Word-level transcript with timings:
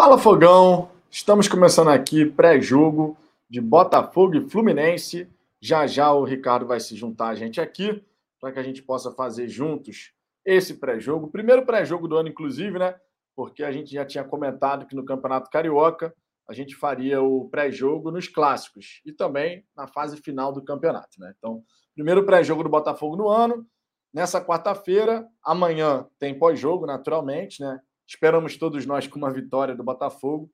Fala 0.00 0.16
Fogão! 0.16 0.92
Estamos 1.10 1.48
começando 1.48 1.88
aqui 1.88 2.24
pré-jogo 2.24 3.16
de 3.50 3.60
Botafogo 3.60 4.36
e 4.36 4.48
Fluminense. 4.48 5.28
Já 5.60 5.88
já 5.88 6.12
o 6.12 6.22
Ricardo 6.22 6.64
vai 6.64 6.78
se 6.78 6.94
juntar 6.94 7.30
a 7.30 7.34
gente 7.34 7.60
aqui 7.60 8.00
para 8.40 8.52
que 8.52 8.60
a 8.60 8.62
gente 8.62 8.80
possa 8.80 9.10
fazer 9.10 9.48
juntos 9.48 10.12
esse 10.44 10.74
pré-jogo. 10.74 11.32
Primeiro 11.32 11.66
pré-jogo 11.66 12.06
do 12.06 12.16
ano, 12.16 12.28
inclusive, 12.28 12.78
né? 12.78 12.94
Porque 13.34 13.64
a 13.64 13.72
gente 13.72 13.90
já 13.92 14.04
tinha 14.04 14.22
comentado 14.22 14.86
que 14.86 14.94
no 14.94 15.04
Campeonato 15.04 15.50
Carioca 15.50 16.14
a 16.48 16.52
gente 16.54 16.76
faria 16.76 17.20
o 17.20 17.48
pré-jogo 17.48 18.12
nos 18.12 18.28
clássicos 18.28 19.02
e 19.04 19.12
também 19.12 19.66
na 19.76 19.88
fase 19.88 20.16
final 20.18 20.52
do 20.52 20.62
campeonato, 20.62 21.18
né? 21.18 21.34
Então, 21.36 21.60
primeiro 21.92 22.24
pré-jogo 22.24 22.62
do 22.62 22.70
Botafogo 22.70 23.16
no 23.16 23.28
ano. 23.28 23.66
Nessa 24.14 24.40
quarta-feira, 24.40 25.26
amanhã 25.42 26.06
tem 26.20 26.38
pós-jogo, 26.38 26.86
naturalmente, 26.86 27.60
né? 27.60 27.80
Esperamos 28.08 28.56
todos 28.56 28.86
nós 28.86 29.06
com 29.06 29.18
uma 29.18 29.30
vitória 29.30 29.76
do 29.76 29.84
Botafogo. 29.84 30.50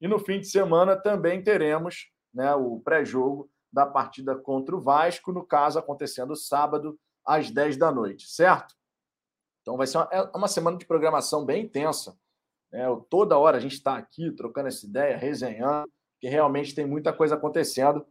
E 0.00 0.06
no 0.06 0.18
fim 0.18 0.38
de 0.38 0.48
semana 0.48 0.94
também 0.94 1.42
teremos 1.42 2.10
né, 2.32 2.54
o 2.54 2.78
pré-jogo 2.80 3.50
da 3.72 3.86
partida 3.86 4.36
contra 4.36 4.76
o 4.76 4.80
Vasco, 4.80 5.32
no 5.32 5.44
caso 5.44 5.78
acontecendo 5.78 6.36
sábado 6.36 6.98
às 7.24 7.50
10 7.50 7.78
da 7.78 7.90
noite, 7.90 8.28
certo? 8.28 8.74
Então 9.62 9.76
vai 9.76 9.86
ser 9.86 9.98
uma, 9.98 10.08
é 10.12 10.22
uma 10.36 10.48
semana 10.48 10.76
de 10.76 10.84
programação 10.84 11.44
bem 11.44 11.64
intensa. 11.64 12.18
Né? 12.70 12.84
Toda 13.08 13.38
hora 13.38 13.56
a 13.56 13.60
gente 13.60 13.74
está 13.74 13.96
aqui 13.96 14.30
trocando 14.32 14.68
essa 14.68 14.84
ideia, 14.84 15.16
resenhando, 15.16 15.88
que 16.20 16.28
realmente 16.28 16.74
tem 16.74 16.86
muita 16.86 17.12
coisa 17.12 17.34
acontecendo 17.34 18.06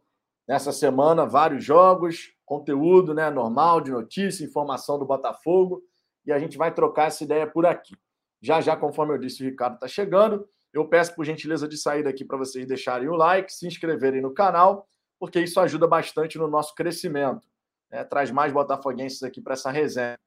nessa 0.47 0.71
semana, 0.71 1.27
vários 1.27 1.63
jogos, 1.63 2.33
conteúdo 2.43 3.13
né, 3.13 3.29
normal 3.29 3.81
de 3.81 3.91
notícia, 3.91 4.43
informação 4.43 4.97
do 4.97 5.05
Botafogo, 5.05 5.83
e 6.25 6.31
a 6.31 6.39
gente 6.39 6.57
vai 6.57 6.73
trocar 6.73 7.05
essa 7.05 7.23
ideia 7.23 7.45
por 7.45 7.67
aqui. 7.67 7.95
Já 8.41 8.61
já, 8.61 8.75
conforme 8.75 9.13
eu 9.13 9.17
disse, 9.17 9.43
o 9.43 9.45
Ricardo 9.45 9.75
está 9.75 9.87
chegando. 9.87 10.47
Eu 10.71 10.87
peço 10.87 11.15
por 11.15 11.25
gentileza 11.25 11.67
de 11.67 11.77
sair 11.77 12.03
daqui 12.03 12.23
para 12.23 12.37
vocês 12.37 12.65
deixarem 12.65 13.09
o 13.09 13.15
like, 13.15 13.51
se 13.51 13.67
inscreverem 13.67 14.21
no 14.21 14.33
canal, 14.33 14.87
porque 15.19 15.39
isso 15.39 15.59
ajuda 15.59 15.87
bastante 15.87 16.37
no 16.37 16.47
nosso 16.47 16.73
crescimento. 16.75 17.47
Né? 17.89 18.03
Traz 18.03 18.31
mais 18.31 18.53
botafoguenses 18.53 19.23
aqui 19.23 19.41
para 19.41 19.53
essa 19.53 19.71
resenha. 19.71 20.17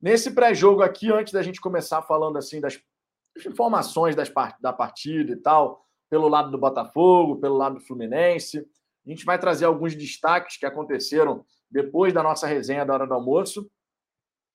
Nesse 0.00 0.30
pré-jogo 0.30 0.82
aqui, 0.82 1.10
antes 1.12 1.32
da 1.32 1.42
gente 1.42 1.60
começar 1.60 2.02
falando 2.02 2.38
assim 2.38 2.60
das 2.60 2.80
informações 3.44 4.14
das, 4.14 4.32
da 4.60 4.72
partida 4.72 5.32
e 5.32 5.36
tal, 5.36 5.84
pelo 6.08 6.28
lado 6.28 6.50
do 6.50 6.58
Botafogo, 6.58 7.40
pelo 7.40 7.56
lado 7.56 7.76
do 7.76 7.80
Fluminense, 7.80 8.58
a 9.04 9.10
gente 9.10 9.24
vai 9.24 9.38
trazer 9.38 9.64
alguns 9.64 9.94
destaques 9.94 10.56
que 10.56 10.66
aconteceram 10.66 11.44
depois 11.70 12.12
da 12.12 12.22
nossa 12.22 12.46
resenha 12.46 12.84
da 12.84 12.94
hora 12.94 13.06
do 13.06 13.14
almoço. 13.14 13.70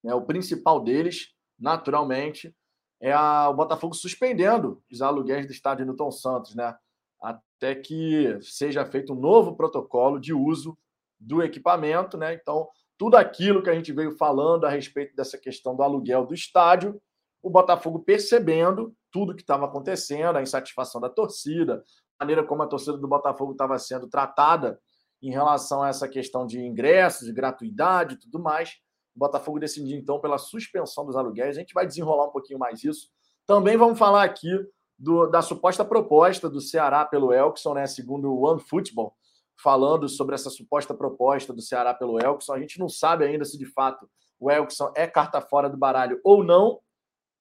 Né? 0.04 0.14
O 0.14 0.22
principal 0.22 0.82
deles, 0.82 1.34
naturalmente, 1.60 2.56
é 3.02 3.12
a, 3.12 3.50
o 3.50 3.54
Botafogo 3.56 3.96
suspendendo 3.96 4.82
os 4.92 5.02
aluguéis 5.02 5.48
do 5.48 5.52
estádio 5.52 5.86
Newton 5.86 6.12
Santos, 6.12 6.56
né? 6.56 6.76
Até 7.22 7.76
que 7.76 8.38
seja 8.42 8.86
feito 8.86 9.14
um 9.14 9.20
novo 9.20 9.56
protocolo 9.56 10.20
de 10.20 10.34
uso 10.34 10.78
do 11.20 11.42
equipamento, 11.42 12.18
né? 12.18 12.34
Então, 12.34 12.70
tudo 12.98 13.18
aquilo 13.18 13.64
que 13.64 13.70
a 13.70 13.74
gente 13.74 13.92
veio 13.92 14.16
falando 14.16 14.66
a 14.66 14.70
respeito 14.70 15.16
dessa 15.16 15.38
questão 15.38 15.76
do 15.76 15.82
aluguel 15.82 16.26
do 16.26 16.36
estádio, 16.36 17.02
o 17.42 17.50
Botafogo 17.50 18.00
percebendo 18.00 18.96
tudo 19.12 19.36
que 19.36 19.42
estava 19.42 19.66
acontecendo, 19.66 20.38
a 20.38 20.42
insatisfação 20.42 21.02
da 21.02 21.10
torcida, 21.10 21.84
a 22.20 22.24
maneira 22.24 22.44
como 22.44 22.62
a 22.62 22.68
torcida 22.68 22.98
do 22.98 23.08
Botafogo 23.08 23.54
estava 23.54 23.78
sendo 23.80 24.08
tratada 24.08 24.80
em 25.22 25.32
relação 25.32 25.82
a 25.82 25.90
essa 25.90 26.08
questão 26.08 26.46
de 26.46 26.60
ingressos, 26.60 27.28
de 27.28 27.34
gratuidade 27.34 28.14
e 28.14 28.20
tudo 28.20 28.40
mais. 28.40 28.76
O 29.16 29.20
Botafogo 29.20 29.60
decidiu, 29.60 29.98
então, 29.98 30.20
pela 30.20 30.38
suspensão 30.38 31.06
dos 31.06 31.16
aluguéis. 31.16 31.58
A 31.58 31.60
gente 31.60 31.74
vai 31.74 31.86
desenrolar 31.86 32.28
um 32.28 32.32
pouquinho 32.32 32.60
mais 32.60 32.84
isso. 32.84 33.10
Também 33.46 33.78
vamos 33.78 34.00
falar 34.00 34.24
aqui 34.24 34.50
do, 34.98 35.28
da 35.28 35.42
suposta 35.42 35.84
proposta 35.84 36.50
do 36.50 36.62
Ceará 36.62 37.04
pelo 37.06 37.34
Elkson, 37.34 37.74
né? 37.74 37.88
Segundo 37.88 38.32
o 38.32 38.42
One 38.42 38.62
Football, 38.62 39.16
falando 39.62 40.08
sobre 40.08 40.36
essa 40.36 40.50
suposta 40.50 40.94
proposta 40.94 41.52
do 41.52 41.62
Ceará 41.62 41.94
pelo 41.94 42.20
Elkson. 42.20 42.54
A 42.54 42.60
gente 42.60 42.80
não 42.80 42.88
sabe 42.88 43.26
ainda 43.26 43.44
se 43.44 43.58
de 43.58 43.66
fato 43.66 44.10
o 44.40 44.50
Elkson 44.50 44.92
é 44.96 45.08
carta 45.08 45.42
fora 45.42 45.70
do 45.70 45.78
baralho 45.78 46.20
ou 46.24 46.44
não. 46.44 46.80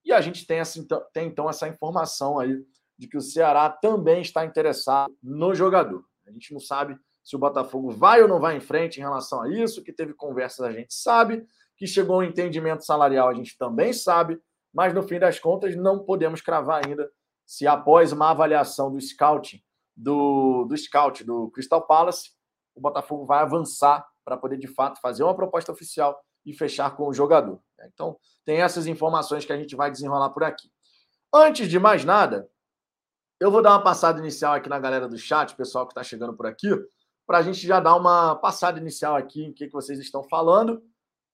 E 0.05 0.13
a 0.13 0.21
gente 0.21 0.47
tem, 0.47 0.59
essa, 0.59 0.79
então, 0.79 1.03
tem 1.13 1.29
então 1.29 1.49
essa 1.49 1.69
informação 1.69 2.39
aí 2.39 2.65
de 2.99 3.07
que 3.07 3.17
o 3.17 3.23
Ceará 3.23 3.69
também 3.69 4.21
está 4.21 4.45
interessado 4.45 5.15
no 5.23 5.55
jogador. 5.55 6.05
A 6.27 6.31
gente 6.31 6.53
não 6.53 6.61
sabe 6.61 6.99
se 7.23 7.37
o 7.37 7.39
Botafogo 7.39 7.91
vai 7.91 8.23
ou 8.23 8.29
não 8.29 8.41
vai 8.41 8.57
em 8.57 8.61
frente 8.61 8.99
em 8.99 9.03
relação 9.03 9.43
a 9.43 9.49
isso, 9.49 9.83
que 9.83 9.93
teve 9.93 10.15
conversas 10.15 10.67
a 10.67 10.73
gente 10.73 10.93
sabe, 10.95 11.47
que 11.81 11.87
chegou 11.87 12.17
a 12.17 12.19
um 12.19 12.23
entendimento 12.23 12.85
salarial, 12.85 13.31
a 13.31 13.33
gente 13.33 13.57
também 13.57 13.91
sabe, 13.91 14.39
mas 14.71 14.93
no 14.93 15.03
fim 15.03 15.19
das 15.19 15.39
contas 15.39 15.75
não 15.75 15.99
podemos 15.99 16.43
cravar 16.43 16.87
ainda 16.87 17.11
se 17.47 17.67
após 17.67 18.13
uma 18.13 18.31
avaliação 18.31 18.93
do 18.93 19.01
scout 19.01 19.65
do, 19.97 20.67
do 20.67 20.77
scout 20.77 21.25
do 21.25 21.51
Crystal 21.51 21.81
Palace, 21.87 22.33
o 22.75 22.81
Botafogo 22.83 23.25
vai 23.25 23.41
avançar 23.41 24.07
para 24.23 24.37
poder 24.37 24.59
de 24.59 24.69
fato 24.69 25.01
fazer 25.01 25.23
uma 25.23 25.35
proposta 25.35 25.73
oficial 25.73 26.21
e 26.45 26.53
fechar 26.53 26.95
com 26.95 27.09
o 27.09 27.15
jogador. 27.15 27.59
Então, 27.87 28.19
tem 28.45 28.61
essas 28.61 28.87
informações 28.87 29.47
que 29.47 29.53
a 29.53 29.57
gente 29.57 29.75
vai 29.75 29.91
desenrolar 29.91 30.29
por 30.31 30.45
aqui. 30.45 30.71
Antes 31.33 31.67
de 31.67 31.79
mais 31.79 32.05
nada, 32.05 32.47
eu 33.41 33.51
vou 33.51 33.63
dar 33.63 33.71
uma 33.71 33.83
passada 33.83 34.19
inicial 34.19 34.53
aqui 34.53 34.69
na 34.69 34.79
galera 34.79 35.09
do 35.09 35.17
chat, 35.17 35.57
pessoal 35.57 35.87
que 35.87 35.93
está 35.93 36.03
chegando 36.03 36.37
por 36.37 36.47
aqui, 36.47 36.69
para 37.27 37.39
a 37.39 37.43
gente 37.43 37.67
já 37.67 37.81
dar 37.81 37.97
uma 37.97 38.37
passada 38.37 38.79
inicial 38.79 39.17
aqui 39.17 39.45
em 39.45 39.53
que, 39.53 39.67
que 39.67 39.73
vocês 39.73 39.99
estão 39.99 40.23
falando 40.23 40.83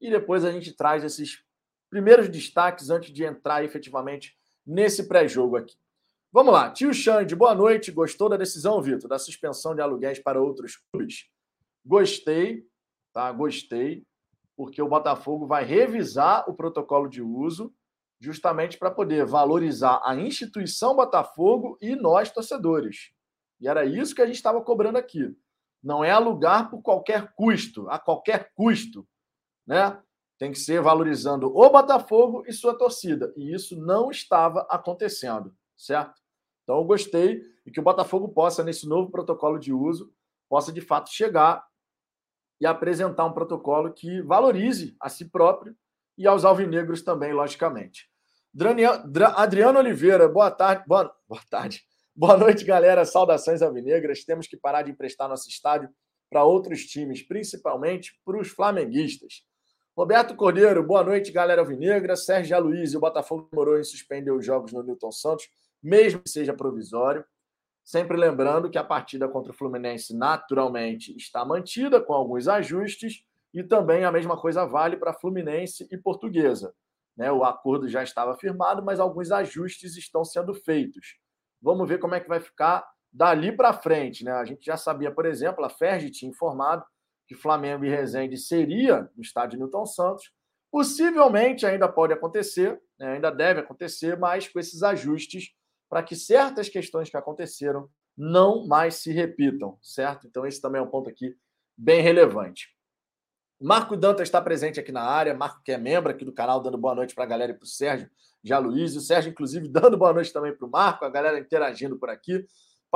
e 0.00 0.10
depois 0.10 0.44
a 0.44 0.52
gente 0.52 0.74
traz 0.74 1.04
esses 1.04 1.42
primeiros 1.90 2.28
destaques 2.28 2.90
antes 2.90 3.12
de 3.12 3.24
entrar 3.24 3.64
efetivamente 3.64 4.36
nesse 4.66 5.06
pré-jogo 5.06 5.56
aqui. 5.56 5.76
Vamos 6.32 6.52
lá, 6.52 6.70
tio 6.70 6.92
Xande, 6.92 7.34
boa 7.34 7.54
noite. 7.54 7.90
Gostou 7.90 8.28
da 8.28 8.36
decisão, 8.36 8.82
Vitor, 8.82 9.08
da 9.08 9.18
suspensão 9.18 9.74
de 9.74 9.80
aluguéis 9.80 10.18
para 10.18 10.40
outros 10.40 10.76
clubes? 10.92 11.28
Gostei, 11.84 12.66
tá? 13.12 13.30
Gostei, 13.32 14.04
porque 14.56 14.82
o 14.82 14.88
Botafogo 14.88 15.46
vai 15.46 15.64
revisar 15.64 16.48
o 16.48 16.54
protocolo 16.54 17.08
de 17.08 17.22
uso 17.22 17.72
justamente 18.20 18.78
para 18.78 18.90
poder 18.90 19.24
valorizar 19.24 20.00
a 20.04 20.14
instituição 20.16 20.96
Botafogo 20.96 21.78
e 21.80 21.94
nós 21.94 22.30
torcedores. 22.30 23.10
E 23.60 23.68
era 23.68 23.84
isso 23.84 24.14
que 24.14 24.22
a 24.22 24.26
gente 24.26 24.36
estava 24.36 24.60
cobrando 24.60 24.98
aqui. 24.98 25.34
Não 25.82 26.04
é 26.04 26.10
alugar 26.10 26.68
por 26.70 26.82
qualquer 26.82 27.32
custo, 27.34 27.88
a 27.88 27.98
qualquer 27.98 28.52
custo 28.54 29.06
né? 29.66 30.00
Tem 30.38 30.52
que 30.52 30.58
ser 30.58 30.82
valorizando 30.82 31.46
o 31.46 31.70
Botafogo 31.70 32.44
e 32.46 32.52
sua 32.52 32.76
torcida. 32.76 33.32
E 33.36 33.54
isso 33.54 33.74
não 33.74 34.10
estava 34.10 34.66
acontecendo, 34.70 35.54
certo? 35.76 36.20
Então 36.62 36.76
eu 36.76 36.84
gostei 36.84 37.42
e 37.64 37.70
que 37.70 37.80
o 37.80 37.82
Botafogo 37.82 38.28
possa, 38.28 38.62
nesse 38.62 38.86
novo 38.86 39.10
protocolo 39.10 39.58
de 39.58 39.72
uso, 39.72 40.12
possa 40.48 40.72
de 40.72 40.80
fato 40.80 41.10
chegar 41.10 41.64
e 42.60 42.66
apresentar 42.66 43.24
um 43.24 43.32
protocolo 43.32 43.92
que 43.92 44.20
valorize 44.22 44.94
a 45.00 45.08
si 45.08 45.24
próprio 45.26 45.76
e 46.18 46.26
aos 46.26 46.44
alvinegros 46.44 47.02
também, 47.02 47.32
logicamente. 47.32 48.10
Adriano 49.36 49.78
Oliveira, 49.78 50.28
boa 50.28 50.50
tarde. 50.50 50.84
Boa, 50.86 51.14
boa 51.28 51.42
tarde. 51.50 51.84
Boa 52.14 52.36
noite, 52.36 52.64
galera. 52.64 53.04
Saudações 53.04 53.60
alvinegras. 53.60 54.24
Temos 54.24 54.46
que 54.46 54.56
parar 54.56 54.82
de 54.82 54.90
emprestar 54.90 55.28
nosso 55.28 55.48
estádio 55.48 55.90
para 56.30 56.44
outros 56.44 56.86
times, 56.86 57.22
principalmente 57.22 58.18
para 58.24 58.40
os 58.40 58.48
flamenguistas. 58.48 59.44
Roberto 59.96 60.36
Cordeiro, 60.36 60.82
boa 60.82 61.02
noite, 61.02 61.32
galera 61.32 61.62
alvinegra. 61.62 62.16
Sérgio 62.16 62.54
Aloysio, 62.54 62.98
o 62.98 63.00
Botafogo 63.00 63.48
demorou 63.50 63.80
em 63.80 63.82
suspender 63.82 64.30
os 64.30 64.44
jogos 64.44 64.70
no 64.70 64.82
Newton 64.82 65.10
Santos, 65.10 65.48
mesmo 65.82 66.20
que 66.20 66.28
seja 66.28 66.52
provisório. 66.52 67.24
Sempre 67.82 68.14
lembrando 68.14 68.68
que 68.68 68.76
a 68.76 68.84
partida 68.84 69.26
contra 69.26 69.52
o 69.52 69.54
Fluminense, 69.54 70.14
naturalmente, 70.14 71.16
está 71.16 71.46
mantida, 71.46 71.98
com 71.98 72.12
alguns 72.12 72.46
ajustes, 72.46 73.24
e 73.54 73.62
também 73.62 74.04
a 74.04 74.12
mesma 74.12 74.38
coisa 74.38 74.66
vale 74.66 74.98
para 74.98 75.14
Fluminense 75.14 75.88
e 75.90 75.96
Portuguesa. 75.96 76.74
Né? 77.16 77.32
O 77.32 77.42
acordo 77.42 77.88
já 77.88 78.02
estava 78.02 78.36
firmado, 78.36 78.84
mas 78.84 79.00
alguns 79.00 79.30
ajustes 79.32 79.96
estão 79.96 80.26
sendo 80.26 80.52
feitos. 80.52 81.16
Vamos 81.62 81.88
ver 81.88 81.96
como 81.96 82.14
é 82.14 82.20
que 82.20 82.28
vai 82.28 82.40
ficar 82.40 82.86
dali 83.10 83.50
para 83.50 83.72
frente. 83.72 84.24
Né? 84.26 84.32
A 84.32 84.44
gente 84.44 84.66
já 84.66 84.76
sabia, 84.76 85.10
por 85.10 85.24
exemplo, 85.24 85.64
a 85.64 85.70
Ferdi 85.70 86.10
tinha 86.10 86.30
informado 86.30 86.84
que 87.26 87.34
Flamengo 87.34 87.84
e 87.84 87.88
Resende 87.88 88.36
seria 88.36 89.10
no 89.16 89.22
estádio 89.22 89.58
Newton 89.58 89.86
Santos. 89.86 90.30
Possivelmente 90.70 91.66
ainda 91.66 91.88
pode 91.88 92.12
acontecer, 92.12 92.80
né? 92.98 93.12
ainda 93.12 93.30
deve 93.30 93.60
acontecer, 93.60 94.18
mas 94.18 94.48
com 94.48 94.58
esses 94.58 94.82
ajustes 94.82 95.52
para 95.88 96.02
que 96.02 96.16
certas 96.16 96.68
questões 96.68 97.08
que 97.08 97.16
aconteceram 97.16 97.88
não 98.16 98.66
mais 98.66 98.96
se 98.96 99.12
repitam, 99.12 99.78
certo? 99.82 100.26
Então, 100.26 100.46
esse 100.46 100.60
também 100.60 100.80
é 100.80 100.84
um 100.84 100.90
ponto 100.90 101.08
aqui 101.08 101.36
bem 101.76 102.00
relevante. 102.00 102.74
Marco 103.60 103.96
Dantas 103.96 104.28
está 104.28 104.40
presente 104.40 104.80
aqui 104.80 104.92
na 104.92 105.02
área, 105.02 105.34
Marco 105.34 105.62
que 105.62 105.72
é 105.72 105.78
membro 105.78 106.10
aqui 106.10 106.24
do 106.24 106.32
canal, 106.32 106.60
dando 106.60 106.76
boa 106.76 106.94
noite 106.94 107.14
para 107.14 107.24
a 107.24 107.26
galera 107.26 107.52
e 107.52 107.54
para 107.54 107.64
o 107.64 107.68
Sérgio 107.68 108.10
já 108.46 108.58
Luiz, 108.58 108.94
o 108.94 109.00
Sérgio, 109.00 109.30
inclusive, 109.30 109.66
dando 109.68 109.96
boa 109.96 110.12
noite 110.12 110.32
também 110.32 110.56
para 110.56 110.66
o 110.66 110.70
Marco, 110.70 111.04
a 111.04 111.10
galera 111.10 111.38
interagindo 111.38 111.98
por 111.98 112.08
aqui. 112.08 112.46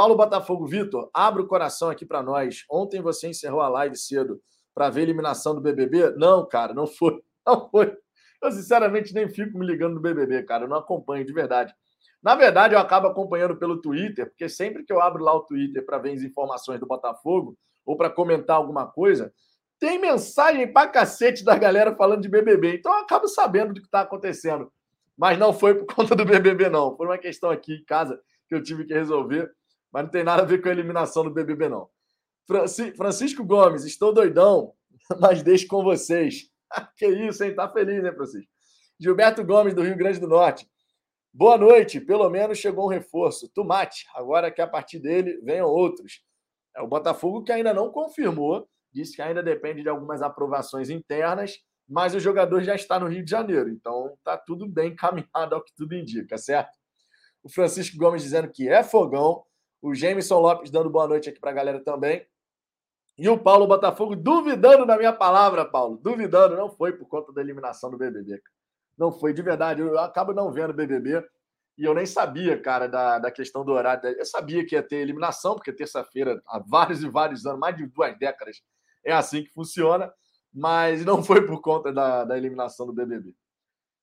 Paulo 0.00 0.17
Botafogo, 0.17 0.67
Vitor, 0.67 1.11
abre 1.12 1.43
o 1.43 1.47
coração 1.47 1.91
aqui 1.91 2.06
para 2.06 2.23
nós. 2.23 2.64
Ontem 2.70 3.02
você 3.02 3.29
encerrou 3.29 3.61
a 3.61 3.69
live 3.69 3.94
cedo 3.94 4.41
para 4.75 4.88
ver 4.88 5.00
a 5.00 5.02
eliminação 5.02 5.55
do 5.55 5.61
BBB? 5.61 6.14
Não, 6.17 6.49
cara, 6.49 6.73
não 6.73 6.87
foi. 6.87 7.20
Não 7.47 7.69
foi. 7.69 7.94
Eu, 8.43 8.50
sinceramente, 8.50 9.12
nem 9.12 9.29
fico 9.29 9.58
me 9.58 9.67
ligando 9.67 9.97
no 9.97 10.00
BBB, 10.00 10.43
cara. 10.44 10.64
Eu 10.64 10.69
não 10.69 10.79
acompanho, 10.79 11.25
de 11.25 11.32
verdade. 11.35 11.75
Na 12.23 12.35
verdade, 12.35 12.75
eu 12.75 12.79
acabo 12.79 13.08
acompanhando 13.08 13.56
pelo 13.56 13.81
Twitter, 13.81 14.26
porque 14.31 14.49
sempre 14.49 14.85
que 14.85 14.93
eu 14.93 15.02
abro 15.02 15.23
lá 15.23 15.35
o 15.35 15.41
Twitter 15.41 15.85
para 15.85 15.99
ver 15.99 16.14
as 16.14 16.23
informações 16.23 16.81
do 16.81 16.87
Botafogo 16.87 17.58
ou 17.85 17.94
para 17.94 18.08
comentar 18.08 18.56
alguma 18.56 18.87
coisa, 18.87 19.31
tem 19.79 19.99
mensagem 19.99 20.73
pra 20.73 20.88
cacete 20.88 21.44
da 21.44 21.56
galera 21.58 21.94
falando 21.94 22.23
de 22.23 22.29
BBB. 22.29 22.76
Então 22.76 22.91
eu 22.91 23.00
acabo 23.00 23.29
sabendo 23.29 23.75
do 23.75 23.81
que 23.81 23.87
está 23.87 24.00
acontecendo. 24.00 24.73
Mas 25.14 25.38
não 25.38 25.53
foi 25.53 25.75
por 25.75 25.85
conta 25.94 26.17
do 26.17 26.25
BBB, 26.25 26.70
não. 26.70 26.96
Foi 26.96 27.06
uma 27.06 27.19
questão 27.19 27.50
aqui 27.50 27.75
em 27.75 27.85
casa 27.85 28.19
que 28.49 28.55
eu 28.55 28.62
tive 28.62 28.87
que 28.87 28.94
resolver. 28.94 29.50
Mas 29.93 30.05
não 30.05 30.11
tem 30.11 30.25
nada 30.25 30.43
a 30.43 30.47
ver 30.47 30.61
com 30.63 30.69
a 30.69 30.73
eliminação 30.73 31.25
do 31.25 31.31
BBB, 31.31 31.69
não. 31.69 31.89
Francisco 32.97 33.45
Gomes, 33.45 33.85
estou 33.85 34.13
doidão, 34.13 34.75
mas 35.21 35.43
deixo 35.43 35.67
com 35.67 35.83
vocês. 35.83 36.51
que 36.97 37.07
isso, 37.07 37.45
hein? 37.45 37.55
Tá 37.55 37.69
feliz, 37.69 38.03
né, 38.03 38.13
Francisco? 38.13 38.51
Gilberto 38.99 39.45
Gomes, 39.45 39.75
do 39.75 39.83
Rio 39.83 39.97
Grande 39.97 40.21
do 40.21 40.29
Norte. 40.29 40.69
Boa 41.33 41.57
noite. 41.57 42.01
Pelo 42.01 42.29
menos 42.29 42.59
chegou 42.59 42.87
um 42.87 42.89
reforço. 42.89 43.49
Tomate. 43.49 44.05
Agora 44.15 44.51
que 44.51 44.61
a 44.61 44.67
partir 44.67 44.99
dele 44.99 45.41
venham 45.43 45.69
outros. 45.69 46.23
É 46.77 46.83
o 46.83 46.89
Botafogo 46.89 47.43
que 47.43 47.53
ainda 47.53 47.73
não 47.73 47.91
confirmou, 47.91 48.69
disse 48.93 49.17
que 49.17 49.23
ainda 49.23 49.43
depende 49.43 49.83
de 49.83 49.89
algumas 49.89 50.23
aprovações 50.23 50.91
internas, 50.91 51.59
mas 51.89 52.15
o 52.15 52.21
jogador 52.21 52.63
já 52.63 52.75
está 52.75 52.99
no 52.99 53.09
Rio 53.09 53.25
de 53.25 53.31
Janeiro. 53.31 53.69
Então 53.69 54.17
tá 54.23 54.37
tudo 54.37 54.69
bem 54.69 54.95
caminhado 54.97 55.55
ao 55.55 55.63
que 55.63 55.75
tudo 55.75 55.95
indica, 55.95 56.37
certo? 56.37 56.79
O 57.43 57.49
Francisco 57.49 57.97
Gomes 57.97 58.23
dizendo 58.23 58.51
que 58.51 58.69
é 58.69 58.83
fogão. 58.85 59.45
O 59.82 59.94
Jameson 59.94 60.38
Lopes 60.38 60.71
dando 60.71 60.91
boa 60.91 61.09
noite 61.09 61.29
aqui 61.29 61.41
para 61.41 61.50
a 61.50 61.55
galera 61.55 61.81
também. 61.81 62.27
E 63.17 63.29
o 63.29 63.38
Paulo 63.38 63.67
Botafogo 63.67 64.17
duvidando 64.17 64.87
da 64.87 64.97
minha 64.97 65.12
palavra, 65.12 65.65
Paulo. 65.65 65.99
Duvidando, 65.99 66.56
não 66.56 66.71
foi 66.71 66.93
por 66.93 67.06
conta 67.06 67.32
da 67.32 67.41
eliminação 67.41 67.91
do 67.91 67.99
BBB. 67.99 68.43
Não 68.97 69.12
foi, 69.12 69.32
de 69.32 69.43
verdade. 69.43 69.81
Eu 69.81 69.99
acabo 69.99 70.32
não 70.32 70.50
vendo 70.50 70.73
BBB 70.73 71.27
e 71.81 71.85
eu 71.85 71.94
nem 71.94 72.05
sabia, 72.05 72.61
cara, 72.61 72.87
da, 72.87 73.19
da 73.19 73.31
questão 73.31 73.65
do 73.65 73.73
horário. 73.73 74.06
Eu 74.11 74.25
sabia 74.27 74.67
que 74.67 74.75
ia 74.75 74.82
ter 74.82 74.97
eliminação, 74.97 75.55
porque 75.55 75.73
terça-feira, 75.73 76.43
há 76.47 76.59
vários 76.59 77.03
e 77.03 77.09
vários 77.09 77.47
anos, 77.47 77.59
mais 77.59 77.75
de 77.75 77.87
duas 77.87 78.19
décadas, 78.19 78.62
é 79.03 79.12
assim 79.12 79.44
que 79.44 79.50
funciona, 79.50 80.12
mas 80.53 81.05
não 81.06 81.23
foi 81.25 81.47
por 81.47 81.61
conta 81.62 81.91
da, 81.91 82.25
da 82.25 82.37
eliminação 82.37 82.87
do 82.87 82.93
BBB. 82.93 83.35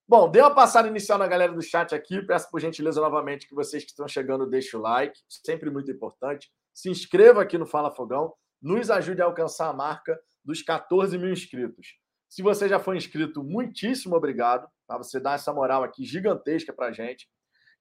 Bom, 0.10 0.32
dê 0.32 0.40
uma 0.40 0.56
passada 0.56 0.88
inicial 0.88 1.20
na 1.20 1.28
galera 1.28 1.52
do 1.52 1.62
chat 1.62 1.94
aqui. 1.94 2.22
Peço 2.22 2.50
por 2.50 2.62
gentileza 2.62 3.02
novamente 3.02 3.46
que 3.46 3.54
vocês 3.54 3.84
que 3.84 3.90
estão 3.90 4.08
chegando 4.08 4.48
deixem 4.48 4.80
o 4.80 4.82
like, 4.82 5.20
sempre 5.28 5.70
muito 5.70 5.92
importante. 5.92 6.50
Se 6.74 6.90
inscreva 6.90 7.42
aqui 7.42 7.58
no 7.58 7.66
Fala 7.66 7.92
Fogão 7.92 8.34
nos 8.62 8.90
ajude 8.90 9.22
a 9.22 9.26
alcançar 9.26 9.68
a 9.68 9.74
marca 9.74 10.18
dos 10.46 10.62
14 10.62 11.18
mil 11.18 11.32
inscritos. 11.32 11.96
Se 12.30 12.42
você 12.42 12.70
já 12.70 12.80
foi 12.80 12.96
inscrito, 12.96 13.44
muitíssimo 13.44 14.16
obrigado. 14.16 14.68
Tá? 14.88 14.98
Você 14.98 15.20
dá 15.20 15.34
essa 15.34 15.54
moral 15.54 15.84
aqui 15.84 16.06
gigantesca 16.06 16.72
para 16.72 16.94
gente. 16.94 17.28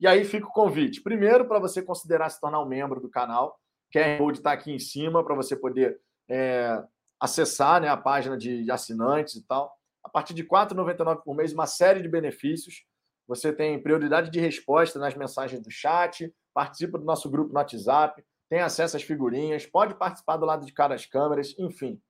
E 0.00 0.06
aí 0.06 0.24
fica 0.24 0.46
o 0.46 0.52
convite. 0.52 1.02
Primeiro, 1.02 1.46
para 1.46 1.60
você 1.60 1.80
considerar 1.80 2.28
se 2.28 2.40
tornar 2.40 2.60
um 2.60 2.66
membro 2.66 3.00
do 3.00 3.08
canal. 3.08 3.56
QR 3.92 4.18
Code 4.18 4.38
está 4.38 4.50
aqui 4.50 4.72
em 4.72 4.80
cima 4.80 5.24
para 5.24 5.34
você 5.36 5.54
poder 5.54 6.00
é, 6.28 6.82
acessar 7.20 7.80
né, 7.80 7.88
a 7.88 7.96
página 7.96 8.36
de 8.36 8.68
assinantes 8.68 9.36
e 9.36 9.46
tal. 9.46 9.75
A 10.06 10.08
partir 10.08 10.34
de 10.34 10.42
R$ 10.42 10.48
4,99 10.48 11.24
por 11.24 11.34
mês, 11.34 11.52
uma 11.52 11.66
série 11.66 12.00
de 12.00 12.08
benefícios. 12.08 12.84
Você 13.26 13.52
tem 13.52 13.82
prioridade 13.82 14.30
de 14.30 14.38
resposta 14.38 15.00
nas 15.00 15.16
mensagens 15.16 15.60
do 15.60 15.68
chat, 15.68 16.32
participa 16.54 16.96
do 16.96 17.04
nosso 17.04 17.28
grupo 17.28 17.52
no 17.52 17.58
WhatsApp, 17.58 18.24
tem 18.48 18.60
acesso 18.60 18.96
às 18.96 19.02
figurinhas, 19.02 19.66
pode 19.66 19.96
participar 19.96 20.36
do 20.36 20.46
lado 20.46 20.64
de 20.64 20.72
cada 20.72 20.94
das 20.94 21.04
câmeras, 21.06 21.56
enfim, 21.58 22.00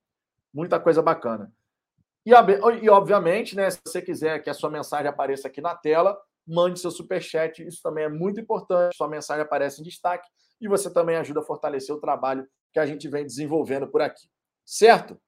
muita 0.53 0.79
coisa 0.79 1.01
bacana. 1.01 1.51
E, 2.23 2.29
e, 2.83 2.89
obviamente, 2.89 3.55
né, 3.55 3.67
se 3.71 3.79
você 3.83 3.99
quiser 3.99 4.43
que 4.43 4.49
a 4.51 4.53
sua 4.53 4.69
mensagem 4.69 5.07
apareça 5.07 5.47
aqui 5.47 5.59
na 5.59 5.75
tela, 5.75 6.15
mande 6.45 6.79
seu 6.79 6.91
superchat, 6.91 7.65
isso 7.65 7.81
também 7.81 8.03
é 8.03 8.09
muito 8.09 8.39
importante, 8.39 8.95
sua 8.95 9.07
mensagem 9.07 9.41
aparece 9.41 9.81
em 9.81 9.83
destaque 9.83 10.29
e 10.61 10.67
você 10.67 10.93
também 10.93 11.15
ajuda 11.15 11.39
a 11.39 11.43
fortalecer 11.43 11.95
o 11.95 11.99
trabalho 11.99 12.47
que 12.71 12.79
a 12.79 12.85
gente 12.85 13.07
vem 13.07 13.25
desenvolvendo 13.25 13.87
por 13.87 14.03
aqui. 14.03 14.29
Certo? 14.63 15.19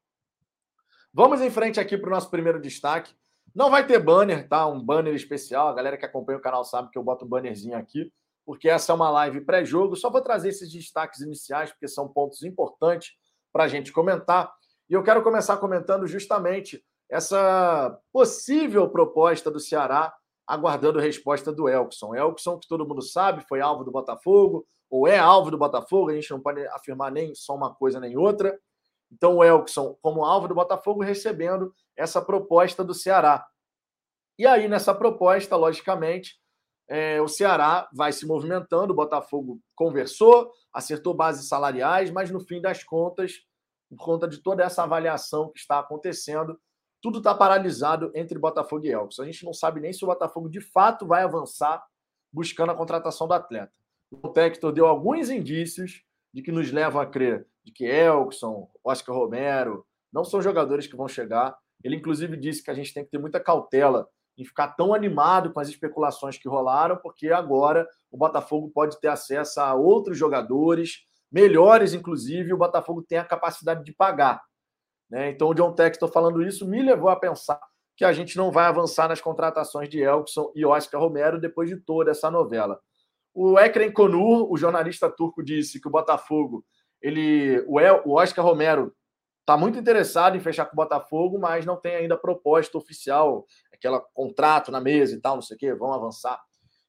Vamos 1.14 1.42
em 1.42 1.50
frente 1.50 1.80
aqui 1.80 1.98
para 1.98 2.08
o 2.08 2.12
nosso 2.12 2.30
primeiro 2.30 2.62
destaque. 2.62 3.14
Não 3.54 3.70
vai 3.70 3.86
ter 3.86 4.00
banner, 4.00 4.48
tá? 4.48 4.68
Um 4.68 4.84
banner 4.84 5.14
especial. 5.14 5.68
A 5.68 5.74
galera 5.74 5.98
que 5.98 6.06
acompanha 6.06 6.38
o 6.38 6.42
canal 6.42 6.64
sabe 6.64 6.90
que 6.92 6.98
eu 6.98 7.04
boto 7.04 7.26
um 7.26 7.28
bannerzinho 7.28 7.78
aqui 7.78 8.12
porque 8.50 8.68
essa 8.68 8.92
é 8.92 8.96
uma 8.96 9.12
live 9.12 9.42
pré-jogo. 9.42 9.96
Só 9.96 10.10
vou 10.10 10.22
trazer 10.22 10.50
esses 10.50 10.72
destaques 10.72 11.22
iniciais, 11.22 11.70
porque 11.70 11.88
são 11.88 12.08
pontos 12.08 12.42
importantes 12.42 13.12
para 13.54 13.66
a 13.66 13.68
gente 13.68 13.92
comentar. 13.92 14.52
E 14.90 14.94
eu 14.96 15.04
quero 15.04 15.22
começar 15.22 15.58
comentando 15.58 16.08
justamente 16.08 16.84
essa 17.08 17.96
possível 18.12 18.90
proposta 18.90 19.52
do 19.52 19.60
Ceará, 19.60 20.12
aguardando 20.48 20.98
resposta 20.98 21.52
do 21.52 21.70
Elkson. 21.70 22.16
Elkson, 22.16 22.58
que 22.58 22.68
todo 22.68 22.88
mundo 22.88 23.04
sabe, 23.04 23.46
foi 23.48 23.62
alvo 23.62 23.84
do 23.84 23.92
Botafogo, 23.92 24.66
ou 24.90 25.08
é 25.08 25.20
alvo 25.20 25.52
do 25.52 25.58
Botafogo, 25.60 26.10
a 26.10 26.16
gente 26.16 26.32
não 26.32 26.40
pode 26.40 26.66
afirmar 26.70 27.12
nem 27.12 27.36
só 27.36 27.54
uma 27.54 27.76
coisa 27.76 28.00
nem 28.00 28.18
outra. 28.18 28.60
Então, 29.12 29.38
o 29.38 29.44
Elkson, 29.44 29.98
como 30.02 30.24
alvo 30.24 30.48
do 30.48 30.56
Botafogo, 30.56 31.02
recebendo 31.02 31.74
essa 31.96 32.22
proposta 32.22 32.84
do 32.84 32.94
Ceará. 32.94 33.46
E 34.38 34.46
aí, 34.46 34.68
nessa 34.68 34.94
proposta, 34.94 35.56
logicamente, 35.56 36.40
é, 36.88 37.22
o 37.22 37.28
Ceará 37.28 37.90
vai 37.94 38.12
se 38.12 38.26
movimentando, 38.26 38.94
o 38.94 38.96
Botafogo 38.96 39.60
conversou, 39.76 40.52
acertou 40.74 41.14
bases 41.14 41.48
salariais, 41.48 42.10
mas 42.10 42.32
no 42.32 42.40
fim 42.40 42.62
das 42.62 42.84
contas, 42.84 43.34
por 43.90 43.98
conta 43.98 44.28
de 44.28 44.38
toda 44.38 44.64
essa 44.64 44.84
avaliação 44.84 45.52
que 45.52 45.60
está 45.60 45.80
acontecendo, 45.80 46.60
tudo 47.02 47.20
está 47.20 47.34
paralisado 47.34 48.12
entre 48.16 48.38
Botafogo 48.40 48.86
e 48.86 48.92
Elkson. 48.92 49.24
A 49.24 49.26
gente 49.26 49.46
não 49.46 49.54
sabe 49.54 49.80
nem 49.80 49.94
se 49.94 50.04
o 50.04 50.08
Botafogo 50.08 50.50
de 50.50 50.62
fato 50.62 51.06
vai 51.06 51.24
avançar 51.24 51.84
buscando 52.32 52.72
a 52.72 52.76
contratação 52.76 53.28
do 53.28 53.34
atleta. 53.34 53.72
O 54.12 54.30
Tector 54.30 54.72
deu 54.72 54.86
alguns 54.86 55.30
indícios 55.30 56.04
de 56.34 56.42
que 56.42 56.52
nos 56.52 56.72
levam 56.72 57.02
a 57.02 57.06
crer 57.06 57.48
de 57.70 57.72
que 57.72 57.86
Elkson, 57.86 58.68
Oscar 58.84 59.16
Romero 59.16 59.86
não 60.12 60.24
são 60.24 60.42
jogadores 60.42 60.88
que 60.88 60.98
vão 60.98 61.08
chegar. 61.08 61.56
Ele, 61.84 61.96
inclusive, 61.96 62.36
disse 62.36 62.64
que 62.64 62.72
a 62.72 62.74
gente 62.74 62.94
tem 62.94 63.06
que 63.06 63.12
ter 63.12 63.20
muita 63.20 63.40
cautela 63.40 64.08
em 64.38 64.44
ficar 64.44 64.70
tão 64.70 64.94
animado 64.94 65.54
com 65.54 65.60
as 65.60 65.70
especulações 65.70 66.38
que 66.38 66.48
rolaram, 66.48 66.98
porque 66.98 67.30
agora 67.30 67.88
o 68.12 68.18
Botafogo 68.18 68.72
pode 68.74 69.00
ter 69.00 69.10
acesso 69.10 69.60
a 69.62 69.74
outros 69.76 70.18
jogadores, 70.18 71.06
melhores, 71.32 71.94
inclusive, 71.94 72.50
e 72.50 72.54
o 72.54 72.58
Botafogo 72.58 73.04
tem 73.04 73.18
a 73.18 73.26
capacidade 73.26 73.84
de 73.84 73.94
pagar. 73.94 74.42
Né? 75.10 75.30
Então, 75.30 75.50
o 75.50 75.54
John 75.54 75.74
Textor 75.74 76.10
falando 76.10 76.42
isso 76.42 76.68
me 76.68 76.82
levou 76.82 77.10
a 77.10 77.16
pensar 77.16 77.60
que 77.96 78.06
a 78.06 78.14
gente 78.14 78.38
não 78.38 78.50
vai 78.50 78.66
avançar 78.66 79.10
nas 79.10 79.20
contratações 79.20 79.90
de 79.90 80.00
Elkson 80.00 80.52
e 80.56 80.66
Oscar 80.66 81.02
Romero 81.02 81.40
depois 81.40 81.70
de 81.70 81.76
toda 81.76 82.12
essa 82.12 82.32
novela. 82.32 82.80
O 83.34 83.60
Ekrem 83.60 83.92
Konur, 83.92 84.52
o 84.52 84.58
jornalista 84.58 85.10
turco, 85.10 85.44
disse 85.44 85.82
que 85.82 85.88
o 85.88 85.92
Botafogo, 85.92 86.64
ele, 87.02 87.64
o, 87.68 87.80
El, 87.80 88.02
o 88.06 88.14
Oscar 88.14 88.44
Romero 88.44 88.94
está 89.42 89.58
muito 89.58 89.80
interessado 89.80 90.38
em 90.38 90.40
fechar 90.40 90.66
com 90.66 90.74
o 90.74 90.76
Botafogo, 90.76 91.40
mas 91.40 91.66
não 91.66 91.76
tem 91.76 91.96
ainda 91.96 92.18
proposta 92.18 92.78
oficial 92.78 93.46
aquela 93.74 94.00
contrato 94.00 94.72
na 94.72 94.80
mesa 94.80 95.16
e 95.16 95.20
tal, 95.20 95.36
não 95.36 95.42
sei 95.42 95.56
o 95.56 95.60
quê, 95.60 95.74
vão 95.74 95.94
avançar. 95.94 96.40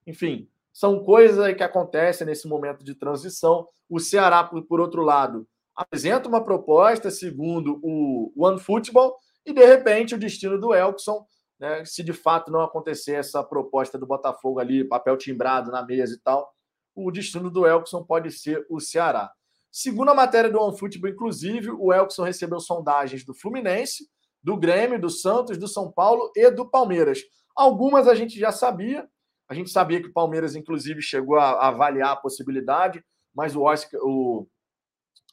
Enfim, 0.06 0.48
são 0.72 1.02
coisas 1.04 1.54
que 1.54 1.62
acontecem 1.62 2.26
nesse 2.26 2.48
momento 2.48 2.84
de 2.84 2.94
transição. 2.94 3.68
O 3.88 3.98
Ceará, 3.98 4.44
por, 4.44 4.62
por 4.64 4.80
outro 4.80 5.02
lado, 5.02 5.46
apresenta 5.74 6.28
uma 6.28 6.44
proposta 6.44 7.10
segundo 7.10 7.80
o 7.82 8.32
One 8.36 8.60
Football 8.60 9.16
e, 9.46 9.52
de 9.52 9.64
repente, 9.64 10.14
o 10.14 10.18
destino 10.18 10.60
do 10.60 10.74
Elkson, 10.74 11.26
né, 11.58 11.84
se 11.84 12.02
de 12.02 12.12
fato 12.12 12.50
não 12.50 12.60
acontecer 12.60 13.14
essa 13.14 13.42
proposta 13.42 13.96
do 13.96 14.06
Botafogo 14.06 14.60
ali, 14.60 14.84
papel 14.84 15.16
timbrado 15.16 15.70
na 15.70 15.84
mesa 15.84 16.14
e 16.14 16.18
tal, 16.18 16.52
o 16.94 17.10
destino 17.10 17.50
do 17.50 17.66
Elkson 17.66 18.04
pode 18.04 18.30
ser 18.30 18.66
o 18.68 18.80
Ceará. 18.80 19.32
Segundo 19.70 20.10
a 20.10 20.14
matéria 20.14 20.50
do 20.50 20.60
OneFootball, 20.60 21.10
inclusive, 21.10 21.70
o 21.70 21.92
Elkson 21.92 22.24
recebeu 22.24 22.58
sondagens 22.58 23.24
do 23.24 23.34
Fluminense, 23.34 24.08
do 24.42 24.56
Grêmio, 24.56 25.00
do 25.00 25.10
Santos, 25.10 25.58
do 25.58 25.68
São 25.68 25.92
Paulo 25.92 26.30
e 26.34 26.50
do 26.50 26.68
Palmeiras. 26.68 27.20
Algumas 27.54 28.08
a 28.08 28.14
gente 28.14 28.38
já 28.38 28.50
sabia, 28.50 29.08
a 29.48 29.54
gente 29.54 29.70
sabia 29.70 30.00
que 30.00 30.08
o 30.08 30.12
Palmeiras, 30.12 30.56
inclusive, 30.56 31.02
chegou 31.02 31.36
a, 31.36 31.68
avaliar 31.68 32.10
a 32.12 32.16
possibilidade, 32.16 33.04
mas 33.34 33.54
o, 33.54 33.62
Oscar, 33.62 34.00
o 34.02 34.48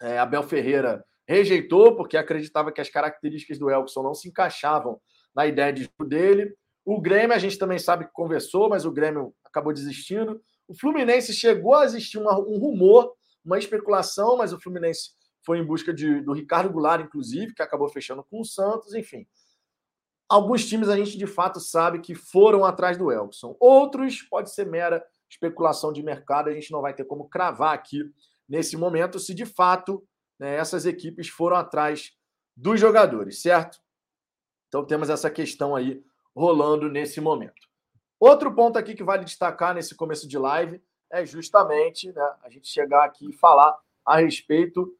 é, 0.01 0.19
Abel 0.19 0.43
Ferreira 0.43 1.03
rejeitou, 1.27 1.95
porque 1.95 2.15
acreditava 2.15 2.71
que 2.71 2.81
as 2.81 2.89
características 2.89 3.57
do 3.57 3.69
Elkson 3.69 4.03
não 4.03 4.13
se 4.13 4.29
encaixavam 4.29 4.99
na 5.35 5.45
ideia 5.45 5.73
de 5.73 5.89
dele. 6.05 6.53
O 6.85 7.01
Grêmio, 7.01 7.35
a 7.35 7.39
gente 7.39 7.57
também 7.57 7.77
sabe 7.79 8.05
que 8.05 8.13
conversou, 8.13 8.69
mas 8.69 8.85
o 8.85 8.91
Grêmio 8.91 9.33
acabou 9.43 9.73
desistindo. 9.73 10.41
O 10.67 10.77
Fluminense 10.77 11.33
chegou 11.33 11.75
a 11.75 11.85
existir 11.85 12.17
um 12.17 12.57
rumor, 12.57 13.13
uma 13.47 13.57
especulação, 13.57 14.37
mas 14.37 14.53
o 14.53 14.59
Fluminense 14.59 15.11
foi 15.41 15.59
em 15.59 15.65
busca 15.65 15.93
de, 15.93 16.21
do 16.21 16.33
Ricardo 16.33 16.69
Goulart, 16.69 17.01
inclusive, 17.01 17.53
que 17.53 17.61
acabou 17.61 17.87
fechando 17.87 18.23
com 18.23 18.41
o 18.41 18.45
Santos, 18.45 18.93
enfim. 18.93 19.25
Alguns 20.29 20.65
times 20.65 20.89
a 20.89 20.97
gente 20.97 21.17
de 21.17 21.25
fato 21.25 21.59
sabe 21.59 21.99
que 21.99 22.13
foram 22.13 22.65
atrás 22.65 22.97
do 22.97 23.09
Elkson. 23.09 23.55
Outros 23.59 24.21
pode 24.21 24.53
ser 24.53 24.65
mera 24.65 25.01
especulação 25.29 25.93
de 25.93 26.03
mercado, 26.03 26.49
a 26.49 26.53
gente 26.53 26.71
não 26.71 26.81
vai 26.81 26.93
ter 26.93 27.05
como 27.05 27.29
cravar 27.29 27.73
aqui 27.73 28.03
nesse 28.47 28.75
momento 28.75 29.19
se 29.19 29.33
de 29.33 29.45
fato 29.45 30.05
né, 30.37 30.55
essas 30.55 30.85
equipes 30.85 31.29
foram 31.29 31.55
atrás 31.55 32.11
dos 32.55 32.79
jogadores, 32.79 33.41
certo? 33.41 33.79
Então 34.67 34.85
temos 34.85 35.09
essa 35.09 35.29
questão 35.29 35.75
aí 35.75 36.03
rolando 36.35 36.89
nesse 36.89 37.21
momento. 37.21 37.67
Outro 38.19 38.53
ponto 38.53 38.77
aqui 38.77 38.95
que 38.95 39.03
vale 39.03 39.23
destacar 39.23 39.73
nesse 39.73 39.95
começo 39.95 40.27
de 40.27 40.37
live 40.37 40.81
é 41.11 41.25
justamente 41.25 42.11
né, 42.11 42.29
a 42.43 42.49
gente 42.49 42.67
chegar 42.67 43.03
aqui 43.03 43.29
e 43.29 43.33
falar 43.33 43.77
a 44.05 44.17
respeito 44.17 44.93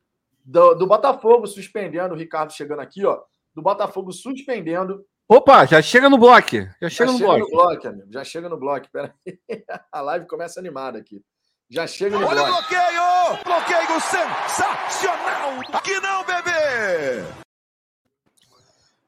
do, 0.43 0.73
do 0.75 0.87
Botafogo 0.87 1.45
suspendendo, 1.47 2.13
o 2.13 2.17
Ricardo 2.17 2.53
chegando 2.53 2.79
aqui, 2.79 3.05
ó, 3.05 3.21
do 3.53 3.61
Botafogo 3.61 4.11
suspendendo. 4.11 5.05
Opa, 5.27 5.65
já 5.65 5.81
chega 5.81 6.09
no 6.09 6.17
bloco. 6.17 6.55
Já 6.81 6.89
chega, 6.89 6.89
já 6.89 7.05
no, 7.05 7.17
chega 7.17 7.25
bloco. 7.25 7.39
no 7.39 7.49
bloco. 7.49 7.87
amigo. 7.87 8.07
Já 8.09 8.23
chega 8.23 8.49
no 8.49 8.57
bloco. 8.57 8.87
Pera 8.89 9.13
aí. 9.25 9.39
A 9.91 9.99
live 9.99 10.25
começa 10.25 10.59
animada 10.59 10.97
aqui. 10.97 11.21
Já 11.69 11.85
chega 11.85 12.17
no 12.17 12.25
Olha 12.25 12.45
bloco. 12.45 12.49
o 12.49 12.55
bloqueio! 12.55 13.43
Bloqueio 13.43 13.99
sensacional! 13.99 15.59
Aqui 15.73 15.99
não, 15.99 16.23
bebê! 16.23 17.25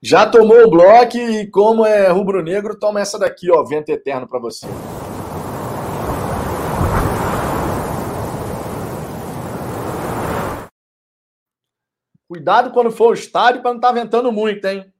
Já 0.02 0.30
tomou 0.30 0.66
o 0.66 0.70
bloco 0.70 1.18
e 1.18 1.50
como 1.50 1.86
é 1.86 2.10
rubro-negro, 2.10 2.78
toma 2.78 3.00
essa 3.00 3.18
daqui, 3.18 3.50
ó, 3.50 3.64
vento 3.64 3.90
eterno 3.90 4.28
para 4.28 4.40
você. 4.40 4.68
Cuidado 12.30 12.70
quando 12.70 12.92
for 12.92 13.10
o 13.10 13.14
estádio 13.14 13.64
para 13.64 13.72
não 13.72 13.80
estar 13.80 13.88
tá 13.88 13.94
ventando 13.94 14.32
muito, 14.32 14.64
hein? 14.66 14.94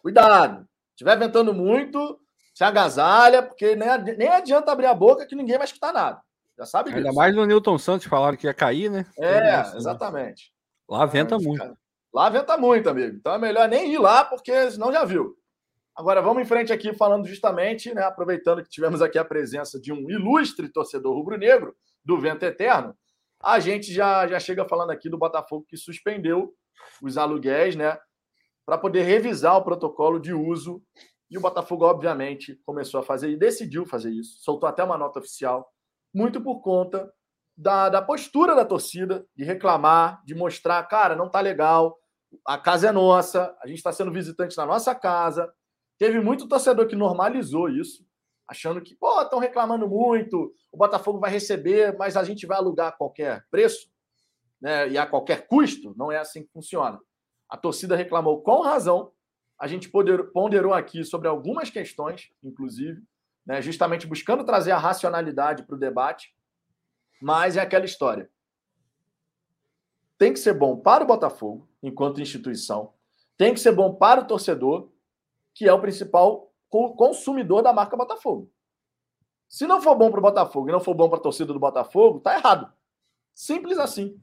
Cuidado. 0.00 0.62
Se 0.62 0.94
estiver 0.94 1.18
ventando 1.18 1.52
muito, 1.52 2.18
se 2.54 2.64
agasalha, 2.64 3.42
porque 3.42 3.76
nem, 3.76 4.16
nem 4.16 4.28
adianta 4.28 4.72
abrir 4.72 4.86
a 4.86 4.94
boca 4.94 5.26
que 5.26 5.36
ninguém 5.36 5.58
vai 5.58 5.66
escutar 5.66 5.92
nada. 5.92 6.22
Já 6.58 6.64
sabe 6.64 6.88
disso. 6.88 6.98
Ainda 6.98 7.12
mais 7.12 7.36
no 7.36 7.44
Newton 7.44 7.76
Santos 7.76 8.06
falaram 8.06 8.34
que 8.34 8.46
ia 8.46 8.54
cair, 8.54 8.90
né? 8.90 9.04
É, 9.18 9.60
exatamente. 9.76 10.54
Lá 10.88 11.04
venta 11.04 11.34
Mas, 11.34 11.44
muito. 11.44 11.58
Cara, 11.58 11.76
lá 12.14 12.30
venta 12.30 12.56
muito, 12.56 12.88
amigo. 12.88 13.14
Então 13.14 13.34
é 13.34 13.38
melhor 13.38 13.68
nem 13.68 13.92
ir 13.92 13.98
lá, 13.98 14.24
porque 14.24 14.70
senão 14.70 14.90
já 14.90 15.04
viu. 15.04 15.36
Agora 15.94 16.22
vamos 16.22 16.42
em 16.42 16.46
frente 16.46 16.72
aqui 16.72 16.94
falando 16.94 17.26
justamente, 17.26 17.92
né, 17.92 18.04
aproveitando 18.04 18.62
que 18.62 18.70
tivemos 18.70 19.02
aqui 19.02 19.18
a 19.18 19.24
presença 19.24 19.78
de 19.78 19.92
um 19.92 20.08
ilustre 20.08 20.70
torcedor 20.70 21.14
rubro-negro 21.14 21.76
do 22.02 22.18
Vento 22.18 22.42
Eterno, 22.42 22.96
a 23.38 23.58
gente 23.60 23.92
já, 23.92 24.26
já 24.26 24.40
chega 24.40 24.66
falando 24.66 24.90
aqui 24.90 25.10
do 25.10 25.18
Botafogo 25.18 25.66
que 25.68 25.76
suspendeu 25.76 26.54
os 27.02 27.16
aluguéis, 27.16 27.76
né? 27.76 27.98
Para 28.66 28.78
poder 28.78 29.02
revisar 29.02 29.56
o 29.56 29.64
protocolo 29.64 30.20
de 30.20 30.32
uso. 30.32 30.82
E 31.30 31.38
o 31.38 31.40
Botafogo, 31.40 31.84
obviamente, 31.84 32.60
começou 32.66 33.00
a 33.00 33.02
fazer 33.02 33.30
e 33.30 33.36
decidiu 33.36 33.86
fazer 33.86 34.10
isso. 34.10 34.42
Soltou 34.42 34.68
até 34.68 34.82
uma 34.82 34.98
nota 34.98 35.18
oficial, 35.18 35.70
muito 36.12 36.40
por 36.40 36.60
conta 36.60 37.10
da, 37.56 37.88
da 37.88 38.02
postura 38.02 38.54
da 38.54 38.64
torcida, 38.64 39.24
de 39.36 39.44
reclamar, 39.44 40.22
de 40.24 40.34
mostrar, 40.34 40.82
cara, 40.84 41.14
não 41.14 41.28
tá 41.28 41.40
legal, 41.40 41.96
a 42.46 42.56
casa 42.56 42.88
é 42.88 42.92
nossa, 42.92 43.54
a 43.62 43.66
gente 43.66 43.78
está 43.78 43.92
sendo 43.92 44.12
visitante 44.12 44.56
na 44.56 44.64
nossa 44.64 44.94
casa. 44.94 45.52
Teve 45.98 46.20
muito 46.20 46.48
torcedor 46.48 46.86
que 46.86 46.96
normalizou 46.96 47.68
isso, 47.68 48.04
achando 48.48 48.80
que, 48.80 48.96
pô, 48.96 49.20
estão 49.20 49.38
reclamando 49.38 49.86
muito, 49.86 50.54
o 50.72 50.76
Botafogo 50.76 51.20
vai 51.20 51.30
receber, 51.30 51.96
mas 51.98 52.16
a 52.16 52.24
gente 52.24 52.46
vai 52.46 52.56
alugar 52.56 52.88
a 52.88 52.92
qualquer 52.92 53.44
preço 53.50 53.89
né, 54.60 54.88
e 54.88 54.98
a 54.98 55.06
qualquer 55.06 55.46
custo, 55.46 55.94
não 55.96 56.12
é 56.12 56.18
assim 56.18 56.42
que 56.42 56.52
funciona. 56.52 57.00
A 57.48 57.56
torcida 57.56 57.96
reclamou 57.96 58.42
com 58.42 58.60
razão. 58.60 59.12
A 59.58 59.66
gente 59.66 59.88
ponderou 59.88 60.72
aqui 60.72 61.04
sobre 61.04 61.28
algumas 61.28 61.70
questões, 61.70 62.30
inclusive, 62.42 63.02
né, 63.44 63.60
justamente 63.60 64.06
buscando 64.06 64.44
trazer 64.44 64.70
a 64.72 64.78
racionalidade 64.78 65.64
para 65.64 65.76
o 65.76 65.78
debate. 65.78 66.34
Mas 67.20 67.56
é 67.56 67.60
aquela 67.60 67.84
história. 67.84 68.30
Tem 70.16 70.32
que 70.32 70.38
ser 70.38 70.54
bom 70.54 70.76
para 70.76 71.04
o 71.04 71.06
Botafogo, 71.06 71.68
enquanto 71.82 72.20
instituição. 72.20 72.92
Tem 73.36 73.54
que 73.54 73.60
ser 73.60 73.72
bom 73.72 73.94
para 73.94 74.20
o 74.20 74.26
torcedor, 74.26 74.90
que 75.54 75.66
é 75.66 75.72
o 75.72 75.80
principal 75.80 76.52
consumidor 76.68 77.62
da 77.62 77.72
marca 77.72 77.96
Botafogo. 77.96 78.50
Se 79.48 79.66
não 79.66 79.80
for 79.80 79.96
bom 79.96 80.10
para 80.10 80.20
o 80.20 80.22
Botafogo 80.22 80.68
e 80.68 80.72
não 80.72 80.80
for 80.80 80.94
bom 80.94 81.08
para 81.08 81.18
a 81.18 81.22
torcida 81.22 81.52
do 81.52 81.58
Botafogo, 81.58 82.20
tá 82.20 82.36
errado. 82.36 82.72
Simples 83.34 83.78
assim. 83.78 84.22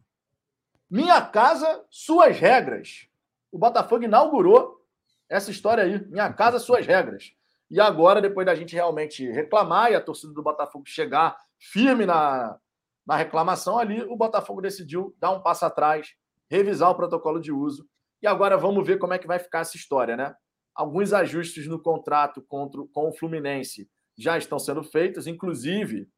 Minha 0.89 1.21
casa, 1.21 1.85
suas 1.89 2.37
regras. 2.39 3.07
O 3.51 3.57
Botafogo 3.57 4.03
inaugurou 4.03 4.81
essa 5.29 5.51
história 5.51 5.83
aí. 5.83 6.05
Minha 6.07 6.31
casa, 6.31 6.59
suas 6.59 6.85
regras. 6.85 7.33
E 7.69 7.81
agora, 7.81 8.21
depois 8.21 8.45
da 8.45 8.55
gente 8.55 8.73
realmente 8.73 9.29
reclamar 9.29 9.91
e 9.91 9.95
a 9.95 10.01
torcida 10.01 10.33
do 10.33 10.41
Botafogo 10.41 10.85
chegar 10.87 11.37
firme 11.59 12.05
na, 12.05 12.57
na 13.05 13.15
reclamação 13.17 13.77
ali, 13.77 14.01
o 14.03 14.15
Botafogo 14.15 14.61
decidiu 14.61 15.15
dar 15.19 15.31
um 15.31 15.41
passo 15.41 15.65
atrás, 15.65 16.13
revisar 16.49 16.89
o 16.89 16.95
protocolo 16.95 17.39
de 17.39 17.51
uso. 17.51 17.87
E 18.21 18.27
agora 18.27 18.57
vamos 18.57 18.87
ver 18.87 18.97
como 18.97 19.13
é 19.13 19.19
que 19.19 19.27
vai 19.27 19.39
ficar 19.39 19.59
essa 19.59 19.75
história, 19.75 20.15
né? 20.15 20.33
Alguns 20.73 21.11
ajustes 21.11 21.67
no 21.67 21.81
contrato 21.81 22.41
contra, 22.41 22.81
com 22.93 23.09
o 23.09 23.13
Fluminense 23.13 23.89
já 24.17 24.37
estão 24.37 24.57
sendo 24.57 24.83
feitos, 24.83 25.27
inclusive 25.27 26.09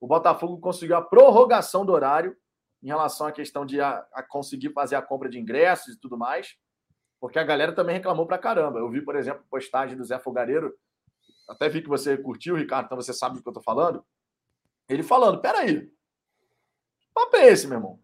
o 0.00 0.06
Botafogo 0.06 0.58
conseguiu 0.58 0.96
a 0.96 1.02
prorrogação 1.02 1.84
do 1.84 1.92
horário 1.92 2.36
em 2.82 2.88
relação 2.88 3.26
à 3.26 3.32
questão 3.32 3.66
de 3.66 3.80
a, 3.80 4.06
a 4.12 4.22
conseguir 4.22 4.72
fazer 4.72 4.96
a 4.96 5.02
compra 5.02 5.28
de 5.28 5.38
ingressos 5.38 5.94
e 5.94 6.00
tudo 6.00 6.16
mais, 6.16 6.56
porque 7.20 7.38
a 7.38 7.44
galera 7.44 7.72
também 7.72 7.96
reclamou 7.96 8.26
pra 8.26 8.38
caramba. 8.38 8.78
Eu 8.78 8.90
vi, 8.90 9.00
por 9.02 9.16
exemplo, 9.16 9.44
postagem 9.50 9.96
do 9.96 10.04
Zé 10.04 10.18
Fogareiro, 10.18 10.72
até 11.48 11.68
vi 11.68 11.82
que 11.82 11.88
você 11.88 12.16
curtiu, 12.16 12.56
Ricardo, 12.56 12.86
então 12.86 12.96
você 12.96 13.12
sabe 13.12 13.36
do 13.36 13.42
que 13.42 13.48
eu 13.48 13.52
tô 13.52 13.62
falando. 13.62 14.04
Ele 14.88 15.02
falando: 15.02 15.40
peraí, 15.40 15.82
que 17.00 17.08
papo 17.14 17.36
é 17.36 17.48
esse, 17.48 17.66
meu 17.66 17.78
irmão? 17.78 17.98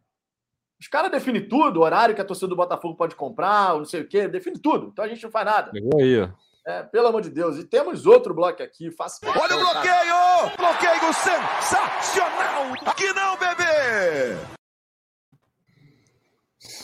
Os 0.81 0.89
caras 0.89 1.11
definem 1.11 1.49
tudo, 1.49 1.81
o 1.81 1.83
horário 1.83 2.15
que 2.15 2.21
a 2.21 2.25
torcida 2.25 2.49
do 2.49 2.57
Botafogo 2.57 2.97
pode 2.97 3.15
comprar, 3.15 3.75
não 3.75 3.85
sei 3.85 4.03
o 4.03 4.09
quê, 4.09 4.29
define 4.29 4.59
tudo. 4.59 4.89
Então 4.89 5.05
a 5.05 5.09
gente 5.09 5.23
não 5.23 5.31
faz 5.31 5.47
nada. 5.47 5.71
Pegou 5.71 6.01
aí, 6.01 6.31
É, 6.67 6.83
pelo 6.83 7.07
amor 7.07 7.23
de 7.23 7.31
Deus. 7.31 7.59
E 7.59 7.65
temos 7.65 8.07
outro 8.07 8.35
bloco 8.35 8.63
aqui. 8.63 8.91
Faça 8.91 9.19
Olha 9.25 9.57
o 9.57 9.61
bloqueio! 9.61 10.57
Bloqueio 10.57 11.13
sensacional! 11.13 12.73
Aqui 12.87 13.13
não, 13.13 13.37
bebê! 13.39 14.54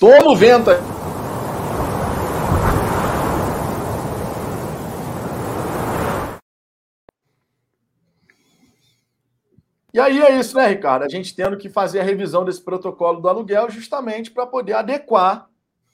Toma 0.01 0.31
o 0.31 0.35
vento 0.35 0.71
aí. 0.71 0.79
E 9.93 10.01
aí 10.01 10.23
é 10.23 10.39
isso, 10.39 10.57
né, 10.57 10.69
Ricardo? 10.69 11.03
A 11.03 11.09
gente 11.09 11.37
tendo 11.37 11.59
que 11.59 11.69
fazer 11.69 12.01
a 12.01 12.03
revisão 12.03 12.47
desse 12.47 12.63
protocolo 12.65 13.21
do 13.21 13.29
aluguel 13.29 13.69
justamente 13.69 14.31
para 14.31 14.47
poder 14.47 14.73
adequar 14.73 15.51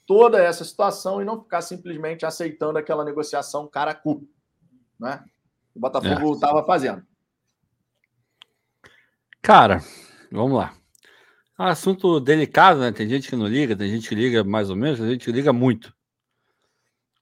toda 0.06 0.40
essa 0.40 0.64
situação 0.64 1.20
e 1.20 1.24
não 1.24 1.42
ficar 1.42 1.60
simplesmente 1.60 2.24
aceitando 2.24 2.78
aquela 2.78 3.04
negociação 3.04 3.66
cara 3.66 3.92
cu, 3.92 4.22
né? 5.00 5.24
O 5.74 5.80
Botafogo 5.80 6.34
estava 6.34 6.60
é. 6.60 6.64
fazendo. 6.64 7.04
Cara, 9.42 9.80
vamos 10.30 10.58
lá. 10.58 10.72
É 11.58 11.64
assunto 11.64 12.20
delicado, 12.20 12.80
né? 12.80 12.92
Tem 12.92 13.08
gente 13.08 13.28
que 13.30 13.36
não 13.36 13.46
liga, 13.46 13.74
tem 13.74 13.90
gente 13.90 14.08
que 14.08 14.14
liga 14.14 14.44
mais 14.44 14.68
ou 14.68 14.76
menos, 14.76 14.98
tem 14.98 15.08
gente 15.08 15.24
que 15.24 15.32
liga 15.32 15.52
muito. 15.54 15.94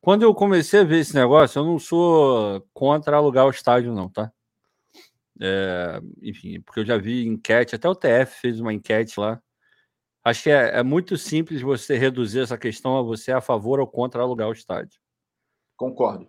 Quando 0.00 0.22
eu 0.22 0.34
comecei 0.34 0.80
a 0.80 0.84
ver 0.84 0.98
esse 0.98 1.14
negócio, 1.14 1.58
eu 1.58 1.64
não 1.64 1.78
sou 1.78 2.60
contra 2.74 3.16
alugar 3.16 3.46
o 3.46 3.50
estádio, 3.50 3.94
não, 3.94 4.10
tá? 4.10 4.32
É, 5.40 6.00
enfim, 6.20 6.60
porque 6.60 6.80
eu 6.80 6.84
já 6.84 6.98
vi 6.98 7.26
enquete, 7.26 7.76
até 7.76 7.88
o 7.88 7.94
TF 7.94 8.40
fez 8.40 8.60
uma 8.60 8.72
enquete 8.72 9.18
lá. 9.20 9.40
Acho 10.24 10.42
que 10.44 10.50
é, 10.50 10.78
é, 10.78 10.82
muito 10.82 11.16
simples 11.16 11.62
você 11.62 11.96
reduzir 11.96 12.40
essa 12.40 12.58
questão 12.58 12.98
a 12.98 13.02
você 13.02 13.30
é 13.30 13.34
a 13.34 13.40
favor 13.40 13.78
ou 13.78 13.86
contra 13.86 14.22
alugar 14.22 14.48
o 14.48 14.52
estádio. 14.52 15.00
Concordo. 15.76 16.28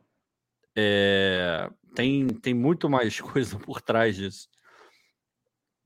É, 0.75 1.69
tem, 1.95 2.27
tem 2.27 2.53
muito 2.53 2.87
mais 2.87 3.19
coisa 3.19 3.57
por 3.57 3.81
trás 3.81 4.15
disso 4.15 4.47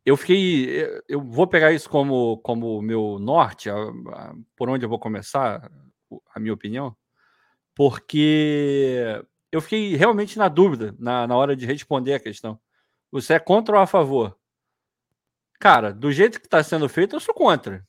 eu 0.09 0.17
fiquei. 0.17 0.87
Eu 1.07 1.21
vou 1.21 1.45
pegar 1.45 1.71
isso 1.71 1.87
como, 1.87 2.39
como 2.39 2.81
meu 2.81 3.19
norte, 3.19 3.69
a, 3.69 3.75
a, 3.75 4.35
por 4.55 4.67
onde 4.67 4.83
eu 4.83 4.89
vou 4.89 4.97
começar, 4.97 5.71
a 6.33 6.39
minha 6.39 6.53
opinião, 6.53 6.97
porque 7.75 9.23
eu 9.51 9.61
fiquei 9.61 9.95
realmente 9.95 10.37
na 10.39 10.47
dúvida 10.47 10.95
na, 10.97 11.27
na 11.27 11.35
hora 11.37 11.55
de 11.55 11.65
responder 11.65 12.15
a 12.15 12.19
questão. 12.19 12.59
Você 13.11 13.35
é 13.35 13.39
contra 13.39 13.75
ou 13.75 13.81
a 13.81 13.87
favor? 13.87 14.35
Cara, 15.59 15.93
do 15.93 16.11
jeito 16.11 16.39
que 16.39 16.47
está 16.47 16.63
sendo 16.63 16.89
feito, 16.89 17.15
eu 17.15 17.19
sou 17.19 17.33
contra. 17.33 17.85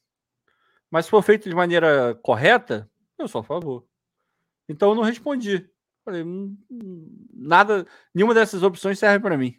Mas 0.91 1.07
se 1.07 1.11
for 1.11 1.23
feito 1.23 1.49
de 1.49 1.55
maneira 1.55 2.15
correta, 2.17 2.91
eu 3.19 3.29
sou 3.29 3.41
a 3.41 3.45
favor. 3.45 3.87
Então 4.69 4.91
eu 4.91 4.95
não 4.95 5.05
respondi. 5.05 5.71
Falei, 6.05 6.23
hum, 6.23 6.55
hum, 6.71 7.27
nada, 7.33 7.87
nenhuma 8.15 8.35
dessas 8.35 8.63
opções 8.63 8.99
serve 8.99 9.21
para 9.21 9.39
mim. 9.39 9.59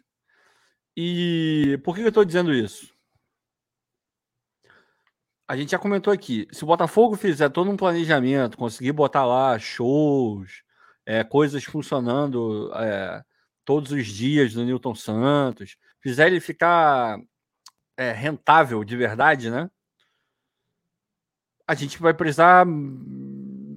E 0.96 1.78
por 1.84 1.94
que 1.94 2.02
eu 2.02 2.08
estou 2.08 2.24
dizendo 2.24 2.52
isso? 2.52 2.92
A 5.48 5.56
gente 5.56 5.70
já 5.70 5.78
comentou 5.78 6.12
aqui. 6.12 6.46
Se 6.52 6.64
o 6.64 6.66
Botafogo 6.66 7.16
fizer 7.16 7.48
todo 7.50 7.70
um 7.70 7.76
planejamento, 7.76 8.56
conseguir 8.56 8.92
botar 8.92 9.24
lá 9.24 9.58
shows, 9.58 10.62
é, 11.06 11.24
coisas 11.24 11.64
funcionando 11.64 12.72
é, 12.74 13.22
todos 13.64 13.92
os 13.92 14.06
dias 14.06 14.54
do 14.54 14.64
Newton 14.64 14.94
Santos, 14.94 15.76
fizer 16.00 16.28
ele 16.28 16.40
ficar 16.40 17.18
é, 17.96 18.12
rentável 18.12 18.84
de 18.84 18.96
verdade, 18.96 19.50
né? 19.50 19.70
A 21.66 21.74
gente 21.74 21.98
vai 22.00 22.14
precisar 22.14 22.66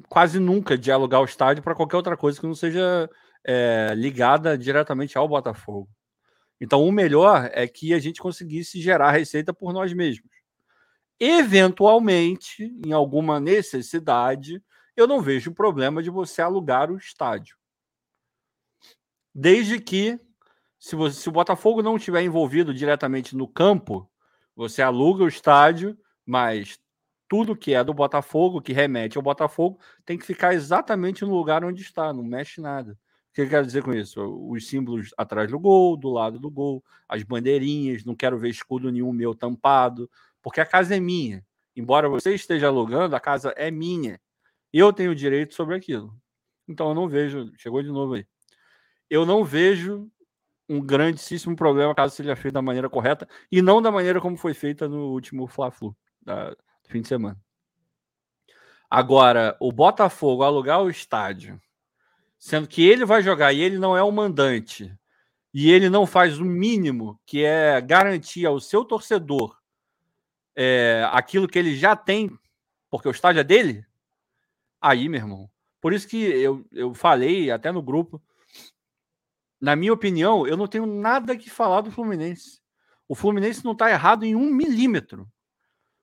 quase 0.10 0.40
nunca 0.40 0.78
de 0.78 0.92
alugar 0.92 1.22
o 1.22 1.26
estádio 1.26 1.64
para 1.64 1.76
qualquer 1.76 1.98
outra 1.98 2.18
coisa 2.18 2.40
que 2.40 2.48
não 2.48 2.56
seja 2.56 3.10
é, 3.44 3.94
ligada 3.96 4.58
diretamente 4.58 5.18
ao 5.18 5.28
Botafogo. 5.28 5.90
Então, 6.60 6.84
o 6.84 6.92
melhor 6.92 7.50
é 7.54 7.68
que 7.68 7.94
a 7.94 8.00
gente 8.00 8.22
conseguisse 8.22 8.82
gerar 8.82 9.12
receita 9.12 9.54
por 9.54 9.74
nós 9.74 9.94
mesmos. 9.94 10.30
Eventualmente, 11.20 12.74
em 12.86 12.92
alguma 12.92 13.40
necessidade, 13.40 14.62
eu 14.96 15.08
não 15.08 15.22
vejo 15.22 15.54
problema 15.54 16.02
de 16.02 16.10
você 16.10 16.42
alugar 16.42 16.92
o 16.92 16.98
estádio. 16.98 17.58
Desde 19.34 19.80
que, 19.80 20.20
se, 20.80 20.96
você, 20.96 21.20
se 21.20 21.30
o 21.30 21.32
Botafogo 21.32 21.82
não 21.82 21.98
estiver 21.98 22.22
envolvido 22.22 22.74
diretamente 22.74 23.36
no 23.36 23.48
campo, 23.48 24.10
você 24.56 24.82
aluga 24.82 25.24
o 25.24 25.28
estádio, 25.28 25.98
mas 26.26 26.80
tudo 27.28 27.56
que 27.56 27.74
é 27.74 27.84
do 27.84 27.94
Botafogo, 27.94 28.62
que 28.62 28.72
remete 28.72 29.18
ao 29.18 29.24
Botafogo, 29.24 29.80
tem 30.06 30.18
que 30.18 30.26
ficar 30.26 30.54
exatamente 30.54 31.26
no 31.26 31.36
lugar 31.36 31.66
onde 31.66 31.82
está, 31.82 32.14
não 32.14 32.24
mexe 32.24 32.62
nada. 32.62 32.98
Que 33.36 33.42
eu 33.42 33.50
quero 33.50 33.66
dizer 33.66 33.84
com 33.84 33.94
isso? 33.94 34.22
Os 34.50 34.66
símbolos 34.66 35.14
atrás 35.18 35.52
do 35.52 35.60
gol, 35.60 35.98
do 35.98 36.10
lado 36.10 36.40
do 36.40 36.50
gol, 36.50 36.84
as 37.08 37.22
bandeirinhas, 37.22 38.06
não 38.06 38.16
quero 38.16 38.40
ver 38.40 38.50
escudo 38.50 38.90
nenhum 38.90 39.12
meu 39.12 39.36
tampado, 39.36 40.10
porque 40.42 40.62
a 40.62 40.66
casa 40.66 40.96
é 40.96 41.00
minha. 41.00 41.46
Embora 41.76 42.08
você 42.08 42.34
esteja 42.34 42.68
alugando, 42.68 43.16
a 43.16 43.20
casa 43.20 43.54
é 43.58 43.70
minha. 43.70 44.20
Eu 44.72 44.94
tenho 44.94 45.14
direito 45.14 45.54
sobre 45.54 45.76
aquilo. 45.76 46.18
Então 46.68 46.88
eu 46.88 46.96
não 46.96 47.08
vejo. 47.08 47.52
Chegou 47.58 47.84
de 47.84 47.90
novo 47.90 48.14
aí. 48.14 48.26
Eu 49.10 49.26
não 49.26 49.44
vejo 49.44 50.10
um 50.68 50.82
grandíssimo 50.82 51.56
problema 51.56 51.94
caso 51.94 52.16
seja 52.16 52.36
feito 52.36 52.56
da 52.56 52.62
maneira 52.62 52.90
correta 52.90 53.28
e 53.52 53.62
não 53.62 53.82
da 53.82 53.92
maneira 53.92 54.20
como 54.20 54.38
foi 54.38 54.54
feita 54.54 54.88
no 54.88 55.12
último 55.12 55.46
Fla-Flu 55.46 55.96
fim 56.88 57.02
de 57.02 57.08
semana. 57.08 57.40
Agora, 58.90 59.58
o 59.60 59.72
Botafogo 59.72 60.44
alugar 60.44 60.82
o 60.82 60.90
estádio, 60.90 61.60
sendo 62.46 62.68
que 62.68 62.88
ele 62.88 63.06
vai 63.06 63.24
jogar 63.24 63.52
e 63.54 63.60
ele 63.60 63.80
não 63.80 63.98
é 63.98 64.04
o 64.04 64.12
mandante, 64.12 64.96
e 65.52 65.72
ele 65.72 65.90
não 65.90 66.06
faz 66.06 66.38
o 66.38 66.46
mínimo, 66.46 67.20
que 67.26 67.44
é 67.44 67.82
garantir 67.82 68.46
ao 68.46 68.60
seu 68.60 68.86
torcedor 68.86 69.58
é, 70.56 71.10
aquilo 71.12 71.48
que 71.48 71.58
ele 71.58 71.76
já 71.76 71.96
tem, 71.96 72.30
porque 72.88 73.08
o 73.08 73.12
estádio 73.12 73.40
é 73.40 73.44
dele, 73.44 73.84
aí, 74.80 75.10
meu 75.10 75.22
irmão. 75.22 75.50
Por 75.82 75.92
isso 75.92 76.08
que 76.08 76.18
eu, 76.18 76.64
eu 76.72 76.94
falei 76.94 77.50
até 77.50 77.72
no 77.72 77.82
grupo 77.82 78.22
na 79.60 79.76
minha 79.76 79.94
opinião, 79.94 80.46
eu 80.46 80.56
não 80.56 80.68
tenho 80.68 80.86
nada 80.86 81.36
que 81.36 81.50
falar 81.50 81.82
do 81.82 81.92
Fluminense. 81.92 82.62
O 83.08 83.16
Fluminense 83.16 83.66
não 83.66 83.72
está 83.72 83.90
errado 83.90 84.24
em 84.24 84.36
um 84.36 84.54
milímetro. 84.54 85.24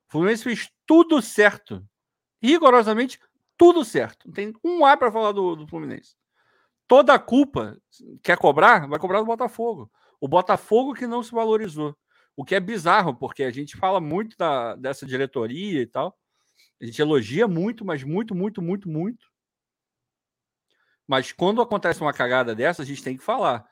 O 0.08 0.12
Fluminense 0.12 0.42
fez 0.42 0.68
tudo 0.84 1.22
certo. 1.22 1.86
Rigorosamente, 2.42 3.20
tudo 3.56 3.84
certo. 3.84 4.26
Não 4.26 4.34
tem 4.34 4.52
um 4.64 4.84
A 4.84 4.96
para 4.96 5.12
falar 5.12 5.30
do, 5.30 5.54
do 5.54 5.68
Fluminense. 5.68 6.16
Toda 6.86 7.14
a 7.14 7.18
culpa, 7.18 7.76
quer 8.22 8.36
cobrar, 8.36 8.86
vai 8.88 8.98
cobrar 8.98 9.20
do 9.20 9.26
Botafogo. 9.26 9.90
O 10.20 10.28
Botafogo 10.28 10.94
que 10.94 11.06
não 11.06 11.22
se 11.22 11.32
valorizou. 11.32 11.96
O 12.36 12.44
que 12.44 12.54
é 12.54 12.60
bizarro, 12.60 13.14
porque 13.14 13.44
a 13.44 13.50
gente 13.50 13.76
fala 13.76 14.00
muito 14.00 14.36
da, 14.36 14.74
dessa 14.76 15.06
diretoria 15.06 15.82
e 15.82 15.86
tal. 15.86 16.16
A 16.80 16.84
gente 16.84 17.00
elogia 17.00 17.46
muito, 17.46 17.84
mas 17.84 18.02
muito, 18.02 18.34
muito, 18.34 18.62
muito, 18.62 18.88
muito. 18.88 19.26
Mas 21.06 21.32
quando 21.32 21.60
acontece 21.60 22.00
uma 22.00 22.12
cagada 22.12 22.54
dessa, 22.54 22.82
a 22.82 22.84
gente 22.84 23.02
tem 23.02 23.16
que 23.16 23.22
falar. 23.22 23.64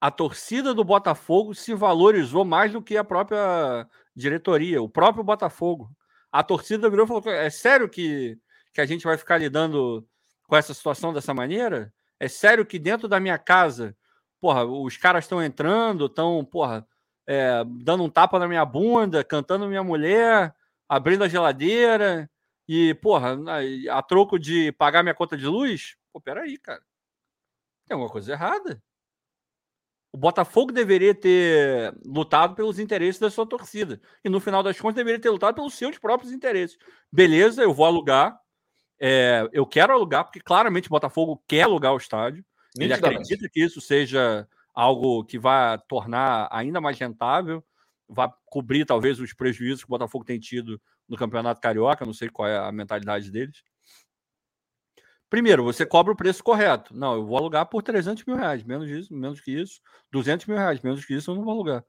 A 0.00 0.10
torcida 0.10 0.74
do 0.74 0.82
Botafogo 0.82 1.54
se 1.54 1.74
valorizou 1.74 2.44
mais 2.44 2.72
do 2.72 2.82
que 2.82 2.96
a 2.96 3.04
própria 3.04 3.88
diretoria, 4.16 4.82
o 4.82 4.88
próprio 4.88 5.22
Botafogo. 5.22 5.90
A 6.30 6.42
torcida 6.42 6.90
virou 6.90 7.04
e 7.04 7.08
falou: 7.08 7.22
é 7.26 7.50
sério 7.50 7.88
que, 7.88 8.36
que 8.72 8.80
a 8.80 8.86
gente 8.86 9.04
vai 9.04 9.16
ficar 9.16 9.38
lidando 9.38 10.06
com 10.48 10.56
essa 10.56 10.74
situação 10.74 11.12
dessa 11.12 11.32
maneira? 11.32 11.92
É 12.22 12.28
sério 12.28 12.64
que 12.64 12.78
dentro 12.78 13.08
da 13.08 13.18
minha 13.18 13.36
casa, 13.36 13.96
porra, 14.40 14.64
os 14.64 14.96
caras 14.96 15.24
estão 15.24 15.42
entrando, 15.42 16.06
estão, 16.06 16.44
porra, 16.44 16.86
é, 17.26 17.64
dando 17.82 18.04
um 18.04 18.08
tapa 18.08 18.38
na 18.38 18.46
minha 18.46 18.64
bunda, 18.64 19.24
cantando 19.24 19.66
minha 19.66 19.82
mulher, 19.82 20.54
abrindo 20.88 21.24
a 21.24 21.28
geladeira 21.28 22.30
e, 22.68 22.94
porra, 22.94 23.36
a 23.90 24.00
troco 24.04 24.38
de 24.38 24.70
pagar 24.70 25.02
minha 25.02 25.16
conta 25.16 25.36
de 25.36 25.48
luz? 25.48 25.96
Pô, 26.12 26.20
peraí, 26.20 26.58
cara. 26.58 26.80
Tem 27.88 27.96
alguma 27.96 28.08
coisa 28.08 28.30
errada. 28.30 28.80
O 30.12 30.16
Botafogo 30.16 30.70
deveria 30.70 31.16
ter 31.16 31.92
lutado 32.04 32.54
pelos 32.54 32.78
interesses 32.78 33.20
da 33.20 33.30
sua 33.30 33.48
torcida. 33.48 34.00
E 34.24 34.28
no 34.28 34.38
final 34.38 34.62
das 34.62 34.80
contas, 34.80 34.94
deveria 34.94 35.20
ter 35.20 35.30
lutado 35.30 35.56
pelos 35.56 35.74
seus 35.74 35.98
próprios 35.98 36.32
interesses. 36.32 36.78
Beleza, 37.10 37.64
eu 37.64 37.74
vou 37.74 37.84
alugar. 37.84 38.40
É, 39.04 39.48
eu 39.52 39.66
quero 39.66 39.92
alugar, 39.92 40.22
porque 40.22 40.38
claramente 40.38 40.86
o 40.86 40.90
Botafogo 40.90 41.42
quer 41.48 41.62
alugar 41.62 41.92
o 41.92 41.96
estádio. 41.96 42.44
Ele 42.78 42.94
acredita 42.94 43.48
que 43.48 43.60
isso 43.60 43.80
seja 43.80 44.48
algo 44.72 45.24
que 45.24 45.40
vai 45.40 45.76
tornar 45.88 46.48
ainda 46.52 46.80
mais 46.80 46.96
rentável, 46.96 47.64
vai 48.08 48.30
cobrir 48.46 48.84
talvez 48.84 49.18
os 49.18 49.34
prejuízos 49.34 49.82
que 49.82 49.90
o 49.90 49.90
Botafogo 49.90 50.24
tem 50.24 50.38
tido 50.38 50.80
no 51.08 51.16
Campeonato 51.16 51.60
Carioca. 51.60 52.06
Não 52.06 52.14
sei 52.14 52.28
qual 52.28 52.48
é 52.48 52.56
a 52.56 52.70
mentalidade 52.70 53.28
deles. 53.28 53.64
Primeiro, 55.28 55.64
você 55.64 55.84
cobra 55.84 56.12
o 56.12 56.16
preço 56.16 56.44
correto. 56.44 56.94
Não, 56.96 57.14
eu 57.14 57.26
vou 57.26 57.36
alugar 57.36 57.66
por 57.66 57.82
300 57.82 58.24
mil 58.24 58.36
reais, 58.36 58.62
menos 58.62 58.88
isso, 58.88 59.12
menos 59.12 59.40
que 59.40 59.50
isso, 59.50 59.80
200 60.12 60.46
mil 60.46 60.56
reais, 60.56 60.80
menos 60.80 61.04
que 61.04 61.14
isso 61.14 61.32
eu 61.32 61.34
não 61.34 61.42
vou 61.42 61.54
alugar. 61.54 61.84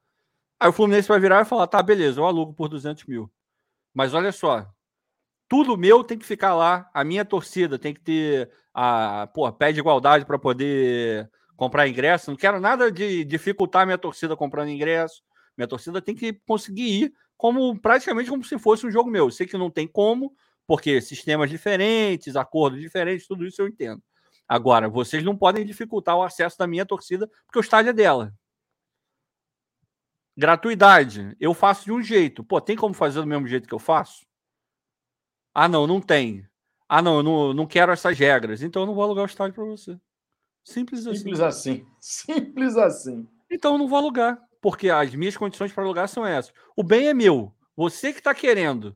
Aí 0.60 0.68
o 0.68 0.74
Fluminense 0.74 1.08
vai 1.08 1.20
virar 1.20 1.42
e 1.42 1.46
falar, 1.46 1.68
tá, 1.68 1.84
beleza, 1.84 2.20
eu 2.20 2.26
alugo 2.26 2.54
por 2.54 2.70
200 2.70 3.04
mil. 3.06 3.32
Mas 3.94 4.16
olha 4.16 4.32
só, 4.32 4.73
tudo 5.54 5.78
meu 5.78 6.04
tem 6.04 6.18
que 6.18 6.26
ficar 6.26 6.56
lá, 6.56 6.90
a 6.92 7.04
minha 7.04 7.24
torcida 7.24 7.78
tem 7.78 7.94
que 7.94 8.00
ter 8.00 8.50
a, 8.74 9.30
pô, 9.36 9.54
pé 9.54 9.72
de 9.72 9.80
igualdade 9.80 10.26
para 10.26 10.40
poder 10.40 11.30
comprar 11.56 11.88
ingresso. 11.88 12.32
Não 12.32 12.36
quero 12.36 12.60
nada 12.60 12.92
de 12.92 13.24
dificultar 13.24 13.84
a 13.84 13.86
minha 13.86 13.98
torcida 14.00 14.36
comprando 14.36 14.70
ingresso. 14.70 15.22
Minha 15.56 15.68
torcida 15.68 16.02
tem 16.02 16.16
que 16.16 16.34
conseguir 16.48 17.04
ir 17.04 17.14
como 17.38 17.80
praticamente 17.80 18.32
como 18.32 18.44
se 18.44 18.58
fosse 18.58 18.88
um 18.88 18.90
jogo 18.90 19.12
meu. 19.12 19.26
Eu 19.26 19.32
sei 19.32 19.46
que 19.46 19.56
não 19.56 19.70
tem 19.70 19.88
como, 19.88 20.34
porque 20.66 21.00
sistemas 21.00 21.52
diferentes, 21.52 22.36
acordos 22.36 22.82
diferentes, 22.82 23.28
tudo 23.28 23.46
isso 23.46 23.62
eu 23.62 23.68
entendo. 23.68 24.02
Agora, 24.48 24.90
vocês 24.90 25.24
não 25.24 25.38
podem 25.38 25.64
dificultar 25.64 26.18
o 26.18 26.24
acesso 26.24 26.58
da 26.58 26.66
minha 26.66 26.84
torcida, 26.84 27.30
porque 27.46 27.60
o 27.60 27.62
estádio 27.62 27.92
é 27.92 27.94
dela. 27.94 28.34
Gratuidade, 30.36 31.38
eu 31.40 31.54
faço 31.54 31.86
de 31.86 31.92
um 31.92 32.02
jeito. 32.02 32.44
Pô, 32.44 32.60
tem 32.60 32.76
como 32.76 32.96
fazer 32.96 33.22
do 33.22 33.28
mesmo 33.28 33.48
jeito 33.48 33.68
que 33.68 33.76
eu 33.76 33.78
faço? 33.78 34.26
Ah, 35.54 35.68
não, 35.68 35.86
não 35.86 36.02
tem. 36.02 36.46
Ah, 36.90 37.02
não, 37.02 37.18
eu 37.18 37.24
não, 37.24 37.54
não 37.54 37.66
quero 37.66 37.92
essas 37.92 38.18
regras. 38.18 38.62
Então 38.62 38.84
eu 38.84 38.86
não 38.86 38.96
vou 38.96 39.04
alugar 39.04 39.24
o 39.24 39.28
estádio 39.28 39.54
para 39.54 39.64
você. 39.64 39.98
Simples 40.64 41.06
assim. 41.06 41.18
Simples 41.18 41.40
assim. 41.40 41.86
Simples 42.00 42.78
assim. 42.78 43.28
Então 43.50 43.74
eu 43.74 43.78
não 43.78 43.88
vou 43.88 44.00
alugar, 44.00 44.40
porque 44.62 44.90
as 44.90 45.14
minhas 45.14 45.38
condições 45.38 45.72
para 45.72 45.84
alugar 45.84 46.08
são 46.08 46.26
essas. 46.26 46.54
O 46.76 46.84
bem 46.84 47.08
é 47.08 47.14
meu. 47.14 47.54
Você 47.76 48.12
que 48.14 48.20
está 48.20 48.34
querendo 48.34 48.96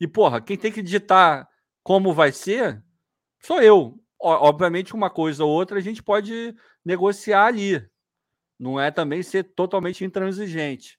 e, 0.00 0.08
porra, 0.08 0.40
quem 0.40 0.56
tem 0.56 0.72
que 0.72 0.82
digitar 0.82 1.48
como 1.82 2.12
vai 2.12 2.32
ser 2.32 2.82
sou 3.40 3.62
eu. 3.62 4.00
Obviamente, 4.18 4.94
uma 4.94 5.10
coisa 5.10 5.44
ou 5.44 5.50
outra 5.50 5.78
a 5.78 5.82
gente 5.82 6.02
pode 6.02 6.54
negociar 6.84 7.46
ali. 7.46 7.86
Não 8.58 8.80
é 8.80 8.90
também 8.90 9.22
ser 9.22 9.44
totalmente 9.54 10.04
intransigente. 10.04 10.98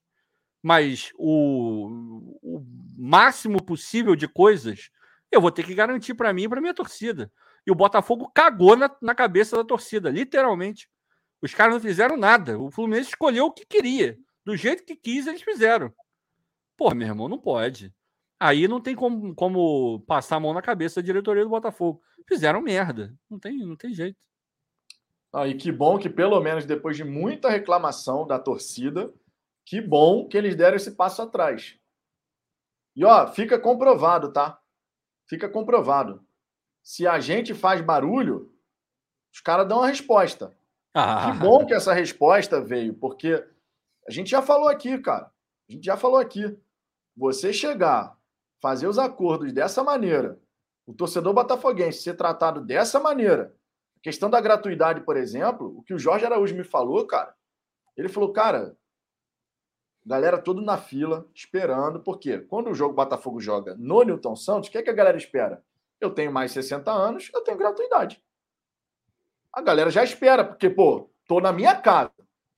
Mas 0.62 1.12
o, 1.18 2.38
o 2.41 2.65
máximo 2.98 3.63
possível 3.63 4.15
de 4.15 4.28
coisas 4.28 4.91
eu 5.36 5.41
vou 5.41 5.52
ter 5.52 5.65
que 5.65 5.74
garantir 5.74 6.13
para 6.13 6.34
mim 6.34 6.43
e 6.43 6.50
para 6.50 6.62
minha 6.62 6.74
torcida. 6.74 7.32
E 7.65 7.71
o 7.71 7.76
Botafogo 7.76 8.32
cagou 8.34 8.76
na, 8.76 8.95
na 9.02 9.15
cabeça 9.15 9.56
da 9.56 9.63
torcida, 9.63 10.10
literalmente. 10.10 10.89
Os 11.41 11.54
caras 11.54 11.74
não 11.74 11.82
fizeram 11.82 12.17
nada. 12.17 12.60
O 12.60 12.71
Fluminense 12.71 13.10
escolheu 13.10 13.45
o 13.45 13.52
que 13.52 13.65
queria. 13.65 14.17
Do 14.45 14.56
jeito 14.56 14.86
que 14.86 14.95
quis, 14.95 15.28
eles 15.28 15.41
fizeram. 15.41 15.93
Pô, 16.78 16.93
meu 16.93 17.08
irmão, 17.08 17.28
não 17.28 17.39
pode. 17.39 17.93
Aí 18.39 18.67
não 18.67 18.82
tem 18.82 18.95
como, 18.95 19.34
como 19.34 20.02
passar 20.02 20.36
a 20.36 20.39
mão 20.39 20.54
na 20.54 20.62
cabeça 20.62 21.02
da 21.02 21.06
diretoria 21.06 21.43
do 21.43 21.50
Botafogo. 21.50 22.02
Fizeram 22.28 22.62
merda. 22.62 23.15
Não 23.30 23.39
tem, 23.39 23.58
não 23.58 23.76
tem 23.76 23.93
jeito. 23.93 24.17
Ah, 25.34 25.52
que 25.54 25.71
bom 25.71 25.98
que, 25.98 26.10
pelo 26.10 26.39
menos 26.39 26.65
depois 26.65 26.95
de 26.95 27.04
muita 27.04 27.50
reclamação 27.50 28.26
da 28.26 28.39
torcida, 28.39 29.13
que 29.65 29.82
bom 29.82 30.28
que 30.28 30.38
eles 30.38 30.56
deram 30.56 30.78
esse 30.78 30.91
passo 30.91 31.21
atrás. 31.21 31.78
E 32.95 33.04
ó, 33.04 33.28
fica 33.28 33.60
comprovado, 33.60 34.32
tá? 34.32 34.58
Fica 35.28 35.50
comprovado. 35.50 36.24
Se 36.84 37.08
a 37.08 37.20
gente 37.20 37.54
faz 37.54 37.82
barulho, 37.82 38.54
os 39.34 39.42
caras 39.42 39.68
dão 39.68 39.82
a 39.84 39.88
resposta. 39.88 40.56
Ah. 40.94 41.32
Que 41.32 41.40
bom 41.40 41.66
que 41.66 41.74
essa 41.74 41.94
resposta 41.94 42.62
veio, 42.62 42.94
porque 42.94 43.46
a 44.08 44.12
gente 44.12 44.30
já 44.30 44.42
falou 44.42 44.70
aqui, 44.70 44.98
cara. 45.00 45.32
A 45.68 45.72
gente 45.72 45.84
já 45.84 45.98
falou 45.98 46.20
aqui. 46.20 46.58
Você 47.18 47.52
chegar 47.52 48.16
fazer 48.62 48.88
os 48.88 48.98
acordos 48.98 49.54
dessa 49.54 49.84
maneira, 49.84 50.40
o 50.88 50.94
torcedor 50.94 51.34
botafoguense 51.34 52.02
ser 52.02 52.16
tratado 52.16 52.62
dessa 52.62 53.00
maneira, 53.00 53.56
a 53.98 54.00
questão 54.02 54.30
da 54.30 54.42
gratuidade, 54.42 55.02
por 55.02 55.18
exemplo, 55.18 55.78
o 55.78 55.84
que 55.84 55.94
o 55.94 56.00
Jorge 56.00 56.26
Araújo 56.26 56.56
me 56.56 56.64
falou, 56.64 57.06
cara, 57.06 57.36
ele 57.96 58.10
falou, 58.10 58.34
cara, 58.34 58.76
galera 60.06 60.38
todo 60.38 60.62
na 60.62 60.78
fila, 60.78 61.28
esperando, 61.34 62.00
porque 62.00 62.39
quando 62.39 62.70
o 62.70 62.76
jogo 62.76 62.94
Botafogo 62.94 63.39
joga 63.39 63.76
no 63.78 64.04
Newton 64.04 64.36
Santos, 64.36 64.70
o 64.70 64.72
que, 64.72 64.78
é 64.78 64.84
que 64.84 64.89
a 64.89 64.94
galera 64.94 65.18
espera? 65.18 65.63
Eu 66.00 66.12
tenho 66.12 66.32
mais 66.32 66.52
60 66.52 66.91
anos, 66.91 67.32
eu 67.34 67.41
tenho 67.41 67.58
gratuidade. 67.58 68.22
A 69.52 69.62
galera 69.62 69.89
já 69.89 70.04
espera, 70.04 70.44
porque, 70.44 70.70
pô, 70.70 71.10
tô 71.28 71.39
na 71.39 71.52
minha 71.52 71.76
casa, 71.76 72.12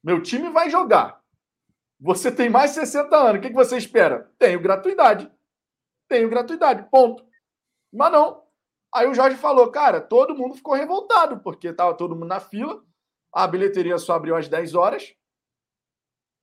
meu 0.04 0.22
time 0.22 0.50
vai 0.50 0.70
jogar. 0.70 1.22
Você 2.00 2.32
tem 2.32 2.50
mais 2.50 2.72
de 2.72 2.82
60 2.82 3.16
anos. 3.16 3.40
O 3.40 3.42
que, 3.42 3.50
que 3.50 3.56
você 3.56 3.78
espera? 3.78 4.32
Tenho 4.38 4.60
gratuidade. 4.60 5.32
Tenho 6.08 6.30
gratuidade. 6.30 6.88
Ponto. 6.92 7.26
Mas 7.92 8.12
não. 8.12 8.44
Aí 8.94 9.08
o 9.08 9.14
Jorge 9.14 9.36
falou, 9.36 9.70
cara, 9.72 10.00
todo 10.00 10.36
mundo 10.36 10.56
ficou 10.56 10.76
revoltado, 10.76 11.40
porque 11.40 11.70
estava 11.70 11.94
todo 11.96 12.16
mundo 12.16 12.28
na 12.28 12.40
fila. 12.40 12.84
A 13.34 13.48
bilheteria 13.48 13.98
só 13.98 14.14
abriu 14.14 14.36
às 14.36 14.48
10 14.48 14.76
horas. 14.76 15.14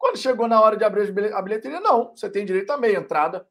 Quando 0.04 0.18
chegou 0.18 0.46
na 0.46 0.60
hora 0.60 0.76
de 0.76 0.84
abrir 0.84 1.32
a 1.32 1.40
bilheteria, 1.40 1.80
não. 1.80 2.14
Você 2.14 2.28
tem 2.28 2.44
direito 2.44 2.70
a 2.70 2.76
meia 2.76 2.98
entrada. 2.98 3.48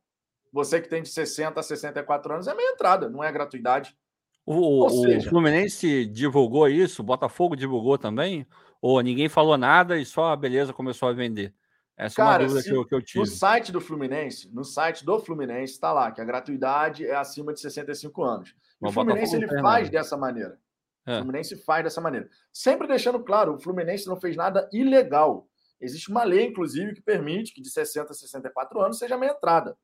Você 0.52 0.80
que 0.80 0.88
tem 0.88 1.02
de 1.02 1.10
60 1.10 1.60
a 1.60 1.64
64 1.64 2.32
anos 2.32 2.48
é 2.48 2.54
meia 2.54 2.74
entrada, 2.74 3.10
não 3.10 3.24
é 3.24 3.32
gratuidade. 3.32 3.98
O, 4.46 4.88
seja, 4.88 5.26
o 5.26 5.30
Fluminense 5.32 6.06
divulgou 6.06 6.70
isso, 6.70 7.02
o 7.02 7.06
Botafogo 7.06 7.56
divulgou 7.56 7.98
também? 7.98 8.46
Ou 8.80 9.02
ninguém 9.02 9.28
falou 9.28 9.58
nada 9.58 9.98
e 9.98 10.06
só 10.06 10.26
a 10.26 10.36
beleza 10.36 10.72
começou 10.72 11.10
a 11.10 11.12
vender? 11.12 11.56
Essa 11.98 12.18
cara, 12.18 12.44
é 12.44 12.46
uma 12.46 12.54
dúvida 12.54 12.70
que 12.70 12.76
eu, 12.76 12.86
que 12.86 12.94
eu 12.94 13.02
tive. 13.02 13.20
No 13.22 13.26
site 13.26 13.72
do 13.72 13.82
Fluminense, 13.82 14.48
no 14.54 14.64
site 14.64 15.04
do 15.04 15.20
Fluminense 15.20 15.74
está 15.74 15.92
lá 15.92 16.12
que 16.12 16.22
a 16.22 16.26
gratuidade 16.26 17.04
é 17.04 17.16
acima 17.16 17.52
de 17.52 17.62
65 17.62 18.24
anos. 18.24 18.56
o 18.80 18.92
Fluminense 18.92 19.36
ele 19.36 19.48
faz 19.48 19.90
dessa 19.90 20.16
maneira. 20.16 20.60
É. 21.04 21.16
O 21.16 21.18
Fluminense 21.24 21.58
faz 21.64 21.84
dessa 21.84 22.00
maneira. 22.00 22.30
Sempre 22.52 22.88
deixando 22.88 23.20
claro, 23.24 23.56
o 23.56 23.60
Fluminense 23.60 24.08
não 24.08 24.22
fez 24.22 24.36
nada 24.36 24.70
ilegal. 24.72 25.48
Existe 25.84 26.10
uma 26.10 26.24
lei, 26.24 26.46
inclusive, 26.46 26.94
que 26.94 27.02
permite 27.02 27.54
que 27.54 27.62
de 27.62 27.70
60 27.70 28.12
a 28.12 28.16
64 28.16 28.80
anos 28.80 28.98
seja 28.98 29.18
meia 29.18 29.32
entrada. 29.32 29.78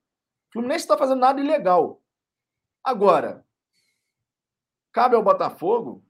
O 0.47 0.53
Fluminense 0.53 0.85
está 0.85 0.97
fazendo 0.97 1.19
nada 1.19 1.41
ilegal. 1.41 2.01
Agora, 2.81 3.45
cabe 4.93 5.17
ao 5.17 5.23
Botafogo, 5.23 6.01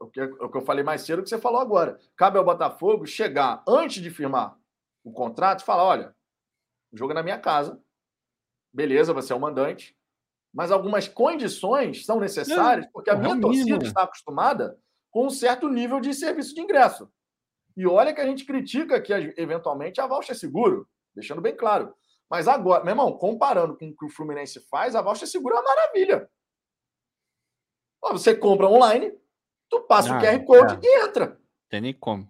o 0.00 0.06
que, 0.06 0.22
o 0.22 0.48
que 0.48 0.56
eu 0.56 0.62
falei 0.62 0.84
mais 0.84 1.02
cedo, 1.02 1.24
que 1.24 1.28
você 1.28 1.36
falou 1.36 1.60
agora, 1.60 1.98
cabe 2.14 2.38
ao 2.38 2.44
Botafogo 2.44 3.06
chegar 3.06 3.64
antes 3.66 4.00
de 4.00 4.08
firmar 4.08 4.56
o 5.02 5.10
contrato, 5.10 5.64
fala: 5.64 5.82
olha, 5.82 6.16
o 6.92 6.96
jogo 6.96 7.10
é 7.10 7.14
na 7.14 7.22
minha 7.22 7.40
casa, 7.40 7.82
beleza, 8.72 9.12
você 9.12 9.32
é 9.32 9.36
o 9.36 9.40
mandante, 9.40 9.98
mas 10.54 10.70
algumas 10.70 11.08
condições 11.08 12.06
são 12.06 12.20
necessárias, 12.20 12.86
porque 12.92 13.10
a 13.10 13.16
minha 13.16 13.34
é 13.34 13.40
torcida 13.40 13.84
está 13.84 14.04
acostumada 14.04 14.78
com 15.10 15.26
um 15.26 15.30
certo 15.30 15.68
nível 15.68 15.98
de 15.98 16.14
serviço 16.14 16.54
de 16.54 16.60
ingresso. 16.60 17.10
E 17.78 17.86
olha 17.86 18.12
que 18.12 18.20
a 18.20 18.26
gente 18.26 18.44
critica 18.44 19.00
que, 19.00 19.12
eventualmente, 19.36 20.00
a 20.00 20.06
voucher 20.08 20.34
é 20.34 20.34
seguro, 20.34 20.88
deixando 21.14 21.40
bem 21.40 21.56
claro. 21.56 21.94
Mas 22.28 22.48
agora, 22.48 22.82
meu 22.82 22.90
irmão, 22.90 23.16
comparando 23.16 23.78
com 23.78 23.88
o 23.88 23.96
que 23.96 24.04
o 24.04 24.08
Fluminense 24.08 24.58
faz, 24.68 24.96
a 24.96 25.00
voucher 25.00 25.28
é 25.28 25.30
seguro 25.30 25.54
é 25.54 25.60
uma 25.60 25.76
maravilha. 25.76 26.28
Você 28.10 28.34
compra 28.34 28.66
online, 28.66 29.16
tu 29.70 29.82
passa 29.82 30.12
o 30.12 30.20
QR 30.20 30.44
Code 30.44 30.84
e 30.84 31.04
entra. 31.04 31.40
Tem 31.68 31.80
nem 31.80 31.94
como. 31.94 32.28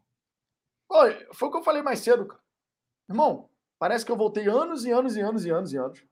Olha, 0.86 1.26
foi 1.32 1.48
o 1.48 1.50
que 1.50 1.56
eu 1.56 1.64
falei 1.64 1.80
mais 1.80 2.00
cedo, 2.00 2.26
cara. 2.26 2.42
Irmão, 3.08 3.48
parece 3.78 4.04
que 4.04 4.12
eu 4.12 4.16
voltei 4.18 4.46
anos 4.48 4.84
e 4.84 4.90
anos 4.90 5.16
e 5.16 5.22
anos 5.22 5.46
e 5.46 5.50
anos 5.50 5.72
e 5.72 5.78
anos. 5.78 6.04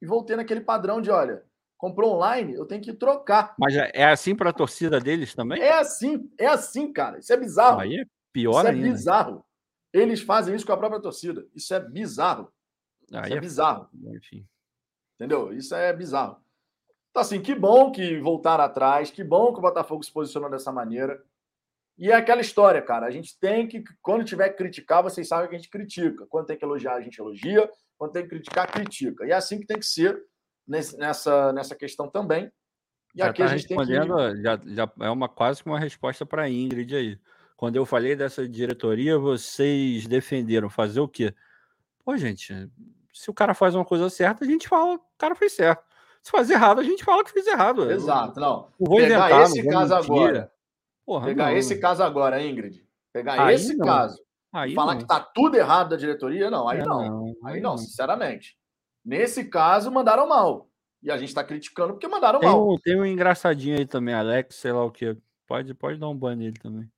E 0.00 0.06
voltei 0.06 0.36
naquele 0.36 0.60
padrão 0.60 1.00
de, 1.00 1.10
olha, 1.10 1.44
comprou 1.76 2.14
online, 2.14 2.54
eu 2.54 2.64
tenho 2.64 2.80
que 2.80 2.92
trocar. 2.92 3.56
Mas 3.58 3.74
é, 3.74 3.90
é 3.92 4.04
assim 4.04 4.36
para 4.36 4.50
a 4.50 4.52
torcida 4.52 5.00
deles 5.00 5.34
também? 5.34 5.60
É 5.60 5.72
assim, 5.72 6.30
é 6.38 6.46
assim, 6.46 6.92
cara. 6.92 7.18
Isso 7.18 7.32
é 7.32 7.36
bizarro. 7.36 7.80
Aí 7.80 7.96
é 7.96 8.15
pior 8.36 8.60
isso 8.60 8.66
é 8.66 8.70
ainda. 8.70 8.86
é 8.86 8.90
bizarro. 8.90 9.44
Eles 9.92 10.20
fazem 10.20 10.54
isso 10.54 10.66
com 10.66 10.72
a 10.72 10.76
própria 10.76 11.00
torcida. 11.00 11.46
Isso 11.54 11.72
é 11.72 11.80
bizarro. 11.80 12.52
Aí 13.12 13.24
isso 13.24 13.34
é, 13.34 13.36
é 13.36 13.40
bizarro. 13.40 13.88
Enfim. 14.14 14.46
Entendeu? 15.14 15.52
Isso 15.54 15.74
é 15.74 15.92
bizarro. 15.92 16.36
Então, 17.10 17.22
assim, 17.22 17.40
que 17.40 17.54
bom 17.54 17.90
que 17.90 18.18
voltaram 18.20 18.64
atrás, 18.64 19.10
que 19.10 19.24
bom 19.24 19.52
que 19.52 19.58
o 19.58 19.62
Botafogo 19.62 20.02
se 20.02 20.12
posicionou 20.12 20.50
dessa 20.50 20.70
maneira. 20.70 21.24
E 21.96 22.10
é 22.10 22.14
aquela 22.14 22.42
história, 22.42 22.82
cara. 22.82 23.06
A 23.06 23.10
gente 23.10 23.38
tem 23.38 23.66
que, 23.66 23.82
quando 24.02 24.22
tiver 24.22 24.50
que 24.50 24.58
criticar, 24.58 25.02
vocês 25.02 25.26
sabem 25.26 25.48
que 25.48 25.54
a 25.54 25.58
gente 25.58 25.70
critica. 25.70 26.26
Quando 26.26 26.46
tem 26.46 26.58
que 26.58 26.64
elogiar, 26.64 26.94
a 26.94 27.00
gente 27.00 27.18
elogia. 27.18 27.70
Quando 27.96 28.12
tem 28.12 28.22
que 28.24 28.28
criticar, 28.28 28.70
critica. 28.70 29.24
E 29.26 29.30
é 29.30 29.34
assim 29.34 29.58
que 29.58 29.66
tem 29.66 29.78
que 29.78 29.86
ser 29.86 30.22
nessa, 30.68 31.54
nessa 31.54 31.74
questão 31.74 32.10
também. 32.10 32.52
E 33.14 33.20
já 33.20 33.30
aqui 33.30 33.38
tá 33.38 33.46
a 33.46 33.56
gente 33.56 33.66
respondendo, 33.66 34.14
tem 34.14 34.36
que... 34.36 34.42
já, 34.42 34.60
já 34.66 34.92
é 35.00 35.08
uma 35.08 35.26
quase 35.26 35.62
que 35.62 35.70
uma 35.70 35.80
resposta 35.80 36.26
para 36.26 36.42
a 36.42 36.50
Ingrid 36.50 36.94
aí. 36.94 37.18
Quando 37.56 37.76
eu 37.76 37.86
falei 37.86 38.14
dessa 38.14 38.46
diretoria, 38.46 39.18
vocês 39.18 40.06
defenderam 40.06 40.68
fazer 40.68 41.00
o 41.00 41.08
quê? 41.08 41.34
Pô, 42.04 42.16
gente, 42.16 42.70
se 43.12 43.30
o 43.30 43.34
cara 43.34 43.54
faz 43.54 43.74
uma 43.74 43.84
coisa 43.84 44.10
certa, 44.10 44.44
a 44.44 44.48
gente 44.48 44.68
fala, 44.68 44.94
o 44.96 45.00
cara 45.16 45.34
fez 45.34 45.52
certo. 45.52 45.84
Se 46.22 46.30
faz 46.30 46.50
errado, 46.50 46.80
a 46.80 46.84
gente 46.84 47.04
fala 47.04 47.24
que 47.24 47.30
fez 47.30 47.46
errado. 47.46 47.90
Exato, 47.90 48.38
não. 48.40 48.68
não 48.78 48.86
vou 48.86 48.98
Pegar 48.98 49.28
inventar, 49.28 49.42
esse 49.42 49.68
caso 49.68 49.94
mentir. 49.94 50.12
agora 50.12 50.52
Porra, 51.06 51.26
Pegar 51.26 51.50
não. 51.50 51.56
esse 51.56 51.78
caso 51.78 52.02
agora, 52.02 52.42
Ingrid. 52.42 52.84
Pegar 53.12 53.40
aí 53.40 53.54
esse 53.54 53.76
não. 53.76 53.86
caso. 53.86 54.20
Aí 54.52 54.74
falar 54.74 54.94
não. 54.94 55.00
que 55.00 55.06
tá 55.06 55.20
tudo 55.20 55.56
errado 55.56 55.90
da 55.90 55.96
diretoria, 55.96 56.50
não. 56.50 56.68
Aí 56.68 56.80
é, 56.80 56.84
não. 56.84 57.32
Aí 57.44 57.60
não, 57.60 57.78
sinceramente. 57.78 58.58
Nesse 59.04 59.44
caso, 59.44 59.90
mandaram 59.92 60.26
mal. 60.28 60.68
E 61.00 61.10
a 61.10 61.16
gente 61.16 61.28
está 61.28 61.44
criticando 61.44 61.92
porque 61.92 62.08
mandaram 62.08 62.40
tem 62.40 62.48
mal. 62.48 62.68
Um, 62.68 62.76
tem 62.78 63.00
um 63.00 63.06
engraçadinho 63.06 63.78
aí 63.78 63.86
também, 63.86 64.14
Alex, 64.14 64.56
sei 64.56 64.72
lá 64.72 64.84
o 64.84 64.90
que. 64.90 65.16
Pode, 65.46 65.72
pode 65.74 66.00
dar 66.00 66.08
um 66.08 66.16
banho 66.16 66.38
nele 66.38 66.58
também. 66.58 66.90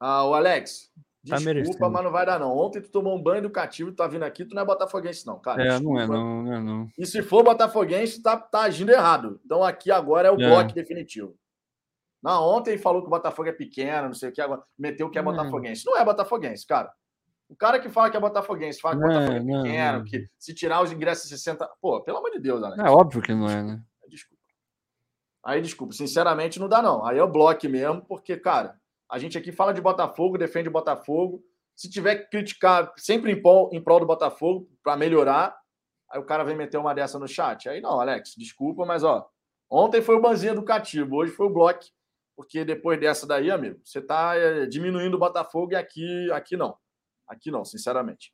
Ah, 0.00 0.24
o 0.24 0.34
Alex, 0.34 0.90
tá 1.28 1.36
desculpa, 1.36 1.90
mas 1.90 2.04
não 2.04 2.12
vai 2.12 2.24
dar 2.24 2.38
não. 2.38 2.56
Ontem 2.56 2.80
tu 2.80 2.90
tomou 2.90 3.16
um 3.16 3.22
banho 3.22 3.38
educativo, 3.38 3.90
tu 3.90 3.96
tá 3.96 4.06
vindo 4.06 4.24
aqui, 4.24 4.44
tu 4.44 4.54
não 4.54 4.62
é 4.62 4.64
botafoguense 4.64 5.26
não, 5.26 5.38
cara. 5.38 5.62
É, 5.62 5.68
desculpa. 5.70 5.92
não 5.92 6.00
é 6.00 6.06
não, 6.06 6.42
não 6.42 6.54
é 6.54 6.60
não. 6.60 6.88
E 6.96 7.06
se 7.06 7.22
for 7.22 7.42
botafoguense, 7.42 8.22
tá, 8.22 8.36
tá 8.36 8.62
agindo 8.62 8.90
errado. 8.90 9.40
Então 9.44 9.62
aqui 9.64 9.90
agora 9.90 10.28
é 10.28 10.30
o 10.30 10.40
é. 10.40 10.48
bloco 10.48 10.72
definitivo. 10.72 11.36
Não, 12.22 12.42
ontem 12.42 12.76
falou 12.76 13.00
que 13.00 13.06
o 13.06 13.10
Botafogo 13.10 13.48
é 13.48 13.52
pequeno, 13.52 14.08
não 14.08 14.14
sei 14.14 14.30
o 14.30 14.32
que, 14.32 14.40
agora 14.40 14.62
meteu 14.76 15.08
que 15.08 15.18
é 15.18 15.22
botafoguense. 15.22 15.86
Não 15.86 15.96
é 15.96 16.04
botafoguense, 16.04 16.66
cara. 16.66 16.92
O 17.48 17.56
cara 17.56 17.78
que 17.78 17.88
fala 17.88 18.10
que 18.10 18.16
é 18.16 18.20
botafoguense, 18.20 18.80
fala 18.80 18.98
que 18.98 19.04
o 19.04 19.06
Botafogo 19.06 19.32
é 19.32 19.40
pequeno, 19.40 19.98
não. 19.98 20.04
que 20.04 20.28
se 20.38 20.52
tirar 20.52 20.82
os 20.82 20.92
ingressos 20.92 21.28
60. 21.28 21.68
Pô, 21.80 22.02
pelo 22.02 22.18
amor 22.18 22.30
de 22.30 22.40
Deus, 22.40 22.62
Alex. 22.62 22.82
É 22.82 22.90
óbvio 22.90 23.22
que 23.22 23.32
não 23.32 23.48
é, 23.48 23.62
né? 23.62 23.82
Desculpa. 24.08 24.42
Aí, 25.44 25.62
desculpa, 25.62 25.94
sinceramente 25.94 26.58
não 26.58 26.68
dá, 26.68 26.82
não. 26.82 27.06
Aí 27.06 27.16
é 27.16 27.22
o 27.22 27.30
bloco 27.30 27.68
mesmo, 27.68 28.04
porque, 28.04 28.36
cara, 28.36 28.77
a 29.10 29.18
gente 29.18 29.38
aqui 29.38 29.52
fala 29.52 29.72
de 29.72 29.80
Botafogo, 29.80 30.38
defende 30.38 30.68
o 30.68 30.72
Botafogo. 30.72 31.42
Se 31.74 31.88
tiver 31.88 32.16
que 32.16 32.30
criticar 32.30 32.92
sempre 32.96 33.32
em 33.32 33.40
prol, 33.40 33.70
em 33.72 33.82
prol 33.82 34.00
do 34.00 34.06
Botafogo 34.06 34.68
para 34.82 34.96
melhorar, 34.96 35.56
aí 36.10 36.20
o 36.20 36.24
cara 36.24 36.44
vem 36.44 36.56
meter 36.56 36.78
uma 36.78 36.94
dessa 36.94 37.18
no 37.18 37.28
chat. 37.28 37.68
Aí 37.68 37.80
não, 37.80 38.00
Alex, 38.00 38.34
desculpa, 38.36 38.84
mas 38.84 39.04
ó, 39.04 39.28
ontem 39.70 40.02
foi 40.02 40.16
o 40.16 40.20
banzinho 40.20 40.52
educativo, 40.52 41.16
hoje 41.16 41.32
foi 41.32 41.46
o 41.46 41.52
bloco 41.52 41.84
porque 42.38 42.64
depois 42.64 43.00
dessa 43.00 43.26
daí, 43.26 43.50
amigo, 43.50 43.80
você 43.82 43.98
está 43.98 44.36
é, 44.36 44.64
diminuindo 44.64 45.16
o 45.16 45.18
Botafogo 45.18 45.72
e 45.72 45.74
aqui, 45.74 46.30
aqui 46.30 46.56
não. 46.56 46.76
Aqui 47.26 47.50
não, 47.50 47.64
sinceramente. 47.64 48.32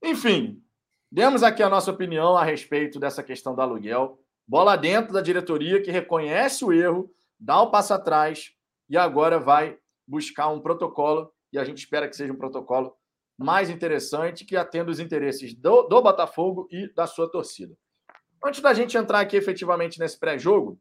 Enfim, 0.00 0.62
demos 1.10 1.42
aqui 1.42 1.60
a 1.60 1.68
nossa 1.68 1.90
opinião 1.90 2.36
a 2.36 2.44
respeito 2.44 3.00
dessa 3.00 3.20
questão 3.20 3.52
do 3.52 3.60
aluguel. 3.60 4.22
Bola 4.46 4.76
dentro 4.76 5.12
da 5.12 5.20
diretoria 5.20 5.82
que 5.82 5.90
reconhece 5.90 6.64
o 6.64 6.72
erro, 6.72 7.12
dá 7.36 7.60
o 7.60 7.72
passo 7.72 7.92
atrás 7.92 8.52
e 8.90 8.98
agora 8.98 9.38
vai 9.38 9.78
buscar 10.06 10.48
um 10.48 10.60
protocolo 10.60 11.32
e 11.52 11.58
a 11.58 11.64
gente 11.64 11.78
espera 11.78 12.08
que 12.08 12.16
seja 12.16 12.32
um 12.32 12.36
protocolo 12.36 12.94
mais 13.38 13.70
interessante 13.70 14.44
que 14.44 14.56
atenda 14.56 14.90
os 14.90 15.00
interesses 15.00 15.54
do, 15.54 15.84
do 15.84 16.02
Botafogo 16.02 16.68
e 16.70 16.92
da 16.92 17.06
sua 17.06 17.30
torcida. 17.30 17.74
Antes 18.44 18.60
da 18.60 18.74
gente 18.74 18.98
entrar 18.98 19.20
aqui 19.20 19.36
efetivamente 19.36 19.98
nesse 19.98 20.18
pré-jogo, 20.18 20.78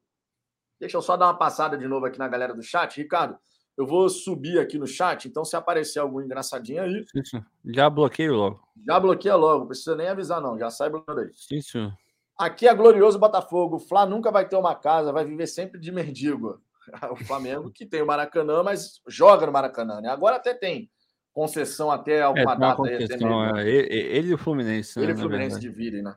Deixa 0.80 0.96
eu 0.96 1.02
só 1.02 1.18
dar 1.18 1.26
uma 1.26 1.38
passada 1.38 1.78
de 1.78 1.86
novo 1.88 2.06
aqui 2.06 2.18
na 2.18 2.28
galera 2.28 2.54
do 2.54 2.64
chat. 2.64 2.96
Ricardo, 2.98 3.38
eu 3.78 3.86
vou 3.86 4.08
subir 4.08 4.60
aqui 4.60 4.80
no 4.80 4.88
chat, 4.88 5.28
então 5.28 5.44
se 5.44 5.56
aparecer 5.56 6.00
algum 6.00 6.22
engraçadinho 6.22 6.82
aí. 6.82 7.06
Sim, 7.10 7.24
sim. 7.26 7.44
Já 7.66 7.90
bloqueio 7.90 8.34
logo. 8.34 8.64
Já 8.88 9.00
bloqueia 9.00 9.36
logo, 9.36 9.60
não 9.60 9.68
precisa 9.68 9.96
nem 9.96 10.08
avisar, 10.08 10.42
não. 10.42 10.58
Já 10.58 10.70
sai 10.70 10.90
bloqueando 10.90 11.22
aí. 11.22 11.30
Sim, 11.34 11.62
senhor. 11.62 11.94
Aqui 12.38 12.66
é 12.66 12.74
glorioso 12.74 13.20
Botafogo. 13.20 13.76
O 13.76 13.80
Flá 13.80 14.06
nunca 14.06 14.32
vai 14.32 14.48
ter 14.48 14.56
uma 14.56 14.74
casa, 14.74 15.12
vai 15.12 15.26
viver 15.26 15.48
sempre 15.48 15.78
de 15.78 15.92
mendigo. 15.92 16.62
O 17.12 17.16
Flamengo 17.16 17.72
que 17.72 17.86
tem 17.86 18.02
o 18.02 18.08
Maracanã, 18.08 18.64
mas 18.64 19.02
joga 19.08 19.46
no 19.46 19.52
Maracanã, 19.52 20.02
né? 20.02 20.10
Agora 20.10 20.36
até 20.36 20.54
tem 20.54 20.90
concessão 21.34 21.90
até 21.90 22.22
alguma 22.22 22.54
é, 22.54 22.58
data. 22.58 22.84
Aí, 22.84 23.04
até 23.04 23.18
mesmo. 23.18 23.58
é. 23.58 23.70
Ele 23.70 24.30
e 24.30 24.34
o 24.34 24.38
Fluminense. 24.38 25.00
Ele 25.00 25.12
e 25.12 25.16
o 25.16 25.18
Fluminense 25.18 25.60
dividem, 25.60 26.02
né? 26.02 26.16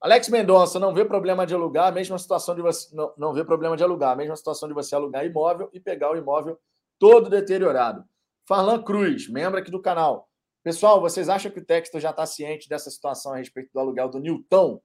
Alex 0.00 0.28
Mendonça, 0.28 0.78
não 0.78 0.92
vê 0.92 1.02
problema 1.02 1.46
de 1.46 1.54
alugar, 1.54 1.92
mesma 1.92 2.18
situação 2.18 2.54
de 2.54 2.60
você 2.60 2.94
não, 2.94 3.14
não 3.16 3.32
vê 3.32 3.42
problema 3.42 3.74
de 3.74 3.82
alugar, 3.82 4.14
mesma 4.14 4.36
situação 4.36 4.68
de 4.68 4.74
você 4.74 4.94
alugar 4.94 5.24
imóvel 5.24 5.70
e 5.72 5.80
pegar 5.80 6.12
o 6.12 6.16
imóvel 6.16 6.60
todo 6.98 7.30
deteriorado. 7.30 8.04
Farlan 8.46 8.82
Cruz, 8.82 9.28
membro 9.30 9.58
aqui 9.58 9.70
do 9.70 9.80
canal. 9.80 10.28
Pessoal, 10.62 11.00
vocês 11.00 11.28
acham 11.30 11.50
que 11.50 11.58
o 11.58 11.64
Texto 11.64 11.98
já 11.98 12.10
está 12.10 12.26
ciente 12.26 12.68
dessa 12.68 12.90
situação 12.90 13.32
a 13.32 13.38
respeito 13.38 13.70
do 13.72 13.80
aluguel 13.80 14.10
do 14.10 14.18
Newton? 14.18 14.78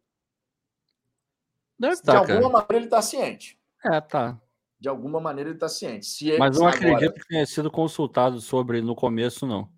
Deve 1.78 1.96
de 1.96 2.02
tá, 2.02 2.18
alguma 2.18 2.40
cara. 2.40 2.52
maneira 2.52 2.76
ele 2.78 2.86
está 2.86 3.02
ciente. 3.02 3.60
É, 3.86 4.02
tá. 4.02 4.40
De 4.80 4.88
alguma 4.88 5.20
maneira 5.20 5.50
ele 5.50 5.58
está 5.58 5.68
ciente. 5.68 6.06
Se 6.06 6.38
Mas 6.38 6.58
eu 6.58 6.66
agora... 6.66 6.78
acredito 6.78 7.20
que 7.20 7.28
tenha 7.28 7.46
sido 7.46 7.70
consultado 7.70 8.40
sobre 8.40 8.82
no 8.82 8.96
começo, 8.96 9.46
não. 9.46 9.70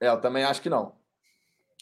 É, 0.00 0.08
eu 0.08 0.20
também 0.20 0.44
acho 0.44 0.62
que 0.62 0.70
não 0.70 0.94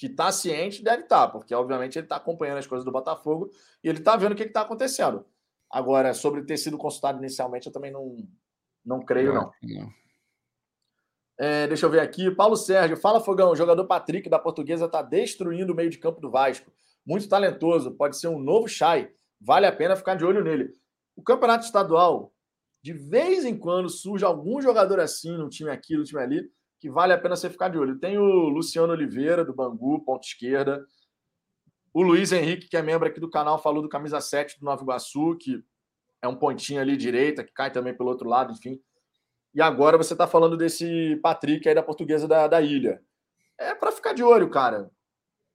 que 0.02 0.06
está 0.06 0.32
ciente 0.32 0.82
deve 0.82 1.04
estar, 1.04 1.26
tá, 1.26 1.28
porque 1.28 1.54
obviamente 1.54 1.96
ele 1.96 2.06
está 2.06 2.16
acompanhando 2.16 2.58
as 2.58 2.66
coisas 2.66 2.84
do 2.84 2.90
Botafogo 2.90 3.50
e 3.84 3.88
ele 3.88 3.98
está 3.98 4.16
vendo 4.16 4.32
o 4.32 4.34
que 4.34 4.42
está 4.42 4.62
acontecendo. 4.62 5.24
Agora, 5.70 6.12
sobre 6.12 6.42
ter 6.42 6.56
sido 6.56 6.76
consultado 6.76 7.18
inicialmente, 7.18 7.68
eu 7.68 7.72
também 7.72 7.92
não, 7.92 8.16
não 8.84 9.00
creio, 9.00 9.32
não. 9.32 9.52
não. 9.62 9.90
É, 11.38 11.68
deixa 11.68 11.86
eu 11.86 11.90
ver 11.90 12.00
aqui. 12.00 12.32
Paulo 12.32 12.56
Sérgio, 12.56 12.96
fala 12.96 13.20
Fogão. 13.20 13.52
O 13.52 13.56
jogador 13.56 13.86
Patrick 13.86 14.28
da 14.28 14.40
Portuguesa 14.40 14.86
está 14.86 15.02
destruindo 15.02 15.72
o 15.72 15.76
meio 15.76 15.88
de 15.88 15.98
campo 15.98 16.20
do 16.20 16.30
Vasco. 16.30 16.70
Muito 17.06 17.28
talentoso, 17.28 17.92
pode 17.92 18.16
ser 18.16 18.26
um 18.26 18.40
novo 18.40 18.68
Chay. 18.68 19.08
Vale 19.40 19.66
a 19.66 19.72
pena 19.72 19.94
ficar 19.94 20.16
de 20.16 20.24
olho 20.24 20.42
nele. 20.42 20.72
O 21.14 21.22
campeonato 21.22 21.64
estadual, 21.64 22.32
de 22.82 22.92
vez 22.92 23.44
em 23.44 23.56
quando, 23.56 23.88
surge 23.88 24.24
algum 24.24 24.60
jogador 24.60 24.98
assim 24.98 25.36
no 25.36 25.48
time 25.48 25.70
aqui, 25.70 25.96
no 25.96 26.04
time 26.04 26.20
ali, 26.20 26.50
que 26.80 26.90
vale 26.90 27.12
a 27.12 27.18
pena 27.18 27.36
você 27.36 27.48
ficar 27.48 27.68
de 27.68 27.78
olho. 27.78 27.98
Tem 27.98 28.18
o 28.18 28.48
Luciano 28.48 28.92
Oliveira, 28.92 29.44
do 29.44 29.54
Bangu, 29.54 30.04
ponta 30.04 30.26
esquerda. 30.26 30.84
O 31.94 32.02
Luiz 32.02 32.32
Henrique, 32.32 32.68
que 32.68 32.76
é 32.76 32.82
membro 32.82 33.06
aqui 33.06 33.20
do 33.20 33.30
canal, 33.30 33.62
falou 33.62 33.82
do 33.82 33.88
camisa 33.88 34.20
7 34.20 34.58
do 34.58 34.64
Nova 34.64 34.82
Iguaçu, 34.82 35.36
que 35.38 35.62
é 36.20 36.26
um 36.26 36.34
pontinho 36.34 36.80
ali 36.80 36.96
direita, 36.96 37.44
que 37.44 37.52
cai 37.52 37.70
também 37.70 37.96
pelo 37.96 38.08
outro 38.08 38.28
lado, 38.28 38.52
enfim. 38.52 38.80
E 39.54 39.60
agora 39.62 39.96
você 39.96 40.14
está 40.14 40.26
falando 40.26 40.56
desse 40.56 41.16
Patrick 41.22 41.68
aí 41.68 41.74
da 41.74 41.82
portuguesa 41.82 42.26
da, 42.26 42.48
da 42.48 42.60
ilha. 42.60 43.00
É 43.58 43.74
para 43.74 43.92
ficar 43.92 44.12
de 44.12 44.24
olho, 44.24 44.50
cara. 44.50 44.90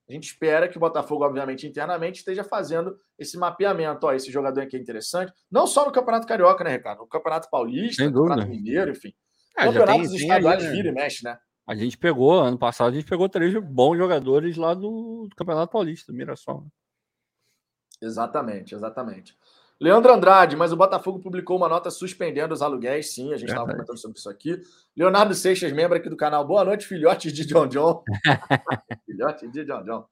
A 0.10 0.14
gente 0.14 0.26
espera 0.26 0.70
que 0.70 0.78
o 0.78 0.80
Botafogo, 0.80 1.26
obviamente, 1.26 1.68
internamente, 1.68 2.20
esteja 2.20 2.44
fazendo 2.44 2.98
esse 3.20 3.38
mapeamento. 3.38 4.08
Ó, 4.08 4.14
esse 4.14 4.32
jogador 4.32 4.62
aqui 4.62 4.78
é 4.78 4.80
interessante. 4.80 5.34
Não 5.52 5.68
só 5.68 5.86
no 5.86 5.92
Campeonato 5.92 6.26
Carioca, 6.26 6.64
né, 6.64 6.72
Ricardo? 6.72 7.00
No 7.00 7.08
Campeonato 7.08 7.50
Paulista, 7.50 8.06
no 8.06 8.14
Campeonato 8.14 8.50
Mineiro, 8.50 8.92
enfim. 8.92 9.14
É, 9.58 9.66
Campeonatos 9.66 10.10
tem, 10.10 10.20
estaduais 10.22 10.64
né? 10.64 10.72
vira 10.72 10.90
e 10.90 10.92
mexe, 10.94 11.26
né? 11.26 11.38
A 11.68 11.76
gente 11.76 11.98
pegou, 11.98 12.40
ano 12.40 12.58
passado, 12.58 12.94
a 12.94 12.96
gente 12.96 13.10
pegou 13.10 13.28
três 13.28 13.54
bons 13.62 13.98
jogadores 13.98 14.56
lá 14.56 14.74
do, 14.74 15.28
do 15.30 15.36
Campeonato 15.36 15.74
Paulista, 15.74 16.14
Mirassol. 16.14 16.62
Né? 16.62 16.68
Exatamente, 18.02 18.74
exatamente. 18.74 19.38
Leandro 19.80 20.12
Andrade, 20.12 20.56
mas 20.56 20.72
o 20.72 20.78
Botafogo 20.78 21.20
publicou 21.20 21.56
uma 21.56 21.70
nota 21.70 21.92
suspendendo 21.92 22.54
os 22.54 22.64
aluguéis, 22.64 23.14
sim, 23.14 23.32
a 23.32 23.38
gente 23.38 23.50
estava 23.50 23.72
comentando 23.72 23.98
sobre 23.98 24.18
isso 24.18 24.30
aqui. 24.30 24.60
Leonardo 24.96 25.36
Seixas, 25.36 25.72
membro 25.72 25.96
aqui 25.96 26.10
do 26.10 26.18
canal. 26.18 26.46
Boa 26.46 26.66
noite, 26.66 26.88
filhote 26.88 27.32
de 27.32 27.46
John 27.46 27.68
John. 27.68 28.04
filhote 29.06 29.48
de 29.48 29.64
John 29.66 29.84
John. 29.84 30.06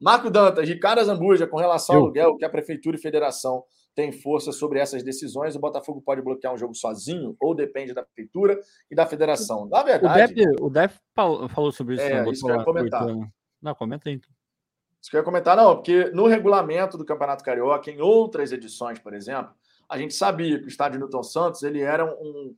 Marco 0.00 0.28
Dantas, 0.28 0.68
Ricardo 0.68 1.04
Zambuja, 1.04 1.46
com 1.46 1.56
relação 1.56 1.94
ao 1.94 2.02
aluguel, 2.02 2.36
que 2.36 2.44
a 2.44 2.50
Prefeitura 2.50 2.96
e 2.96 3.00
Federação 3.00 3.62
têm 3.94 4.12
força 4.12 4.52
sobre 4.52 4.78
essas 4.78 5.02
decisões, 5.02 5.56
o 5.56 5.60
Botafogo 5.60 6.02
pode 6.02 6.20
bloquear 6.20 6.52
um 6.52 6.58
jogo 6.58 6.74
sozinho 6.74 7.34
ou 7.40 7.54
depende 7.54 7.94
da 7.94 8.02
Prefeitura 8.02 8.60
e 8.90 8.94
da 8.94 9.06
Federação? 9.06 9.66
Na 9.66 9.82
verdade. 9.82 10.44
O 10.60 10.68
Def, 10.68 10.98
falou 11.14 11.72
sobre 11.72 11.94
isso. 11.94 12.04
É, 12.04 12.28
isso 12.28 12.44
que 12.44 12.52
eu 12.52 12.64
comentar. 12.64 13.06
Não, 13.62 13.74
comenta 13.74 14.10
aí 14.10 14.16
então. 14.16 14.35
Isso 15.06 15.10
que 15.12 15.16
eu 15.16 15.20
ia 15.20 15.24
comentar, 15.24 15.56
não, 15.56 15.76
porque 15.76 16.06
no 16.06 16.26
regulamento 16.26 16.98
do 16.98 17.04
Campeonato 17.04 17.44
Carioca, 17.44 17.88
em 17.92 18.00
outras 18.00 18.50
edições, 18.50 18.98
por 18.98 19.14
exemplo, 19.14 19.54
a 19.88 19.96
gente 19.96 20.12
sabia 20.12 20.58
que 20.58 20.64
o 20.64 20.68
estádio 20.68 20.98
Newton 20.98 21.22
Santos 21.22 21.62
ele 21.62 21.80
era 21.80 22.04
um 22.04 22.52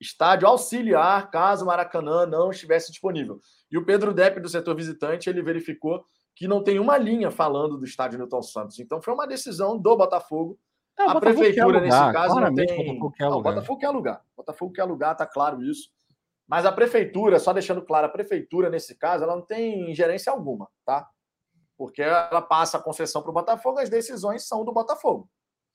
estádio 0.00 0.48
auxiliar 0.48 1.30
caso 1.30 1.62
o 1.62 1.68
Maracanã 1.68 2.26
não 2.26 2.50
estivesse 2.50 2.90
disponível. 2.90 3.40
E 3.70 3.78
o 3.78 3.84
Pedro 3.84 4.12
Depp, 4.12 4.40
do 4.40 4.48
setor 4.48 4.74
visitante, 4.74 5.30
ele 5.30 5.40
verificou 5.40 6.04
que 6.34 6.48
não 6.48 6.64
tem 6.64 6.80
uma 6.80 6.98
linha 6.98 7.30
falando 7.30 7.78
do 7.78 7.84
estádio 7.84 8.18
Newton 8.18 8.42
Santos. 8.42 8.80
Então 8.80 9.00
foi 9.00 9.14
uma 9.14 9.28
decisão 9.28 9.78
do 9.78 9.96
Botafogo. 9.96 10.58
É, 10.98 11.04
a 11.04 11.20
prefeitura, 11.20 11.80
nesse 11.80 11.96
caso, 12.12 12.40
não 12.40 12.52
tem. 12.52 12.66
Botafogo 12.66 13.12
quer, 13.12 13.30
não, 13.30 13.38
o 13.38 13.42
Botafogo 13.42 13.78
quer 13.78 13.86
alugar. 13.86 14.24
Botafogo 14.36 14.72
quer 14.72 14.82
alugar, 14.82 15.16
tá 15.16 15.26
claro 15.26 15.62
isso. 15.62 15.90
Mas 16.44 16.66
a 16.66 16.72
prefeitura, 16.72 17.38
só 17.38 17.52
deixando 17.52 17.82
claro, 17.82 18.06
a 18.06 18.10
prefeitura, 18.10 18.68
nesse 18.68 18.96
caso, 18.96 19.22
ela 19.22 19.36
não 19.36 19.42
tem 19.42 19.88
ingerência 19.92 20.32
alguma, 20.32 20.66
tá? 20.84 21.08
Porque 21.82 22.00
ela 22.00 22.40
passa 22.40 22.78
a 22.78 22.80
concessão 22.80 23.22
para 23.22 23.32
o 23.32 23.34
Botafogo, 23.34 23.80
as 23.80 23.90
decisões 23.90 24.46
são 24.46 24.64
do 24.64 24.72
Botafogo, 24.72 25.28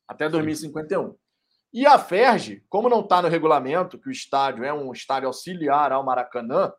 até 0.08 0.30
2051. 0.30 1.14
E 1.74 1.86
a 1.86 2.00
FERJ, 2.00 2.64
como 2.70 2.88
não 2.88 3.02
está 3.02 3.22
no 3.22 3.28
regulamento, 3.28 4.00
que 4.00 4.08
o 4.08 4.12
estádio 4.12 4.64
é 4.64 4.72
um 4.72 4.94
estádio 4.94 5.28
auxiliar 5.28 5.92
ao 5.92 6.06
Maracanã, 6.06 6.72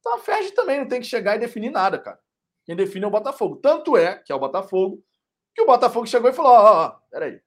então 0.00 0.16
a 0.16 0.18
FERJ 0.18 0.50
também 0.56 0.80
não 0.80 0.88
tem 0.88 1.00
que 1.00 1.06
chegar 1.06 1.36
e 1.36 1.38
definir 1.38 1.70
nada, 1.70 2.00
cara. 2.00 2.18
Quem 2.64 2.74
define 2.74 3.04
é 3.04 3.06
o 3.06 3.12
Botafogo. 3.12 3.60
Tanto 3.62 3.96
é 3.96 4.16
que 4.16 4.32
é 4.32 4.34
o 4.34 4.40
Botafogo, 4.40 5.04
que 5.54 5.62
o 5.62 5.66
Botafogo 5.66 6.08
chegou 6.08 6.28
e 6.28 6.32
falou: 6.32 6.50
ó, 6.50 6.86
ó, 6.86 6.90
peraí. 7.12 7.40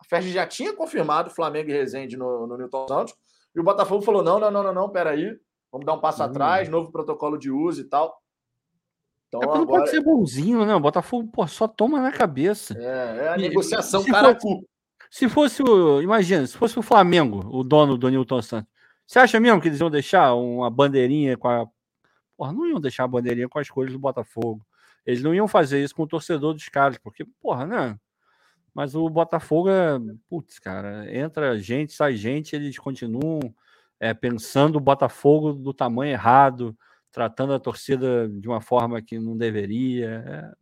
A 0.00 0.04
FERJ 0.04 0.32
já 0.32 0.46
tinha 0.46 0.72
confirmado 0.72 1.28
Flamengo 1.28 1.68
e 1.68 1.74
Resende 1.74 2.16
no, 2.16 2.46
no 2.46 2.56
Newton 2.56 2.88
Santos, 2.88 3.14
e 3.54 3.60
o 3.60 3.62
Botafogo 3.62 4.00
falou: 4.00 4.22
não, 4.22 4.40
não, 4.40 4.50
não, 4.50 4.62
não, 4.62 4.72
não, 4.72 4.88
peraí, 4.88 5.38
vamos 5.70 5.84
dar 5.84 5.92
um 5.92 6.00
passo 6.00 6.22
hum. 6.22 6.26
atrás, 6.26 6.66
novo 6.70 6.90
protocolo 6.90 7.36
de 7.36 7.50
uso 7.50 7.82
e 7.82 7.84
tal. 7.84 8.18
Então, 9.28 9.40
é 9.40 9.44
agora... 9.44 9.66
pode 9.66 9.90
ser 9.90 10.00
bonzinho, 10.02 10.64
né? 10.64 10.74
O 10.74 10.80
Botafogo 10.80 11.28
pô, 11.32 11.46
só 11.46 11.66
toma 11.66 12.00
na 12.00 12.12
cabeça. 12.12 12.74
É, 12.78 13.24
é 13.24 13.28
a 13.28 13.36
negociação 13.36 14.02
se 14.02 14.10
cara 14.10 14.38
fosse, 14.38 14.66
se 15.10 15.28
fosse 15.28 15.62
o. 15.62 16.00
Imagina, 16.00 16.46
se 16.46 16.56
fosse 16.56 16.78
o 16.78 16.82
Flamengo, 16.82 17.46
o 17.50 17.62
dono 17.64 17.96
do 17.96 18.08
Newton 18.08 18.42
Santos. 18.42 18.70
Você 19.06 19.18
acha 19.18 19.38
mesmo 19.38 19.60
que 19.60 19.68
eles 19.68 19.80
iam 19.80 19.90
deixar 19.90 20.34
uma 20.34 20.70
bandeirinha 20.70 21.36
com 21.36 21.48
a. 21.48 21.66
Porra, 22.36 22.52
não 22.52 22.66
iam 22.66 22.80
deixar 22.80 23.04
a 23.04 23.08
bandeirinha 23.08 23.48
com 23.48 23.58
as 23.58 23.68
cores 23.68 23.92
do 23.92 23.98
Botafogo. 23.98 24.64
Eles 25.04 25.22
não 25.22 25.34
iam 25.34 25.46
fazer 25.46 25.82
isso 25.82 25.94
com 25.94 26.02
o 26.02 26.08
torcedor 26.08 26.52
dos 26.52 26.68
caras, 26.68 26.98
porque, 26.98 27.24
porra, 27.40 27.66
né? 27.66 27.98
Mas 28.74 28.94
o 28.94 29.08
Botafogo 29.08 29.68
é. 29.70 29.98
Putz, 30.28 30.58
cara, 30.58 31.06
entra 31.14 31.58
gente, 31.58 31.92
sai 31.92 32.14
gente, 32.14 32.54
eles 32.54 32.78
continuam 32.78 33.40
é, 33.98 34.12
pensando 34.12 34.76
o 34.76 34.80
Botafogo 34.80 35.52
do 35.52 35.72
tamanho 35.72 36.12
errado 36.12 36.76
tratando 37.16 37.54
a 37.54 37.58
torcida 37.58 38.28
de 38.28 38.46
uma 38.46 38.60
forma 38.60 39.00
que 39.00 39.18
não 39.18 39.38
deveria. 39.38 40.54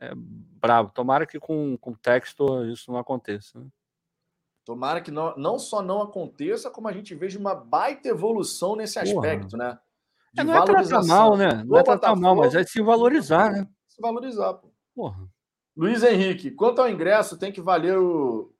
É, 0.00 0.08
é 0.08 0.12
bravo. 0.16 0.90
Tomara 0.90 1.24
que 1.24 1.38
com, 1.38 1.78
com 1.78 1.94
texto 1.94 2.64
isso 2.64 2.90
não 2.90 2.98
aconteça. 2.98 3.60
Né? 3.60 3.66
Tomara 4.64 5.00
que 5.00 5.12
não, 5.12 5.36
não 5.36 5.56
só 5.56 5.80
não 5.80 6.02
aconteça, 6.02 6.68
como 6.68 6.88
a 6.88 6.92
gente 6.92 7.14
veja 7.14 7.38
uma 7.38 7.54
baita 7.54 8.08
evolução 8.08 8.74
nesse 8.74 8.98
aspecto, 8.98 9.52
Porra. 9.52 9.68
né? 9.68 9.78
De 10.34 10.40
é, 10.40 10.44
não 10.44 10.56
é 10.56 10.64
tratar 10.64 11.04
mal, 11.04 11.36
né? 11.36 11.62
Não 11.64 11.78
é 11.78 11.82
tratar 11.84 12.16
mal, 12.16 12.34
mas 12.34 12.56
é 12.56 12.64
se 12.64 12.82
valorizar, 12.82 13.52
né? 13.52 13.64
Se 13.86 14.02
valorizar, 14.02 14.54
pô. 14.54 14.72
Porra. 14.96 15.28
Luiz 15.76 16.02
Henrique, 16.02 16.50
quanto 16.50 16.80
ao 16.80 16.90
ingresso, 16.90 17.38
tem 17.38 17.52
que 17.52 17.60
valer 17.60 17.96
o 17.96 18.52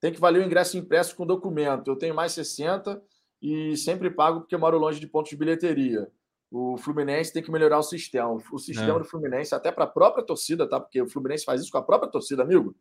tem 0.00 0.12
que 0.12 0.20
valer 0.20 0.42
o 0.42 0.44
ingresso 0.44 0.76
impresso 0.76 1.14
com 1.14 1.24
documento. 1.24 1.86
Eu 1.86 1.96
tenho 1.96 2.14
mais 2.14 2.32
60 2.32 3.00
e 3.40 3.76
sempre 3.76 4.10
pago 4.10 4.40
porque 4.40 4.56
moro 4.56 4.78
longe 4.78 4.98
de 4.98 5.06
pontos 5.06 5.30
de 5.30 5.36
bilheteria. 5.36 6.10
O 6.50 6.76
Fluminense 6.76 7.32
tem 7.32 7.42
que 7.42 7.50
melhorar 7.50 7.78
o 7.78 7.82
sistema. 7.82 8.30
O 8.30 8.58
sistema 8.58 8.96
é. 8.96 8.98
do 9.00 9.04
Fluminense, 9.04 9.54
até 9.54 9.72
para 9.72 9.84
a 9.84 9.88
própria 9.88 10.24
torcida, 10.24 10.68
tá? 10.68 10.80
Porque 10.80 11.00
o 11.02 11.08
Fluminense 11.08 11.44
faz 11.44 11.60
isso 11.60 11.70
com 11.70 11.78
a 11.78 11.82
própria 11.82 12.10
torcida, 12.10 12.42
amigo. 12.42 12.74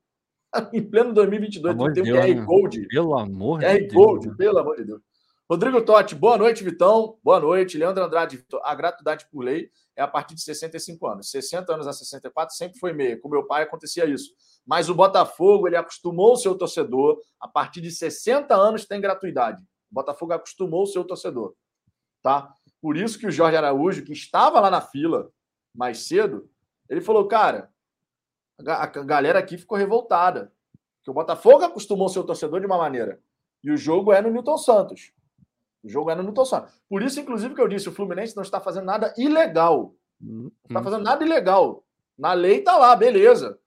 em 0.74 0.84
pleno 0.84 1.14
2022, 1.14 1.76
tem 1.94 2.04
o 2.04 2.06
QR 2.06 2.36
né? 2.36 2.46
Code. 2.46 2.88
Pelo 2.88 3.18
amor 3.18 3.60
QR 3.60 3.80
de 3.80 3.94
Code, 3.94 4.28
Deus. 4.28 4.38
pelo 4.38 4.60
amor 4.60 4.76
de 4.78 4.86
Deus. 4.86 5.02
Rodrigo 5.48 5.80
Totti, 5.84 6.16
boa 6.16 6.40
noite, 6.40 6.64
Vitão. 6.64 7.20
Boa 7.24 7.40
noite. 7.40 7.78
Leandro 7.78 8.04
Andrade, 8.04 8.44
a 8.64 8.74
gratuidade 8.74 9.28
por 9.30 9.44
lei 9.44 9.70
é 9.96 10.02
a 10.02 10.08
partir 10.08 10.34
de 10.34 10.42
65 10.42 11.06
anos. 11.06 11.30
60 11.30 11.72
anos 11.72 11.88
a 11.88 11.94
64 11.94 12.56
sempre 12.56 12.80
foi 12.80 12.94
meia. 12.94 13.20
Com 13.20 13.30
meu 13.30 13.46
pai 13.46 13.62
acontecia 13.62 14.06
isso. 14.06 14.32
Mas 14.66 14.90
o 14.90 14.96
Botafogo, 14.96 15.68
ele 15.68 15.76
acostumou 15.76 16.34
o 16.34 16.36
seu 16.36 16.56
torcedor. 16.56 17.20
A 17.40 17.48
partir 17.48 17.80
de 17.80 17.92
60 17.92 18.56
anos 18.56 18.86
tem 18.86 19.00
gratuidade. 19.00 19.62
O 19.92 19.94
Botafogo 19.94 20.34
acostumou 20.34 20.82
o 20.82 20.88
seu 20.88 21.04
torcedor. 21.04 21.54
Tá? 22.24 22.52
Por 22.86 22.98
isso 22.98 23.18
que 23.18 23.26
o 23.26 23.32
Jorge 23.32 23.58
Araújo, 23.58 24.06
que 24.06 24.14
estava 24.14 24.60
lá 24.60 24.70
na 24.70 24.80
fila 24.80 25.32
mais 25.74 26.06
cedo, 26.06 26.48
ele 26.88 27.02
falou: 27.02 27.28
cara, 27.28 27.74
a 28.64 28.86
galera 28.86 29.40
aqui 29.40 29.58
ficou 29.58 29.76
revoltada. 29.76 30.54
Que 31.04 31.10
o 31.10 31.14
Botafogo 31.14 31.64
acostumou 31.64 32.10
seu 32.10 32.24
torcedor 32.24 32.60
de 32.60 32.68
uma 32.68 32.78
maneira. 32.78 33.20
E 33.64 33.72
o 33.72 33.76
jogo 33.76 34.14
é 34.14 34.22
no 34.22 34.30
Newton 34.30 34.60
Santos. 34.60 35.12
O 35.84 35.90
jogo 35.90 36.12
é 36.12 36.16
no 36.16 36.22
Newton 36.22 36.46
Santos. 36.46 36.80
Por 36.88 37.02
isso, 37.02 37.20
inclusive, 37.20 37.56
que 37.56 37.62
eu 37.62 37.68
disse: 37.68 37.90
o 37.90 37.92
Fluminense 37.92 38.36
não 38.36 38.44
está 38.44 38.62
fazendo 38.62 38.86
nada 38.86 39.12
ilegal. 39.18 39.96
Não 40.22 40.52
está 40.70 40.84
fazendo 40.84 41.04
nada 41.04 41.26
ilegal. 41.26 41.84
Na 42.16 42.34
lei 42.34 42.60
está 42.60 42.78
lá, 42.78 42.96
beleza. 42.96 43.60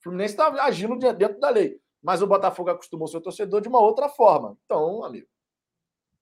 O 0.00 0.02
Fluminense 0.02 0.34
está 0.34 0.48
agindo 0.62 0.98
dentro 1.14 1.40
da 1.40 1.48
lei. 1.48 1.80
Mas 2.02 2.20
o 2.20 2.26
Botafogo 2.26 2.68
acostumou 2.68 3.08
seu 3.08 3.22
torcedor 3.22 3.62
de 3.62 3.68
uma 3.68 3.80
outra 3.80 4.10
forma. 4.10 4.54
Então, 4.66 5.02
amigo, 5.02 5.26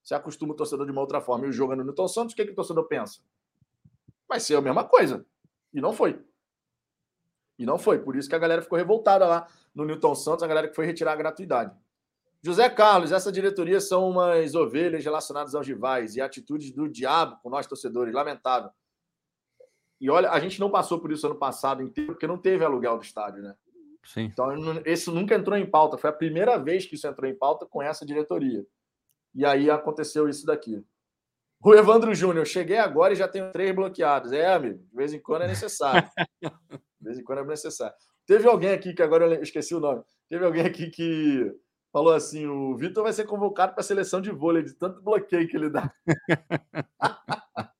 se 0.04 0.14
acostuma 0.14 0.52
o 0.52 0.56
torcedor 0.56 0.84
de 0.84 0.92
uma 0.92 1.00
outra 1.00 1.20
forma 1.20 1.46
e 1.46 1.48
o 1.48 1.52
jogo 1.52 1.72
é 1.72 1.76
no 1.76 1.82
Newton 1.82 2.06
Santos, 2.06 2.34
o 2.34 2.36
que, 2.36 2.44
que 2.44 2.52
o 2.52 2.54
torcedor 2.54 2.84
pensa? 2.86 3.20
Vai 4.28 4.38
ser 4.38 4.54
a 4.54 4.60
mesma 4.60 4.84
coisa. 4.84 5.24
E 5.72 5.80
não 5.80 5.94
foi. 5.94 6.22
E 7.58 7.64
não 7.64 7.78
foi. 7.78 7.98
Por 7.98 8.14
isso 8.14 8.28
que 8.28 8.34
a 8.34 8.38
galera 8.38 8.60
ficou 8.60 8.76
revoltada 8.76 9.26
lá 9.26 9.48
no 9.74 9.84
Newton 9.84 10.14
Santos, 10.14 10.42
a 10.42 10.46
galera 10.46 10.68
que 10.68 10.74
foi 10.74 10.84
retirar 10.84 11.12
a 11.12 11.16
gratuidade. 11.16 11.74
José 12.42 12.68
Carlos, 12.68 13.10
essa 13.10 13.32
diretoria 13.32 13.80
são 13.80 14.10
umas 14.10 14.54
ovelhas 14.54 15.02
relacionadas 15.02 15.54
aos 15.54 15.66
rivais 15.66 16.14
e 16.14 16.20
atitudes 16.20 16.70
do 16.70 16.86
diabo 16.86 17.38
com 17.42 17.48
nós 17.48 17.66
torcedores, 17.66 18.12
lamentável. 18.12 18.70
E 19.98 20.10
olha, 20.10 20.30
a 20.30 20.38
gente 20.38 20.60
não 20.60 20.70
passou 20.70 21.00
por 21.00 21.10
isso 21.10 21.26
ano 21.26 21.36
passado 21.36 21.82
inteiro, 21.82 22.12
porque 22.12 22.26
não 22.26 22.36
teve 22.36 22.62
aluguel 22.62 22.98
do 22.98 23.04
estádio, 23.04 23.42
né? 23.42 23.56
Sim. 24.04 24.24
Então, 24.24 24.52
isso 24.84 25.10
nunca 25.10 25.34
entrou 25.34 25.56
em 25.56 25.64
pauta. 25.64 25.96
Foi 25.96 26.10
a 26.10 26.12
primeira 26.12 26.58
vez 26.58 26.84
que 26.84 26.94
isso 26.94 27.06
entrou 27.06 27.30
em 27.30 27.34
pauta 27.34 27.64
com 27.64 27.80
essa 27.80 28.04
diretoria. 28.04 28.66
E 29.34 29.44
aí 29.44 29.70
aconteceu 29.70 30.28
isso 30.28 30.46
daqui. 30.46 30.84
O 31.64 31.74
Evandro 31.74 32.14
Júnior, 32.14 32.46
cheguei 32.46 32.76
agora 32.76 33.14
e 33.14 33.16
já 33.16 33.26
tenho 33.26 33.50
três 33.50 33.74
bloqueados. 33.74 34.32
É, 34.32 34.52
amigo, 34.52 34.78
de 34.78 34.94
vez 34.94 35.14
em 35.14 35.18
quando 35.18 35.42
é 35.42 35.48
necessário. 35.48 36.08
De 37.00 37.08
vez 37.10 37.18
em 37.18 37.24
quando 37.24 37.40
é 37.40 37.44
necessário. 37.44 37.94
Teve 38.26 38.48
alguém 38.48 38.70
aqui 38.70 38.94
que 38.94 39.02
agora 39.02 39.26
eu 39.26 39.42
esqueci 39.42 39.74
o 39.74 39.80
nome. 39.80 40.02
Teve 40.26 40.42
alguém 40.42 40.64
aqui 40.64 40.88
que 40.90 41.54
falou 41.92 42.14
assim: 42.14 42.46
o 42.46 42.74
Vitor 42.76 43.02
vai 43.02 43.12
ser 43.12 43.24
convocado 43.24 43.72
para 43.72 43.82
a 43.82 43.84
seleção 43.84 44.22
de 44.22 44.30
vôlei, 44.30 44.62
de 44.62 44.72
tanto 44.72 45.02
bloqueio 45.02 45.46
que 45.46 45.54
ele 45.54 45.68
dá. 45.68 45.92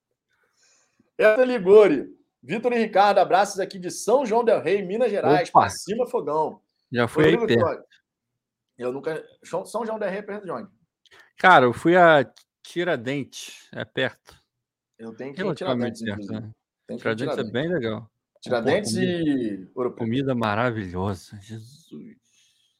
Essa 1.17 1.43
Ligori. 1.43 2.13
Vitor 2.43 2.71
e 2.73 2.77
Ricardo, 2.77 3.17
abraços 3.17 3.59
aqui 3.59 3.79
de 3.79 3.89
São 3.89 4.23
João 4.23 4.43
del 4.43 4.61
Rei, 4.61 4.83
Minas 4.83 5.09
Gerais, 5.09 5.49
para 5.49 5.69
cima 5.69 6.05
fogão. 6.05 6.61
Já 6.91 7.07
fui 7.07 7.25
aí. 7.25 7.37
Eu 8.77 8.91
nunca. 8.91 9.25
São 9.43 9.85
João 9.85 9.97
del 9.97 10.09
Rei 10.09 10.19
é 10.19 10.21
perto 10.21 10.45
de 10.45 10.51
onde? 10.51 10.69
Cara, 11.37 11.65
eu 11.65 11.73
fui 11.73 11.95
a 11.95 12.25
Tiradentes, 12.63 13.69
é 13.73 13.85
perto. 13.85 14.41
Eu 14.97 15.15
tenho 15.15 15.33
que 15.33 15.41
ir 15.41 15.47
a 15.47 15.55
Tiradentes, 15.55 16.01
perto, 16.01 16.31
né? 16.31 16.51
Tiradentes, 16.97 17.37
é 17.37 17.43
bem 17.43 17.67
legal. 17.67 18.09
Tiradentes 18.41 18.93
Pô, 19.73 19.85
e. 19.85 19.91
Comida 19.91 20.35
maravilhosa. 20.35 21.37
Jesus. 21.41 22.15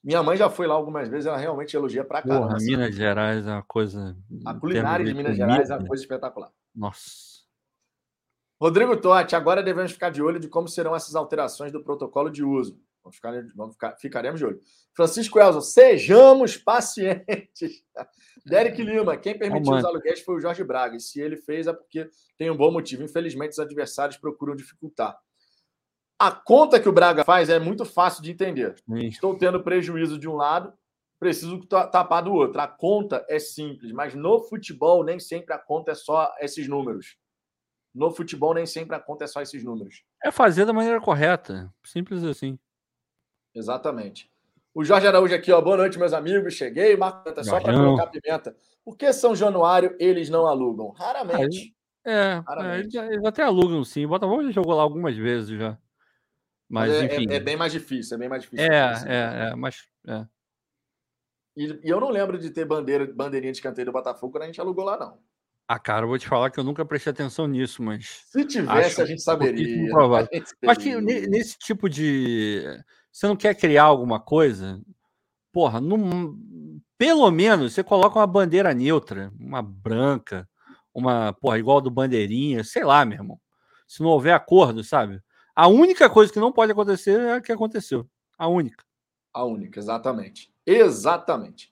Minha 0.03 0.21
mãe 0.21 0.37
já 0.37 0.49
foi 0.49 0.67
lá 0.67 0.75
algumas 0.75 1.09
vezes, 1.09 1.25
ela 1.25 1.37
realmente 1.37 1.75
elogia 1.75 2.03
pra 2.03 2.21
caramba. 2.21 2.49
Porra, 2.49 2.57
Minas 2.59 2.93
Gerais 2.93 3.47
é 3.47 3.51
uma 3.51 3.63
coisa. 3.63 4.15
A 4.45 4.53
culinária 4.53 5.03
de, 5.03 5.11
de 5.11 5.17
Minas 5.17 5.31
comida. 5.31 5.51
Gerais 5.51 5.69
é 5.71 5.77
uma 5.77 5.87
coisa 5.87 6.03
espetacular. 6.03 6.51
Nossa. 6.75 7.43
Rodrigo 8.61 8.95
Totti, 8.97 9.35
agora 9.35 9.63
devemos 9.63 9.91
ficar 9.91 10.11
de 10.11 10.21
olho 10.21 10.39
de 10.39 10.47
como 10.47 10.67
serão 10.67 10.95
essas 10.95 11.15
alterações 11.15 11.71
do 11.71 11.83
protocolo 11.83 12.29
de 12.29 12.43
uso. 12.43 12.79
Vamos 13.05 13.17
ficar, 13.17 13.33
vamos 13.55 13.73
ficar, 13.73 13.95
ficaremos 13.97 14.39
de 14.39 14.45
olho. 14.47 14.59
Francisco 14.95 15.39
Elson, 15.39 15.61
sejamos 15.61 16.57
pacientes. 16.57 17.83
Derek 18.43 18.81
Lima, 18.81 19.15
quem 19.15 19.37
permitiu 19.37 19.73
oh, 19.73 19.77
os 19.77 19.85
aluguéis 19.85 20.21
foi 20.21 20.35
o 20.35 20.41
Jorge 20.41 20.63
Braga. 20.63 20.95
E 20.95 20.99
se 20.99 21.21
ele 21.21 21.37
fez 21.37 21.67
é 21.67 21.73
porque 21.73 22.09
tem 22.35 22.49
um 22.49 22.57
bom 22.57 22.71
motivo. 22.71 23.03
Infelizmente, 23.03 23.51
os 23.51 23.59
adversários 23.59 24.17
procuram 24.17 24.55
dificultar. 24.55 25.15
A 26.17 26.31
conta 26.31 26.79
que 26.79 26.89
o 26.89 26.93
Braga 26.93 27.23
faz 27.23 27.47
é 27.47 27.59
muito 27.59 27.85
fácil 27.85 28.23
de 28.23 28.31
entender. 28.31 28.75
Sim. 28.87 29.05
Estou 29.05 29.37
tendo 29.37 29.63
prejuízo 29.63 30.17
de 30.17 30.27
um 30.27 30.35
lado, 30.35 30.73
preciso 31.19 31.59
tapar 31.67 32.23
do 32.23 32.33
outro. 32.33 32.59
A 32.59 32.67
conta 32.67 33.23
é 33.29 33.37
simples, 33.37 33.91
mas 33.91 34.15
no 34.15 34.39
futebol 34.45 35.03
nem 35.03 35.19
sempre 35.19 35.53
a 35.53 35.59
conta 35.59 35.91
é 35.91 35.95
só 35.95 36.33
esses 36.39 36.67
números. 36.67 37.17
No 37.93 38.09
futebol 38.11 38.53
nem 38.53 38.65
sempre 38.65 38.95
a 38.95 38.99
conta 38.99 39.25
é 39.25 39.27
só 39.27 39.41
esses 39.41 39.63
números. 39.63 40.03
É 40.23 40.31
fazer 40.31 40.65
da 40.65 40.73
maneira 40.73 40.99
correta. 40.99 41.71
Simples 41.83 42.23
assim. 42.23 42.57
Exatamente. 43.55 44.29
O 44.73 44.83
Jorge 44.83 45.07
Araújo 45.07 45.33
aqui, 45.33 45.51
ó. 45.51 45.61
Boa 45.61 45.77
noite, 45.77 45.97
meus 45.97 46.11
amigos. 46.11 46.53
Cheguei, 46.53 46.97
Marco 46.97 47.23
só 47.43 47.61
para 47.61 47.73
colocar 47.73 48.07
pimenta. 48.07 48.55
Por 48.83 48.97
que 48.97 49.11
São 49.13 49.33
Januário 49.33 49.95
eles 49.97 50.29
não 50.29 50.45
alugam? 50.45 50.89
Raramente. 50.89 51.73
É, 52.05 52.11
é 52.11 52.43
Raramente. 52.45 52.97
eles 52.97 53.25
até 53.25 53.41
alugam 53.41 53.83
sim. 53.85 54.05
Botafogo 54.05 54.43
já 54.43 54.51
jogou 54.51 54.75
lá 54.75 54.83
algumas 54.83 55.15
vezes 55.15 55.57
já. 55.57 55.77
Mas, 56.67 56.91
é, 56.91 57.05
enfim. 57.05 57.25
É, 57.29 57.35
é, 57.35 57.39
bem 57.39 57.55
mais 57.55 57.71
difícil, 57.71 58.15
é 58.15 58.19
bem 58.19 58.27
mais 58.27 58.43
difícil. 58.43 58.65
É, 58.65 58.93
é, 59.07 59.49
é, 59.49 59.55
mas. 59.55 59.87
É. 60.07 60.25
E, 61.55 61.79
e, 61.83 61.89
eu 61.89 61.99
não 62.01 62.09
lembro 62.09 62.37
de 62.37 62.49
ter 62.49 62.65
bandeira, 62.65 63.07
bandeirinha 63.11 63.53
de 63.53 63.61
canteiro 63.61 63.91
do 63.91 63.93
Botafogo 63.93 64.33
quando 64.33 64.43
a 64.43 64.47
gente 64.47 64.59
alugou 64.59 64.83
lá, 64.83 64.99
não. 64.99 65.17
Ah, 65.67 65.79
cara, 65.79 66.03
eu 66.03 66.09
vou 66.09 66.19
te 66.19 66.27
falar 66.27 66.51
que 66.51 66.59
eu 66.59 66.63
nunca 66.63 66.85
prestei 66.85 67.11
atenção 67.11 67.47
nisso, 67.47 67.81
mas. 67.81 68.23
Se 68.27 68.45
tivesse, 68.45 69.01
a 69.01 69.05
gente 69.05 69.21
saberia. 69.21 69.89
Mas 70.61 70.77
que 70.77 70.99
nesse 71.01 71.57
tipo 71.57 71.89
de. 71.89 72.63
Você 73.15 73.28
não 73.28 73.36
quer 73.38 73.56
criar 73.56 73.86
alguma 73.86 74.19
coisa? 74.19 74.82
Porra, 75.54 75.80
pelo 76.97 77.32
menos 77.32 77.73
você 77.73 77.82
coloca 77.82 78.19
uma 78.19 78.28
bandeira 78.28 78.73
neutra, 78.73 79.32
uma 79.39 79.62
branca, 79.62 80.45
uma, 80.93 81.32
porra, 81.32 81.58
igual 81.58 81.80
do 81.80 81.89
Bandeirinha, 81.89 82.62
sei 82.65 82.84
lá, 82.84 83.06
meu 83.06 83.19
irmão. 83.19 83.39
Se 83.88 84.04
não 84.04 84.10
houver 84.10 84.34
acordo, 84.34 84.84
sabe? 84.84 85.21
A 85.56 85.65
única 85.65 86.10
coisa 86.10 86.34
que 86.34 86.41
não 86.41 86.51
pode 86.51 86.73
acontecer 86.73 87.17
é 87.17 87.34
a 87.36 87.41
que 87.41 87.54
aconteceu. 87.54 88.06
A 88.38 88.49
única. 88.49 88.84
A 89.34 89.45
única, 89.45 89.80
exatamente. 89.80 90.54
Exatamente. 90.65 91.71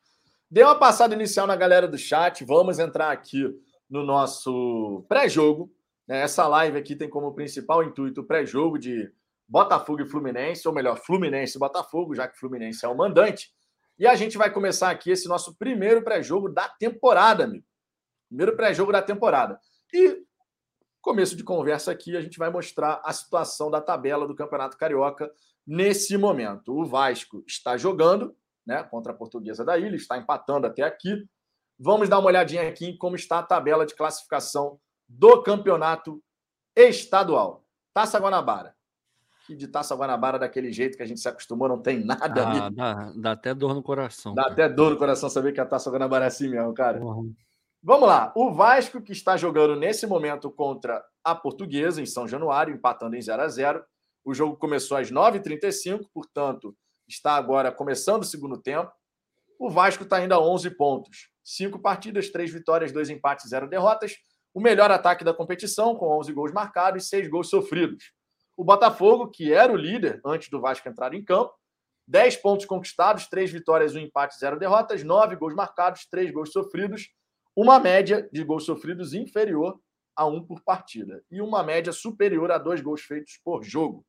Dê 0.49 0.63
uma 0.63 0.79
passada 0.79 1.13
inicial 1.13 1.45
na 1.45 1.57
galera 1.57 1.89
do 1.89 1.97
chat. 1.97 2.45
Vamos 2.45 2.79
entrar 2.79 3.11
aqui 3.11 3.53
no 3.89 4.05
nosso 4.05 5.03
pré-jogo. 5.09 5.69
Né? 6.07 6.21
Essa 6.21 6.47
live 6.47 6.77
aqui 6.77 6.95
tem 6.95 7.09
como 7.09 7.33
principal 7.33 7.83
intuito 7.83 8.21
o 8.21 8.25
pré-jogo 8.25 8.79
de 8.79 9.11
Botafogo 9.47 10.01
e 10.01 10.09
Fluminense, 10.09 10.67
ou 10.67 10.73
melhor, 10.73 10.97
Fluminense 10.97 11.57
e 11.57 11.59
Botafogo, 11.59 12.15
já 12.15 12.27
que 12.27 12.37
Fluminense 12.37 12.85
é 12.85 12.87
o 12.87 12.95
mandante. 12.95 13.51
E 13.97 14.07
a 14.07 14.15
gente 14.15 14.37
vai 14.37 14.51
começar 14.51 14.89
aqui 14.89 15.11
esse 15.11 15.27
nosso 15.27 15.55
primeiro 15.55 16.03
pré-jogo 16.03 16.49
da 16.49 16.67
temporada, 16.67 17.43
amigo. 17.43 17.65
Primeiro 18.27 18.55
pré-jogo 18.55 18.91
da 18.91 19.01
temporada. 19.01 19.59
E 19.93 20.23
começo 21.01 21.35
de 21.35 21.43
conversa 21.43 21.91
aqui, 21.91 22.17
a 22.17 22.21
gente 22.21 22.39
vai 22.39 22.49
mostrar 22.49 23.01
a 23.05 23.13
situação 23.13 23.69
da 23.69 23.81
tabela 23.81 24.27
do 24.27 24.35
Campeonato 24.35 24.77
Carioca 24.77 25.31
nesse 25.67 26.17
momento. 26.17 26.73
O 26.73 26.85
Vasco 26.85 27.43
está 27.45 27.77
jogando 27.77 28.35
né, 28.65 28.83
contra 28.83 29.11
a 29.11 29.15
Portuguesa 29.15 29.63
da 29.63 29.77
Ilha, 29.77 29.95
está 29.95 30.17
empatando 30.17 30.65
até 30.65 30.81
aqui. 30.81 31.27
Vamos 31.77 32.07
dar 32.09 32.19
uma 32.19 32.27
olhadinha 32.27 32.67
aqui 32.67 32.85
em 32.85 32.97
como 32.97 33.15
está 33.15 33.39
a 33.39 33.43
tabela 33.43 33.85
de 33.85 33.95
classificação 33.95 34.79
do 35.07 35.43
campeonato 35.43 36.23
estadual. 36.75 37.65
Taça 37.93 38.19
Guanabara. 38.19 38.75
Que 39.45 39.55
de 39.55 39.67
Taça 39.67 39.95
Guanabara, 39.95 40.39
daquele 40.39 40.71
jeito 40.71 40.95
que 40.95 41.03
a 41.03 41.05
gente 41.05 41.19
se 41.19 41.27
acostumou, 41.27 41.67
não 41.67 41.81
tem 41.81 42.03
nada 42.03 42.25
ah, 42.25 42.69
dá, 42.69 43.11
dá, 43.15 43.31
até 43.31 43.53
dor 43.53 43.73
no 43.73 43.83
coração. 43.83 44.33
Dá 44.33 44.43
cara. 44.43 44.53
até 44.53 44.69
dor 44.69 44.91
no 44.91 44.97
coração 44.97 45.29
saber 45.29 45.51
que 45.51 45.59
a 45.59 45.65
Taça 45.65 45.91
Guanabara 45.91 46.25
é 46.25 46.27
assim 46.27 46.47
mesmo, 46.47 46.73
cara. 46.73 47.03
Uhum. 47.03 47.33
Vamos 47.85 48.07
lá. 48.07 48.31
O 48.33 48.53
Vasco, 48.53 49.01
que 49.01 49.11
está 49.11 49.35
jogando 49.35 49.75
nesse 49.75 50.07
momento 50.07 50.49
contra 50.49 51.03
a 51.21 51.35
Portuguesa, 51.35 52.01
em 52.01 52.05
São 52.05 52.25
Januário, 52.25 52.73
empatando 52.73 53.17
em 53.17 53.21
0 53.21 53.41
a 53.41 53.47
0 53.49 53.83
O 54.23 54.33
jogo 54.33 54.55
começou 54.55 54.95
às 54.95 55.11
9h35, 55.11 56.05
portanto, 56.13 56.73
está 57.05 57.35
agora 57.35 57.73
começando 57.73 58.21
o 58.21 58.25
segundo 58.25 58.57
tempo. 58.57 58.89
O 59.59 59.69
Vasco 59.69 60.03
está 60.03 60.23
indo 60.23 60.33
a 60.33 60.39
11 60.39 60.69
pontos. 60.71 61.29
Cinco 61.43 61.77
partidas, 61.77 62.29
três 62.29 62.49
vitórias, 62.51 62.93
dois 62.93 63.09
empates, 63.09 63.49
zero 63.49 63.67
derrotas. 63.67 64.15
O 64.53 64.61
melhor 64.61 64.89
ataque 64.89 65.25
da 65.25 65.33
competição, 65.33 65.93
com 65.95 66.17
11 66.19 66.31
gols 66.31 66.53
marcados 66.53 67.03
e 67.03 67.07
seis 67.07 67.27
gols 67.29 67.49
sofridos. 67.49 68.13
O 68.55 68.63
Botafogo, 68.63 69.29
que 69.29 69.51
era 69.51 69.71
o 69.71 69.75
líder 69.75 70.21
antes 70.25 70.49
do 70.49 70.61
Vasco 70.61 70.87
entrar 70.87 71.13
em 71.13 71.23
campo, 71.23 71.53
10 72.07 72.37
pontos 72.37 72.65
conquistados, 72.65 73.27
três 73.27 73.51
vitórias, 73.51 73.95
um 73.95 73.99
empate, 73.99 74.37
zero 74.37 74.59
derrotas, 74.59 75.03
nove 75.03 75.35
gols 75.35 75.55
marcados, 75.55 76.05
três 76.05 76.31
gols 76.31 76.51
sofridos, 76.51 77.09
uma 77.55 77.79
média 77.79 78.27
de 78.31 78.43
gols 78.43 78.65
sofridos 78.65 79.13
inferior 79.13 79.79
a 80.15 80.25
um 80.25 80.43
por 80.43 80.61
partida 80.61 81.23
e 81.31 81.41
uma 81.41 81.63
média 81.63 81.91
superior 81.91 82.51
a 82.51 82.57
dois 82.57 82.81
gols 82.81 83.01
feitos 83.01 83.39
por 83.43 83.63
jogo. 83.63 84.05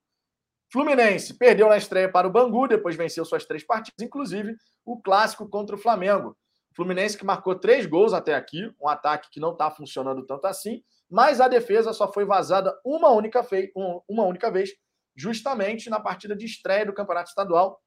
Fluminense 0.70 1.34
perdeu 1.34 1.68
na 1.68 1.76
estreia 1.76 2.10
para 2.10 2.26
o 2.26 2.30
Bangu, 2.30 2.66
depois 2.66 2.96
venceu 2.96 3.24
suas 3.24 3.44
três 3.44 3.64
partidas, 3.64 4.00
inclusive 4.00 4.56
o 4.84 5.00
clássico 5.00 5.48
contra 5.48 5.76
o 5.76 5.78
Flamengo. 5.78 6.36
Fluminense 6.74 7.16
que 7.16 7.24
marcou 7.24 7.54
três 7.54 7.86
gols 7.86 8.12
até 8.12 8.34
aqui, 8.34 8.68
um 8.80 8.88
ataque 8.88 9.30
que 9.30 9.38
não 9.38 9.52
está 9.52 9.70
funcionando 9.70 10.26
tanto 10.26 10.46
assim, 10.46 10.82
mas 11.10 11.40
a 11.40 11.48
defesa 11.48 11.92
só 11.92 12.12
foi 12.12 12.24
vazada 12.24 12.78
uma 12.84 13.10
única, 13.10 13.42
vez, 13.42 13.70
uma 14.08 14.24
única 14.24 14.50
vez, 14.50 14.70
justamente 15.14 15.88
na 15.88 16.00
partida 16.00 16.34
de 16.34 16.44
estreia 16.44 16.86
do 16.86 16.92
Campeonato 16.92 17.28
Estadual 17.28 17.80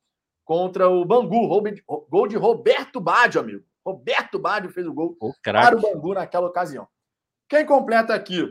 contra 0.46 0.90
o 0.90 1.04
Bangu. 1.04 1.62
Gol 2.10 2.28
de 2.28 2.38
Roberto 2.38 3.02
Baggio, 3.02 3.42
amigo. 3.42 3.66
Roberto 3.86 4.40
Baggio 4.40 4.70
fez 4.70 4.86
o 4.86 4.94
gol 4.94 5.18
o 5.20 5.34
para 5.44 5.78
o 5.78 5.82
Bangu 5.82 6.14
naquela 6.14 6.48
ocasião. 6.48 6.88
Quem 7.50 7.66
completa 7.66 8.14
aqui, 8.14 8.46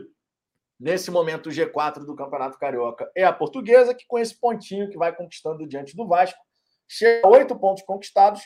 nesse 0.79 1.11
momento, 1.11 1.47
o 1.47 1.51
G4 1.51 2.05
do 2.05 2.15
Campeonato 2.15 2.57
Carioca 2.57 3.09
é 3.15 3.23
a 3.23 3.33
Portuguesa, 3.33 3.93
que 3.93 4.05
com 4.07 4.17
esse 4.17 4.39
pontinho 4.39 4.89
que 4.89 4.97
vai 4.97 5.15
conquistando 5.15 5.67
diante 5.67 5.95
do 5.95 6.07
Vasco, 6.07 6.39
chega 6.87 7.27
a 7.27 7.29
oito 7.29 7.57
pontos 7.57 7.83
conquistados 7.83 8.41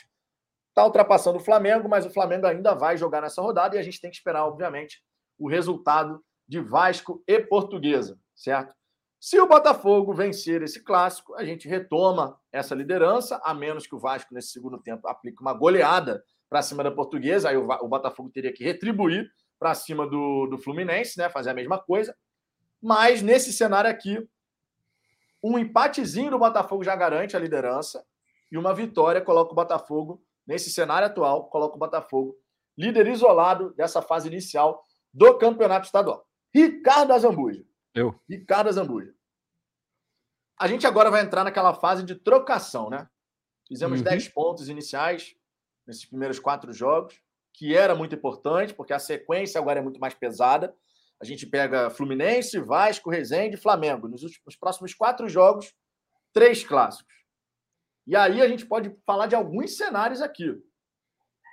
Está 0.72 0.86
ultrapassando 0.86 1.36
o 1.36 1.44
Flamengo, 1.44 1.86
mas 1.86 2.06
o 2.06 2.10
Flamengo 2.10 2.46
ainda 2.46 2.74
vai 2.74 2.96
jogar 2.96 3.20
nessa 3.20 3.42
rodada 3.42 3.76
e 3.76 3.78
a 3.78 3.82
gente 3.82 4.00
tem 4.00 4.10
que 4.10 4.16
esperar, 4.16 4.46
obviamente, 4.46 5.02
o 5.42 5.48
resultado 5.48 6.22
de 6.46 6.60
Vasco 6.60 7.22
e 7.26 7.40
Portuguesa, 7.40 8.16
certo? 8.32 8.72
Se 9.18 9.40
o 9.40 9.46
Botafogo 9.46 10.14
vencer 10.14 10.62
esse 10.62 10.82
clássico, 10.82 11.34
a 11.34 11.44
gente 11.44 11.66
retoma 11.66 12.38
essa 12.52 12.74
liderança, 12.76 13.40
a 13.44 13.52
menos 13.52 13.86
que 13.86 13.94
o 13.94 13.98
Vasco, 13.98 14.32
nesse 14.32 14.50
segundo 14.50 14.78
tempo, 14.78 15.08
aplique 15.08 15.40
uma 15.40 15.52
goleada 15.52 16.24
para 16.48 16.62
cima 16.62 16.84
da 16.84 16.92
Portuguesa, 16.92 17.48
aí 17.48 17.56
o, 17.56 17.88
Botafogo 17.88 18.30
teria 18.30 18.52
que 18.52 18.62
retribuir 18.62 19.28
para 19.58 19.74
cima 19.74 20.06
do, 20.06 20.46
do 20.46 20.58
Fluminense, 20.58 21.18
né? 21.18 21.28
Fazer 21.28 21.50
a 21.50 21.54
mesma 21.54 21.78
coisa. 21.78 22.16
Mas 22.80 23.22
nesse 23.22 23.52
cenário 23.52 23.90
aqui, 23.90 24.18
um 25.42 25.58
empatezinho 25.58 26.30
do 26.30 26.38
Botafogo 26.38 26.84
já 26.84 26.94
garante 26.94 27.36
a 27.36 27.40
liderança 27.40 28.04
e 28.50 28.56
uma 28.56 28.74
vitória 28.74 29.20
coloca 29.20 29.52
o 29.52 29.56
Botafogo 29.56 30.22
nesse 30.46 30.70
cenário 30.70 31.06
atual, 31.06 31.48
coloca 31.48 31.74
o 31.74 31.78
Botafogo 31.78 32.36
líder 32.76 33.06
isolado 33.08 33.72
dessa 33.74 34.02
fase 34.02 34.28
inicial 34.28 34.84
do 35.12 35.36
campeonato 35.38 35.86
estadual. 35.86 36.26
Ricardo 36.54 37.12
Azambuja. 37.12 37.64
Eu. 37.94 38.18
Ricardo 38.28 38.68
Azambuja. 38.68 39.14
A 40.58 40.66
gente 40.68 40.86
agora 40.86 41.10
vai 41.10 41.22
entrar 41.22 41.44
naquela 41.44 41.74
fase 41.74 42.02
de 42.02 42.14
trocação, 42.14 42.88
né? 42.88 43.08
Fizemos 43.66 43.98
uhum. 43.98 44.04
10 44.04 44.28
pontos 44.28 44.68
iniciais 44.68 45.34
nesses 45.86 46.04
primeiros 46.04 46.38
quatro 46.38 46.72
jogos, 46.72 47.20
que 47.54 47.74
era 47.74 47.94
muito 47.94 48.14
importante, 48.14 48.74
porque 48.74 48.92
a 48.92 48.98
sequência 48.98 49.60
agora 49.60 49.80
é 49.80 49.82
muito 49.82 50.00
mais 50.00 50.14
pesada. 50.14 50.74
A 51.20 51.24
gente 51.24 51.46
pega 51.46 51.90
Fluminense, 51.90 52.58
Vasco, 52.58 53.10
Resende 53.10 53.56
e 53.56 53.60
Flamengo. 53.60 54.08
Nos, 54.08 54.22
últimos, 54.22 54.44
nos 54.46 54.56
próximos 54.56 54.94
quatro 54.94 55.28
jogos, 55.28 55.74
três 56.32 56.64
clássicos. 56.64 57.14
E 58.06 58.16
aí 58.16 58.42
a 58.42 58.48
gente 58.48 58.66
pode 58.66 58.94
falar 59.06 59.26
de 59.26 59.34
alguns 59.34 59.76
cenários 59.76 60.20
aqui, 60.20 60.60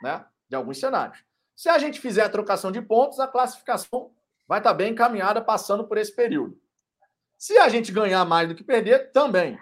né? 0.01 0.25
De 0.49 0.55
alguns 0.55 0.79
cenários. 0.79 1.23
Se 1.59 1.67
a 1.67 1.77
gente 1.77 1.99
fizer 1.99 2.23
a 2.23 2.29
trocação 2.29 2.71
de 2.71 2.81
pontos, 2.81 3.19
a 3.19 3.27
classificação 3.27 4.15
vai 4.47 4.61
estar 4.61 4.73
bem 4.73 4.93
encaminhada 4.93 5.41
passando 5.41 5.85
por 5.85 5.97
esse 5.97 6.15
período. 6.15 6.57
Se 7.37 7.57
a 7.57 7.67
gente 7.67 7.91
ganhar 7.91 8.23
mais 8.23 8.47
do 8.47 8.55
que 8.55 8.63
perder, 8.63 9.11
também. 9.11 9.59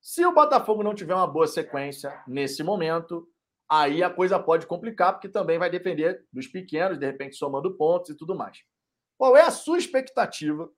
Se 0.00 0.24
o 0.24 0.32
Botafogo 0.32 0.82
não 0.82 0.94
tiver 0.94 1.14
uma 1.14 1.26
boa 1.26 1.46
sequência 1.46 2.18
nesse 2.26 2.62
momento, 2.62 3.28
aí 3.68 4.02
a 4.02 4.08
coisa 4.08 4.38
pode 4.38 4.66
complicar, 4.66 5.12
porque 5.12 5.28
também 5.28 5.58
vai 5.58 5.68
depender 5.68 6.24
dos 6.32 6.46
pequenos, 6.46 6.98
de 6.98 7.04
repente 7.04 7.36
somando 7.36 7.76
pontos 7.76 8.08
e 8.08 8.14
tudo 8.14 8.34
mais. 8.34 8.62
Qual 9.18 9.36
é 9.36 9.42
a 9.42 9.50
sua 9.50 9.76
expectativa? 9.76 10.72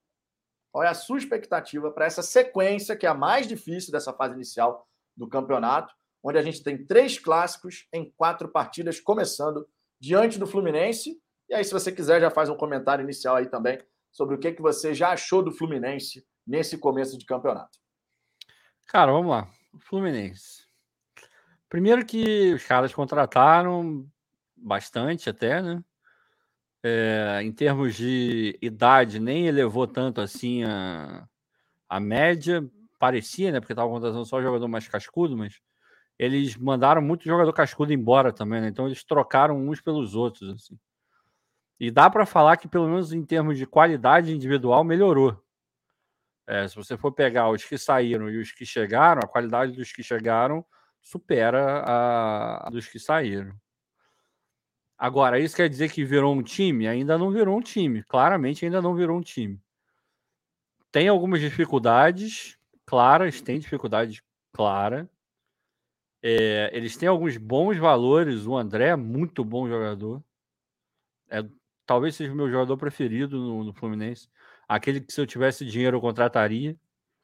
Qual 0.69 0.83
é 0.83 0.89
a 0.89 0.93
sua 0.93 1.17
expectativa 1.17 1.89
para 1.91 2.07
essa 2.07 2.21
sequência, 2.21 2.97
que 2.97 3.05
é 3.05 3.09
a 3.09 3.13
mais 3.13 3.47
difícil 3.47 3.89
dessa 3.89 4.11
fase 4.11 4.33
inicial 4.33 4.85
do 5.15 5.29
campeonato, 5.29 5.93
onde 6.21 6.37
a 6.37 6.43
gente 6.43 6.61
tem 6.61 6.85
três 6.85 7.17
clássicos 7.17 7.87
em 7.93 8.11
quatro 8.17 8.49
partidas, 8.49 8.99
começando 8.99 9.65
diante 10.01 10.39
do 10.39 10.47
Fluminense. 10.47 11.21
E 11.47 11.53
aí, 11.53 11.63
se 11.63 11.71
você 11.71 11.91
quiser, 11.91 12.19
já 12.19 12.31
faz 12.31 12.49
um 12.49 12.57
comentário 12.57 13.03
inicial 13.03 13.35
aí 13.35 13.45
também 13.45 13.77
sobre 14.11 14.35
o 14.35 14.39
que, 14.39 14.51
que 14.51 14.61
você 14.61 14.93
já 14.93 15.11
achou 15.11 15.43
do 15.43 15.51
Fluminense 15.51 16.25
nesse 16.45 16.77
começo 16.77 17.17
de 17.17 17.25
campeonato. 17.25 17.77
Cara, 18.87 19.11
vamos 19.11 19.29
lá. 19.29 19.47
Fluminense. 19.79 20.65
Primeiro 21.69 22.05
que 22.05 22.53
os 22.53 22.65
caras 22.65 22.93
contrataram 22.93 24.05
bastante 24.57 25.29
até, 25.29 25.61
né? 25.61 25.81
É, 26.83 27.39
em 27.43 27.51
termos 27.51 27.95
de 27.95 28.57
idade, 28.59 29.19
nem 29.19 29.47
elevou 29.47 29.87
tanto 29.87 30.19
assim 30.19 30.63
a, 30.63 31.27
a 31.87 31.99
média. 31.99 32.67
Parecia, 32.99 33.51
né? 33.51 33.59
Porque 33.59 33.71
estava 33.71 33.89
contratando 33.89 34.25
só 34.25 34.41
jogador 34.41 34.67
mais 34.67 34.87
cascudo, 34.87 35.37
mas 35.37 35.61
eles 36.21 36.55
mandaram 36.55 37.01
muito 37.01 37.25
jogador 37.25 37.51
cascudo 37.51 37.91
embora 37.91 38.31
também, 38.31 38.61
né? 38.61 38.67
Então 38.67 38.85
eles 38.85 39.03
trocaram 39.03 39.57
uns 39.57 39.81
pelos 39.81 40.13
outros, 40.13 40.49
assim. 40.49 40.77
E 41.79 41.89
dá 41.89 42.11
para 42.11 42.27
falar 42.27 42.57
que, 42.57 42.67
pelo 42.67 42.87
menos 42.87 43.11
em 43.11 43.25
termos 43.25 43.57
de 43.57 43.65
qualidade 43.65 44.31
individual, 44.31 44.83
melhorou. 44.83 45.43
É, 46.45 46.67
se 46.67 46.75
você 46.75 46.95
for 46.95 47.11
pegar 47.11 47.49
os 47.49 47.63
que 47.65 47.75
saíram 47.75 48.29
e 48.29 48.37
os 48.37 48.51
que 48.51 48.67
chegaram, 48.67 49.19
a 49.23 49.27
qualidade 49.27 49.71
dos 49.71 49.91
que 49.91 50.03
chegaram 50.03 50.63
supera 51.01 51.79
a, 51.79 52.67
a 52.67 52.69
dos 52.69 52.87
que 52.87 52.99
saíram. 52.99 53.55
Agora, 54.95 55.39
isso 55.39 55.55
quer 55.55 55.67
dizer 55.69 55.91
que 55.91 56.05
virou 56.05 56.35
um 56.35 56.43
time? 56.43 56.87
Ainda 56.87 57.17
não 57.17 57.31
virou 57.31 57.57
um 57.57 57.61
time. 57.61 58.03
Claramente, 58.03 58.63
ainda 58.63 58.79
não 58.79 58.93
virou 58.93 59.17
um 59.17 59.21
time. 59.21 59.59
Tem 60.91 61.07
algumas 61.07 61.41
dificuldades 61.41 62.59
claras, 62.85 63.41
tem 63.41 63.57
dificuldade 63.57 64.23
clara. 64.53 65.09
É, 66.23 66.69
eles 66.73 66.95
têm 66.95 67.09
alguns 67.09 67.37
bons 67.37 67.77
valores. 67.77 68.45
O 68.45 68.55
André 68.55 68.89
é 68.89 68.95
muito 68.95 69.43
bom 69.43 69.67
jogador. 69.67 70.23
É, 71.29 71.43
talvez 71.85 72.15
seja 72.15 72.31
o 72.31 72.35
meu 72.35 72.49
jogador 72.49 72.77
preferido 72.77 73.37
no, 73.37 73.63
no 73.63 73.73
Fluminense. 73.73 74.29
Aquele 74.67 75.01
que 75.01 75.11
se 75.11 75.19
eu 75.19 75.27
tivesse 75.27 75.65
dinheiro 75.65 75.97
eu 75.97 76.01
contrataria. 76.01 76.77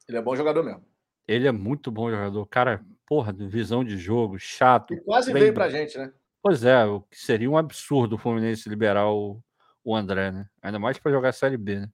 Ele 0.08 0.18
é 0.18 0.22
bom 0.22 0.36
jogador 0.36 0.64
mesmo. 0.64 0.84
Ele 1.28 1.48
é 1.48 1.52
muito 1.52 1.92
bom 1.92 2.10
jogador. 2.10 2.46
Cara, 2.48 2.84
porra, 3.06 3.34
visão 3.34 3.84
de 3.84 3.98
jogo, 3.98 4.40
chato. 4.40 4.94
E 4.94 5.02
quase 5.02 5.32
bem... 5.32 5.44
veio 5.44 5.54
pra 5.54 5.70
gente, 5.70 5.98
né? 5.98 6.12
Pois 6.42 6.64
é, 6.64 6.86
o 6.86 7.02
que 7.02 7.18
seria 7.18 7.50
um 7.50 7.58
absurdo 7.58 8.16
o 8.16 8.18
Fluminense 8.18 8.70
liberar 8.70 9.10
o, 9.10 9.42
o 9.84 9.96
André, 9.96 10.32
né? 10.32 10.48
Ainda 10.62 10.80
mais 10.80 10.98
para 10.98 11.12
jogar 11.12 11.34
Série 11.34 11.58
B, 11.58 11.82
né? 11.82 11.90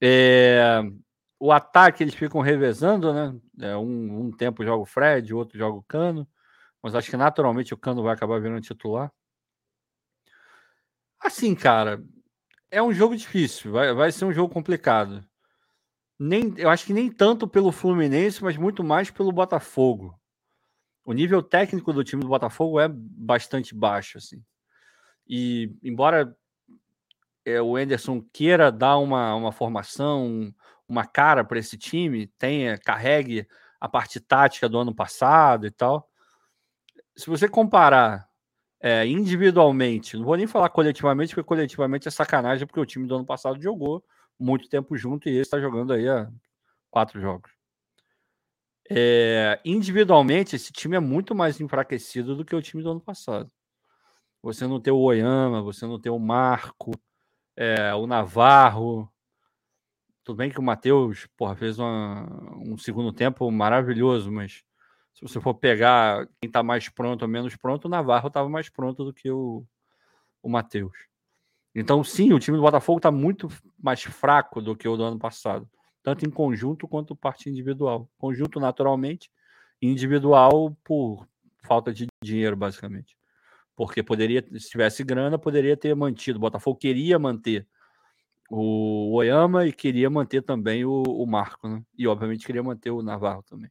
É, 0.00 0.82
o 1.44 1.52
ataque 1.52 2.02
eles 2.02 2.14
ficam 2.14 2.40
revezando, 2.40 3.12
né? 3.12 3.38
É, 3.60 3.76
um, 3.76 4.28
um 4.28 4.32
tempo 4.32 4.64
joga 4.64 4.82
o 4.82 4.86
Fred, 4.86 5.34
outro 5.34 5.58
joga 5.58 5.76
o 5.76 5.82
Cano, 5.82 6.26
mas 6.82 6.94
acho 6.94 7.10
que 7.10 7.18
naturalmente 7.18 7.74
o 7.74 7.76
Cano 7.76 8.02
vai 8.02 8.14
acabar 8.14 8.40
virando 8.40 8.62
titular. 8.62 9.12
Assim, 11.20 11.54
cara, 11.54 12.02
é 12.70 12.82
um 12.82 12.94
jogo 12.94 13.14
difícil, 13.14 13.72
vai, 13.72 13.92
vai 13.92 14.10
ser 14.10 14.24
um 14.24 14.32
jogo 14.32 14.54
complicado. 14.54 15.22
Nem, 16.18 16.54
eu 16.56 16.70
acho 16.70 16.86
que 16.86 16.94
nem 16.94 17.12
tanto 17.12 17.46
pelo 17.46 17.70
Fluminense, 17.72 18.42
mas 18.42 18.56
muito 18.56 18.82
mais 18.82 19.10
pelo 19.10 19.30
Botafogo. 19.30 20.18
O 21.04 21.12
nível 21.12 21.42
técnico 21.42 21.92
do 21.92 22.02
time 22.02 22.22
do 22.22 22.28
Botafogo 22.28 22.80
é 22.80 22.88
bastante 22.88 23.74
baixo, 23.74 24.16
assim. 24.16 24.42
E 25.28 25.76
embora 25.82 26.34
é, 27.44 27.60
o 27.60 27.78
Enderson 27.78 28.22
queira 28.32 28.72
dar 28.72 28.96
uma, 28.96 29.34
uma 29.34 29.52
formação, 29.52 30.54
uma 30.88 31.06
cara 31.06 31.44
para 31.44 31.58
esse 31.58 31.76
time, 31.78 32.26
tenha, 32.38 32.78
carregue 32.78 33.46
a 33.80 33.88
parte 33.88 34.20
tática 34.20 34.68
do 34.68 34.78
ano 34.78 34.94
passado 34.94 35.66
e 35.66 35.70
tal. 35.70 36.08
Se 37.16 37.26
você 37.26 37.48
comparar 37.48 38.28
é, 38.80 39.06
individualmente, 39.06 40.16
não 40.16 40.24
vou 40.24 40.36
nem 40.36 40.46
falar 40.46 40.68
coletivamente, 40.68 41.34
porque 41.34 41.46
coletivamente 41.46 42.08
é 42.08 42.10
sacanagem, 42.10 42.66
porque 42.66 42.80
o 42.80 42.86
time 42.86 43.06
do 43.06 43.16
ano 43.16 43.24
passado 43.24 43.60
jogou 43.62 44.04
muito 44.38 44.68
tempo 44.68 44.96
junto 44.96 45.28
e 45.28 45.32
ele 45.32 45.40
está 45.40 45.60
jogando 45.60 45.92
aí 45.92 46.08
há 46.08 46.30
quatro 46.90 47.20
jogos. 47.20 47.50
É, 48.90 49.58
individualmente, 49.64 50.56
esse 50.56 50.72
time 50.72 50.96
é 50.96 51.00
muito 51.00 51.34
mais 51.34 51.60
enfraquecido 51.60 52.36
do 52.36 52.44
que 52.44 52.54
o 52.54 52.60
time 52.62 52.82
do 52.82 52.90
ano 52.90 53.00
passado. 53.00 53.50
Você 54.42 54.66
não 54.66 54.78
tem 54.78 54.92
o 54.92 54.98
Oyama, 54.98 55.62
você 55.62 55.86
não 55.86 55.98
tem 55.98 56.12
o 56.12 56.18
Marco, 56.18 56.92
é, 57.56 57.94
o 57.94 58.06
Navarro. 58.06 59.10
Tudo 60.24 60.36
bem 60.36 60.50
que 60.50 60.58
o 60.58 60.62
Matheus 60.62 61.28
fez 61.58 61.78
uma, 61.78 62.26
um 62.56 62.78
segundo 62.78 63.12
tempo 63.12 63.50
maravilhoso, 63.50 64.32
mas 64.32 64.64
se 65.12 65.20
você 65.20 65.38
for 65.38 65.54
pegar 65.54 66.26
quem 66.40 66.48
está 66.48 66.62
mais 66.62 66.88
pronto 66.88 67.22
ou 67.22 67.28
menos 67.28 67.54
pronto, 67.56 67.84
o 67.84 67.88
Navarro 67.90 68.28
estava 68.28 68.48
mais 68.48 68.70
pronto 68.70 69.04
do 69.04 69.12
que 69.12 69.30
o, 69.30 69.66
o 70.42 70.48
Matheus. 70.48 70.96
Então, 71.74 72.02
sim, 72.02 72.32
o 72.32 72.38
time 72.38 72.56
do 72.56 72.62
Botafogo 72.62 72.98
está 72.98 73.10
muito 73.10 73.48
mais 73.78 74.02
fraco 74.02 74.62
do 74.62 74.74
que 74.74 74.88
o 74.88 74.96
do 74.96 75.04
ano 75.04 75.18
passado, 75.18 75.68
tanto 76.02 76.24
em 76.24 76.30
conjunto 76.30 76.88
quanto 76.88 77.14
parte 77.14 77.50
individual. 77.50 78.08
Conjunto, 78.16 78.58
naturalmente, 78.58 79.30
individual 79.82 80.74
por 80.82 81.28
falta 81.62 81.92
de 81.92 82.06
dinheiro, 82.22 82.56
basicamente. 82.56 83.16
Porque 83.76 84.02
poderia, 84.02 84.42
se 84.58 84.70
tivesse 84.70 85.04
grana, 85.04 85.38
poderia 85.38 85.76
ter 85.76 85.94
mantido. 85.94 86.38
O 86.38 86.40
Botafogo 86.40 86.78
queria 86.78 87.18
manter 87.18 87.66
o 88.50 89.14
Oyama 89.14 89.66
e 89.66 89.72
queria 89.72 90.10
manter 90.10 90.42
também 90.42 90.84
o, 90.84 91.02
o 91.02 91.26
Marco, 91.26 91.68
né? 91.68 91.82
E, 91.96 92.06
obviamente, 92.06 92.46
queria 92.46 92.62
manter 92.62 92.90
o 92.90 93.02
Navarro 93.02 93.42
também. 93.42 93.70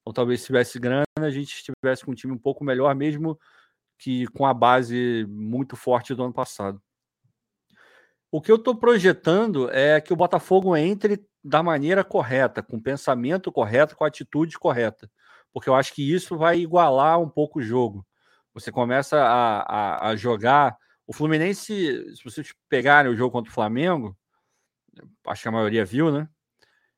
Então, 0.00 0.12
talvez 0.12 0.40
se 0.40 0.46
tivesse 0.46 0.78
grana, 0.78 1.04
a 1.18 1.30
gente 1.30 1.54
estivesse 1.54 2.04
com 2.04 2.12
um 2.12 2.14
time 2.14 2.32
um 2.32 2.38
pouco 2.38 2.64
melhor, 2.64 2.94
mesmo 2.94 3.38
que 3.98 4.26
com 4.28 4.46
a 4.46 4.54
base 4.54 5.26
muito 5.28 5.76
forte 5.76 6.14
do 6.14 6.24
ano 6.24 6.32
passado. 6.32 6.80
O 8.32 8.40
que 8.40 8.50
eu 8.50 8.56
estou 8.56 8.76
projetando 8.76 9.68
é 9.70 10.00
que 10.00 10.12
o 10.12 10.16
Botafogo 10.16 10.76
entre 10.76 11.24
da 11.42 11.62
maneira 11.62 12.04
correta, 12.04 12.62
com 12.62 12.76
o 12.76 12.82
pensamento 12.82 13.50
correto, 13.50 13.96
com 13.96 14.04
a 14.04 14.08
atitude 14.08 14.58
correta. 14.58 15.10
Porque 15.52 15.68
eu 15.68 15.74
acho 15.74 15.92
que 15.92 16.12
isso 16.14 16.36
vai 16.36 16.58
igualar 16.60 17.20
um 17.20 17.28
pouco 17.28 17.58
o 17.58 17.62
jogo. 17.62 18.06
Você 18.54 18.70
começa 18.70 19.16
a, 19.18 19.60
a, 19.62 20.08
a 20.10 20.16
jogar. 20.16 20.76
O 21.10 21.12
Fluminense, 21.12 22.14
se 22.14 22.22
vocês 22.22 22.54
pegarem 22.68 23.10
o 23.10 23.16
jogo 23.16 23.32
contra 23.32 23.50
o 23.50 23.52
Flamengo, 23.52 24.16
acho 25.26 25.42
que 25.42 25.48
a 25.48 25.50
maioria 25.50 25.84
viu, 25.84 26.12
né? 26.12 26.28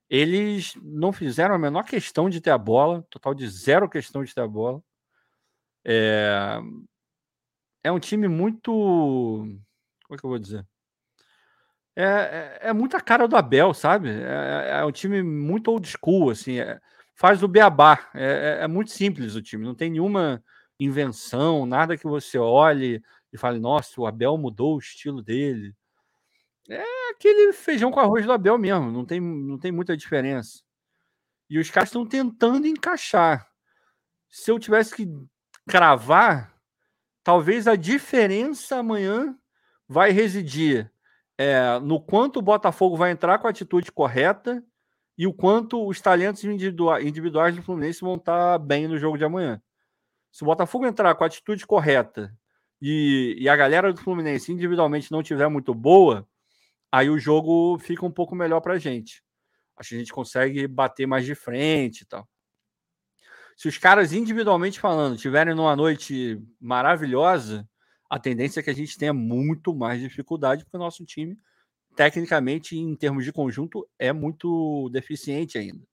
Eles 0.06 0.74
não 0.82 1.14
fizeram 1.14 1.54
a 1.54 1.58
menor 1.58 1.84
questão 1.84 2.28
de 2.28 2.38
ter 2.38 2.50
a 2.50 2.58
bola, 2.58 3.06
total 3.08 3.32
de 3.32 3.48
zero 3.48 3.88
questão 3.88 4.22
de 4.22 4.34
ter 4.34 4.42
a 4.42 4.46
bola. 4.46 4.82
É, 5.82 6.60
é 7.84 7.90
um 7.90 7.98
time 7.98 8.28
muito. 8.28 8.70
Como 8.70 10.14
é 10.14 10.18
que 10.18 10.26
eu 10.26 10.28
vou 10.28 10.38
dizer? 10.38 10.66
É, 11.96 12.04
é, 12.04 12.58
é 12.64 12.72
muita 12.74 13.00
cara 13.00 13.26
do 13.26 13.34
Abel, 13.34 13.72
sabe? 13.72 14.10
É, 14.10 14.72
é, 14.74 14.80
é 14.80 14.84
um 14.84 14.92
time 14.92 15.22
muito 15.22 15.70
old 15.70 15.88
school, 15.88 16.28
assim. 16.28 16.60
É, 16.60 16.78
faz 17.14 17.42
o 17.42 17.48
beabá. 17.48 18.10
É, 18.12 18.58
é, 18.60 18.64
é, 18.64 18.68
muito 18.68 18.90
simples 18.90 19.36
o 19.36 19.40
time, 19.40 19.64
não 19.64 19.74
tem 19.74 19.90
nenhuma 19.90 20.44
invenção, 20.85 21.66
nada 21.66 21.97
que 21.97 22.07
você 22.07 22.39
olhe 22.39 23.03
e 23.33 23.39
fale, 23.39 23.59
nossa, 23.59 24.01
o 24.01 24.07
Abel 24.07 24.37
mudou 24.37 24.76
o 24.76 24.78
estilo 24.78 25.22
dele. 25.22 25.74
É 26.68 27.11
aquele 27.11 27.53
feijão 27.53 27.91
com 27.91 28.01
arroz 28.01 28.24
do 28.24 28.33
Abel 28.33 28.59
mesmo, 28.59 28.91
não 28.91 29.05
tem, 29.05 29.20
não 29.20 29.59
tem 29.59 29.72
muita 29.72 29.97
diferença. 29.97 30.62
E 31.49 31.59
os 31.59 31.70
caras 31.70 31.89
estão 31.89 32.07
tentando 32.07 32.66
encaixar. 32.66 33.49
Se 34.28 34.51
eu 34.51 34.59
tivesse 34.59 34.95
que 34.95 35.07
cravar, 35.68 36.55
talvez 37.22 37.68
a 37.68 37.76
diferença 37.76 38.78
amanhã 38.78 39.37
vai 39.89 40.11
residir 40.11 40.91
é, 41.39 41.78
no 41.80 42.01
quanto 42.01 42.39
o 42.39 42.43
Botafogo 42.43 42.97
vai 42.97 43.11
entrar 43.11 43.39
com 43.39 43.47
a 43.47 43.51
atitude 43.51 43.91
correta 43.91 44.62
e 45.16 45.26
o 45.26 45.33
quanto 45.33 45.87
os 45.87 46.01
talentos 46.01 46.43
individuais 46.45 47.57
do 47.57 47.62
Fluminense 47.62 48.01
vão 48.01 48.14
estar 48.14 48.59
bem 48.59 48.89
no 48.89 48.99
jogo 48.99 49.18
de 49.18 49.24
amanhã. 49.24 49.61
Se 50.33 50.43
o 50.43 50.47
Botafogo 50.47 50.87
entrar 50.87 51.14
com 51.14 51.24
a 51.24 51.26
atitude 51.26 51.66
correta 51.66 52.35
e, 52.80 53.37
e 53.39 53.49
a 53.49 53.55
galera 53.55 53.93
do 53.93 54.01
Fluminense 54.01 54.51
individualmente 54.51 55.12
não 55.12 55.22
tiver 55.22 55.47
muito 55.49 55.74
boa, 55.74 56.26
aí 56.91 57.11
o 57.11 57.18
jogo 57.18 57.78
fica 57.78 58.07
um 58.07 58.11
pouco 58.11 58.35
melhor 58.35 58.61
para 58.61 58.74
a 58.74 58.78
gente. 58.78 59.22
Acho 59.76 59.91
que 59.91 59.95
a 59.97 59.99
gente 59.99 60.12
consegue 60.12 60.66
bater 60.66 61.07
mais 61.07 61.26
de 61.26 61.35
frente 61.35 62.03
e 62.03 62.07
tal. 62.07 62.26
se 63.57 63.68
os 63.68 63.78
caras 63.78 64.12
individualmente 64.12 64.80
falando 64.80 65.16
tiverem 65.16 65.55
numa 65.55 65.76
noite 65.76 66.41
maravilhosa, 66.61 67.68
a 68.11 68.18
tendência 68.18 68.61
é 68.61 68.62
que 68.62 68.70
a 68.70 68.74
gente 68.74 68.99
tenha 68.99 69.12
muito 69.12 69.74
mais 69.74 70.01
dificuldade, 70.01 70.64
porque 70.64 70.76
o 70.76 70.80
nosso 70.80 71.05
time, 71.05 71.39
tecnicamente, 71.97 72.76
em 72.76 72.97
termos 72.97 73.24
de 73.24 73.33
conjunto, 73.33 73.89
é 73.99 74.12
muito 74.12 74.89
deficiente 74.91 75.59
ainda. 75.59 75.87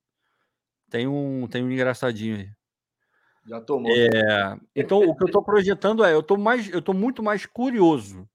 Tem 0.90 1.08
um, 1.08 1.48
tem 1.48 1.64
um 1.64 1.72
engraçadinho 1.72 2.38
aí. 2.38 2.59
Já 3.48 3.62
tomou. 3.62 3.92
É, 3.92 4.60
então, 4.76 5.00
o 5.00 5.16
que 5.16 5.24
eu 5.24 5.28
estou 5.28 5.44
projetando 5.44 6.04
é, 6.04 6.14
eu 6.14 6.20
estou 6.20 6.38
mais, 6.38 6.70
eu 6.70 6.82
tô 6.82 6.94
muito 6.94 7.24
mais 7.24 7.46
curioso 7.46 8.28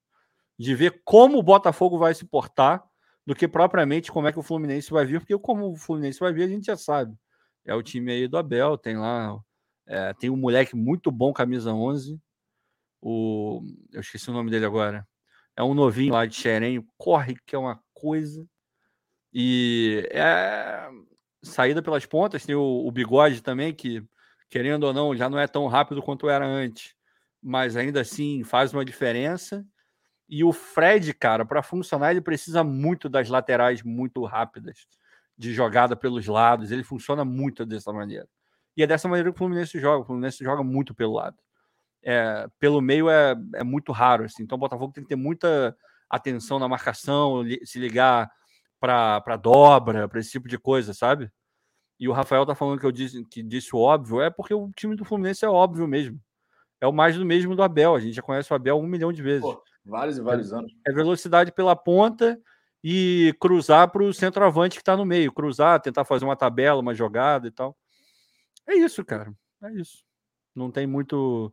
de 0.58 0.74
ver 0.74 1.02
como 1.04 1.38
o 1.38 1.42
Botafogo 1.42 1.98
vai 1.98 2.14
se 2.14 2.24
portar 2.24 2.84
do 3.26 3.34
que 3.34 3.48
propriamente 3.48 4.12
como 4.12 4.28
é 4.28 4.32
que 4.32 4.38
o 4.38 4.42
Fluminense 4.42 4.90
vai 4.90 5.04
vir, 5.04 5.20
porque 5.20 5.36
como 5.38 5.70
o 5.70 5.76
Fluminense 5.76 6.20
vai 6.20 6.32
vir, 6.32 6.44
a 6.44 6.48
gente 6.48 6.66
já 6.66 6.76
sabe. 6.76 7.16
É 7.64 7.74
o 7.74 7.82
time 7.82 8.12
aí 8.12 8.28
do 8.28 8.36
Abel, 8.36 8.76
tem 8.76 8.96
lá, 8.96 9.38
é, 9.86 10.12
tem 10.14 10.30
um 10.30 10.36
moleque 10.36 10.76
muito 10.76 11.10
bom, 11.10 11.32
camisa 11.32 11.72
11, 11.72 12.20
o, 13.00 13.62
eu 13.92 14.00
esqueci 14.00 14.30
o 14.30 14.34
nome 14.34 14.50
dele 14.50 14.66
agora, 14.66 15.06
é 15.56 15.62
um 15.62 15.74
novinho 15.74 16.12
lá 16.12 16.26
de 16.26 16.34
Xerém, 16.34 16.86
corre 16.98 17.36
que 17.46 17.54
é 17.54 17.58
uma 17.58 17.82
coisa, 17.94 18.46
e 19.32 20.06
é 20.10 20.88
saída 21.42 21.82
pelas 21.82 22.04
pontas, 22.04 22.44
tem 22.44 22.54
o, 22.54 22.86
o 22.86 22.90
Bigode 22.90 23.42
também, 23.42 23.72
que 23.72 24.02
querendo 24.54 24.84
ou 24.84 24.92
não, 24.92 25.16
já 25.16 25.28
não 25.28 25.36
é 25.36 25.48
tão 25.48 25.66
rápido 25.66 26.00
quanto 26.00 26.30
era 26.30 26.46
antes, 26.46 26.94
mas 27.42 27.76
ainda 27.76 28.02
assim 28.02 28.44
faz 28.44 28.72
uma 28.72 28.84
diferença, 28.84 29.66
e 30.28 30.44
o 30.44 30.52
Fred, 30.52 31.12
cara, 31.12 31.44
para 31.44 31.60
funcionar, 31.60 32.12
ele 32.12 32.20
precisa 32.20 32.62
muito 32.62 33.08
das 33.08 33.28
laterais 33.28 33.82
muito 33.82 34.24
rápidas, 34.24 34.86
de 35.36 35.52
jogada 35.52 35.96
pelos 35.96 36.24
lados. 36.28 36.70
Ele 36.70 36.84
funciona 36.84 37.24
muito 37.24 37.66
dessa 37.66 37.92
maneira. 37.92 38.28
E 38.76 38.84
é 38.84 38.86
dessa 38.86 39.08
maneira 39.08 39.28
que 39.28 39.34
o 39.34 39.38
Fluminense 39.38 39.76
joga. 39.80 40.02
O 40.02 40.06
Fluminense 40.06 40.44
joga 40.44 40.62
muito 40.62 40.94
pelo 40.94 41.14
lado. 41.14 41.36
É, 42.00 42.46
pelo 42.60 42.80
meio 42.80 43.10
é, 43.10 43.34
é 43.56 43.64
muito 43.64 43.90
raro. 43.90 44.24
Assim. 44.24 44.44
Então 44.44 44.54
o 44.54 44.60
Botafogo 44.60 44.92
tem 44.92 45.02
que 45.02 45.08
ter 45.08 45.16
muita 45.16 45.76
atenção 46.08 46.60
na 46.60 46.68
marcação, 46.68 47.42
se 47.64 47.80
ligar 47.80 48.30
para 48.78 49.36
dobra, 49.36 50.08
para 50.08 50.20
esse 50.20 50.30
tipo 50.30 50.48
de 50.48 50.58
coisa, 50.58 50.94
sabe? 50.94 51.28
E 51.98 52.08
o 52.08 52.12
Rafael 52.12 52.44
tá 52.44 52.54
falando 52.54 52.80
que 52.80 52.86
eu 52.86 52.92
disse 52.92 53.24
que 53.26 53.42
disse 53.42 53.74
o 53.74 53.78
óbvio, 53.78 54.20
é 54.20 54.30
porque 54.30 54.52
o 54.52 54.70
time 54.72 54.96
do 54.96 55.04
Fluminense 55.04 55.44
é 55.44 55.48
óbvio 55.48 55.86
mesmo. 55.86 56.20
É 56.80 56.86
o 56.86 56.92
mais 56.92 57.16
do 57.16 57.24
mesmo 57.24 57.54
do 57.54 57.62
Abel. 57.62 57.94
A 57.94 58.00
gente 58.00 58.14
já 58.14 58.22
conhece 58.22 58.52
o 58.52 58.56
Abel 58.56 58.78
um 58.78 58.86
milhão 58.86 59.12
de 59.12 59.22
vezes. 59.22 59.42
Pô, 59.42 59.62
Vários 59.84 60.16
e 60.16 60.22
vários 60.22 60.52
anos. 60.52 60.72
É 60.86 60.92
velocidade 60.92 61.52
pela 61.52 61.76
ponta 61.76 62.40
e 62.82 63.34
cruzar 63.38 63.90
para 63.90 64.02
o 64.02 64.14
centroavante 64.14 64.76
que 64.76 64.82
está 64.82 64.96
no 64.96 65.04
meio. 65.04 65.32
Cruzar, 65.32 65.80
tentar 65.80 66.04
fazer 66.04 66.24
uma 66.24 66.36
tabela, 66.36 66.80
uma 66.80 66.94
jogada 66.94 67.46
e 67.46 67.50
tal. 67.50 67.76
É 68.66 68.74
isso, 68.74 69.04
cara. 69.04 69.32
É 69.62 69.72
isso. 69.72 70.02
Não 70.54 70.70
tem 70.70 70.86
muito. 70.86 71.52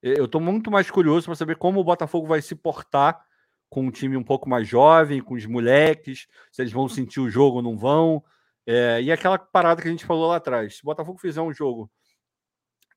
Eu 0.00 0.26
estou 0.26 0.40
muito 0.40 0.70
mais 0.70 0.90
curioso 0.90 1.26
para 1.26 1.34
saber 1.34 1.56
como 1.56 1.80
o 1.80 1.84
Botafogo 1.84 2.26
vai 2.26 2.40
se 2.42 2.54
portar 2.54 3.24
com 3.68 3.86
um 3.86 3.90
time 3.90 4.16
um 4.16 4.22
pouco 4.22 4.48
mais 4.48 4.68
jovem, 4.68 5.20
com 5.20 5.34
os 5.34 5.46
moleques, 5.46 6.28
se 6.52 6.62
eles 6.62 6.72
vão 6.72 6.88
sentir 6.88 7.20
o 7.20 7.30
jogo 7.30 7.56
ou 7.56 7.62
não 7.62 7.76
vão. 7.76 8.22
É, 8.66 9.02
e 9.02 9.12
aquela 9.12 9.38
parada 9.38 9.82
que 9.82 9.88
a 9.88 9.90
gente 9.90 10.06
falou 10.06 10.28
lá 10.28 10.36
atrás: 10.36 10.76
se 10.76 10.82
o 10.82 10.86
Botafogo 10.86 11.18
fizer 11.18 11.40
um 11.40 11.52
jogo 11.52 11.90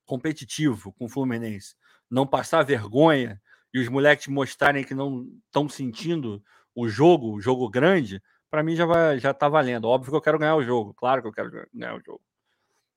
competitivo 0.06 0.94
com 0.94 1.06
o 1.06 1.10
Fluminense, 1.10 1.76
não 2.10 2.26
passar 2.26 2.64
vergonha 2.64 3.42
e 3.74 3.80
os 3.80 3.90
moleques 3.90 4.28
mostrarem 4.28 4.84
que 4.84 4.96
não 4.96 5.28
estão 5.46 5.68
sentindo 5.68 6.42
o 6.74 6.88
jogo, 6.88 7.34
o 7.34 7.42
jogo 7.42 7.70
grande, 7.70 8.22
para 8.50 8.64
mim 8.64 8.76
já 8.76 8.86
vai, 8.86 9.20
já 9.20 9.34
tá 9.34 9.50
valendo. 9.50 9.86
Óbvio 9.86 10.12
que 10.12 10.18
eu 10.18 10.22
quero 10.22 10.40
ganhar 10.40 10.56
o 10.56 10.64
jogo, 10.64 10.94
claro 10.94 11.22
que 11.22 11.28
eu 11.28 11.34
quero 11.34 11.52
ganhar 11.74 11.96
o 11.96 12.02
jogo. 12.02 12.22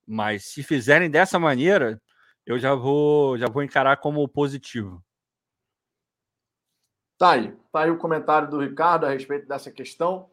Mas 0.06 0.44
se 0.46 0.62
fizerem 0.62 1.10
dessa 1.10 1.38
maneira, 1.38 2.00
eu 2.46 2.58
já 2.58 2.74
vou, 2.74 3.36
já 3.38 3.46
vou 3.48 3.62
encarar 3.62 3.96
como 3.96 4.26
positivo. 4.28 5.04
Tá 7.18 7.32
aí, 7.32 7.54
tá 7.70 7.82
aí 7.82 7.90
o 7.90 7.98
comentário 7.98 8.48
do 8.48 8.60
Ricardo 8.60 9.04
a 9.04 9.10
respeito 9.10 9.46
dessa 9.46 9.70
questão. 9.70 10.30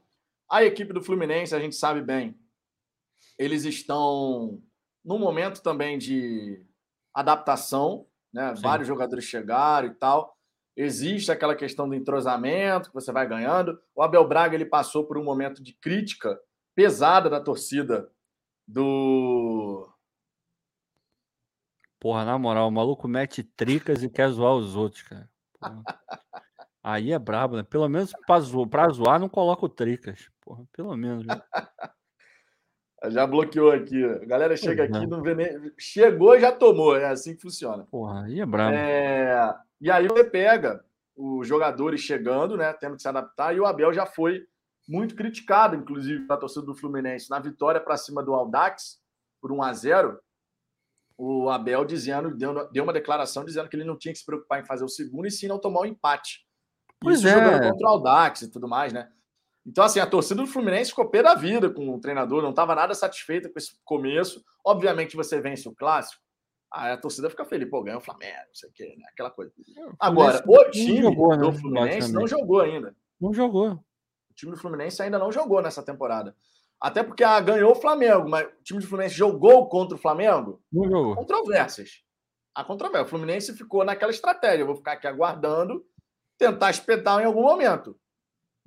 A 0.49 0.63
equipe 0.63 0.93
do 0.93 1.03
Fluminense, 1.03 1.55
a 1.55 1.59
gente 1.59 1.75
sabe 1.75 2.01
bem, 2.01 2.39
eles 3.37 3.65
estão 3.65 4.61
num 5.03 5.19
momento 5.19 5.61
também 5.61 5.97
de 5.97 6.65
adaptação, 7.13 8.07
né? 8.33 8.55
Sim. 8.55 8.61
Vários 8.61 8.87
jogadores 8.87 9.25
chegaram 9.25 9.87
e 9.87 9.93
tal. 9.93 10.37
Existe 10.75 11.31
aquela 11.31 11.55
questão 11.55 11.89
do 11.89 11.95
entrosamento 11.95 12.89
que 12.89 12.93
você 12.93 13.11
vai 13.11 13.27
ganhando. 13.27 13.81
O 13.95 14.03
Abel 14.03 14.27
Braga 14.27 14.55
ele 14.55 14.65
passou 14.65 15.05
por 15.05 15.17
um 15.17 15.23
momento 15.23 15.63
de 15.63 15.73
crítica 15.73 16.39
pesada 16.75 17.29
da 17.29 17.41
torcida 17.41 18.11
do. 18.67 19.89
Porra, 21.99 22.25
na 22.25 22.37
moral, 22.37 22.67
o 22.67 22.71
maluco 22.71 23.07
mete 23.07 23.41
tricas 23.41 24.03
e 24.03 24.09
quer 24.09 24.29
zoar 24.29 24.53
os 24.53 24.75
outros, 24.75 25.01
cara. 25.01 25.29
Aí 26.83 27.11
é 27.11 27.17
brabo, 27.17 27.57
né? 27.57 27.63
Pelo 27.63 27.89
menos 27.89 28.13
pra 28.25 28.39
zoar, 28.39 28.67
pra 28.67 28.89
zoar 28.89 29.19
não 29.19 29.27
coloca 29.27 29.65
o 29.65 29.69
tricas. 29.69 30.29
Porra, 30.47 30.63
pelo 30.71 30.95
menos. 30.95 31.25
Já 33.11 33.27
bloqueou 33.27 33.71
aqui. 33.71 34.01
A 34.03 34.25
galera 34.25 34.55
chega 34.55 34.85
aqui, 34.85 35.05
não 35.05 35.21
vê 35.21 35.35
nem. 35.35 35.71
Chegou 35.77 36.35
e 36.35 36.39
já 36.39 36.51
tomou. 36.51 36.95
É 36.95 37.05
assim 37.05 37.35
que 37.35 37.41
funciona. 37.41 37.85
Porra, 37.91 38.23
aí 38.23 38.39
é 38.39 38.45
brabo. 38.45 38.75
É... 38.75 39.55
E 39.79 39.91
aí 39.91 40.07
você 40.07 40.23
pega 40.23 40.83
os 41.15 41.47
jogadores 41.47 42.01
chegando, 42.01 42.57
né? 42.57 42.73
Tendo 42.73 42.95
que 42.95 43.01
se 43.01 43.07
adaptar, 43.07 43.55
e 43.55 43.59
o 43.59 43.67
Abel 43.67 43.93
já 43.93 44.07
foi 44.07 44.47
muito 44.87 45.15
criticado, 45.15 45.75
inclusive, 45.75 46.25
pela 46.25 46.39
torcida 46.39 46.65
do 46.65 46.73
Fluminense, 46.73 47.29
na 47.29 47.39
vitória 47.39 47.79
para 47.79 47.97
cima 47.97 48.23
do 48.23 48.33
Aldax, 48.33 48.99
por 49.39 49.51
1 49.51 49.61
a 49.61 49.73
0 49.73 50.19
o 51.19 51.49
Abel 51.49 51.83
dizendo, 51.83 52.35
deu, 52.35 52.71
deu 52.71 52.83
uma 52.83 52.93
declaração 52.93 53.43
dizendo 53.43 53.67
que 53.69 53.75
ele 53.75 53.83
não 53.83 53.97
tinha 53.97 54.13
que 54.13 54.19
se 54.19 54.25
preocupar 54.25 54.61
em 54.61 54.65
fazer 54.65 54.83
o 54.83 54.89
segundo 54.89 55.27
e 55.27 55.31
sim 55.31 55.47
não 55.47 55.59
tomar 55.59 55.81
o 55.81 55.83
um 55.83 55.87
empate. 55.87 56.47
Pois 56.99 57.19
Isso 57.19 57.27
é. 57.27 57.33
jogando 57.33 57.71
contra 57.71 57.87
o 57.87 57.89
Aldax 57.89 58.41
e 58.43 58.51
tudo 58.51 58.67
mais, 58.67 58.93
né? 58.93 59.11
Então, 59.67 59.83
assim, 59.83 59.99
a 59.99 60.07
torcida 60.07 60.41
do 60.41 60.47
Fluminense 60.47 60.91
ficou 60.91 61.09
pé 61.09 61.21
da 61.21 61.35
vida 61.35 61.69
com 61.69 61.93
o 61.93 61.99
treinador, 61.99 62.41
não 62.41 62.51
estava 62.51 62.73
nada 62.73 62.93
satisfeita 62.93 63.49
com 63.49 63.59
esse 63.59 63.77
começo. 63.83 64.41
Obviamente, 64.65 65.17
você 65.17 65.41
vence 65.41 65.67
o 65.67 65.75
clássico, 65.75 66.23
aí 66.71 66.93
a 66.93 66.97
torcida 66.97 67.29
fica 67.29 67.43
feliz, 67.43 67.69
pô, 67.69 67.83
ganha 67.83 67.97
o 67.97 68.01
Flamengo, 68.01 68.37
não 68.47 68.55
sei 68.55 68.69
o 68.69 68.73
quê, 68.73 68.95
né? 68.97 69.05
aquela 69.11 69.29
coisa. 69.29 69.51
Agora, 69.99 70.41
o 70.47 70.71
time 70.71 71.01
jogou, 71.01 71.35
né, 71.35 71.37
do 71.37 71.51
Fluminense 71.51 72.13
não 72.13 72.25
jogou 72.25 72.61
ainda. 72.61 72.95
Não 73.19 73.33
jogou. 73.33 73.71
O 73.71 74.33
time 74.33 74.53
do 74.53 74.57
Fluminense 74.57 75.01
ainda 75.01 75.19
não 75.19 75.33
jogou 75.33 75.61
nessa 75.61 75.83
temporada. 75.83 76.33
Até 76.79 77.03
porque 77.03 77.23
ah, 77.23 77.39
ganhou 77.41 77.71
o 77.71 77.75
Flamengo, 77.75 78.29
mas 78.29 78.47
o 78.47 78.63
time 78.63 78.79
do 78.79 78.87
Fluminense 78.87 79.15
jogou 79.15 79.67
contra 79.67 79.97
o 79.97 79.99
Flamengo? 79.99 80.61
Não 80.71 80.85
jogou. 80.85 81.15
Controvérsias. 81.15 82.03
A 82.55 82.63
controvérsia. 82.63 83.05
O 83.05 83.09
Fluminense 83.09 83.53
ficou 83.53 83.83
naquela 83.83 84.11
estratégia. 84.11 84.61
Eu 84.61 84.67
vou 84.67 84.75
ficar 84.75 84.93
aqui 84.93 85.07
aguardando, 85.07 85.83
tentar 86.37 86.69
espetar 86.69 87.19
em 87.19 87.25
algum 87.25 87.41
momento. 87.41 87.99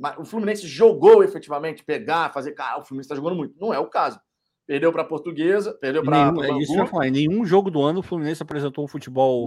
Mas 0.01 0.17
o 0.17 0.25
Fluminense 0.25 0.67
jogou 0.67 1.23
efetivamente, 1.23 1.85
pegar, 1.85 2.33
fazer. 2.33 2.53
Cara, 2.53 2.79
o 2.79 2.83
Fluminense 2.83 3.05
está 3.05 3.15
jogando 3.15 3.37
muito. 3.37 3.55
Não 3.61 3.75
é 3.75 3.79
o 3.79 3.87
caso. 3.87 4.19
Perdeu 4.67 4.91
para 4.91 5.03
a 5.03 5.05
Portuguesa, 5.05 5.75
perdeu 5.75 6.03
para. 6.03 6.33
É 6.47 6.59
isso 6.59 6.75
eu 6.75 6.87
falar. 6.87 7.09
Em 7.09 7.11
nenhum 7.11 7.45
jogo 7.45 7.71
do 7.71 7.83
ano 7.83 8.01
o 8.01 8.03
Fluminense 8.03 8.43
apresentou 8.43 8.83
um 8.83 8.89
futebol 8.89 9.47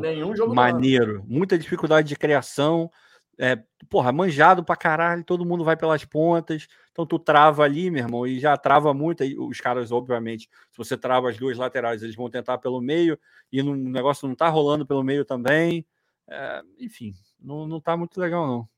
maneiro. 0.54 1.24
Muita 1.28 1.58
dificuldade 1.58 2.08
de 2.08 2.16
criação. 2.16 2.92
É, 3.40 3.60
porra, 3.90 4.12
manjado 4.12 4.64
pra 4.64 4.76
caralho, 4.76 5.24
todo 5.24 5.44
mundo 5.44 5.64
vai 5.64 5.76
pelas 5.76 6.06
pontas. 6.06 6.68
Então 6.92 7.04
tu 7.04 7.18
trava 7.18 7.64
ali, 7.64 7.90
meu 7.90 8.04
irmão, 8.04 8.28
e 8.28 8.40
já 8.40 8.56
trava 8.56 8.94
muito. 8.94 9.24
Aí, 9.24 9.36
os 9.36 9.60
caras, 9.60 9.92
obviamente, 9.92 10.48
se 10.70 10.78
você 10.78 10.96
trava 10.96 11.32
as 11.32 11.38
duas 11.38 11.58
laterais, 11.58 12.04
eles 12.04 12.16
vão 12.16 12.30
tentar 12.30 12.60
pelo 12.60 12.80
meio, 12.80 13.18
e 13.52 13.60
o 13.60 13.76
negócio 13.76 14.28
não 14.28 14.36
tá 14.36 14.50
rolando 14.50 14.86
pelo 14.86 15.04
meio 15.04 15.26
também. 15.26 15.84
É, 16.30 16.62
enfim, 16.80 17.12
não, 17.42 17.68
não 17.68 17.82
tá 17.82 17.98
muito 17.98 18.20
legal, 18.20 18.46
não. 18.46 18.70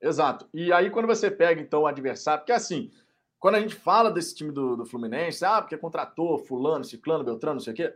Exato. 0.00 0.48
E 0.54 0.72
aí, 0.72 0.90
quando 0.90 1.06
você 1.06 1.30
pega, 1.30 1.60
então, 1.60 1.82
o 1.82 1.86
adversário, 1.86 2.40
porque 2.40 2.52
assim, 2.52 2.90
quando 3.38 3.56
a 3.56 3.60
gente 3.60 3.74
fala 3.74 4.10
desse 4.10 4.34
time 4.34 4.52
do, 4.52 4.76
do 4.76 4.86
Fluminense, 4.86 5.44
ah, 5.44 5.60
porque 5.60 5.76
contratou 5.76 6.38
fulano, 6.38 6.84
ciclano, 6.84 7.24
beltrano, 7.24 7.54
não 7.54 7.60
sei 7.60 7.72
o 7.72 7.76
quê, 7.76 7.94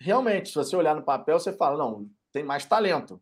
realmente, 0.00 0.48
se 0.48 0.54
você 0.54 0.76
olhar 0.76 0.94
no 0.94 1.02
papel, 1.02 1.38
você 1.38 1.52
fala, 1.52 1.78
não, 1.78 2.08
tem 2.32 2.42
mais 2.42 2.64
talento. 2.64 3.20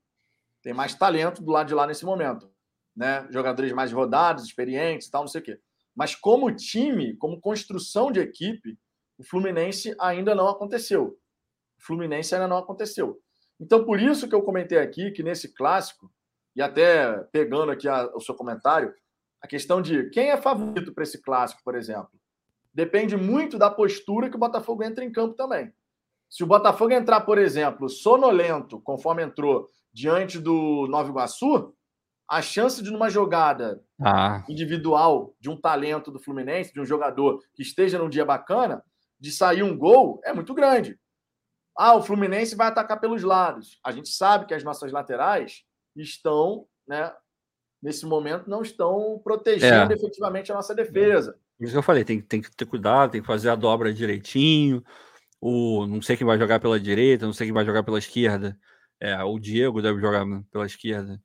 Tem 0.63 0.73
mais 0.73 0.95
talento 0.95 1.43
do 1.43 1.51
lado 1.51 1.69
de 1.69 1.75
lá 1.75 1.87
nesse 1.87 2.05
momento. 2.05 2.51
Né? 2.95 3.27
Jogadores 3.31 3.73
mais 3.73 3.93
rodados, 3.93 4.45
experientes 4.45 5.09
tal, 5.09 5.23
não 5.23 5.29
sei 5.29 5.41
o 5.41 5.45
quê. 5.45 5.61
Mas 5.95 6.15
como 6.15 6.55
time, 6.55 7.17
como 7.17 7.41
construção 7.41 8.11
de 8.11 8.21
equipe, 8.21 8.79
o 9.19 9.25
Fluminense 9.25 9.95
ainda 9.99 10.35
não 10.35 10.49
aconteceu. 10.49 11.19
O 11.79 11.85
Fluminense 11.85 12.35
ainda 12.35 12.49
não 12.49 12.57
aconteceu. 12.57 13.21
Então, 13.61 13.85
por 13.85 14.01
isso 14.01 14.29
que 14.29 14.35
eu 14.35 14.43
comentei 14.43 14.79
aqui 14.79 15.11
que 15.11 15.23
nesse 15.23 15.53
clássico, 15.53 16.11
e 16.55 16.63
até 16.63 17.19
pegando 17.33 17.73
aqui 17.73 17.89
a, 17.89 18.07
o 18.15 18.21
seu 18.21 18.35
comentário, 18.35 18.93
a 19.41 19.47
questão 19.47 19.83
de 19.83 20.11
quem 20.11 20.31
é 20.31 20.37
favorito 20.37 20.93
para 20.93 21.03
esse 21.03 21.21
clássico, 21.21 21.63
por 21.65 21.75
exemplo. 21.75 22.11
Depende 22.73 23.17
muito 23.17 23.59
da 23.59 23.71
postura 23.71 24.31
que 24.31 24.37
o 24.37 24.41
Botafogo 24.41 24.83
entra 24.83 25.05
em 25.05 25.13
campo 25.13 25.35
também. 25.35 25.73
Se 26.31 26.43
o 26.43 26.47
Botafogo 26.47 26.93
entrar, 26.93 27.21
por 27.23 27.37
exemplo, 27.37 27.89
sonolento, 27.89 28.81
conforme 28.81 29.23
entrou 29.23 29.69
diante 29.93 30.39
do 30.39 30.87
Nova 30.89 31.11
Iguaçu, 31.11 31.75
a 32.27 32.41
chance 32.41 32.83
de 32.83 32.91
numa 32.91 33.11
jogada 33.11 33.83
ah. 34.01 34.43
individual 34.49 35.35
de 35.39 35.51
um 35.51 35.61
talento 35.61 36.11
do 36.11 36.19
Fluminense, 36.19 36.73
de 36.73 36.81
um 36.81 36.87
jogador 36.87 37.43
que 37.53 37.63
esteja 37.63 37.99
num 37.99 38.09
dia 38.09 38.25
bacana, 38.25 38.83
de 39.21 39.31
sair 39.31 39.63
um 39.63 39.77
gol 39.77 40.21
é 40.25 40.33
muito 40.33 40.55
grande. 40.55 40.99
Ah, 41.77 41.95
o 41.95 42.03
Fluminense 42.03 42.57
vai 42.57 42.69
atacar 42.69 42.99
pelos 43.01 43.23
lados. 43.23 43.79
A 43.85 43.93
gente 43.93 44.09
sabe 44.09 44.47
que 44.47 44.55
as 44.55 44.65
nossas 44.65 44.91
laterais 44.91 45.65
estão, 45.97 46.67
né, 46.87 47.13
nesse 47.83 48.07
momento, 48.07 48.49
não 48.49 48.63
estão 48.63 49.21
protegendo 49.23 49.93
é. 49.93 49.97
efetivamente 49.97 50.53
a 50.53 50.55
nossa 50.55 50.75
defesa. 50.75 51.37
É. 51.61 51.65
Isso 51.65 51.73
que 51.73 51.79
eu 51.79 51.83
falei, 51.83 52.05
tem, 52.05 52.21
tem 52.21 52.41
que 52.41 52.51
ter 52.55 52.65
cuidado, 52.65 53.13
tem 53.13 53.21
que 53.21 53.27
fazer 53.27 53.51
a 53.51 53.55
dobra 53.55 53.93
direitinho. 53.93 54.83
O, 55.41 55.87
não 55.87 56.01
sei 56.01 56.17
quem 56.17 56.27
vai 56.27 56.39
jogar 56.39 56.61
pela 56.61 56.79
direita, 56.79 57.27
não 57.27 57.33
sei 57.33 57.47
quem 57.47 57.55
vai 57.55 57.65
jogar 57.65 57.83
pela 57.83 57.99
esquerda. 57.99 58.59
É, 59.01 59.21
o 59.23 59.39
Diego 59.39 59.83
deve 59.83 60.01
jogar 60.01 60.25
pela 60.51 60.67
esquerda. 60.67 61.21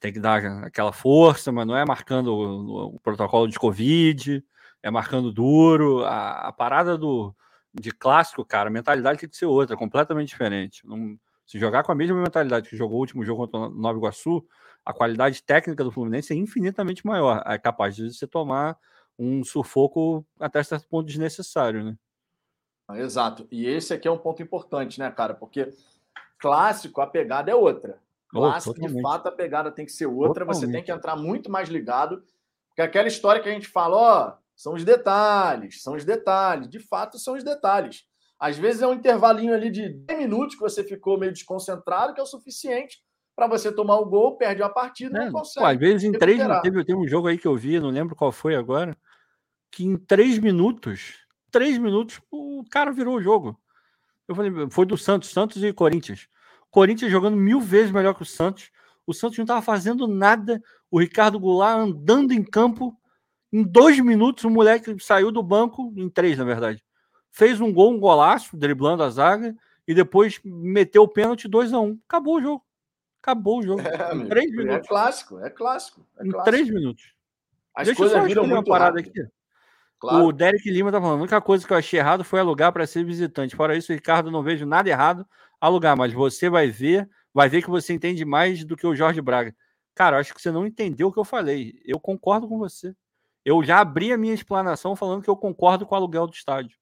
Tem 0.00 0.12
que 0.12 0.20
dar 0.20 0.44
aquela 0.64 0.92
força, 0.92 1.52
mas 1.52 1.66
não 1.66 1.76
é 1.76 1.84
marcando 1.84 2.28
o, 2.28 2.96
o 2.96 3.00
protocolo 3.00 3.48
de 3.48 3.58
Covid, 3.58 4.42
é 4.82 4.90
marcando 4.90 5.32
duro. 5.32 6.04
A, 6.04 6.48
a 6.48 6.52
parada 6.52 6.96
do, 6.96 7.34
de 7.74 7.90
clássico, 7.90 8.44
cara, 8.44 8.68
a 8.68 8.72
mentalidade 8.72 9.20
tem 9.20 9.28
que 9.28 9.36
ser 9.36 9.46
outra, 9.46 9.76
completamente 9.76 10.28
diferente. 10.28 10.86
Não, 10.86 11.18
se 11.48 11.58
jogar 11.58 11.82
com 11.82 11.90
a 11.90 11.94
mesma 11.94 12.20
mentalidade 12.20 12.68
que 12.68 12.76
jogou 12.76 12.98
o 12.98 13.00
último 13.00 13.24
jogo 13.24 13.48
contra 13.48 13.58
o 13.58 13.70
Nova 13.70 13.98
Iguaçu, 13.98 14.46
a 14.84 14.92
qualidade 14.92 15.42
técnica 15.42 15.82
do 15.82 15.90
Fluminense 15.90 16.34
é 16.34 16.36
infinitamente 16.36 17.06
maior. 17.06 17.42
É 17.46 17.58
capaz 17.58 17.96
de 17.96 18.12
você 18.12 18.26
tomar 18.26 18.78
um 19.18 19.42
sufoco 19.42 20.26
até 20.38 20.62
certo 20.62 20.86
ponto 20.86 21.06
desnecessário, 21.06 21.82
né? 21.82 21.96
Exato. 22.96 23.48
E 23.50 23.66
esse 23.66 23.94
aqui 23.94 24.06
é 24.06 24.10
um 24.10 24.18
ponto 24.18 24.42
importante, 24.42 24.98
né, 25.00 25.10
cara? 25.10 25.32
Porque 25.32 25.70
clássico, 26.38 27.00
a 27.00 27.06
pegada 27.06 27.50
é 27.50 27.54
outra. 27.54 27.98
Clássico, 28.28 28.76
oh, 28.78 28.86
de 28.86 29.00
fato, 29.00 29.28
a 29.28 29.32
pegada 29.32 29.72
tem 29.72 29.86
que 29.86 29.92
ser 29.92 30.06
outra. 30.06 30.44
Totalmente. 30.44 30.66
Você 30.66 30.70
tem 30.70 30.84
que 30.84 30.92
entrar 30.92 31.16
muito 31.16 31.50
mais 31.50 31.70
ligado. 31.70 32.22
Porque 32.68 32.82
aquela 32.82 33.08
história 33.08 33.40
que 33.40 33.48
a 33.48 33.52
gente 33.52 33.68
fala, 33.68 33.96
ó, 33.96 34.36
são 34.54 34.74
os 34.74 34.84
detalhes, 34.84 35.82
são 35.82 35.94
os 35.94 36.04
detalhes. 36.04 36.68
De 36.68 36.78
fato, 36.78 37.18
são 37.18 37.34
os 37.34 37.42
detalhes. 37.42 38.06
Às 38.38 38.56
vezes 38.56 38.82
é 38.82 38.86
um 38.86 38.94
intervalinho 38.94 39.52
ali 39.52 39.70
de 39.70 39.88
10 39.88 40.18
minutos 40.20 40.54
que 40.54 40.60
você 40.60 40.84
ficou 40.84 41.18
meio 41.18 41.32
desconcentrado, 41.32 42.14
que 42.14 42.20
é 42.20 42.22
o 42.22 42.26
suficiente 42.26 43.02
para 43.34 43.46
você 43.46 43.70
tomar 43.70 43.98
o 43.98 44.06
gol, 44.06 44.36
perde 44.36 44.62
a 44.62 44.68
partida 44.68 45.18
e 45.18 45.22
é, 45.22 45.24
não 45.26 45.32
consegue. 45.32 45.64
Pô, 45.64 45.70
às 45.70 45.78
vezes 45.78 46.04
em 46.04 46.12
três 46.12 46.38
teve, 46.62 46.84
teve 46.84 46.98
um 46.98 47.06
jogo 47.06 47.28
aí 47.28 47.38
que 47.38 47.46
eu 47.46 47.56
vi, 47.56 47.78
não 47.78 47.90
lembro 47.90 48.16
qual 48.16 48.32
foi 48.32 48.56
agora, 48.56 48.96
que 49.70 49.84
em 49.84 49.96
três 49.96 50.38
minutos, 50.38 51.14
três 51.50 51.78
minutos, 51.78 52.20
o 52.30 52.64
cara 52.70 52.92
virou 52.92 53.16
o 53.16 53.22
jogo. 53.22 53.58
Eu 54.26 54.34
falei, 54.34 54.52
foi 54.70 54.84
do 54.84 54.96
Santos, 54.96 55.30
Santos 55.30 55.62
e 55.62 55.72
Corinthians. 55.72 56.28
Corinthians 56.70 57.10
jogando 57.10 57.36
mil 57.36 57.60
vezes 57.60 57.90
melhor 57.90 58.14
que 58.14 58.22
o 58.22 58.26
Santos. 58.26 58.70
O 59.06 59.14
Santos 59.14 59.38
não 59.38 59.44
estava 59.44 59.62
fazendo 59.62 60.06
nada. 60.06 60.60
O 60.90 61.00
Ricardo 61.00 61.40
Goulart 61.40 61.78
andando 61.78 62.32
em 62.32 62.42
campo, 62.42 62.94
em 63.52 63.62
dois 63.62 63.98
minutos, 64.00 64.44
o 64.44 64.50
moleque 64.50 64.94
saiu 65.00 65.32
do 65.32 65.42
banco, 65.42 65.94
em 65.96 66.10
três, 66.10 66.36
na 66.36 66.44
verdade. 66.44 66.84
Fez 67.38 67.60
um 67.60 67.72
gol, 67.72 67.92
um 67.92 68.00
golaço, 68.00 68.56
driblando 68.56 69.04
a 69.04 69.10
zaga, 69.10 69.54
e 69.86 69.94
depois 69.94 70.40
meteu 70.44 71.04
o 71.04 71.08
pênalti 71.08 71.46
2 71.46 71.72
a 71.72 71.78
1 71.78 71.86
um. 71.86 71.98
Acabou 72.04 72.38
o 72.38 72.40
jogo. 72.42 72.64
Acabou 73.22 73.60
o 73.60 73.62
jogo. 73.62 73.80
É, 73.80 74.12
em 74.12 74.26
três 74.26 74.52
é 74.52 74.56
minutos. 74.56 74.86
É 74.86 74.88
clássico, 74.88 75.38
é 75.38 75.48
clássico. 75.48 76.04
É 76.18 76.26
em 76.26 76.32
três 76.42 76.68
minutos. 76.68 77.14
As 77.72 77.86
Deixa 77.86 77.96
coisas 77.96 78.16
eu 78.16 78.22
só 78.22 78.26
viram 78.26 78.42
uma 78.42 78.64
parada 78.64 78.98
rápido. 78.98 79.20
aqui. 79.20 79.32
Claro. 80.00 80.24
O 80.24 80.32
Derek 80.32 80.68
Lima 80.68 80.90
tá 80.90 81.00
falando. 81.00 81.18
A 81.18 81.22
única 81.22 81.40
coisa 81.40 81.64
que 81.64 81.72
eu 81.72 81.76
achei 81.76 82.00
errado 82.00 82.24
foi 82.24 82.40
alugar 82.40 82.72
para 82.72 82.84
ser 82.88 83.04
visitante. 83.04 83.54
Fora 83.54 83.76
isso, 83.76 83.92
Ricardo, 83.92 84.32
não 84.32 84.42
vejo 84.42 84.66
nada 84.66 84.88
errado 84.90 85.24
alugar, 85.60 85.96
mas 85.96 86.12
você 86.12 86.50
vai 86.50 86.66
ver, 86.68 87.08
vai 87.32 87.48
ver 87.48 87.62
que 87.62 87.70
você 87.70 87.92
entende 87.92 88.24
mais 88.24 88.64
do 88.64 88.76
que 88.76 88.86
o 88.86 88.96
Jorge 88.96 89.20
Braga. 89.20 89.54
Cara, 89.94 90.18
acho 90.18 90.34
que 90.34 90.42
você 90.42 90.50
não 90.50 90.66
entendeu 90.66 91.06
o 91.06 91.12
que 91.12 91.20
eu 91.20 91.24
falei. 91.24 91.80
Eu 91.84 92.00
concordo 92.00 92.48
com 92.48 92.58
você. 92.58 92.92
Eu 93.44 93.62
já 93.62 93.78
abri 93.78 94.12
a 94.12 94.18
minha 94.18 94.34
explanação 94.34 94.96
falando 94.96 95.22
que 95.22 95.30
eu 95.30 95.36
concordo 95.36 95.86
com 95.86 95.94
o 95.94 95.98
aluguel 95.98 96.26
do 96.26 96.34
estádio, 96.34 96.76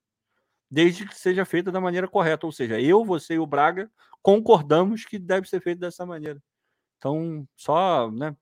desde 0.70 1.06
que 1.06 1.14
seja 1.14 1.44
feita 1.44 1.70
da 1.70 1.80
maneira 1.80 2.08
correta. 2.08 2.46
Ou 2.46 2.52
seja, 2.52 2.80
eu, 2.80 3.04
você 3.04 3.34
e 3.34 3.38
o 3.38 3.46
Braga 3.46 3.90
concordamos 4.22 5.04
que 5.04 5.18
deve 5.18 5.48
ser 5.48 5.60
feito 5.60 5.78
dessa 5.78 6.04
maneira. 6.04 6.42
Então, 6.98 7.46
só, 7.56 8.10
né, 8.10 8.36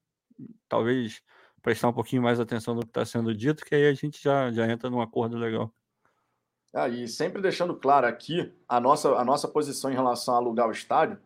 talvez 0.69 1.21
prestar 1.63 1.89
um 1.89 1.93
pouquinho 1.93 2.23
mais 2.23 2.39
atenção 2.39 2.75
no 2.75 2.83
que 2.83 2.89
está 2.89 3.05
sendo 3.05 3.35
dito, 3.35 3.65
que 3.65 3.75
aí 3.75 3.87
a 3.87 3.95
gente 3.95 4.23
já, 4.23 4.51
já 4.53 4.71
entra 4.71 4.91
num 4.91 5.01
acordo 5.01 5.37
legal. 5.37 5.73
Ah, 6.75 6.89
e 6.89 7.07
sempre 7.07 7.41
deixando 7.41 7.77
claro 7.77 8.07
aqui 8.07 8.53
a 8.69 8.81
nossa, 8.81 9.11
a 9.15 9.25
nossa 9.25 9.47
posição 9.47 9.91
em 9.91 9.95
relação 9.95 10.35
a 10.35 10.39
alugar 10.39 10.69
o 10.69 10.73
estádio, 10.73 11.19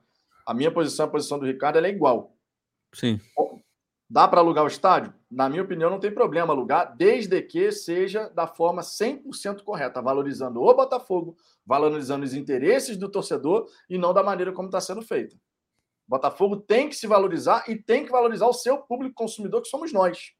a 0.46 0.53
minha 0.53 0.70
posição 0.70 1.07
e 1.07 1.09
a 1.09 1.11
posição 1.11 1.38
do 1.38 1.46
Ricardo 1.46 1.78
é 1.78 1.88
igual. 1.88 2.36
Sim. 2.94 3.20
Dá 4.11 4.26
para 4.26 4.40
alugar 4.40 4.64
o 4.64 4.68
estádio? 4.68 5.12
Na 5.30 5.50
minha 5.50 5.62
opinião, 5.62 5.90
não 5.90 6.00
tem 6.00 6.11
problema 6.11 6.54
alugar, 6.54 6.96
desde 6.96 7.42
que 7.42 7.70
seja 7.70 8.30
da 8.30 8.46
forma 8.46 8.80
100% 8.80 9.62
correta, 9.62 10.00
valorizando 10.00 10.62
o 10.62 10.74
Botafogo, 10.74 11.36
valorizando 11.66 12.24
os 12.24 12.32
interesses 12.32 12.96
do 12.96 13.11
torcedor 13.11 13.68
e 13.88 13.98
não 13.98 14.14
da 14.14 14.22
maneira 14.22 14.50
como 14.50 14.68
está 14.68 14.80
sendo 14.80 15.02
feita. 15.02 15.36
O 15.36 16.11
Botafogo 16.11 16.56
tem 16.56 16.88
que 16.88 16.96
se 16.96 17.06
valorizar 17.06 17.68
e 17.68 17.76
tem 17.76 18.06
que 18.06 18.11
valorizar 18.11 18.46
o 18.46 18.54
seu 18.54 18.78
público 18.78 19.14
consumidor, 19.14 19.61
que 19.61 19.68
somos 19.68 19.92
nós. 19.92 20.32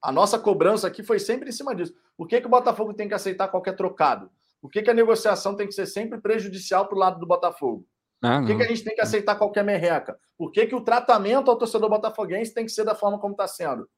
A 0.00 0.10
nossa 0.10 0.38
cobrança 0.38 0.86
aqui 0.86 1.02
foi 1.02 1.18
sempre 1.18 1.50
em 1.50 1.52
cima 1.52 1.74
disso. 1.74 1.94
Por 2.16 2.26
que, 2.26 2.40
que 2.40 2.46
o 2.46 2.50
Botafogo 2.50 2.94
tem 2.94 3.06
que 3.06 3.14
aceitar 3.14 3.48
qualquer 3.48 3.76
trocado? 3.76 4.30
Por 4.62 4.70
que, 4.70 4.80
que 4.80 4.90
a 4.90 4.94
negociação 4.94 5.54
tem 5.54 5.66
que 5.66 5.74
ser 5.74 5.84
sempre 5.84 6.18
prejudicial 6.18 6.86
para 6.88 6.96
o 6.96 6.98
lado 6.98 7.20
do 7.20 7.26
Botafogo? 7.26 7.86
Ah, 8.22 8.38
Por 8.38 8.46
que, 8.46 8.56
que, 8.56 8.62
a 8.62 8.68
gente 8.68 8.84
tem 8.84 8.94
que 8.94 9.00
aceitar 9.00 9.36
qualquer 9.36 9.64
merreca? 9.64 10.18
Por 10.36 10.50
que, 10.50 10.66
que 10.66 10.74
o 10.74 10.80
tratamento 10.80 11.50
ao 11.50 11.56
torcedor 11.56 11.90
botafoguense 11.90 12.54
tem 12.54 12.64
que 12.64 12.72
ser 12.72 12.84
da 12.84 12.94
forma 12.94 13.18
como 13.18 13.32
está 13.32 13.46
sendo? 13.46 13.88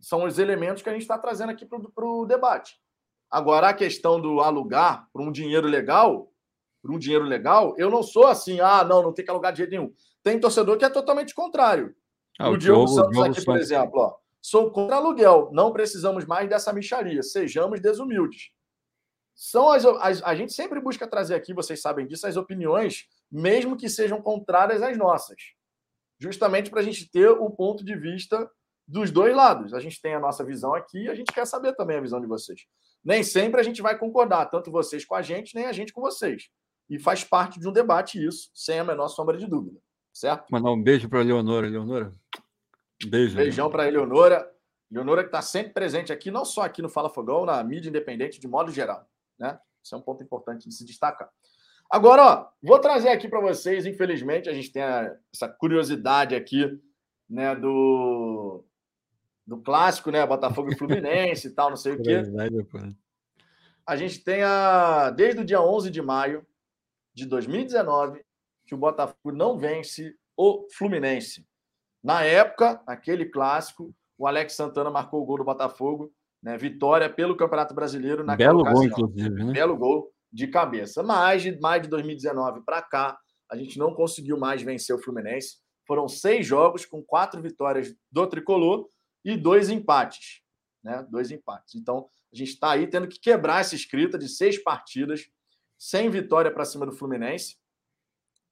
São 0.00 0.24
os 0.24 0.38
elementos 0.38 0.82
que 0.82 0.88
a 0.88 0.92
gente 0.92 1.02
está 1.02 1.16
trazendo 1.18 1.50
aqui 1.50 1.64
para 1.64 2.04
o 2.04 2.26
debate. 2.26 2.76
Agora, 3.30 3.68
a 3.68 3.74
questão 3.74 4.20
do 4.20 4.40
alugar 4.40 5.08
por 5.12 5.22
um 5.22 5.32
dinheiro 5.32 5.66
legal, 5.66 6.30
por 6.82 6.92
um 6.92 6.98
dinheiro 6.98 7.24
legal, 7.24 7.74
eu 7.78 7.90
não 7.90 8.02
sou 8.02 8.26
assim, 8.26 8.60
ah, 8.60 8.84
não, 8.84 9.02
não 9.02 9.12
tem 9.12 9.24
que 9.24 9.30
alugar 9.30 9.52
de 9.52 9.58
jeito 9.58 9.70
nenhum. 9.70 9.92
Tem 10.22 10.38
torcedor 10.38 10.76
que 10.76 10.84
é 10.84 10.90
totalmente 10.90 11.34
contrário. 11.34 11.94
Ah, 12.38 12.50
o, 12.50 12.52
o 12.52 12.58
Diogo 12.58 12.88
Santos 12.88 13.18
aqui, 13.18 13.34
Santos. 13.34 13.44
por 13.44 13.56
exemplo, 13.56 14.00
ó, 14.00 14.14
sou 14.40 14.70
contra 14.70 14.96
aluguel. 14.96 15.48
Não 15.52 15.72
precisamos 15.72 16.24
mais 16.24 16.48
dessa 16.48 16.72
micharia. 16.72 17.22
Sejamos 17.22 17.80
desumildes. 17.80 18.50
São 19.34 19.70
as, 19.70 19.84
as, 19.84 20.22
a 20.22 20.34
gente 20.34 20.52
sempre 20.52 20.80
busca 20.80 21.06
trazer 21.06 21.34
aqui, 21.34 21.52
vocês 21.52 21.80
sabem 21.80 22.06
disso, 22.06 22.26
as 22.26 22.36
opiniões 22.36 23.06
mesmo 23.34 23.76
que 23.76 23.88
sejam 23.88 24.22
contrárias 24.22 24.80
às 24.80 24.96
nossas. 24.96 25.36
Justamente 26.20 26.70
para 26.70 26.80
a 26.80 26.84
gente 26.84 27.10
ter 27.10 27.28
o 27.28 27.50
ponto 27.50 27.84
de 27.84 27.96
vista 27.96 28.48
dos 28.86 29.10
dois 29.10 29.34
lados. 29.34 29.74
A 29.74 29.80
gente 29.80 30.00
tem 30.00 30.14
a 30.14 30.20
nossa 30.20 30.44
visão 30.44 30.72
aqui 30.72 31.04
e 31.04 31.08
a 31.08 31.14
gente 31.14 31.32
quer 31.32 31.44
saber 31.44 31.74
também 31.74 31.96
a 31.96 32.00
visão 32.00 32.20
de 32.20 32.28
vocês. 32.28 32.60
Nem 33.04 33.24
sempre 33.24 33.60
a 33.60 33.64
gente 33.64 33.82
vai 33.82 33.98
concordar, 33.98 34.46
tanto 34.46 34.70
vocês 34.70 35.04
com 35.04 35.16
a 35.16 35.22
gente, 35.22 35.54
nem 35.54 35.66
a 35.66 35.72
gente 35.72 35.92
com 35.92 36.00
vocês. 36.00 36.48
E 36.88 36.96
faz 36.96 37.24
parte 37.24 37.58
de 37.58 37.68
um 37.68 37.72
debate 37.72 38.24
isso, 38.24 38.50
sem 38.54 38.78
a 38.78 38.84
menor 38.84 39.08
sombra 39.08 39.36
de 39.36 39.46
dúvida. 39.46 39.80
Certo? 40.12 40.48
Mandar 40.48 40.70
um 40.70 40.80
beijo 40.80 41.08
para 41.08 41.18
a 41.18 41.24
Leonora. 41.24 41.68
Leonora, 41.68 42.12
beijo. 43.04 43.36
Beijão 43.36 43.68
para 43.68 43.84
a 43.84 43.90
Leonora. 43.90 44.48
Leonora 44.88 45.22
que 45.22 45.28
está 45.28 45.42
sempre 45.42 45.72
presente 45.72 46.12
aqui, 46.12 46.30
não 46.30 46.44
só 46.44 46.62
aqui 46.62 46.80
no 46.80 46.88
Fala 46.88 47.10
Fogão, 47.10 47.44
na 47.44 47.62
mídia 47.64 47.88
independente 47.88 48.38
de 48.38 48.46
modo 48.46 48.70
geral. 48.70 49.08
Né? 49.36 49.58
Isso 49.82 49.92
é 49.92 49.98
um 49.98 50.02
ponto 50.02 50.22
importante 50.22 50.68
de 50.68 50.74
se 50.74 50.84
destacar. 50.84 51.28
Agora, 51.94 52.26
ó, 52.26 52.48
vou 52.60 52.80
trazer 52.80 53.10
aqui 53.10 53.28
para 53.28 53.40
vocês, 53.40 53.86
infelizmente, 53.86 54.48
a 54.48 54.52
gente 54.52 54.72
tem 54.72 54.82
a, 54.82 55.16
essa 55.32 55.46
curiosidade 55.46 56.34
aqui, 56.34 56.76
né, 57.30 57.54
do, 57.54 58.64
do 59.46 59.58
clássico, 59.58 60.10
né, 60.10 60.26
Botafogo 60.26 60.72
e 60.72 60.76
Fluminense 60.76 61.46
e 61.46 61.50
tal, 61.52 61.70
não 61.70 61.76
sei 61.76 61.92
o 61.92 62.02
quê. 62.02 62.20
A 63.86 63.94
gente 63.94 64.24
tem 64.24 64.42
a, 64.42 65.10
desde 65.10 65.42
o 65.42 65.44
dia 65.44 65.60
11 65.60 65.88
de 65.88 66.02
maio 66.02 66.44
de 67.14 67.26
2019 67.26 68.24
que 68.66 68.74
o 68.74 68.78
Botafogo 68.78 69.30
não 69.30 69.56
vence 69.56 70.16
o 70.36 70.66
Fluminense. 70.72 71.46
Na 72.02 72.24
época, 72.24 72.82
aquele 72.88 73.26
clássico, 73.26 73.94
o 74.18 74.26
Alex 74.26 74.54
Santana 74.54 74.90
marcou 74.90 75.22
o 75.22 75.24
gol 75.24 75.38
do 75.38 75.44
Botafogo, 75.44 76.12
né, 76.42 76.58
vitória 76.58 77.08
pelo 77.08 77.36
Campeonato 77.36 77.72
Brasileiro 77.72 78.24
na 78.24 78.34
Belo 78.34 78.62
ocasião. 78.62 78.80
gol, 78.80 78.84
inclusive, 78.84 79.44
né? 79.44 79.52
Belo 79.52 79.76
gol 79.76 80.13
de 80.34 80.48
cabeça. 80.48 81.02
Mas 81.02 81.42
de 81.42 81.58
mais 81.60 81.80
de 81.80 81.88
2019 81.88 82.62
para 82.62 82.82
cá, 82.82 83.16
a 83.48 83.56
gente 83.56 83.78
não 83.78 83.94
conseguiu 83.94 84.36
mais 84.36 84.60
vencer 84.60 84.94
o 84.94 84.98
Fluminense. 84.98 85.58
Foram 85.86 86.08
seis 86.08 86.44
jogos 86.44 86.84
com 86.84 87.02
quatro 87.02 87.40
vitórias 87.40 87.94
do 88.10 88.26
tricolor 88.26 88.88
e 89.24 89.36
dois 89.36 89.70
empates. 89.70 90.42
Né? 90.82 91.06
Dois 91.08 91.30
empates. 91.30 91.76
Então, 91.76 92.08
a 92.32 92.36
gente 92.36 92.48
está 92.48 92.72
aí 92.72 92.88
tendo 92.88 93.06
que 93.06 93.20
quebrar 93.20 93.60
essa 93.60 93.76
escrita 93.76 94.18
de 94.18 94.28
seis 94.28 94.60
partidas 94.60 95.24
sem 95.78 96.10
vitória 96.10 96.50
para 96.50 96.64
cima 96.64 96.84
do 96.84 96.92
Fluminense. 96.92 97.56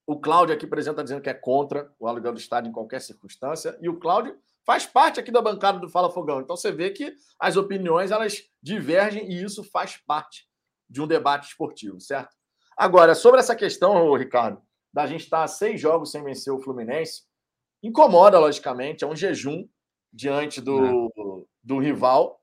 O 0.06 0.20
Cláudio 0.20 0.54
aqui 0.54 0.66
presente 0.66 0.92
está 0.92 1.02
dizendo 1.02 1.22
que 1.22 1.30
é 1.30 1.34
contra 1.34 1.92
o 1.98 2.06
aluguel 2.06 2.32
do 2.32 2.38
estádio 2.38 2.68
em 2.68 2.72
qualquer 2.72 3.00
circunstância. 3.00 3.76
E 3.80 3.88
o 3.88 3.98
Cláudio 3.98 4.38
faz 4.64 4.86
parte 4.86 5.18
aqui 5.18 5.32
da 5.32 5.42
bancada 5.42 5.80
do 5.80 5.88
Fala 5.88 6.10
Fogão. 6.10 6.40
Então 6.40 6.56
você 6.56 6.70
vê 6.70 6.90
que 6.90 7.12
as 7.40 7.56
opiniões 7.56 8.10
elas 8.12 8.42
divergem 8.62 9.28
e 9.28 9.42
isso 9.42 9.64
faz 9.64 9.96
parte 9.96 10.51
de 10.92 11.00
um 11.00 11.06
debate 11.06 11.48
esportivo, 11.48 11.98
certo? 11.98 12.36
Agora, 12.76 13.14
sobre 13.14 13.40
essa 13.40 13.56
questão, 13.56 14.12
Ricardo, 14.14 14.60
da 14.92 15.06
gente 15.06 15.22
estar 15.22 15.42
a 15.42 15.48
seis 15.48 15.80
jogos 15.80 16.10
sem 16.10 16.22
vencer 16.22 16.52
o 16.52 16.60
Fluminense, 16.60 17.22
incomoda, 17.82 18.38
logicamente, 18.38 19.02
é 19.02 19.06
um 19.06 19.16
jejum 19.16 19.66
diante 20.12 20.60
do, 20.60 21.06
é. 21.06 21.44
do 21.64 21.78
rival, 21.78 22.40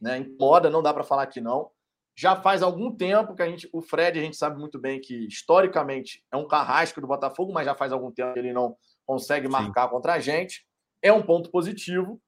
né? 0.00 0.18
Incomoda, 0.18 0.68
não 0.68 0.82
dá 0.82 0.92
para 0.92 1.04
falar 1.04 1.28
que 1.28 1.40
não. 1.40 1.70
Já 2.14 2.34
faz 2.34 2.60
algum 2.62 2.94
tempo 2.94 3.34
que 3.34 3.42
a 3.42 3.48
gente, 3.48 3.68
o 3.72 3.80
Fred, 3.80 4.18
a 4.18 4.22
gente 4.22 4.36
sabe 4.36 4.58
muito 4.58 4.78
bem 4.78 5.00
que 5.00 5.26
historicamente 5.26 6.24
é 6.30 6.36
um 6.36 6.46
carrasco 6.46 7.00
do 7.00 7.06
Botafogo, 7.06 7.52
mas 7.52 7.64
já 7.64 7.74
faz 7.74 7.92
algum 7.92 8.10
tempo 8.10 8.34
que 8.34 8.38
ele 8.40 8.52
não 8.52 8.76
consegue 9.06 9.48
marcar 9.48 9.84
Sim. 9.84 9.90
contra 9.90 10.14
a 10.14 10.18
gente. 10.18 10.66
É 11.00 11.12
um 11.12 11.22
ponto 11.22 11.50
positivo, 11.50 12.20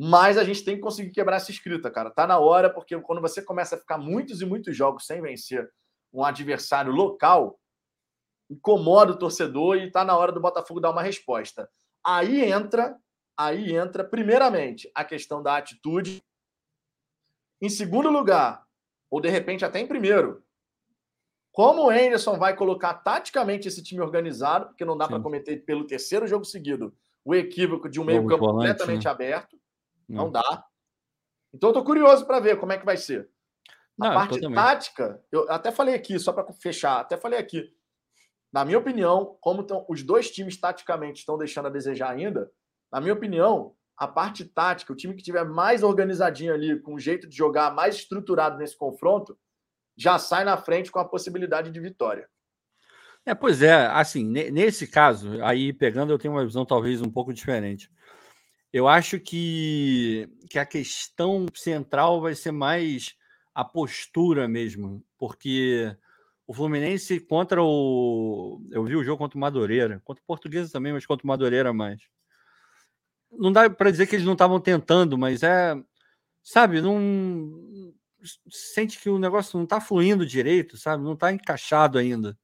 mas 0.00 0.38
a 0.38 0.44
gente 0.44 0.64
tem 0.64 0.76
que 0.76 0.80
conseguir 0.80 1.10
quebrar 1.10 1.38
essa 1.38 1.50
escrita, 1.50 1.90
cara. 1.90 2.08
Tá 2.08 2.24
na 2.24 2.38
hora, 2.38 2.70
porque 2.70 2.96
quando 3.00 3.20
você 3.20 3.42
começa 3.42 3.74
a 3.74 3.78
ficar 3.78 3.98
muitos 3.98 4.40
e 4.40 4.46
muitos 4.46 4.76
jogos 4.76 5.04
sem 5.04 5.20
vencer 5.20 5.68
um 6.12 6.22
adversário 6.22 6.92
local, 6.92 7.58
incomoda 8.48 9.10
o 9.10 9.18
torcedor 9.18 9.76
e 9.76 9.90
tá 9.90 10.04
na 10.04 10.16
hora 10.16 10.30
do 10.30 10.40
Botafogo 10.40 10.78
dar 10.78 10.92
uma 10.92 11.02
resposta. 11.02 11.68
Aí 12.06 12.44
entra, 12.44 12.96
aí 13.36 13.74
entra 13.74 14.04
primeiramente 14.04 14.88
a 14.94 15.04
questão 15.04 15.42
da 15.42 15.56
atitude. 15.56 16.22
Em 17.60 17.68
segundo 17.68 18.08
lugar, 18.08 18.64
ou 19.10 19.20
de 19.20 19.28
repente 19.28 19.64
até 19.64 19.80
em 19.80 19.86
primeiro, 19.88 20.44
como 21.50 21.86
o 21.86 21.90
Anderson 21.90 22.38
vai 22.38 22.54
colocar 22.54 22.94
taticamente 22.94 23.66
esse 23.66 23.82
time 23.82 24.00
organizado, 24.00 24.66
porque 24.66 24.84
não 24.84 24.96
dá 24.96 25.08
para 25.08 25.18
cometer 25.18 25.56
pelo 25.64 25.88
terceiro 25.88 26.24
jogo 26.24 26.44
seguido 26.44 26.96
o 27.24 27.34
equívoco 27.34 27.88
de 27.88 28.00
um 28.00 28.04
meio-campo 28.04 28.46
completamente 28.46 29.04
né? 29.04 29.10
aberto. 29.10 29.58
Não, 30.08 30.24
não 30.24 30.30
dá. 30.30 30.64
Então 31.52 31.70
eu 31.70 31.74
tô 31.74 31.84
curioso 31.84 32.26
para 32.26 32.40
ver 32.40 32.58
como 32.58 32.72
é 32.72 32.78
que 32.78 32.84
vai 32.84 32.96
ser. 32.96 33.28
A 34.00 34.08
não, 34.08 34.14
parte 34.14 34.40
tática, 34.54 35.22
eu 35.30 35.50
até 35.50 35.72
falei 35.72 35.94
aqui, 35.94 36.18
só 36.18 36.32
para 36.32 36.52
fechar, 36.52 37.00
até 37.00 37.16
falei 37.16 37.38
aqui. 37.38 37.72
Na 38.52 38.64
minha 38.64 38.78
opinião, 38.78 39.36
como 39.40 39.62
tão, 39.64 39.84
os 39.88 40.02
dois 40.02 40.30
times 40.30 40.58
taticamente 40.58 41.20
estão 41.20 41.36
deixando 41.36 41.66
a 41.66 41.70
desejar 41.70 42.10
ainda, 42.10 42.50
na 42.90 43.00
minha 43.00 43.12
opinião, 43.12 43.74
a 43.96 44.06
parte 44.06 44.44
tática, 44.44 44.92
o 44.92 44.96
time 44.96 45.14
que 45.14 45.22
tiver 45.22 45.44
mais 45.44 45.82
organizadinho 45.82 46.54
ali, 46.54 46.80
com 46.80 46.94
um 46.94 46.98
jeito 46.98 47.28
de 47.28 47.36
jogar 47.36 47.74
mais 47.74 47.96
estruturado 47.96 48.56
nesse 48.56 48.76
confronto, 48.76 49.36
já 49.96 50.18
sai 50.18 50.44
na 50.44 50.56
frente 50.56 50.90
com 50.90 51.00
a 51.00 51.04
possibilidade 51.04 51.70
de 51.70 51.80
vitória. 51.80 52.28
É, 53.26 53.34
pois 53.34 53.60
é, 53.60 53.86
assim, 53.88 54.24
nesse 54.24 54.86
caso, 54.86 55.42
aí 55.42 55.72
pegando, 55.72 56.12
eu 56.12 56.18
tenho 56.18 56.32
uma 56.32 56.46
visão 56.46 56.64
talvez 56.64 57.02
um 57.02 57.10
pouco 57.10 57.34
diferente. 57.34 57.90
Eu 58.72 58.86
acho 58.86 59.18
que, 59.18 60.28
que 60.50 60.58
a 60.58 60.66
questão 60.66 61.46
central 61.54 62.20
vai 62.20 62.34
ser 62.34 62.52
mais 62.52 63.14
a 63.54 63.64
postura 63.64 64.46
mesmo, 64.46 65.02
porque 65.16 65.96
o 66.46 66.54
Fluminense 66.54 67.20
contra 67.20 67.62
o. 67.62 68.62
Eu 68.70 68.84
vi 68.84 68.96
o 68.96 69.04
jogo 69.04 69.18
contra 69.18 69.36
o 69.36 69.40
Madureira, 69.40 70.00
contra 70.04 70.22
o 70.22 70.26
Portuguesa 70.26 70.72
também, 70.72 70.92
mas 70.92 71.06
contra 71.06 71.24
o 71.24 71.28
Madureira 71.28 71.72
mais. 71.72 72.00
Não 73.30 73.52
dá 73.52 73.68
para 73.68 73.90
dizer 73.90 74.06
que 74.06 74.16
eles 74.16 74.26
não 74.26 74.32
estavam 74.34 74.60
tentando, 74.60 75.18
mas 75.18 75.42
é. 75.42 75.74
Sabe, 76.42 76.80
não. 76.80 77.62
Sente 78.50 78.98
que 78.98 79.10
o 79.10 79.18
negócio 79.18 79.56
não 79.56 79.64
está 79.64 79.80
fluindo 79.80 80.26
direito, 80.26 80.76
sabe? 80.76 81.04
Não 81.04 81.12
está 81.12 81.32
encaixado 81.32 81.98
ainda. 81.98 82.36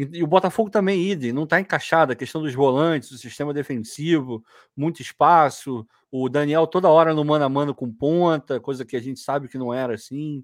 E, 0.00 0.18
e, 0.18 0.22
o 0.22 0.26
Botafogo 0.26 0.70
também, 0.70 0.98
ide, 1.02 1.30
não 1.32 1.44
está 1.44 1.60
encaixado. 1.60 2.12
A 2.12 2.16
questão 2.16 2.40
dos 2.40 2.54
volantes, 2.54 3.10
o 3.10 3.18
sistema 3.18 3.52
defensivo, 3.52 4.42
muito 4.74 5.02
espaço. 5.02 5.86
O 6.10 6.28
Daniel 6.28 6.66
toda 6.66 6.88
hora 6.88 7.12
no 7.12 7.24
mano 7.24 7.44
a 7.44 7.48
mano 7.48 7.74
com 7.74 7.92
ponta, 7.92 8.58
coisa 8.58 8.84
que 8.84 8.96
a 8.96 9.00
gente 9.00 9.20
sabe 9.20 9.48
que 9.48 9.58
não 9.58 9.74
era 9.74 9.94
assim 9.94 10.42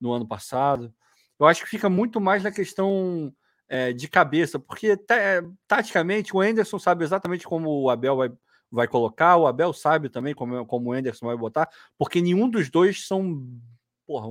no 0.00 0.12
ano 0.12 0.26
passado. 0.26 0.92
Eu 1.38 1.46
acho 1.46 1.62
que 1.62 1.70
fica 1.70 1.88
muito 1.88 2.20
mais 2.20 2.42
na 2.42 2.50
questão 2.50 3.32
é, 3.68 3.92
de 3.92 4.08
cabeça, 4.08 4.58
porque 4.58 4.98
taticamente 5.68 6.34
o 6.34 6.40
Anderson 6.40 6.78
sabe 6.78 7.04
exatamente 7.04 7.46
como 7.46 7.70
o 7.82 7.90
Abel 7.90 8.16
vai, 8.16 8.32
vai 8.70 8.88
colocar, 8.88 9.36
o 9.36 9.46
Abel 9.46 9.72
sabe 9.72 10.08
também 10.08 10.34
como, 10.34 10.66
como 10.66 10.90
o 10.90 10.92
Anderson 10.92 11.26
vai 11.26 11.36
botar, 11.36 11.68
porque 11.96 12.20
nenhum 12.20 12.48
dos 12.48 12.70
dois 12.70 13.06
são 13.06 13.46
porra, 14.06 14.28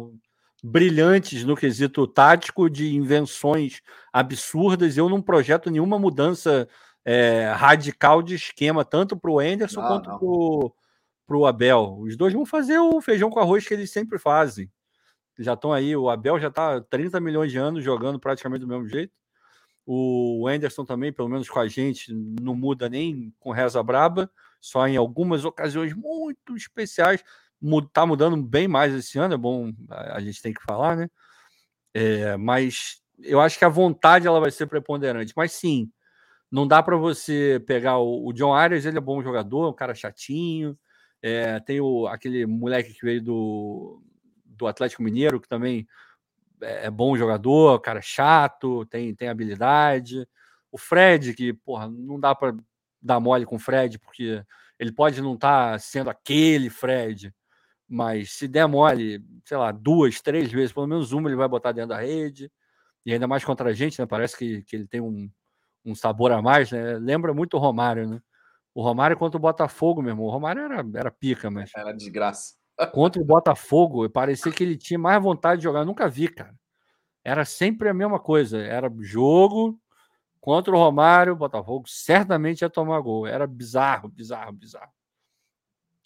brilhantes 0.71 1.43
no 1.43 1.55
quesito 1.55 2.07
tático 2.07 2.69
de 2.69 2.95
invenções 2.95 3.81
absurdas. 4.11 4.97
Eu 4.97 5.09
não 5.09 5.21
projeto 5.21 5.69
nenhuma 5.69 5.99
mudança 5.99 6.67
é, 7.03 7.51
radical 7.55 8.21
de 8.21 8.35
esquema, 8.35 8.83
tanto 8.85 9.17
para 9.17 9.31
o 9.31 9.39
Anderson 9.39 9.81
não, 9.81 9.87
quanto 9.87 10.75
para 11.27 11.37
o 11.37 11.45
Abel. 11.45 11.97
Os 11.99 12.15
dois 12.15 12.33
vão 12.33 12.45
fazer 12.45 12.79
o 12.79 13.01
feijão 13.01 13.29
com 13.29 13.39
arroz 13.39 13.67
que 13.67 13.73
eles 13.73 13.91
sempre 13.91 14.17
fazem 14.17 14.69
já 15.43 15.53
estão 15.53 15.73
aí. 15.73 15.95
O 15.95 16.09
Abel 16.09 16.39
já 16.39 16.47
está 16.47 16.81
30 16.81 17.19
milhões 17.19 17.51
de 17.51 17.57
anos 17.57 17.83
jogando 17.83 18.19
praticamente 18.19 18.61
do 18.61 18.67
mesmo 18.67 18.87
jeito. 18.87 19.13
O 19.85 20.47
Anderson 20.47 20.83
também, 20.83 21.13
pelo 21.13 21.29
menos 21.29 21.49
com 21.49 21.59
a 21.59 21.67
gente, 21.67 22.11
não 22.13 22.55
muda 22.55 22.89
nem 22.89 23.33
com 23.39 23.51
reza 23.51 23.81
braba, 23.83 24.31
só 24.59 24.87
em 24.87 24.97
algumas 24.97 25.45
ocasiões 25.45 25.93
muito 25.93 26.55
especiais. 26.55 27.23
Está 27.87 28.05
mudando 28.05 28.41
bem 28.41 28.67
mais 28.67 28.93
esse 28.93 29.17
ano, 29.17 29.33
é 29.33 29.37
bom, 29.37 29.71
a 29.89 30.19
gente 30.19 30.41
tem 30.41 30.53
que 30.53 30.63
falar, 30.63 30.95
né? 30.95 31.07
É, 31.93 32.37
mas 32.37 33.01
eu 33.19 33.39
acho 33.39 33.57
que 33.57 33.65
a 33.65 33.69
vontade 33.69 34.27
ela 34.27 34.39
vai 34.39 34.51
ser 34.51 34.67
preponderante. 34.67 35.33
Mas 35.35 35.53
sim, 35.53 35.89
não 36.51 36.67
dá 36.67 36.83
para 36.83 36.97
você 36.97 37.63
pegar 37.65 37.97
o, 37.97 38.27
o, 38.27 38.33
John 38.33 38.53
Arias, 38.53 38.85
ele 38.85 38.97
é 38.97 39.01
bom 39.01 39.21
jogador, 39.21 39.69
um 39.69 39.73
cara 39.73 39.95
chatinho. 39.95 40.77
É, 41.21 41.59
tem 41.59 41.79
o, 41.79 42.07
aquele 42.07 42.45
moleque 42.45 42.93
que 42.93 43.05
veio 43.05 43.21
do, 43.21 44.01
do 44.45 44.67
Atlético 44.67 45.03
Mineiro, 45.03 45.39
que 45.39 45.47
também 45.47 45.87
é, 46.61 46.87
é 46.87 46.91
bom 46.91 47.15
jogador, 47.17 47.79
cara 47.79 48.01
chato, 48.01 48.85
tem, 48.87 49.13
tem 49.15 49.29
habilidade. 49.29 50.27
O 50.71 50.77
Fred, 50.77 51.33
que, 51.33 51.53
porra, 51.53 51.89
não 51.89 52.19
dá 52.19 52.35
para 52.35 52.55
dar 53.01 53.19
mole 53.19 53.45
com 53.45 53.55
o 53.55 53.59
Fred, 53.59 53.99
porque 53.99 54.43
ele 54.79 54.91
pode 54.91 55.21
não 55.21 55.35
estar 55.35 55.73
tá 55.73 55.79
sendo 55.79 56.09
aquele 56.09 56.69
Fred, 56.69 57.33
mas 57.87 58.31
se 58.31 58.47
der 58.47 58.67
mole, 58.67 59.23
sei 59.45 59.57
lá, 59.57 59.71
duas, 59.71 60.21
três 60.21 60.51
vezes, 60.51 60.73
pelo 60.73 60.87
menos 60.87 61.11
uma 61.11 61.29
ele 61.29 61.35
vai 61.35 61.47
botar 61.47 61.71
dentro 61.71 61.89
da 61.89 61.99
rede, 61.99 62.51
e 63.05 63.13
ainda 63.13 63.27
mais 63.27 63.43
contra 63.45 63.69
a 63.69 63.73
gente, 63.73 63.99
né? 63.99 64.05
Parece 64.05 64.35
que, 64.37 64.63
que 64.63 64.75
ele 64.75 64.87
tem 64.87 64.99
um, 64.99 65.29
um 65.85 65.93
sabor 65.93 66.31
a 66.31 66.41
mais, 66.41 66.71
né? 66.71 66.97
Lembra 66.97 67.33
muito 67.33 67.55
o 67.55 67.59
Romário, 67.59 68.09
né? 68.09 68.21
O 68.73 68.81
Romário 68.81 69.15
contra 69.15 69.37
o 69.37 69.41
Botafogo, 69.41 70.01
mesmo. 70.01 70.23
O 70.23 70.29
Romário 70.29 70.63
era, 70.63 70.83
era 70.95 71.11
pica, 71.11 71.49
mas. 71.51 71.71
Era 71.75 71.93
desgraça. 71.93 72.55
Contra 72.91 73.21
o 73.21 73.25
Botafogo, 73.25 74.09
parecia 74.09 74.51
que 74.51 74.63
ele 74.63 74.75
tinha 74.75 74.99
mais 74.99 75.21
vontade 75.21 75.59
de 75.59 75.63
jogar. 75.63 75.79
Eu 75.79 75.85
nunca 75.85 76.09
vi, 76.09 76.27
cara. 76.27 76.53
Era 77.23 77.45
sempre 77.45 77.87
a 77.87 77.93
mesma 77.93 78.19
coisa. 78.19 78.59
Era 78.59 78.91
jogo 78.99 79.79
contra 80.41 80.75
o 80.75 80.77
Romário, 80.77 81.33
o 81.33 81.37
Botafogo 81.37 81.87
certamente 81.87 82.61
ia 82.61 82.69
tomar 82.69 82.99
gol. 82.99 83.25
Era 83.25 83.47
bizarro, 83.47 84.09
bizarro, 84.09 84.51
bizarro. 84.51 84.91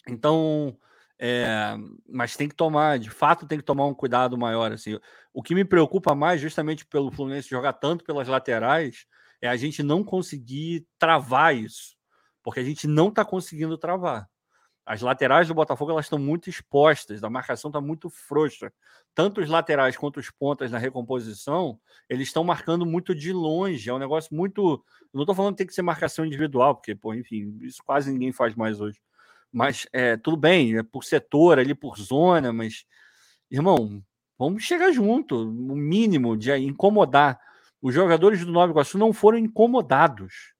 Então, 0.06 0.78
é, 1.22 1.76
mas 2.08 2.34
tem 2.34 2.48
que 2.48 2.54
tomar, 2.54 2.98
de 2.98 3.10
fato, 3.10 3.46
tem 3.46 3.58
que 3.58 3.64
tomar 3.64 3.84
um 3.84 3.92
cuidado 3.92 4.38
maior. 4.38 4.72
Assim. 4.72 4.98
O 5.34 5.42
que 5.42 5.54
me 5.54 5.66
preocupa 5.66 6.14
mais, 6.14 6.40
justamente 6.40 6.86
pelo 6.86 7.12
Fluminense 7.12 7.50
jogar 7.50 7.74
tanto 7.74 8.02
pelas 8.04 8.26
laterais, 8.26 9.04
é 9.42 9.46
a 9.46 9.56
gente 9.56 9.82
não 9.82 10.02
conseguir 10.02 10.86
travar 10.98 11.54
isso, 11.54 11.94
porque 12.42 12.60
a 12.60 12.64
gente 12.64 12.86
não 12.86 13.08
está 13.08 13.22
conseguindo 13.22 13.76
travar. 13.76 14.26
As 14.86 15.02
laterais 15.02 15.46
do 15.46 15.54
Botafogo 15.54 15.90
elas 15.90 16.06
estão 16.06 16.18
muito 16.18 16.48
expostas, 16.48 17.22
a 17.22 17.28
marcação 17.28 17.68
está 17.68 17.82
muito 17.82 18.08
frouxa. 18.08 18.72
Tanto 19.14 19.42
os 19.42 19.48
laterais 19.48 19.98
quanto 19.98 20.18
os 20.18 20.30
pontas 20.30 20.70
na 20.70 20.78
recomposição, 20.78 21.78
eles 22.08 22.28
estão 22.28 22.42
marcando 22.42 22.86
muito 22.86 23.14
de 23.14 23.30
longe. 23.30 23.90
É 23.90 23.92
um 23.94 23.98
negócio 23.98 24.34
muito. 24.34 24.82
Não 25.12 25.22
estou 25.22 25.34
falando 25.34 25.52
que 25.52 25.58
tem 25.58 25.66
que 25.66 25.74
ser 25.74 25.82
marcação 25.82 26.24
individual, 26.24 26.74
porque, 26.74 26.94
pô, 26.94 27.12
enfim, 27.14 27.58
isso 27.60 27.82
quase 27.84 28.10
ninguém 28.10 28.32
faz 28.32 28.54
mais 28.54 28.80
hoje. 28.80 28.98
Mas 29.52 29.86
é, 29.92 30.16
tudo 30.16 30.36
bem, 30.36 30.78
é 30.78 30.82
por 30.82 31.04
setor, 31.04 31.58
ali 31.58 31.74
por 31.74 31.98
zona, 31.98 32.52
mas, 32.52 32.84
irmão, 33.50 34.02
vamos 34.38 34.62
chegar 34.62 34.92
junto. 34.92 35.36
O 35.36 35.76
mínimo 35.76 36.36
de 36.36 36.54
incomodar. 36.56 37.40
Os 37.82 37.94
jogadores 37.94 38.44
do 38.44 38.52
Nova 38.52 38.72
Iguaçu 38.72 38.98
não 38.98 39.12
foram 39.12 39.38
incomodados. 39.38 40.54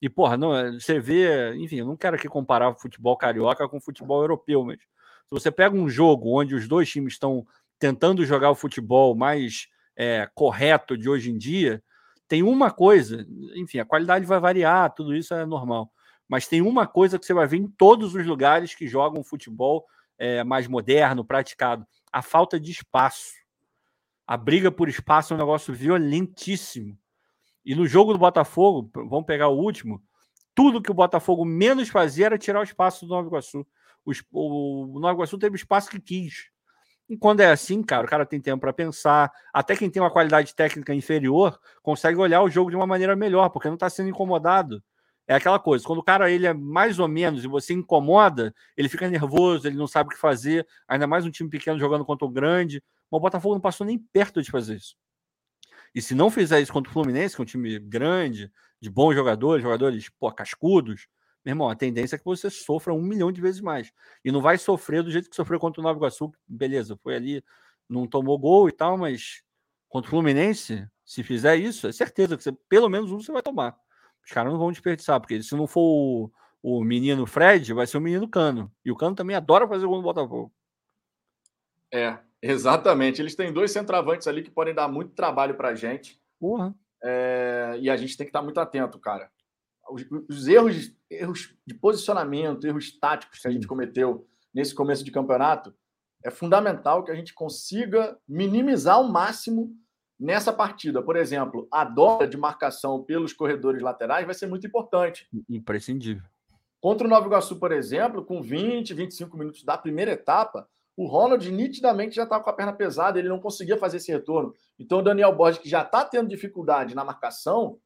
E, 0.00 0.08
porra, 0.08 0.36
não, 0.36 0.54
eh, 0.54 0.72
você 0.72 1.00
vê, 1.00 1.54
enfim, 1.56 1.76
eu 1.76 1.86
não 1.86 1.96
quero 1.96 2.16
aqui 2.16 2.28
comparar 2.28 2.68
o 2.68 2.74
futebol 2.74 3.16
carioca 3.16 3.68
com 3.68 3.78
o 3.78 3.80
futebol 3.80 4.20
europeu, 4.20 4.64
mas 4.64 4.78
se 4.78 5.30
você 5.30 5.50
pega 5.50 5.74
um 5.74 5.88
jogo 5.88 6.38
onde 6.38 6.54
os 6.54 6.68
dois 6.68 6.88
times 6.90 7.14
estão 7.14 7.46
tentando 7.78 8.24
jogar 8.24 8.50
o 8.50 8.54
futebol 8.54 9.14
mais 9.14 9.68
é, 9.96 10.28
correto 10.34 10.96
de 10.96 11.08
hoje 11.08 11.30
em 11.30 11.38
dia, 11.38 11.82
tem 12.28 12.42
uma 12.42 12.70
coisa, 12.70 13.26
enfim, 13.54 13.78
a 13.78 13.84
qualidade 13.84 14.26
vai 14.26 14.38
variar, 14.40 14.92
tudo 14.94 15.14
isso 15.14 15.32
é 15.34 15.46
normal, 15.46 15.90
mas 16.28 16.48
tem 16.48 16.60
uma 16.60 16.86
coisa 16.86 17.18
que 17.18 17.26
você 17.26 17.34
vai 17.34 17.46
ver 17.46 17.58
em 17.58 17.66
todos 17.66 18.14
os 18.14 18.26
lugares 18.26 18.74
que 18.74 18.88
jogam 18.88 19.22
futebol 19.22 19.84
é, 20.18 20.42
mais 20.42 20.66
moderno, 20.66 21.24
praticado: 21.24 21.86
a 22.12 22.22
falta 22.22 22.58
de 22.58 22.70
espaço. 22.70 23.32
A 24.26 24.36
briga 24.36 24.72
por 24.72 24.88
espaço 24.88 25.32
é 25.32 25.36
um 25.36 25.38
negócio 25.38 25.72
violentíssimo. 25.72 26.98
E 27.64 27.74
no 27.74 27.86
jogo 27.86 28.12
do 28.12 28.18
Botafogo, 28.18 28.90
vamos 28.94 29.26
pegar 29.26 29.48
o 29.48 29.58
último, 29.58 30.02
tudo 30.54 30.80
que 30.80 30.90
o 30.90 30.94
Botafogo 30.94 31.44
menos 31.44 31.88
fazia 31.88 32.26
era 32.26 32.38
tirar 32.38 32.60
o 32.60 32.64
espaço 32.64 33.06
do 33.06 33.10
Nova 33.10 33.28
Iguaçu. 33.28 33.66
O, 34.04 34.96
o 34.96 35.00
Nova 35.00 35.14
Iguaçu 35.14 35.38
teve 35.38 35.54
o 35.54 35.56
espaço 35.56 35.90
que 35.90 36.00
quis. 36.00 36.50
E 37.08 37.16
quando 37.16 37.40
é 37.40 37.50
assim, 37.50 37.82
cara, 37.82 38.06
o 38.06 38.08
cara 38.08 38.26
tem 38.26 38.40
tempo 38.40 38.60
para 38.60 38.72
pensar. 38.72 39.30
Até 39.52 39.76
quem 39.76 39.90
tem 39.90 40.02
uma 40.02 40.10
qualidade 40.10 40.54
técnica 40.54 40.94
inferior 40.94 41.60
consegue 41.82 42.18
olhar 42.18 42.42
o 42.42 42.48
jogo 42.48 42.70
de 42.70 42.76
uma 42.76 42.86
maneira 42.86 43.14
melhor, 43.14 43.48
porque 43.50 43.68
não 43.68 43.74
está 43.74 43.88
sendo 43.88 44.08
incomodado. 44.08 44.82
É 45.28 45.34
aquela 45.34 45.58
coisa, 45.58 45.84
quando 45.84 45.98
o 45.98 46.04
cara 46.04 46.30
ele 46.30 46.46
é 46.46 46.54
mais 46.54 46.98
ou 47.00 47.08
menos 47.08 47.42
e 47.42 47.48
você 47.48 47.72
incomoda, 47.72 48.54
ele 48.76 48.88
fica 48.88 49.08
nervoso, 49.08 49.66
ele 49.66 49.76
não 49.76 49.88
sabe 49.88 50.08
o 50.08 50.10
que 50.12 50.20
fazer, 50.20 50.66
ainda 50.86 51.06
mais 51.06 51.24
um 51.26 51.30
time 51.30 51.50
pequeno 51.50 51.78
jogando 51.78 52.04
contra 52.04 52.24
o 52.24 52.30
grande. 52.30 52.82
Mas 53.10 53.18
o 53.18 53.20
Botafogo 53.20 53.54
não 53.54 53.60
passou 53.60 53.86
nem 53.86 53.98
perto 53.98 54.40
de 54.40 54.50
fazer 54.50 54.76
isso. 54.76 54.96
E 55.94 56.00
se 56.00 56.14
não 56.14 56.30
fizer 56.30 56.60
isso 56.60 56.72
contra 56.72 56.90
o 56.90 56.92
Fluminense, 56.92 57.34
que 57.34 57.40
é 57.40 57.44
um 57.44 57.46
time 57.46 57.78
grande, 57.78 58.52
de 58.80 58.90
bons 58.90 59.14
jogadores, 59.14 59.62
jogadores 59.62 60.08
pô, 60.10 60.30
cascudos, 60.30 61.08
meu 61.44 61.52
irmão, 61.52 61.68
a 61.68 61.76
tendência 61.76 62.16
é 62.16 62.18
que 62.18 62.24
você 62.24 62.50
sofra 62.50 62.92
um 62.92 63.00
milhão 63.00 63.32
de 63.32 63.40
vezes 63.40 63.60
mais. 63.60 63.92
E 64.24 64.30
não 64.30 64.40
vai 64.40 64.58
sofrer 64.58 65.02
do 65.02 65.10
jeito 65.10 65.30
que 65.30 65.36
sofreu 65.36 65.58
contra 65.58 65.80
o 65.80 65.84
Nova 65.84 65.98
Iguaçu, 65.98 66.30
beleza, 66.46 66.96
foi 67.02 67.14
ali, 67.16 67.44
não 67.88 68.06
tomou 68.06 68.38
gol 68.38 68.68
e 68.68 68.72
tal, 68.72 68.98
mas 68.98 69.42
contra 69.88 70.08
o 70.08 70.10
Fluminense, 70.10 70.86
se 71.04 71.22
fizer 71.22 71.56
isso, 71.56 71.86
é 71.86 71.92
certeza 71.92 72.36
que 72.36 72.42
você, 72.42 72.52
pelo 72.68 72.88
menos 72.88 73.12
um 73.12 73.20
você 73.20 73.32
vai 73.32 73.42
tomar. 73.42 73.76
Os 74.26 74.32
caras 74.32 74.52
não 74.52 74.58
vão 74.58 74.72
desperdiçar, 74.72 75.20
porque 75.20 75.40
se 75.40 75.54
não 75.54 75.68
for 75.68 75.80
o, 75.80 76.30
o 76.60 76.84
menino 76.84 77.26
Fred, 77.26 77.72
vai 77.72 77.86
ser 77.86 77.96
o 77.96 78.00
menino 78.00 78.28
Cano. 78.28 78.72
E 78.84 78.90
o 78.90 78.96
Cano 78.96 79.14
também 79.14 79.36
adora 79.36 79.68
fazer 79.68 79.86
gol 79.86 79.98
no 79.98 80.02
Botafogo. 80.02 80.52
É, 81.94 82.18
exatamente. 82.42 83.22
Eles 83.22 83.36
têm 83.36 83.52
dois 83.52 83.70
centroavantes 83.70 84.26
ali 84.26 84.42
que 84.42 84.50
podem 84.50 84.74
dar 84.74 84.88
muito 84.88 85.14
trabalho 85.14 85.56
pra 85.56 85.76
gente. 85.76 86.20
Porra. 86.40 86.74
É, 87.04 87.76
e 87.80 87.88
a 87.88 87.96
gente 87.96 88.16
tem 88.16 88.26
que 88.26 88.30
estar 88.30 88.42
muito 88.42 88.58
atento, 88.58 88.98
cara. 88.98 89.30
Os, 89.88 90.04
os, 90.28 90.48
erros, 90.48 90.92
erros 91.08 91.56
de 91.64 91.74
posicionamento, 91.74 92.66
erros 92.66 92.98
táticos 92.98 93.38
que 93.38 93.46
a 93.46 93.52
gente 93.52 93.68
cometeu 93.68 94.26
nesse 94.52 94.74
começo 94.74 95.04
de 95.04 95.12
campeonato, 95.12 95.72
é 96.24 96.32
fundamental 96.32 97.04
que 97.04 97.12
a 97.12 97.14
gente 97.14 97.32
consiga 97.32 98.18
minimizar 98.26 98.96
ao 98.96 99.08
máximo 99.08 99.72
nessa 100.18 100.52
partida. 100.52 101.02
Por 101.02 101.16
exemplo, 101.16 101.68
a 101.70 101.84
dobra 101.84 102.26
de 102.26 102.36
marcação 102.36 103.02
pelos 103.02 103.32
corredores 103.32 103.82
laterais 103.82 104.24
vai 104.24 104.34
ser 104.34 104.46
muito 104.46 104.66
importante. 104.66 105.28
Imprescindível. 105.48 106.24
Contra 106.80 107.06
o 107.06 107.10
Nova 107.10 107.26
Iguaçu, 107.26 107.56
por 107.56 107.72
exemplo, 107.72 108.24
com 108.24 108.42
20, 108.42 108.94
25 108.94 109.36
minutos 109.36 109.64
da 109.64 109.76
primeira 109.76 110.12
etapa, 110.12 110.68
o 110.96 111.06
Ronald 111.06 111.50
nitidamente 111.50 112.16
já 112.16 112.22
estava 112.24 112.42
com 112.42 112.50
a 112.50 112.54
perna 112.54 112.72
pesada, 112.72 113.18
ele 113.18 113.28
não 113.28 113.38
conseguia 113.38 113.76
fazer 113.76 113.98
esse 113.98 114.10
retorno. 114.10 114.54
Então 114.78 114.98
o 114.98 115.02
Daniel 115.02 115.34
Borges, 115.34 115.60
que 115.60 115.68
já 115.68 115.82
está 115.82 116.04
tendo 116.04 116.28
dificuldade 116.28 116.94
na 116.94 117.04
marcação, 117.04 117.78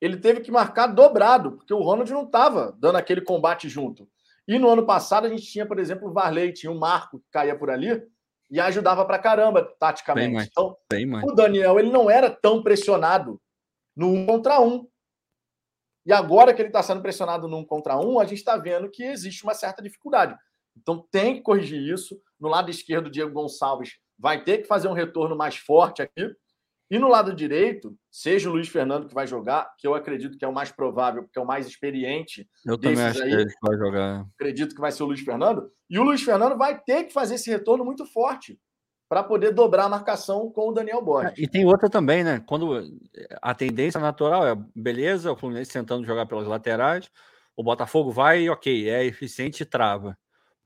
ele 0.00 0.16
teve 0.16 0.40
que 0.40 0.50
marcar 0.50 0.86
dobrado, 0.86 1.52
porque 1.52 1.74
o 1.74 1.82
Ronald 1.82 2.10
não 2.10 2.24
estava 2.24 2.74
dando 2.78 2.96
aquele 2.96 3.20
combate 3.20 3.68
junto. 3.68 4.08
E 4.46 4.58
no 4.58 4.70
ano 4.70 4.86
passado 4.86 5.26
a 5.26 5.28
gente 5.28 5.42
tinha, 5.42 5.66
por 5.66 5.78
exemplo, 5.78 6.08
o 6.08 6.12
Varley, 6.12 6.52
tinha 6.52 6.72
o 6.72 6.78
Marco 6.78 7.18
que 7.18 7.26
caía 7.30 7.58
por 7.58 7.70
ali 7.70 8.02
e 8.50 8.60
ajudava 8.60 9.04
pra 9.04 9.18
caramba 9.18 9.62
taticamente. 9.78 10.36
Bem, 10.36 10.46
então, 10.50 10.76
bem, 10.90 11.24
o 11.24 11.32
Daniel 11.32 11.78
ele 11.78 11.90
não 11.90 12.10
era 12.10 12.30
tão 12.30 12.62
pressionado 12.62 13.40
no 13.94 14.12
um 14.12 14.26
contra 14.26 14.60
um. 14.60 14.88
E 16.06 16.12
agora 16.12 16.54
que 16.54 16.62
ele 16.62 16.68
está 16.68 16.82
sendo 16.82 17.02
pressionado 17.02 17.46
no 17.46 17.58
um 17.58 17.64
contra 17.64 17.98
um, 17.98 18.18
a 18.18 18.24
gente 18.24 18.38
está 18.38 18.56
vendo 18.56 18.90
que 18.90 19.02
existe 19.02 19.44
uma 19.44 19.54
certa 19.54 19.82
dificuldade. 19.82 20.34
Então 20.76 21.06
tem 21.10 21.34
que 21.34 21.42
corrigir 21.42 21.80
isso. 21.80 22.18
No 22.40 22.48
lado 22.48 22.70
esquerdo, 22.70 23.08
o 23.08 23.10
Diego 23.10 23.32
Gonçalves 23.32 23.98
vai 24.18 24.42
ter 24.42 24.58
que 24.58 24.64
fazer 24.66 24.88
um 24.88 24.92
retorno 24.92 25.36
mais 25.36 25.56
forte 25.56 26.00
aqui. 26.00 26.34
E 26.90 26.98
no 26.98 27.08
lado 27.08 27.34
direito, 27.34 27.94
seja 28.10 28.48
o 28.48 28.52
Luiz 28.52 28.68
Fernando 28.68 29.06
que 29.06 29.14
vai 29.14 29.26
jogar, 29.26 29.74
que 29.78 29.86
eu 29.86 29.94
acredito 29.94 30.38
que 30.38 30.44
é 30.44 30.48
o 30.48 30.54
mais 30.54 30.72
provável, 30.72 31.22
porque 31.22 31.38
é 31.38 31.42
o 31.42 31.46
mais 31.46 31.66
experiente. 31.66 32.48
Eu 32.64 32.78
também 32.78 33.04
acho 33.04 33.22
aí, 33.22 33.46
que 33.46 33.54
vai 33.60 33.76
jogar. 33.76 34.26
Acredito 34.34 34.74
que 34.74 34.80
vai 34.80 34.90
ser 34.90 35.02
o 35.02 35.06
Luiz 35.06 35.20
Fernando. 35.20 35.70
E 35.90 35.98
o 35.98 36.02
Luiz 36.02 36.22
Fernando 36.22 36.56
vai 36.56 36.80
ter 36.80 37.04
que 37.04 37.12
fazer 37.12 37.34
esse 37.34 37.50
retorno 37.50 37.84
muito 37.84 38.06
forte 38.06 38.58
para 39.06 39.22
poder 39.22 39.52
dobrar 39.52 39.84
a 39.84 39.88
marcação 39.88 40.50
com 40.50 40.68
o 40.68 40.72
Daniel 40.72 41.02
Borges. 41.02 41.38
E 41.38 41.46
tem 41.46 41.66
outra 41.66 41.90
também, 41.90 42.24
né? 42.24 42.42
Quando 42.46 42.82
a 43.40 43.54
tendência 43.54 44.00
natural 44.00 44.46
é 44.46 44.54
beleza, 44.74 45.32
o 45.32 45.36
Fluminense 45.36 45.72
tentando 45.72 46.06
jogar 46.06 46.26
pelas 46.26 46.46
laterais, 46.46 47.10
o 47.56 47.62
Botafogo 47.62 48.10
vai, 48.10 48.48
ok, 48.48 48.88
é 48.88 49.04
eficiente 49.04 49.62
e 49.62 49.66
trava 49.66 50.16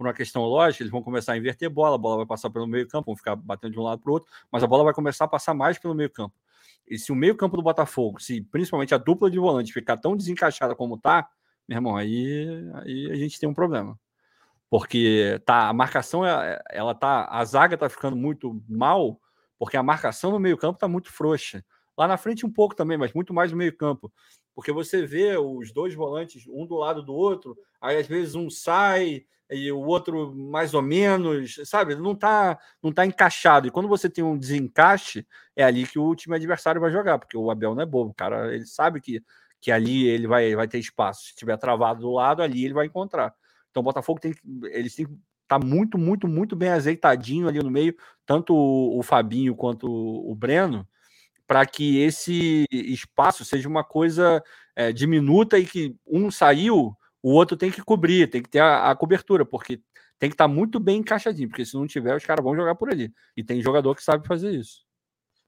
por 0.03 0.09
uma 0.09 0.15
questão 0.15 0.43
lógica, 0.43 0.83
eles 0.83 0.91
vão 0.91 1.03
começar 1.03 1.33
a 1.33 1.37
inverter 1.37 1.71
bola, 1.71 1.95
a 1.95 1.99
bola 1.99 2.17
vai 2.19 2.27
passar 2.27 2.51
pelo 2.51 2.67
meio 2.67 2.89
campo, 2.89 3.07
vão 3.07 3.17
ficar 3.17 3.37
batendo 3.37 3.73
de 3.73 3.79
um 3.79 3.83
lado 3.83 4.01
para 4.01 4.11
o 4.11 4.15
outro, 4.15 4.29
mas 4.51 4.63
a 4.63 4.67
bola 4.67 4.83
vai 4.83 4.93
começar 4.93 5.25
a 5.25 5.29
passar 5.29 5.55
mais 5.55 5.79
pelo 5.79 5.95
meio 5.95 6.11
campo. 6.11 6.35
E 6.89 6.99
se 6.99 7.13
o 7.13 7.15
meio 7.15 7.37
campo 7.37 7.57
do 7.57 7.63
Botafogo, 7.63 8.21
se 8.21 8.43
principalmente 8.43 8.93
a 8.95 8.99
dupla 8.99 9.31
de 9.31 9.39
volante 9.39 9.73
ficar 9.73 9.97
tão 9.97 10.17
desencaixada 10.17 10.75
como 10.75 10.99
tá, 10.99 11.29
meu 11.69 11.77
irmão, 11.77 11.97
aí, 11.97 12.49
aí 12.83 13.13
a 13.13 13.15
gente 13.15 13.39
tem 13.39 13.49
um 13.49 13.55
problema. 13.55 13.97
Porque 14.69 15.41
tá, 15.45 15.69
a 15.69 15.73
marcação, 15.73 16.23
ela 16.71 16.95
tá, 16.95 17.29
a 17.31 17.45
zaga 17.45 17.77
tá 17.77 17.89
ficando 17.89 18.17
muito 18.17 18.61
mal, 18.69 19.21
porque 19.59 19.77
a 19.77 19.83
marcação 19.83 20.33
no 20.33 20.41
meio 20.41 20.59
campo 20.59 20.81
tá 20.81 20.89
muito 20.89 21.13
frouxa. 21.13 21.65
Lá 21.97 22.09
na 22.09 22.17
frente 22.17 22.45
um 22.45 22.51
pouco 22.51 22.75
também, 22.75 22.99
mas 22.99 23.13
muito 23.13 23.33
mais 23.33 23.53
no 23.53 23.59
meio 23.59 23.77
campo. 23.77 24.13
Porque 24.55 24.73
você 24.73 25.07
vê 25.07 25.37
os 25.37 25.73
dois 25.73 25.95
volantes, 25.95 26.45
um 26.49 26.67
do 26.67 26.75
lado 26.75 27.03
do 27.03 27.15
outro, 27.15 27.57
aí 27.81 27.97
às 27.97 28.07
vezes 28.07 28.35
um 28.35 28.51
sai, 28.51 29.25
e 29.53 29.71
o 29.73 29.81
outro 29.81 30.35
mais 30.35 30.75
ou 30.75 30.83
menos, 30.83 31.61
sabe? 31.65 31.95
Não 31.95 32.13
está 32.13 32.59
não 32.83 32.93
tá 32.93 33.05
encaixado. 33.07 33.67
E 33.67 33.71
quando 33.71 33.89
você 33.89 34.09
tem 34.09 34.25
um 34.25 34.39
desencaixe, 34.39 35.27
é 35.57 35.65
ali 35.65 35.87
que 35.87 35.99
o 35.99 36.15
time 36.15 36.37
adversário 36.37 36.81
vai 36.81 36.91
jogar, 36.91 37.19
porque 37.19 37.37
o 37.37 37.51
Abel 37.51 37.75
não 37.75 37.83
é 37.83 37.87
bobo, 37.87 38.15
cara, 38.15 38.55
ele 38.55 38.67
sabe 38.67 39.01
que, 39.01 39.23
que 39.61 39.71
ali 39.71 40.07
ele 40.07 40.27
vai, 40.27 40.55
vai 40.55 40.69
ter 40.69 40.79
espaço. 40.79 41.27
Se 41.29 41.35
tiver 41.35 41.57
travado 41.57 42.01
do 42.01 42.13
lado, 42.13 42.43
ali 42.43 42.65
ele 42.65 42.75
vai 42.75 42.87
encontrar. 42.87 43.35
Então 43.71 43.81
o 43.81 43.85
Botafogo 43.85 44.21
tem 44.21 44.35
eles 44.73 44.95
têm 44.95 45.07
tá 45.49 45.59
muito, 45.59 45.99
muito, 45.99 46.27
muito 46.27 46.57
bem 46.57 46.71
azeitadinho 46.71 47.47
ali 47.47 47.59
no 47.63 47.71
meio, 47.71 47.95
tanto 48.25 48.55
o, 48.55 48.99
o 48.99 49.03
Fabinho 49.03 49.55
quanto 49.55 49.87
o, 49.87 50.33
o 50.33 50.35
Breno, 50.35 50.89
para 51.47 51.67
que 51.67 51.99
esse 52.01 52.65
espaço 52.71 53.45
seja 53.45 53.69
uma 53.69 53.85
coisa 53.85 54.43
é, 54.75 54.93
diminuta 54.93 55.59
e 55.59 55.67
que 55.67 55.95
um 56.07 56.31
saiu, 56.31 56.97
o 57.23 57.33
outro 57.33 57.57
tem 57.57 57.71
que 57.71 57.83
cobrir, 57.83 58.29
tem 58.29 58.43
que 58.43 58.49
ter 58.49 58.61
a, 58.61 58.91
a 58.91 58.97
cobertura, 58.97 59.45
porque 59.45 59.81
tem 60.19 60.29
que 60.29 60.35
estar 60.35 60.49
tá 60.49 60.49
muito 60.49 60.79
bem 60.81 60.99
encaixadinho, 60.99 61.49
porque 61.49 61.65
se 61.65 61.75
não 61.75 61.87
tiver, 61.87 62.17
os 62.17 62.25
caras 62.25 62.45
vão 62.45 62.57
jogar 62.57 62.75
por 62.75 62.91
ali. 62.91 63.13
E 63.37 63.43
tem 63.45 63.61
jogador 63.61 63.95
que 63.95 64.03
sabe 64.03 64.27
fazer 64.27 64.51
isso. 64.51 64.85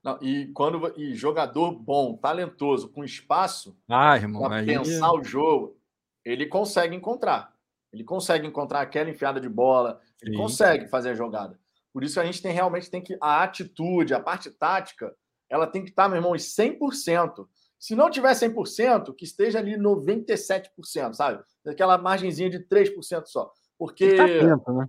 Não, 0.03 0.19
e 0.21 0.47
quando 0.53 0.93
e 0.95 1.15
jogador 1.15 1.71
bom, 1.71 2.15
talentoso, 2.15 2.89
com 2.89 3.03
espaço 3.03 3.75
ah, 3.89 4.15
para 4.39 4.57
aí... 4.57 4.65
pensar 4.65 5.11
o 5.13 5.23
jogo, 5.23 5.77
ele 6.23 6.45
consegue 6.45 6.95
encontrar. 6.95 7.53
Ele 7.91 8.03
consegue 8.03 8.45
encontrar 8.45 8.81
aquela 8.81 9.09
enfiada 9.09 9.39
de 9.39 9.49
bola, 9.49 9.99
ele 10.21 10.31
Sim. 10.31 10.37
consegue 10.37 10.87
fazer 10.87 11.09
a 11.09 11.15
jogada. 11.15 11.59
Por 11.91 12.03
isso 12.03 12.19
a 12.19 12.25
gente 12.25 12.41
tem 12.41 12.51
realmente 12.51 12.91
tem 12.91 13.01
que 13.01 13.17
a 13.21 13.41
atitude, 13.41 14.13
a 14.13 14.19
parte 14.19 14.51
tática, 14.51 15.15
ela 15.49 15.65
tem 15.65 15.83
que 15.83 15.89
estar, 15.89 16.03
tá, 16.03 16.09
meu 16.09 16.17
irmão, 16.17 16.35
em 16.35 16.39
100%. 16.39 17.47
Se 17.85 17.95
não 17.95 18.09
tiver 18.09 18.31
100%, 18.31 19.13
que 19.15 19.25
esteja 19.25 19.59
ali 19.59 19.77
97%, 19.77 21.13
sabe? 21.13 21.43
Aquela 21.67 21.99
margenzinha 21.99 22.49
de 22.49 22.57
3% 22.67 23.27
só. 23.27 23.53
Porque. 23.77 24.15
Tá 24.15 24.25
tempo, 24.25 24.73
né? 24.73 24.87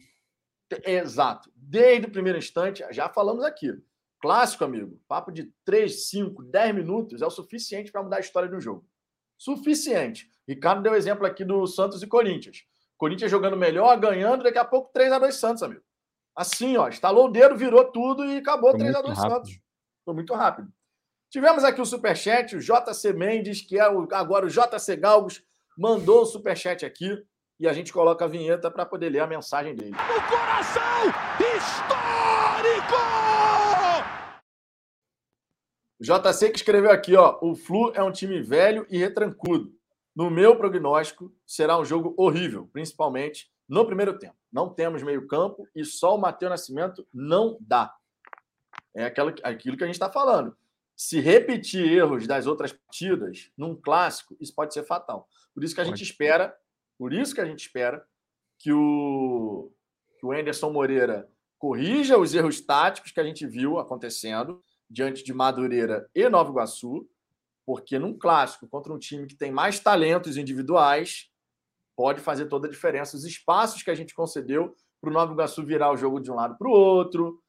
Exato. 0.83 1.53
Desde 1.55 2.07
o 2.07 2.11
primeiro 2.11 2.39
instante, 2.39 2.83
já 2.93 3.07
falamos 3.11 3.45
aqui. 3.45 3.71
Clássico, 4.19 4.65
amigo. 4.65 4.99
Papo 5.07 5.31
de 5.31 5.53
3, 5.67 6.09
5, 6.09 6.43
10 6.45 6.75
minutos 6.75 7.21
é 7.21 7.27
o 7.27 7.31
suficiente 7.31 7.93
para 7.93 8.03
mudar 8.03 8.17
a 8.17 8.21
história 8.21 8.49
do 8.49 8.59
jogo. 8.59 8.89
Suficiente. 9.37 10.31
Ricardo 10.49 10.83
deu 10.83 10.95
exemplo 10.95 11.27
aqui 11.27 11.45
do 11.45 11.67
Santos 11.67 12.03
e 12.03 12.07
Corinthians. 12.07 12.65
Corinthians 12.97 13.31
jogando 13.31 13.59
melhor, 13.59 14.01
ganhando, 14.01 14.43
daqui 14.43 14.57
a 14.57 14.65
pouco 14.65 14.91
3 14.95 15.13
a 15.13 15.19
2 15.19 15.35
Santos, 15.35 15.63
amigo. 15.63 15.83
Assim, 16.35 16.79
ó, 16.79 16.89
estalou 16.89 17.27
o 17.27 17.31
dedo, 17.31 17.59
virou 17.59 17.85
tudo 17.93 18.25
e 18.25 18.39
acabou 18.39 18.71
Foi 18.71 18.79
3 18.79 18.95
a 18.95 19.03
2 19.03 19.19
Santos. 19.19 19.61
Foi 20.03 20.15
muito 20.15 20.33
rápido. 20.33 20.73
Tivemos 21.31 21.65
aqui 21.65 21.81
o 21.81 21.87
superchat, 21.87 22.55
o 22.55 22.61
JC 22.61 23.13
Mendes, 23.13 23.61
que 23.61 23.79
é 23.79 23.91
o, 23.91 24.07
agora 24.13 24.47
o 24.47 24.49
JC 24.49 24.97
Galgos, 24.97 25.43
mandou 25.77 26.23
o 26.23 26.27
superchat 26.27 26.87
aqui 26.87 27.21
e 27.59 27.67
a 27.67 27.73
gente 27.73 27.93
coloca 27.93 28.25
a 28.25 28.29
vinheta 28.29 28.71
para 28.71 28.87
poder 28.87 29.09
ler 29.11 29.21
a 29.21 29.27
mensagem 29.27 29.75
dele. 29.75 29.91
No 29.91 30.23
coração 30.29 30.87
histórico! 31.57 32.97
O 35.99 36.05
JC 36.05 36.51
que 36.51 36.59
escreveu 36.59 36.93
aqui, 36.93 37.17
ó, 37.17 37.39
o 37.43 37.57
Flu 37.57 37.93
é 37.95 38.03
um 38.03 38.13
time 38.13 38.41
velho 38.41 38.87
e 38.89 38.99
retrancudo. 38.99 39.75
No 40.15 40.31
meu 40.31 40.57
prognóstico, 40.57 41.35
será 41.45 41.77
um 41.77 41.85
jogo 41.85 42.15
horrível, 42.17 42.71
principalmente 42.73 43.51
no 43.69 43.85
primeiro 43.85 44.17
tempo. 44.19 44.37
Não 44.53 44.73
temos 44.73 45.03
meio-campo 45.03 45.69
e 45.75 45.85
só 45.85 46.15
o 46.15 46.19
Matheus 46.19 46.51
Nascimento 46.51 47.07
não 47.13 47.59
dá. 47.61 47.93
É 48.95 49.07
aquilo, 49.07 49.35
aquilo 49.43 49.77
que 49.77 49.83
a 49.83 49.87
gente 49.87 49.97
está 49.97 50.11
falando 50.11 50.57
se 50.97 51.21
repetir 51.21 51.93
erros 51.93 52.27
das 52.27 52.47
outras 52.47 52.73
partidas 52.73 53.51
num 53.57 53.77
clássico, 53.77 54.35
isso 54.41 54.55
pode 54.55 54.73
ser 54.73 54.83
fatal. 54.85 55.29
Por 55.55 55.63
isso 55.63 55.75
que 55.75 55.81
a 55.81 55.85
pode. 55.85 55.99
gente 55.99 56.11
espera, 56.11 56.57
por 56.99 57.13
isso 57.13 57.35
que 57.35 57.41
a 57.41 57.45
gente 57.45 57.61
espera 57.61 58.03
que 58.59 58.73
o, 58.73 59.71
que 60.19 60.25
o 60.25 60.33
Anderson 60.33 60.73
Moreira 60.73 61.29
corrija 61.59 62.19
os 62.19 62.35
erros 62.35 62.61
táticos 62.61 63.13
que 63.13 63.21
a 63.21 63.25
gente 63.25 63.47
viu 63.47 63.79
acontecendo 63.79 64.63
diante 64.89 65.23
de 65.23 65.35
Madureira 65.35 66.09
e 66.15 66.29
Nova 66.29 66.51
Iguaçu, 66.51 67.07
porque 67.67 67.99
num 67.99 68.17
clássico 68.17 68.67
contra 68.67 68.93
um 68.93 68.99
time 68.99 69.27
que 69.27 69.37
tem 69.37 69.51
mais 69.51 69.79
talentos 69.79 70.39
individuais, 70.39 71.31
pode 71.95 72.21
fazer 72.21 72.47
toda 72.47 72.69
a 72.69 72.71
diferença. 72.71 73.17
Os 73.17 73.25
espaços 73.25 73.83
que 73.83 73.91
a 73.91 73.95
gente 73.95 74.15
concedeu 74.15 74.75
para 75.01 75.11
o 75.11 75.13
Nova 75.13 75.33
Iguaçu 75.33 75.65
virar 75.65 75.93
o 75.93 75.97
jogo 75.97 76.21
de 76.21 76.31
um 76.31 76.35
lado 76.35 76.57
para 76.57 76.69
o 76.69 76.71
outro. 76.71 77.43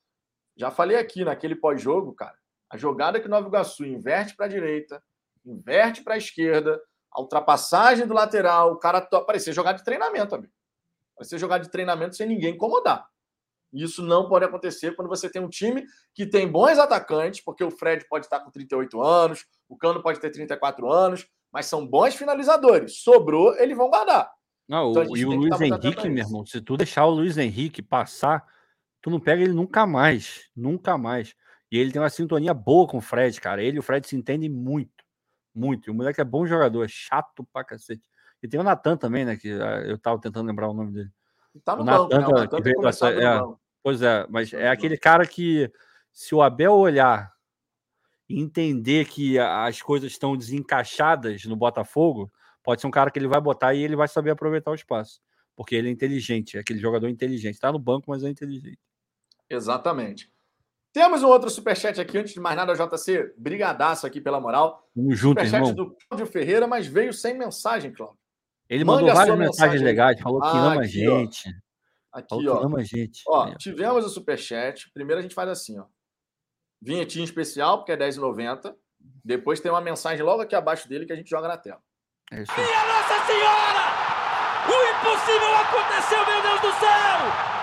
Já 0.57 0.69
falei 0.71 0.97
aqui 0.97 1.23
naquele 1.23 1.55
pós-jogo, 1.55 2.13
cara. 2.13 2.37
A 2.69 2.77
jogada 2.77 3.19
que 3.19 3.27
o 3.27 3.29
Nova 3.29 3.47
Iguaçu 3.47 3.85
inverte 3.85 4.35
para 4.35 4.45
a 4.45 4.49
direita, 4.49 5.01
inverte 5.45 6.03
para 6.03 6.15
a 6.15 6.17
esquerda, 6.17 6.81
a 7.11 7.21
ultrapassagem 7.21 8.05
do 8.05 8.13
lateral, 8.13 8.73
o 8.73 8.77
cara 8.77 9.01
to... 9.01 9.25
parecia 9.25 9.53
jogar 9.53 9.73
de 9.73 9.83
treinamento, 9.83 10.35
amigo. 10.35 10.53
Parecia 11.15 11.37
jogar 11.37 11.57
de 11.57 11.69
treinamento 11.69 12.15
sem 12.15 12.27
ninguém 12.27 12.53
incomodar. 12.53 13.07
Isso 13.73 14.01
não 14.01 14.29
pode 14.29 14.45
acontecer 14.45 14.95
quando 14.95 15.09
você 15.09 15.29
tem 15.29 15.41
um 15.41 15.49
time 15.49 15.85
que 16.13 16.25
tem 16.25 16.49
bons 16.49 16.77
atacantes, 16.77 17.41
porque 17.43 17.63
o 17.63 17.71
Fred 17.71 18.05
pode 18.07 18.25
estar 18.25 18.39
com 18.39 18.51
38 18.51 19.01
anos, 19.01 19.45
o 19.67 19.77
Cano 19.77 20.01
pode 20.01 20.19
ter 20.19 20.29
34 20.29 20.89
anos, 20.91 21.27
mas 21.51 21.65
são 21.65 21.85
bons 21.85 22.15
finalizadores. 22.15 22.99
Sobrou, 23.01 23.55
eles 23.57 23.75
vão 23.75 23.89
guardar. 23.89 24.31
Não, 24.67 24.91
então, 24.91 25.15
e 25.15 25.25
o 25.25 25.31
Luiz 25.31 25.59
Henrique, 25.61 26.09
meu 26.09 26.25
irmão, 26.25 26.45
se 26.45 26.61
tu 26.61 26.75
deixar 26.75 27.05
o 27.05 27.11
Luiz 27.11 27.37
Henrique 27.37 27.81
passar, 27.81 28.45
tu 29.01 29.09
não 29.09 29.19
pega 29.19 29.41
ele 29.41 29.53
nunca 29.53 29.85
mais. 29.85 30.49
Nunca 30.55 30.97
mais. 30.97 31.33
E 31.71 31.77
ele 31.77 31.91
tem 31.91 32.01
uma 32.01 32.09
sintonia 32.09 32.53
boa 32.53 32.87
com 32.87 32.97
o 32.97 33.01
Fred, 33.01 33.39
cara. 33.41 33.61
Ele 33.61 33.77
e 33.77 33.79
o 33.79 33.83
Fred 33.83 34.07
se 34.07 34.15
entendem 34.15 34.49
muito. 34.49 35.03
Muito. 35.53 35.89
E 35.89 35.91
o 35.91 35.93
moleque 35.93 36.21
é 36.21 36.23
bom 36.23 36.45
jogador, 36.45 36.83
é 36.83 36.87
chato 36.87 37.45
pra 37.51 37.63
cacete. 37.63 38.03
E 38.41 38.47
tem 38.47 38.59
o 38.59 38.63
Natan 38.63 38.95
também, 38.95 39.25
né? 39.25 39.35
Que 39.35 39.51
ah, 39.51 39.81
eu 39.85 39.97
tava 39.97 40.19
tentando 40.21 40.47
lembrar 40.47 40.69
o 40.69 40.73
nome 40.73 40.93
dele. 40.93 41.11
Tá 41.65 41.75
no 41.75 41.81
o 41.81 41.85
banco, 41.85 42.13
Natan, 42.13 42.41
né? 42.41 42.47
que 42.47 42.61
veio 42.61 42.87
essa, 42.87 43.09
é, 43.09 43.41
Pois 43.83 44.01
é, 44.01 44.27
mas 44.29 44.51
tá 44.51 44.57
é 44.57 44.69
aquele 44.69 44.97
cara 44.97 45.25
que, 45.25 45.71
se 46.11 46.35
o 46.35 46.41
Abel 46.41 46.73
olhar 46.73 47.33
e 48.29 48.39
entender 48.39 49.07
que 49.07 49.39
as 49.39 49.81
coisas 49.81 50.11
estão 50.11 50.37
desencaixadas 50.37 51.45
no 51.45 51.55
Botafogo, 51.55 52.31
pode 52.61 52.81
ser 52.81 52.87
um 52.87 52.91
cara 52.91 53.09
que 53.09 53.17
ele 53.17 53.27
vai 53.27 53.41
botar 53.41 53.73
e 53.73 53.81
ele 53.81 53.95
vai 53.95 54.07
saber 54.07 54.31
aproveitar 54.31 54.71
o 54.71 54.75
espaço. 54.75 55.21
Porque 55.55 55.73
ele 55.73 55.87
é 55.87 55.91
inteligente, 55.91 56.57
é 56.57 56.59
aquele 56.59 56.79
jogador 56.79 57.07
inteligente. 57.07 57.55
Está 57.55 57.71
no 57.71 57.79
banco, 57.79 58.05
mas 58.09 58.23
é 58.23 58.29
inteligente. 58.29 58.77
Exatamente. 59.49 60.29
Temos 60.97 61.21
um 61.21 61.27
outro 61.27 61.47
superchat 61.47 62.01
aqui, 62.01 62.17
antes 62.17 62.33
de 62.33 62.39
mais 62.39 62.57
nada, 62.57 62.73
JC, 62.73 63.31
brigadaço 63.37 64.07
aqui 64.07 64.19
pela 64.19 64.41
moral. 64.41 64.83
Vamos 64.95 65.19
junto, 65.19 65.39
superchat 65.39 65.69
irmão. 65.69 65.75
do 65.75 65.95
Cláudio 66.09 66.25
Ferreira, 66.25 66.65
mas 66.65 66.87
veio 66.87 67.13
sem 67.13 67.37
mensagem, 67.37 67.93
Cláudio. 67.93 68.17
Ele 68.67 68.83
Mande 68.83 69.03
mandou 69.03 69.15
várias 69.15 69.37
mensagens 69.37 69.79
legais, 69.79 70.19
falou 70.19 70.41
que 70.41 70.47
ah, 70.47 70.71
ama 70.71 70.81
a 70.81 70.87
gente. 70.87 71.49
Ó. 72.11 72.17
Aqui, 72.17 72.47
ó. 72.47 72.63
ama 72.63 72.79
a 72.79 72.83
gente. 72.83 73.21
Ó, 73.27 73.53
tivemos 73.59 74.07
o 74.07 74.09
superchat. 74.09 74.89
Primeiro 74.91 75.19
a 75.19 75.21
gente 75.21 75.35
faz 75.35 75.47
assim, 75.49 75.77
ó. 75.77 75.85
Vinhetinha 76.81 77.23
especial, 77.23 77.77
porque 77.77 77.91
é 77.91 77.95
R$10,90. 77.95 78.73
Depois 79.23 79.59
tem 79.59 79.71
uma 79.71 79.81
mensagem 79.81 80.25
logo 80.25 80.41
aqui 80.41 80.55
abaixo 80.55 80.89
dele 80.89 81.05
que 81.05 81.13
a 81.13 81.15
gente 81.15 81.29
joga 81.29 81.47
na 81.47 81.57
tela. 81.57 81.79
É 82.31 82.41
isso 82.41 82.51
aí. 82.51 82.65
Minha 82.65 82.85
Nossa 82.87 83.23
Senhora! 83.27 83.85
O 84.65 84.97
impossível 84.97 85.55
aconteceu, 85.57 86.25
meu 86.25 86.41
Deus 86.41 86.61
do 86.61 86.79
céu! 86.79 87.56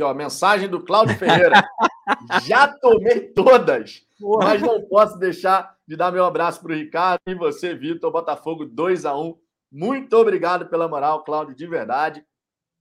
Aqui, 0.00 0.02
ó, 0.02 0.14
mensagem 0.14 0.68
do 0.68 0.82
Cláudio 0.82 1.16
Ferreira. 1.18 1.62
Já 2.42 2.66
tomei 2.66 3.20
todas, 3.20 4.02
Porra. 4.18 4.48
mas 4.48 4.62
não 4.62 4.80
posso 4.82 5.18
deixar 5.18 5.76
de 5.86 5.94
dar 5.94 6.10
meu 6.10 6.24
abraço 6.24 6.62
para 6.62 6.72
o 6.72 6.74
Ricardo 6.74 7.20
e 7.26 7.34
você, 7.34 7.74
Vitor. 7.74 8.10
Botafogo 8.10 8.64
2 8.64 9.04
a 9.04 9.14
1 9.14 9.38
Muito 9.70 10.16
obrigado 10.16 10.66
pela 10.66 10.88
moral, 10.88 11.22
Cláudio, 11.22 11.54
de 11.54 11.66
verdade. 11.66 12.24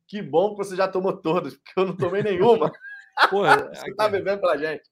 Que 0.07 0.21
bom 0.21 0.51
que 0.51 0.57
você 0.57 0.75
já 0.75 0.87
tomou 0.87 1.13
todas, 1.13 1.55
porque 1.55 1.77
eu 1.77 1.87
não 1.87 1.95
tomei 1.95 2.23
nenhuma. 2.23 2.71
Porra, 3.29 3.67
você 3.75 3.89
está 3.89 4.07
bebendo 4.07 4.39
para 4.39 4.57
gente. 4.57 4.89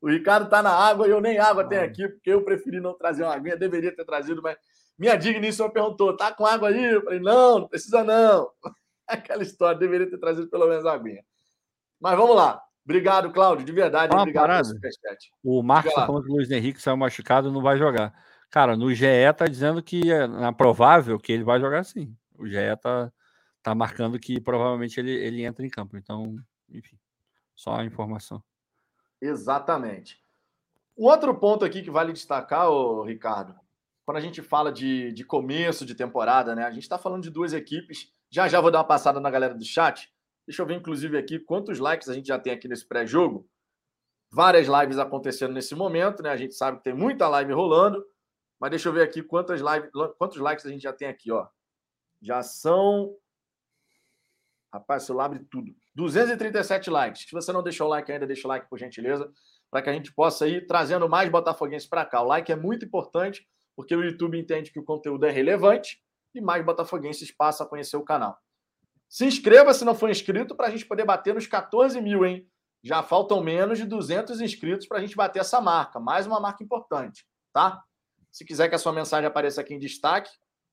O 0.00 0.08
Ricardo 0.08 0.44
está 0.44 0.62
na 0.62 0.72
água 0.72 1.06
e 1.06 1.10
eu 1.10 1.20
nem 1.20 1.38
água 1.38 1.68
tenho 1.68 1.82
aqui, 1.82 2.08
porque 2.08 2.30
eu 2.30 2.42
preferi 2.42 2.80
não 2.80 2.94
trazer 2.94 3.24
uma 3.24 3.34
aguinha. 3.34 3.56
Deveria 3.56 3.94
ter 3.94 4.04
trazido, 4.04 4.40
mas 4.40 4.56
minha 4.98 5.14
digníssima 5.14 5.70
perguntou: 5.70 6.16
tá 6.16 6.32
com 6.32 6.46
água 6.46 6.68
aí? 6.68 6.84
Eu 6.84 7.02
falei: 7.02 7.20
não, 7.20 7.58
não 7.60 7.68
precisa 7.68 8.02
não. 8.02 8.50
Aquela 9.10 9.42
história, 9.42 9.78
deveria 9.78 10.08
ter 10.08 10.18
trazido 10.18 10.48
pelo 10.48 10.68
menos 10.68 10.84
a 10.84 10.92
aguinha. 10.92 11.24
Mas 12.00 12.16
vamos 12.16 12.36
lá. 12.36 12.62
Obrigado, 12.84 13.32
Cláudio, 13.32 13.66
de 13.66 13.72
verdade. 13.72 14.14
Uma 14.14 14.22
obrigado 14.22 14.46
parada. 14.46 14.68
O 15.42 15.62
Marcos 15.62 15.90
está 15.90 16.06
falando 16.06 16.24
que 16.24 16.30
o 16.30 16.34
Luiz 16.34 16.50
Henrique 16.50 16.80
saiu 16.80 16.96
machucado 16.96 17.52
não 17.52 17.60
vai 17.60 17.76
jogar. 17.76 18.14
Cara, 18.50 18.76
no 18.76 18.92
GE 18.94 19.04
tá 19.36 19.46
dizendo 19.46 19.82
que 19.82 20.10
é, 20.10 20.24
é 20.24 20.52
provável 20.52 21.18
que 21.18 21.32
ele 21.32 21.44
vai 21.44 21.60
jogar 21.60 21.84
sim. 21.84 22.16
O 22.38 22.46
GE 22.46 22.76
tá, 22.80 23.12
tá 23.62 23.74
marcando 23.74 24.18
que 24.18 24.40
provavelmente 24.40 24.98
ele, 24.98 25.10
ele 25.10 25.44
entra 25.44 25.66
em 25.66 25.68
campo. 25.68 25.98
Então, 25.98 26.36
enfim, 26.70 26.96
só 27.54 27.76
a 27.76 27.84
informação. 27.84 28.42
Exatamente. 29.20 30.22
Um 30.96 31.04
outro 31.04 31.34
ponto 31.34 31.64
aqui 31.64 31.82
que 31.82 31.90
vale 31.90 32.12
destacar, 32.12 32.70
ô, 32.70 33.02
Ricardo, 33.02 33.54
quando 34.04 34.16
a 34.16 34.20
gente 34.20 34.40
fala 34.40 34.72
de, 34.72 35.12
de 35.12 35.24
começo 35.24 35.84
de 35.84 35.94
temporada, 35.94 36.54
né? 36.54 36.64
A 36.64 36.70
gente 36.70 36.84
está 36.84 36.96
falando 36.96 37.22
de 37.22 37.30
duas 37.30 37.52
equipes. 37.52 38.10
Já 38.30 38.46
já 38.46 38.60
vou 38.60 38.70
dar 38.70 38.78
uma 38.78 38.86
passada 38.86 39.20
na 39.20 39.30
galera 39.30 39.54
do 39.54 39.64
chat. 39.64 40.12
Deixa 40.46 40.62
eu 40.62 40.66
ver, 40.66 40.74
inclusive, 40.74 41.16
aqui 41.16 41.38
quantos 41.38 41.78
likes 41.78 42.08
a 42.08 42.14
gente 42.14 42.28
já 42.28 42.38
tem 42.38 42.52
aqui 42.52 42.68
nesse 42.68 42.86
pré-jogo. 42.86 43.48
Várias 44.30 44.66
lives 44.66 44.98
acontecendo 44.98 45.54
nesse 45.54 45.74
momento, 45.74 46.22
né? 46.22 46.30
A 46.30 46.36
gente 46.36 46.54
sabe 46.54 46.78
que 46.78 46.84
tem 46.84 46.94
muita 46.94 47.28
live 47.28 47.52
rolando, 47.52 48.04
mas 48.60 48.70
deixa 48.70 48.88
eu 48.88 48.92
ver 48.92 49.02
aqui 49.02 49.22
quantas 49.22 49.60
lives, 49.60 49.90
quantos 50.18 50.38
likes 50.38 50.66
a 50.66 50.70
gente 50.70 50.82
já 50.82 50.92
tem 50.92 51.08
aqui, 51.08 51.30
ó. 51.30 51.46
Já 52.20 52.42
são. 52.42 53.14
Rapaz, 54.72 55.04
celular 55.04 55.26
abre 55.26 55.40
tudo. 55.50 55.74
237 55.94 56.90
likes. 56.90 57.22
Se 57.22 57.32
você 57.32 57.50
não 57.52 57.62
deixou 57.62 57.86
o 57.86 57.90
like 57.90 58.12
ainda, 58.12 58.26
deixa 58.26 58.46
o 58.46 58.50
like, 58.50 58.68
por 58.68 58.78
gentileza, 58.78 59.30
para 59.70 59.80
que 59.80 59.88
a 59.88 59.92
gente 59.94 60.12
possa 60.12 60.46
ir 60.46 60.66
trazendo 60.66 61.08
mais 61.08 61.30
botafoguenses 61.30 61.88
para 61.88 62.04
cá. 62.04 62.20
O 62.20 62.26
like 62.26 62.52
é 62.52 62.56
muito 62.56 62.84
importante, 62.84 63.48
porque 63.74 63.96
o 63.96 64.04
YouTube 64.04 64.38
entende 64.38 64.70
que 64.70 64.78
o 64.78 64.84
conteúdo 64.84 65.24
é 65.24 65.30
relevante 65.30 65.98
e 66.38 66.42
mais 66.42 66.64
botafoguenses 66.64 67.30
passam 67.30 67.66
a 67.66 67.68
conhecer 67.68 67.96
o 67.96 68.04
canal. 68.04 68.38
Se 69.08 69.24
inscreva 69.24 69.72
se 69.72 69.84
não 69.84 69.94
for 69.94 70.10
inscrito 70.10 70.54
para 70.54 70.66
a 70.66 70.70
gente 70.70 70.84
poder 70.84 71.04
bater 71.04 71.34
nos 71.34 71.46
14 71.46 72.00
mil, 72.00 72.24
hein? 72.24 72.46
Já 72.82 73.02
faltam 73.02 73.42
menos 73.42 73.78
de 73.78 73.84
200 73.84 74.40
inscritos 74.40 74.86
para 74.86 74.98
a 74.98 75.00
gente 75.00 75.16
bater 75.16 75.40
essa 75.40 75.60
marca. 75.60 75.98
Mais 75.98 76.26
uma 76.26 76.38
marca 76.38 76.62
importante, 76.62 77.26
tá? 77.52 77.82
Se 78.30 78.44
quiser 78.44 78.68
que 78.68 78.74
a 78.74 78.78
sua 78.78 78.92
mensagem 78.92 79.26
apareça 79.26 79.60
aqui 79.60 79.74
em 79.74 79.78
destaque, 79.78 80.30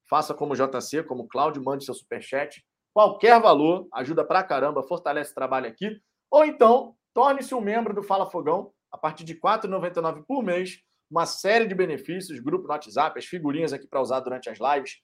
faça 0.08 0.34
como 0.34 0.56
JC, 0.56 1.04
como 1.04 1.28
Cláudio, 1.28 1.64
mande 1.64 1.86
seu 1.86 1.94
superchat. 1.94 2.64
Qualquer 2.94 3.42
valor 3.42 3.88
ajuda 3.94 4.24
pra 4.24 4.44
caramba, 4.44 4.84
fortalece 4.84 5.32
o 5.32 5.36
trabalho 5.36 5.68
aqui. 5.68 6.00
Ou 6.30 6.46
então, 6.46 6.96
torne-se 7.14 7.56
um 7.56 7.62
membro 7.62 7.94
do 7.94 8.04
Fala 8.04 8.30
Fogão 8.30 8.72
a 8.92 8.98
partir 8.98 9.24
de 9.24 9.34
R$ 9.34 9.40
4,99 9.40 10.24
por 10.28 10.44
mês. 10.44 10.80
Uma 11.10 11.26
série 11.26 11.68
de 11.68 11.76
benefícios, 11.76 12.40
grupo 12.40 12.68
no 12.68 12.74
WhatsApp, 12.74 13.18
as 13.18 13.26
figurinhas 13.26 13.74
aqui 13.74 13.88
para 13.88 14.02
usar 14.02 14.20
durante 14.20 14.50
as 14.50 14.58
lives, 14.60 15.02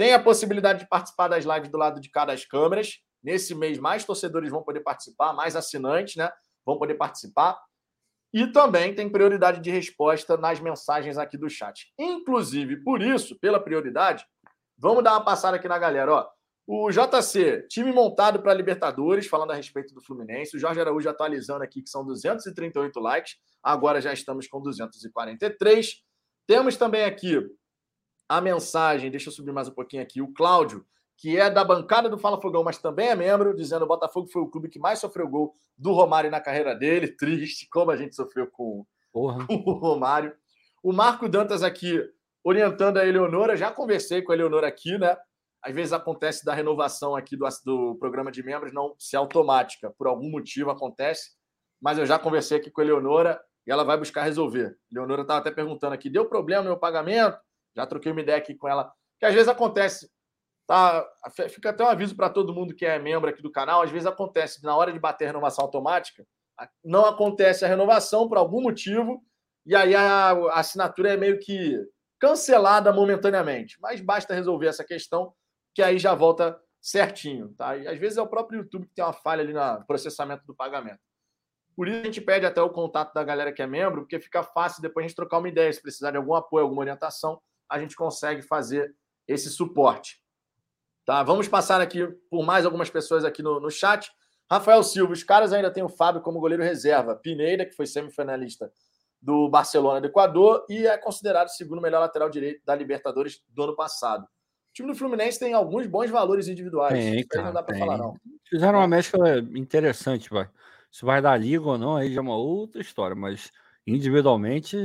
tem 0.00 0.14
a 0.14 0.18
possibilidade 0.18 0.78
de 0.78 0.88
participar 0.88 1.28
das 1.28 1.44
lives 1.44 1.68
do 1.68 1.76
lado 1.76 2.00
de 2.00 2.08
cada 2.08 2.32
das 2.32 2.46
câmeras. 2.46 3.02
Nesse 3.22 3.54
mês, 3.54 3.78
mais 3.78 4.02
torcedores 4.02 4.48
vão 4.48 4.62
poder 4.62 4.80
participar, 4.80 5.34
mais 5.34 5.54
assinantes, 5.54 6.16
né? 6.16 6.30
Vão 6.64 6.78
poder 6.78 6.94
participar. 6.94 7.60
E 8.32 8.46
também 8.46 8.94
tem 8.94 9.10
prioridade 9.10 9.60
de 9.60 9.70
resposta 9.70 10.38
nas 10.38 10.58
mensagens 10.58 11.18
aqui 11.18 11.36
do 11.36 11.50
chat. 11.50 11.92
Inclusive, 11.98 12.82
por 12.82 13.02
isso, 13.02 13.38
pela 13.38 13.60
prioridade, 13.60 14.24
vamos 14.78 15.04
dar 15.04 15.12
uma 15.12 15.22
passada 15.22 15.58
aqui 15.58 15.68
na 15.68 15.78
galera. 15.78 16.10
Ó, 16.10 16.28
o 16.66 16.90
JC, 16.90 17.66
time 17.68 17.92
montado 17.92 18.40
para 18.40 18.54
Libertadores, 18.54 19.26
falando 19.26 19.50
a 19.50 19.54
respeito 19.54 19.92
do 19.92 20.00
Fluminense. 20.00 20.56
O 20.56 20.58
Jorge 20.58 20.80
Araújo 20.80 21.10
atualizando 21.10 21.62
aqui 21.62 21.82
que 21.82 21.90
são 21.90 22.06
238 22.06 22.98
likes. 22.98 23.36
Agora 23.62 24.00
já 24.00 24.14
estamos 24.14 24.48
com 24.48 24.62
243. 24.62 26.02
Temos 26.46 26.78
também 26.78 27.04
aqui 27.04 27.38
a 28.30 28.40
mensagem, 28.40 29.10
deixa 29.10 29.28
eu 29.28 29.32
subir 29.32 29.50
mais 29.50 29.66
um 29.66 29.72
pouquinho 29.72 30.04
aqui, 30.04 30.22
o 30.22 30.32
Cláudio, 30.32 30.86
que 31.16 31.36
é 31.36 31.50
da 31.50 31.64
bancada 31.64 32.08
do 32.08 32.16
Fala 32.16 32.40
Fogão, 32.40 32.62
mas 32.62 32.78
também 32.78 33.08
é 33.08 33.14
membro, 33.16 33.56
dizendo 33.56 33.80
que 33.80 33.84
o 33.86 33.88
Botafogo 33.88 34.28
foi 34.28 34.40
o 34.40 34.46
clube 34.46 34.68
que 34.68 34.78
mais 34.78 35.00
sofreu 35.00 35.28
gol 35.28 35.52
do 35.76 35.90
Romário 35.90 36.30
na 36.30 36.40
carreira 36.40 36.72
dele. 36.72 37.08
Triste, 37.18 37.68
como 37.68 37.90
a 37.90 37.96
gente 37.96 38.14
sofreu 38.14 38.46
com, 38.46 38.86
com 39.12 39.24
o 39.24 39.72
Romário. 39.72 40.32
O 40.80 40.92
Marco 40.92 41.28
Dantas 41.28 41.64
aqui, 41.64 42.00
orientando 42.44 42.98
a 42.98 43.04
Eleonora, 43.04 43.56
já 43.56 43.72
conversei 43.72 44.22
com 44.22 44.30
a 44.30 44.36
Eleonora 44.36 44.68
aqui, 44.68 44.96
né? 44.96 45.16
Às 45.60 45.74
vezes 45.74 45.92
acontece 45.92 46.44
da 46.44 46.54
renovação 46.54 47.16
aqui 47.16 47.36
do, 47.36 47.48
do 47.64 47.96
programa 47.96 48.30
de 48.30 48.44
membros 48.44 48.72
não 48.72 48.94
ser 48.96 49.16
automática, 49.16 49.92
por 49.98 50.06
algum 50.06 50.30
motivo 50.30 50.70
acontece, 50.70 51.32
mas 51.82 51.98
eu 51.98 52.06
já 52.06 52.16
conversei 52.16 52.58
aqui 52.58 52.70
com 52.70 52.80
a 52.80 52.84
Eleonora 52.84 53.40
e 53.66 53.72
ela 53.72 53.82
vai 53.82 53.98
buscar 53.98 54.22
resolver. 54.22 54.78
A 54.88 54.94
Eleonora 54.94 55.22
estava 55.22 55.40
até 55.40 55.50
perguntando 55.50 55.94
aqui: 55.94 56.08
deu 56.08 56.26
problema 56.26 56.62
no 56.62 56.68
meu 56.68 56.78
pagamento? 56.78 57.36
Já 57.76 57.86
troquei 57.86 58.12
uma 58.12 58.20
ideia 58.20 58.38
aqui 58.38 58.54
com 58.54 58.68
ela, 58.68 58.92
que 59.18 59.26
às 59.26 59.34
vezes 59.34 59.48
acontece, 59.48 60.10
tá? 60.66 61.06
Fica 61.48 61.70
até 61.70 61.84
um 61.84 61.88
aviso 61.88 62.16
para 62.16 62.30
todo 62.30 62.54
mundo 62.54 62.74
que 62.74 62.84
é 62.84 62.98
membro 62.98 63.30
aqui 63.30 63.42
do 63.42 63.50
canal, 63.50 63.82
às 63.82 63.90
vezes 63.90 64.06
acontece 64.06 64.62
na 64.64 64.76
hora 64.76 64.92
de 64.92 64.98
bater 64.98 65.24
a 65.24 65.28
renovação 65.28 65.64
automática, 65.64 66.26
não 66.84 67.06
acontece 67.06 67.64
a 67.64 67.68
renovação 67.68 68.28
por 68.28 68.38
algum 68.38 68.60
motivo, 68.60 69.22
e 69.64 69.74
aí 69.76 69.94
a, 69.94 70.30
a 70.30 70.60
assinatura 70.60 71.12
é 71.12 71.16
meio 71.16 71.38
que 71.38 71.78
cancelada 72.18 72.92
momentaneamente. 72.92 73.78
Mas 73.80 74.00
basta 74.00 74.34
resolver 74.34 74.66
essa 74.66 74.84
questão, 74.84 75.32
que 75.74 75.82
aí 75.82 75.98
já 75.98 76.14
volta 76.14 76.60
certinho, 76.80 77.54
tá? 77.54 77.76
E 77.76 77.86
às 77.86 77.98
vezes 77.98 78.18
é 78.18 78.22
o 78.22 78.28
próprio 78.28 78.60
YouTube 78.60 78.86
que 78.86 78.94
tem 78.94 79.04
uma 79.04 79.12
falha 79.12 79.42
ali 79.42 79.52
no 79.52 79.86
processamento 79.86 80.44
do 80.46 80.54
pagamento. 80.54 81.00
Por 81.76 81.88
isso 81.88 82.00
a 82.00 82.04
gente 82.04 82.20
pede 82.20 82.44
até 82.44 82.60
o 82.60 82.70
contato 82.70 83.14
da 83.14 83.24
galera 83.24 83.52
que 83.52 83.62
é 83.62 83.66
membro, 83.66 84.02
porque 84.02 84.20
fica 84.20 84.42
fácil 84.42 84.82
depois 84.82 85.04
a 85.04 85.08
gente 85.08 85.16
trocar 85.16 85.38
uma 85.38 85.48
ideia, 85.48 85.72
se 85.72 85.80
precisar 85.80 86.10
de 86.10 86.16
algum 86.16 86.34
apoio, 86.34 86.64
alguma 86.64 86.82
orientação, 86.82 87.40
a 87.70 87.78
gente 87.78 87.94
consegue 87.94 88.42
fazer 88.42 88.94
esse 89.26 89.48
suporte. 89.48 90.20
Tá? 91.04 91.22
Vamos 91.22 91.48
passar 91.48 91.80
aqui 91.80 92.06
por 92.28 92.44
mais 92.44 92.64
algumas 92.64 92.90
pessoas 92.90 93.24
aqui 93.24 93.42
no, 93.42 93.60
no 93.60 93.70
chat. 93.70 94.10
Rafael 94.50 94.82
Silva, 94.82 95.12
os 95.12 95.22
caras 95.22 95.52
ainda 95.52 95.70
têm 95.70 95.82
o 95.82 95.88
Fábio 95.88 96.20
como 96.20 96.40
goleiro 96.40 96.62
reserva. 96.62 97.14
Pineira, 97.14 97.64
que 97.64 97.74
foi 97.74 97.86
semifinalista 97.86 98.70
do 99.22 99.48
Barcelona 99.48 100.00
do 100.00 100.06
Equador 100.06 100.64
e 100.68 100.86
é 100.86 100.96
considerado 100.96 101.48
o 101.48 101.50
segundo 101.50 101.80
melhor 101.80 102.00
lateral 102.00 102.30
direito 102.30 102.64
da 102.64 102.74
Libertadores 102.74 103.42
do 103.48 103.62
ano 103.62 103.76
passado. 103.76 104.24
O 104.24 104.72
time 104.72 104.88
do 104.88 104.94
Fluminense 104.94 105.38
tem 105.38 105.52
alguns 105.52 105.86
bons 105.86 106.10
valores 106.10 106.48
individuais. 106.48 106.92
Tem, 106.92 107.20
Isso 107.20 107.28
aí 107.32 107.38
não 107.38 107.44
cara, 107.44 107.52
dá 107.52 107.62
para 107.62 107.78
falar, 107.78 107.98
não. 107.98 108.16
Fizeram 108.48 108.78
uma 108.78 108.88
mescla 108.88 109.38
interessante, 109.54 110.30
vai. 110.30 110.48
Se 110.90 111.04
vai 111.04 111.20
dar 111.20 111.36
liga 111.36 111.64
ou 111.64 111.78
não, 111.78 111.96
aí 111.96 112.12
já 112.12 112.18
é 112.18 112.22
uma 112.22 112.36
outra 112.36 112.80
história, 112.80 113.14
mas 113.14 113.50
individualmente, 113.86 114.76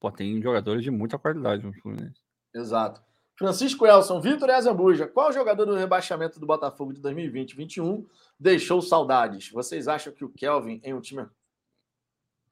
pô, 0.00 0.10
tem 0.10 0.40
jogadores 0.42 0.82
de 0.82 0.90
muita 0.90 1.18
qualidade 1.18 1.64
no 1.64 1.72
Fluminense. 1.74 2.20
Exato. 2.54 3.00
Francisco 3.38 3.86
Elson, 3.86 4.20
Vitor 4.20 4.48
e 4.48 4.52
Azambuja, 4.52 5.06
qual 5.06 5.32
jogador 5.32 5.64
do 5.64 5.74
rebaixamento 5.76 6.38
do 6.40 6.46
Botafogo 6.46 6.92
de 6.92 7.00
2020-21 7.00 8.04
deixou 8.38 8.82
saudades? 8.82 9.50
Vocês 9.50 9.86
acham 9.88 10.12
que 10.12 10.24
o 10.24 10.28
Kelvin 10.28 10.80
em 10.84 10.92
um 10.92 11.00
time. 11.00 11.26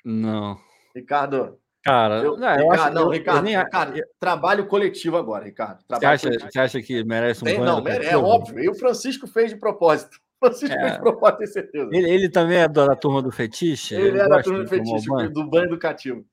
Não. 0.04 0.58
Ricardo. 0.94 1.58
Cara, 1.84 2.22
Eu, 2.22 2.36
não, 2.36 2.48
eu 2.48 2.70
Ricardo, 2.70 2.80
acho 2.82 2.94
não, 2.94 3.02
eu- 3.02 3.08
Ricardo, 3.10 3.44
nem- 3.44 3.56
Ricardo, 3.58 4.00
trabalho 4.18 4.66
coletivo 4.66 5.16
agora, 5.16 5.44
Ricardo. 5.44 5.82
Você 5.88 6.04
acha, 6.06 6.28
você 6.30 6.58
acha 6.58 6.82
que 6.82 7.04
merece 7.04 7.42
um 7.42 7.44
Tem, 7.44 7.58
banho 7.58 7.66
não, 7.80 7.86
é, 7.88 8.06
é 8.06 8.16
óbvio. 8.16 8.58
E 8.60 8.68
o 8.68 8.74
Francisco 8.74 9.26
fez 9.26 9.50
de 9.50 9.56
propósito. 9.56 10.18
Francisco 10.40 10.74
É. 10.74 10.80
fez 10.80 10.92
de 10.94 10.98
propósito, 11.00 11.38
tenho 11.38 11.52
certeza. 11.52 11.90
Ele, 11.92 12.10
ele 12.10 12.28
também 12.30 12.58
é 12.58 12.68
da 12.68 12.94
turma 12.96 13.22
do 13.22 13.30
fetiche? 13.30 13.94
Ele 13.94 14.18
é 14.18 14.28
da 14.28 14.42
turma 14.42 14.64
do 14.64 14.68
fetiche, 14.68 15.08
banho? 15.08 15.30
do 15.32 15.48
banho 15.48 15.64
educativo. 15.66 16.24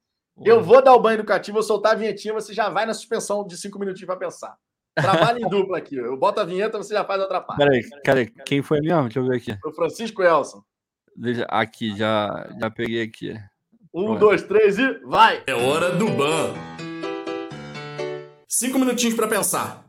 Eu 0.43 0.61
vou 0.61 0.81
dar 0.83 0.93
o 0.93 0.99
banho 0.99 1.15
educativo, 1.15 1.57
eu 1.59 1.63
soltar 1.63 1.93
a 1.93 1.95
vinhetinha, 1.95 2.33
você 2.33 2.53
já 2.53 2.69
vai 2.69 2.85
na 2.85 2.93
suspensão 2.93 3.45
de 3.47 3.57
cinco 3.57 3.79
minutinhos 3.79 4.07
para 4.07 4.17
pensar. 4.17 4.57
Trabalho 4.93 5.39
em 5.45 5.49
dupla 5.49 5.77
aqui. 5.77 5.95
Eu 5.95 6.17
boto 6.17 6.39
a 6.39 6.43
vinheta, 6.45 6.77
você 6.77 6.93
já 6.93 7.03
faz 7.05 7.19
a 7.19 7.23
outra 7.23 7.41
parte. 7.41 7.59
Peraí, 7.59 7.81
peraí, 8.03 8.25
quem 8.45 8.61
foi 8.61 8.79
mesmo? 8.81 9.03
Deixa 9.03 9.19
eu 9.19 9.27
ver 9.27 9.37
aqui. 9.37 9.57
O 9.65 9.71
Francisco 9.71 10.21
Elson. 10.21 10.61
Deixa- 11.15 11.45
Aqui, 11.49 11.95
já, 11.95 12.49
já 12.59 12.69
peguei 12.69 13.01
aqui. 13.03 13.33
Um, 13.93 14.05
Pronto. 14.07 14.19
dois, 14.19 14.43
três 14.43 14.77
e 14.77 14.93
vai! 15.05 15.41
É 15.47 15.53
hora 15.53 15.91
do 15.91 16.09
ban. 16.11 16.53
Cinco 18.49 18.77
minutinhos 18.79 19.15
pra 19.15 19.27
pensar. 19.27 19.85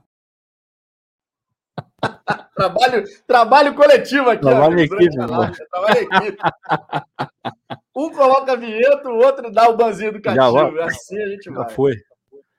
Trabalho, 2.55 3.05
trabalho 3.27 3.75
coletivo 3.75 4.31
aqui. 4.31 4.43
Trabalho 4.43 4.73
amigo, 4.73 4.95
em 4.95 5.05
equipe. 5.07 5.15
Trabalho 5.17 5.99
em 5.99 6.05
equipe. 6.05 6.39
Um 7.97 8.11
coloca 8.11 8.53
a 8.53 8.57
vinheta, 8.57 9.09
o 9.09 9.17
outro 9.17 9.51
dá 9.51 9.71
o 9.71 9.77
banzinho. 9.77 10.21
Já 10.23 10.51
vai. 10.51 10.83
Assim 10.83 11.19
a 11.23 11.29
gente 11.29 11.45
Já 11.45 11.53
vai. 11.53 11.71
foi. 11.71 11.97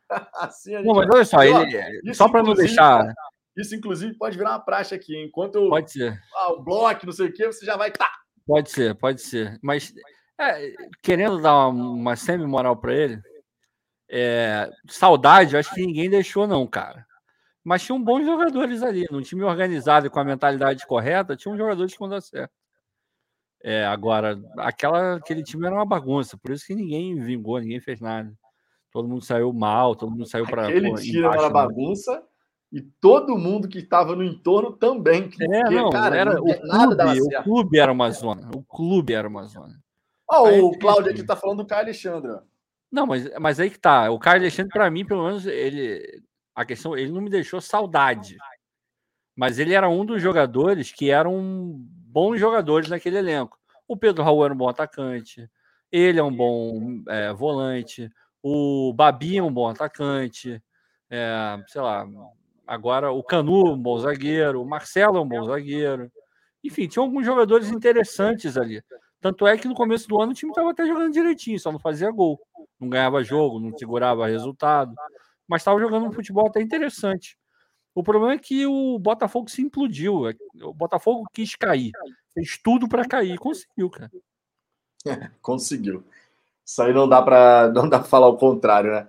Assim 0.34 0.74
a 0.74 0.78
gente 0.80 0.88
Não, 0.88 0.96
mas 0.96 1.08
olha 1.14 1.26
só, 1.26 1.44
ele, 1.44 2.02
isso, 2.04 2.16
só 2.16 2.28
para 2.28 2.42
não 2.42 2.56
deixar. 2.56 3.14
Isso, 3.56 3.76
inclusive, 3.76 4.18
pode 4.18 4.36
virar 4.36 4.52
uma 4.52 4.60
praxe 4.60 4.96
aqui. 4.96 5.16
Enquanto 5.24 5.56
eu, 5.56 5.70
Pode 5.70 5.92
ser, 5.92 6.20
ah, 6.34 6.54
o 6.54 6.64
bloco, 6.64 7.06
não 7.06 7.14
sei 7.14 7.28
o 7.28 7.34
quê, 7.34 7.46
você 7.46 7.66
já 7.66 7.78
vai. 7.78 7.92
Tá. 7.92 8.10
pode 8.48 8.72
ser, 8.72 8.96
pode 8.96 9.22
ser. 9.22 9.60
Mas 9.62 9.94
é, 10.40 10.74
querendo 11.04 11.40
dar 11.40 11.68
uma, 11.68 11.90
uma 11.90 12.16
semi-moral 12.16 12.76
para 12.78 12.94
ele, 12.94 13.22
é, 14.10 14.70
saudade, 14.88 15.58
acho 15.58 15.74
que 15.74 15.86
ninguém 15.86 16.10
deixou, 16.10 16.48
não, 16.48 16.66
cara. 16.66 17.06
Mas 17.64 17.84
tinham 17.84 18.02
bons 18.02 18.26
jogadores 18.26 18.82
ali, 18.82 19.06
num 19.12 19.22
time 19.22 19.44
organizado 19.44 20.08
e 20.08 20.10
com 20.10 20.20
a 20.20 20.24
mentalidade 20.24 20.86
correta, 20.88 21.36
tinham 21.36 21.58
jogadores 21.58 21.94
que 21.94 22.00
vão 22.00 22.10
dar 22.10 22.22
certo. 22.22 22.52
É, 23.64 23.86
agora, 23.86 24.40
aquela, 24.58 25.16
aquele 25.16 25.44
time 25.44 25.66
era 25.66 25.76
uma 25.76 25.86
bagunça, 25.86 26.38
por 26.38 26.52
isso 26.52 26.66
que 26.66 26.76
ninguém 26.76 27.20
vingou, 27.20 27.60
ninguém 27.60 27.80
fez 27.80 28.00
nada. 28.00 28.32
Todo 28.92 29.08
mundo 29.08 29.24
saiu 29.24 29.52
mal, 29.52 29.96
todo 29.96 30.12
mundo 30.12 30.26
saiu 30.26 30.46
para. 30.46 30.68
Aquele 30.68 30.94
time 30.96 31.24
era 31.24 31.50
bagunça 31.50 32.24
e 32.72 32.82
todo 32.82 33.38
mundo 33.38 33.68
que 33.68 33.80
estava 33.80 34.16
no 34.16 34.24
entorno 34.24 34.74
também. 34.74 35.30
É, 35.40 35.62
porque, 35.62 35.76
não, 35.76 35.90
cara, 35.90 36.16
era, 36.16 36.42
o, 36.42 36.68
nada 36.68 36.96
dava 36.96 37.14
clube, 37.14 37.36
o 37.36 37.44
clube 37.44 37.80
era 37.80 37.92
uma 37.92 38.12
zona. 38.12 38.50
O 38.56 38.64
clube 38.64 39.14
era 39.14 39.28
uma 39.28 39.44
zona. 39.46 39.80
Ó, 40.30 40.50
é 40.50 40.62
o 40.62 40.72
Cláudio 40.78 41.12
aqui 41.12 41.22
né? 41.22 41.28
tá 41.28 41.36
falando 41.36 41.60
do 41.60 41.66
Caio 41.66 41.84
Alexandre. 41.84 42.40
Não, 42.92 43.06
mas, 43.06 43.30
mas 43.40 43.60
aí 43.60 43.70
que 43.70 43.80
tá. 43.80 44.10
O 44.12 44.20
Caio 44.20 44.42
Alexandre, 44.42 44.72
para 44.72 44.90
mim, 44.90 45.06
pelo 45.06 45.26
menos, 45.26 45.46
ele. 45.46 46.22
A 46.56 46.66
questão, 46.66 46.98
ele 46.98 47.12
não 47.12 47.22
me 47.22 47.30
deixou 47.30 47.62
saudade. 47.62 48.38
Mas 49.36 49.60
ele 49.60 49.74
era 49.74 49.88
um 49.88 50.04
dos 50.04 50.22
jogadores 50.22 50.92
que 50.92 51.12
eram 51.12 51.80
bons 52.18 52.40
jogadores 52.40 52.90
naquele 52.90 53.20
elenco. 53.20 53.60
O 53.88 53.96
Pedro 53.96 54.24
Raul 54.24 54.44
era 54.44 54.52
um 54.52 54.58
bom 54.58 54.68
atacante. 54.68 55.48
Ele 55.92 56.20
é 56.20 56.24
um 56.24 56.36
bom 56.36 57.04
é, 57.08 57.32
volante. 57.32 58.10
O 58.42 58.92
Babi 58.92 59.38
é 59.38 59.44
um 59.44 59.54
bom 59.54 59.68
atacante. 59.70 60.60
é, 61.12 61.64
sei 61.68 61.80
lá. 61.80 62.08
Agora 62.66 63.12
o 63.12 63.24
Canu, 63.24 63.72
um 63.72 63.80
bom 63.80 64.00
zagueiro. 64.00 64.64
O 64.64 64.66
Marcelo 64.66 65.18
é 65.18 65.22
um 65.22 65.28
bom 65.28 65.44
zagueiro. 65.44 66.12
Enfim, 66.64 66.88
tinha 66.88 67.04
alguns 67.04 67.24
jogadores 67.24 67.70
interessantes 67.70 68.58
ali. 68.58 68.82
Tanto 69.22 69.46
é 69.46 69.56
que 69.56 69.68
no 69.68 69.76
começo 69.76 70.08
do 70.08 70.20
ano 70.20 70.32
o 70.32 70.36
time 70.36 70.50
estava 70.52 70.72
até 70.72 70.88
jogando 70.88 71.14
direitinho, 71.14 71.60
só 71.60 71.72
não 71.72 71.80
fazia 71.80 72.10
gol. 72.10 72.40
Não 72.80 72.90
ganhava 72.90 73.24
jogo, 73.24 73.60
não 73.60 73.78
segurava 73.78 74.26
resultado. 74.26 74.92
Mas 75.48 75.62
estava 75.62 75.80
jogando 75.80 76.08
um 76.08 76.12
futebol 76.12 76.48
até 76.48 76.64
interessante. 76.64 77.38
O 77.98 78.04
problema 78.04 78.34
é 78.34 78.38
que 78.38 78.64
o 78.64 79.00
Botafogo 79.00 79.50
se 79.50 79.60
implodiu. 79.60 80.30
é, 80.30 80.36
O 80.62 80.72
Botafogo 80.72 81.26
quis 81.34 81.56
cair. 81.56 81.90
Fez 82.32 82.56
tudo 82.64 82.88
para 82.88 83.08
cair. 83.08 83.40
Conseguiu, 83.40 83.90
cara. 83.90 84.12
Conseguiu. 85.42 86.04
Isso 86.64 86.80
aí 86.84 86.94
não 86.94 87.10
dá 87.10 87.24
para 87.24 87.70
não 87.74 87.90
dá 87.90 87.98
pra 87.98 88.08
falar 88.08 88.28
o 88.28 88.38
contrário, 88.38 88.92
né? 88.92 89.08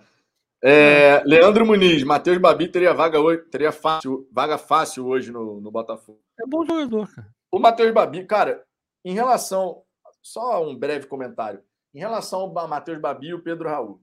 É, 0.64 1.22
Leandro 1.26 1.66
Muniz, 1.66 2.03
Matheus 2.03 2.39
Babi 2.39 2.66
teria 2.66 2.95
vaga 2.95 3.20
hoje, 3.20 3.43
teria 3.51 3.72
fácil, 3.72 4.26
vaga 4.32 4.57
fácil 4.57 5.07
hoje 5.07 5.30
no, 5.30 5.61
no 5.61 5.70
Botafogo. 5.70 6.22
É 6.41 6.47
bom 6.47 6.64
jogador, 6.64 7.14
cara. 7.14 7.28
O 7.53 7.59
Matheus 7.59 7.93
Babi, 7.93 8.24
cara, 8.24 8.64
em 9.05 9.12
relação. 9.12 9.82
Só 10.23 10.66
um 10.66 10.74
breve 10.74 11.06
comentário. 11.06 11.62
Em 11.93 11.98
relação 11.98 12.40
ao 12.40 12.69
Matheus 12.69 12.98
Babi 12.98 13.28
e 13.28 13.35
o 13.35 13.43
Pedro 13.43 13.69
Raul. 13.69 14.01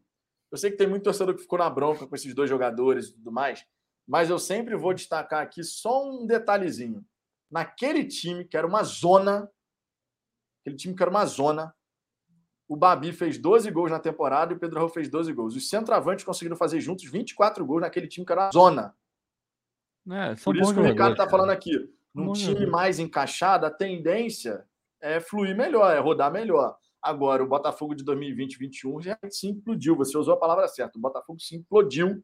Eu 0.51 0.59
sei 0.59 0.69
que 0.69 0.77
tem 0.77 0.85
muito 0.85 1.03
torcedor 1.03 1.33
que 1.33 1.41
ficou 1.41 1.57
na 1.57 1.69
bronca 1.71 2.05
com 2.05 2.15
esses 2.15 2.35
dois 2.35 2.51
jogadores 2.51 3.07
e 3.07 3.13
tudo 3.13 3.31
mais, 3.31 3.65
mas 4.07 4.29
eu 4.29 4.37
sempre 4.37 4.75
vou 4.75 4.93
destacar 4.93 5.41
aqui 5.41 5.63
só 5.63 6.07
um 6.07 6.25
detalhezinho. 6.25 7.03
Naquele 7.49 8.05
time, 8.05 8.45
que 8.45 8.55
era 8.55 8.67
uma 8.67 8.83
zona, 8.83 9.49
aquele 10.61 10.75
time 10.75 10.95
que 10.95 11.01
era 11.01 11.09
uma 11.09 11.25
zona, 11.25 11.73
o 12.67 12.75
Babi 12.75 13.11
fez 13.11 13.37
12 13.37 13.69
gols 13.71 13.91
na 13.91 13.99
temporada 13.99 14.53
e 14.53 14.55
o 14.55 14.59
Pedro 14.59 14.79
Raul 14.79 14.89
fez 14.89 15.09
12 15.09 15.31
gols. 15.33 15.55
Os 15.55 15.69
centroavantes 15.69 16.25
conseguiram 16.25 16.55
fazer 16.55 16.79
juntos 16.81 17.09
24 17.09 17.65
gols 17.65 17.81
naquele 17.81 18.07
time 18.07 18.25
que 18.25 18.31
era 18.31 18.45
uma 18.45 18.51
zona. 18.51 18.95
É, 20.11 20.35
Por 20.35 20.55
isso 20.55 20.73
que 20.73 20.79
o 20.79 20.83
Ricardo 20.83 21.13
está 21.13 21.27
falando 21.27 21.51
aqui. 21.51 21.91
Num 22.13 22.33
time 22.33 22.65
mais 22.65 22.97
encaixado, 22.97 23.65
a 23.65 23.71
tendência 23.71 24.65
é 25.01 25.19
fluir 25.19 25.55
melhor, 25.55 25.93
é 25.93 25.99
rodar 25.99 26.31
melhor. 26.31 26.77
Agora, 27.01 27.43
o 27.43 27.47
Botafogo 27.47 27.93
de 27.93 28.03
2020-21 28.03 29.01
já 29.01 29.19
se 29.29 29.47
implodiu. 29.47 29.95
Você 29.97 30.17
usou 30.17 30.33
a 30.33 30.39
palavra 30.39 30.67
certa. 30.67 30.97
O 30.97 31.01
Botafogo 31.01 31.39
se 31.39 31.55
implodiu 31.55 32.23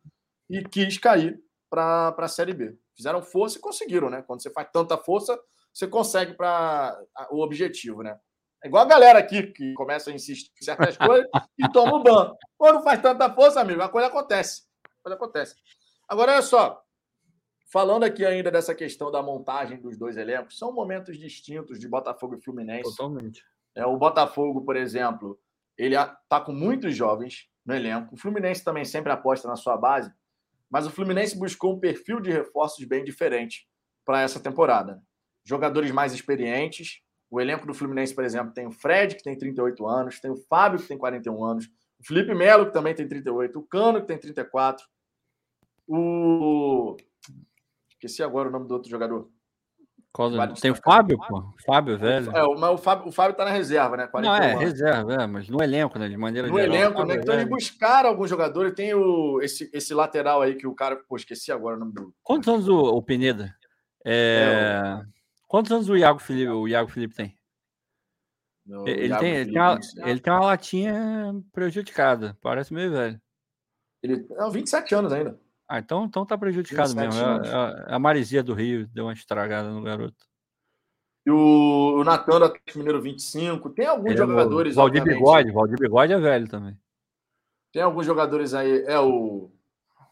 e 0.50 0.64
quis 0.64 0.98
cair 0.98 1.40
para 1.72 2.14
a 2.18 2.28
Série 2.28 2.54
B. 2.54 2.78
Fizeram 2.94 3.24
força 3.24 3.58
e 3.58 3.62
conseguiram, 3.62 4.10
né? 4.10 4.22
Quando 4.22 4.44
você 4.44 4.52
faz 4.52 4.70
tanta 4.72 4.98
força, 4.98 5.40
você 5.74 5.88
consegue 5.88 6.34
para 6.34 7.02
o 7.32 7.42
objetivo, 7.42 8.04
né? 8.04 8.20
É 8.62 8.68
igual 8.68 8.84
a 8.84 8.88
galera 8.88 9.18
aqui 9.18 9.48
que 9.48 9.74
começa 9.74 10.12
a 10.12 10.14
insistir 10.14 10.52
em 10.62 10.66
certas 10.66 10.98
coisas 11.00 11.28
e 11.58 11.68
toma 11.72 11.96
o 11.96 12.04
ban. 12.04 12.36
Quando 12.58 12.84
faz 12.84 13.02
tanta 13.02 13.34
força, 13.34 13.62
amigo, 13.62 13.82
a 13.82 13.90
coisa 13.90 14.10
acontece. 14.10 14.64
A 14.86 15.04
coisa 15.04 15.16
acontece. 15.16 15.56
Agora, 16.08 16.34
olha 16.34 16.42
só. 16.42 16.84
Falando 17.72 18.04
aqui 18.04 18.26
ainda 18.26 18.52
dessa 18.52 18.76
questão 18.76 19.10
da 19.10 19.24
montagem 19.24 19.80
dos 19.80 19.98
dois 19.98 20.18
elencos, 20.18 20.58
são 20.58 20.74
momentos 20.74 21.18
distintos 21.18 21.80
de 21.80 21.88
Botafogo 21.88 22.36
e 22.36 22.42
Fluminense. 22.42 22.84
Totalmente. 22.98 23.46
É, 23.74 23.86
o 23.86 23.96
Botafogo, 23.96 24.66
por 24.66 24.76
exemplo, 24.76 25.40
ele 25.78 25.96
está 25.96 26.42
com 26.42 26.52
muitos 26.52 26.94
jovens 26.94 27.48
no 27.66 27.74
elenco. 27.74 28.14
O 28.14 28.18
Fluminense 28.18 28.62
também 28.62 28.84
sempre 28.84 29.14
aposta 29.14 29.48
na 29.48 29.56
sua 29.56 29.78
base, 29.78 30.14
mas 30.72 30.88
o 30.88 30.90
Fluminense 30.90 31.38
buscou 31.38 31.76
um 31.76 31.80
perfil 31.80 32.22
de 32.22 32.32
reforços 32.32 32.86
bem 32.86 33.04
diferente 33.04 33.68
para 34.06 34.22
essa 34.22 34.40
temporada. 34.40 35.02
Jogadores 35.44 35.92
mais 35.92 36.14
experientes. 36.14 37.02
O 37.30 37.42
elenco 37.42 37.68
do 37.68 37.74
Fluminense, 37.74 38.16
por 38.16 38.24
exemplo, 38.24 38.54
tem 38.54 38.68
o 38.68 38.72
Fred, 38.72 39.16
que 39.16 39.24
tem 39.24 39.38
38 39.38 39.86
anos, 39.86 40.20
tem 40.20 40.32
o 40.32 40.38
Fábio, 40.50 40.80
que 40.80 40.88
tem 40.88 40.98
41 40.98 41.44
anos, 41.44 41.66
o 42.00 42.06
Felipe 42.06 42.34
Melo, 42.34 42.66
que 42.66 42.74
também 42.74 42.96
tem 42.96 43.08
38, 43.08 43.60
o 43.60 43.64
Cano, 43.68 44.02
que 44.02 44.08
tem 44.08 44.18
34, 44.18 44.86
o. 45.88 46.98
Esqueci 47.92 48.24
agora 48.24 48.50
o 48.50 48.52
nome 48.52 48.68
do 48.68 48.74
outro 48.74 48.90
jogador. 48.90 49.30
Tem 50.60 50.72
o. 50.72 50.76
Fábio, 50.76 51.18
pô. 51.18 51.54
Fábio, 51.66 51.98
velho. 51.98 52.36
É, 52.36 52.44
o- 52.44 52.74
o 52.74 52.78
Fábio, 52.78 53.08
o 53.08 53.12
Fábio 53.12 53.36
tá 53.36 53.46
na 53.46 53.52
reserva, 53.52 53.96
né? 53.96 54.04
Não, 54.04 54.12
41 54.12 54.34
é, 54.36 54.52
anos. 54.52 54.62
reserva, 54.62 55.14
é, 55.14 55.28
mas 55.28 55.48
no 55.48 55.64
elenco, 55.64 55.98
né? 55.98 56.10
De 56.10 56.18
maneira 56.18 56.48
no 56.50 56.54
geral. 56.58 56.76
elenco, 56.76 56.98
Fábio 56.98 57.08
né? 57.08 57.16
é 57.16 57.22
Então 57.22 57.34
eles 57.36 57.48
buscaram 57.48 58.10
alguns 58.10 58.30
jogadores. 58.30 58.74
Tem 58.74 58.94
o, 58.94 59.42
esse, 59.42 59.70
esse 59.74 59.94
lateral 59.94 60.42
aí 60.42 60.56
que 60.56 60.68
o 60.68 60.76
cara. 60.76 60.98
Pô, 61.08 61.16
esqueci 61.16 61.52
agora 61.52 61.78
o 61.78 61.80
nome 61.80 61.94
do. 61.94 62.14
Quantos 62.22 62.50
anos 62.50 62.68
o, 62.68 62.78
o 62.78 63.02
Pineda? 63.02 63.56
É, 64.06 65.02
Quantos 65.48 65.72
anos 65.72 65.90
o 65.90 65.96
Iago 65.96 66.20
Felipe, 66.20 66.50
o 66.50 66.68
Iago 66.68 66.90
Felipe 66.90 67.16
tem? 67.16 67.38
Ele 68.86 69.08
Iago 69.08 69.20
tem, 69.22 69.34
ele, 69.34 69.52
tem 69.52 69.62
uma, 69.62 69.80
ele 70.06 70.20
tem 70.20 70.34
uma 70.34 70.46
latinha 70.46 71.34
prejudicada. 71.52 72.38
Parece 72.42 72.74
meio 72.74 72.92
velho. 72.92 73.22
Ele 74.04 74.26
não, 74.30 74.50
27 74.50 74.96
anos 74.96 75.12
ainda. 75.12 75.40
Ah, 75.72 75.80
então, 75.80 76.04
então 76.04 76.26
tá 76.26 76.38
prejudicado 76.38 76.94
27 76.94 77.16
mesmo. 77.16 77.46
É, 77.46 77.50
é- 77.50 77.92
é 77.92 77.96
a 77.96 77.98
Marizia 77.98 78.44
do 78.44 78.54
Rio 78.54 78.86
deu 78.88 79.06
uma 79.06 79.14
estragada 79.14 79.70
no 79.70 79.82
garoto. 79.82 80.26
E 81.26 81.32
o, 81.32 81.96
o 81.98 82.04
Natan 82.04 82.40
do 82.40 82.46
Atlético 82.46 82.80
Mineiro 82.80 83.02
25. 83.02 83.70
Tem 83.70 83.86
alguns 83.86 84.12
é 84.12 84.18
jogadores. 84.18 84.76
Valdir. 84.76 85.02
Bigode, 85.02 85.50
Valdir 85.54 85.80
Bigode 85.80 86.12
é 86.12 86.20
velho 86.20 86.50
também. 86.50 86.78
Tem 87.72 87.82
alguns 87.82 88.06
jogadores 88.06 88.54
aí. 88.54 88.84
É 88.86 89.00
o. 89.00 89.50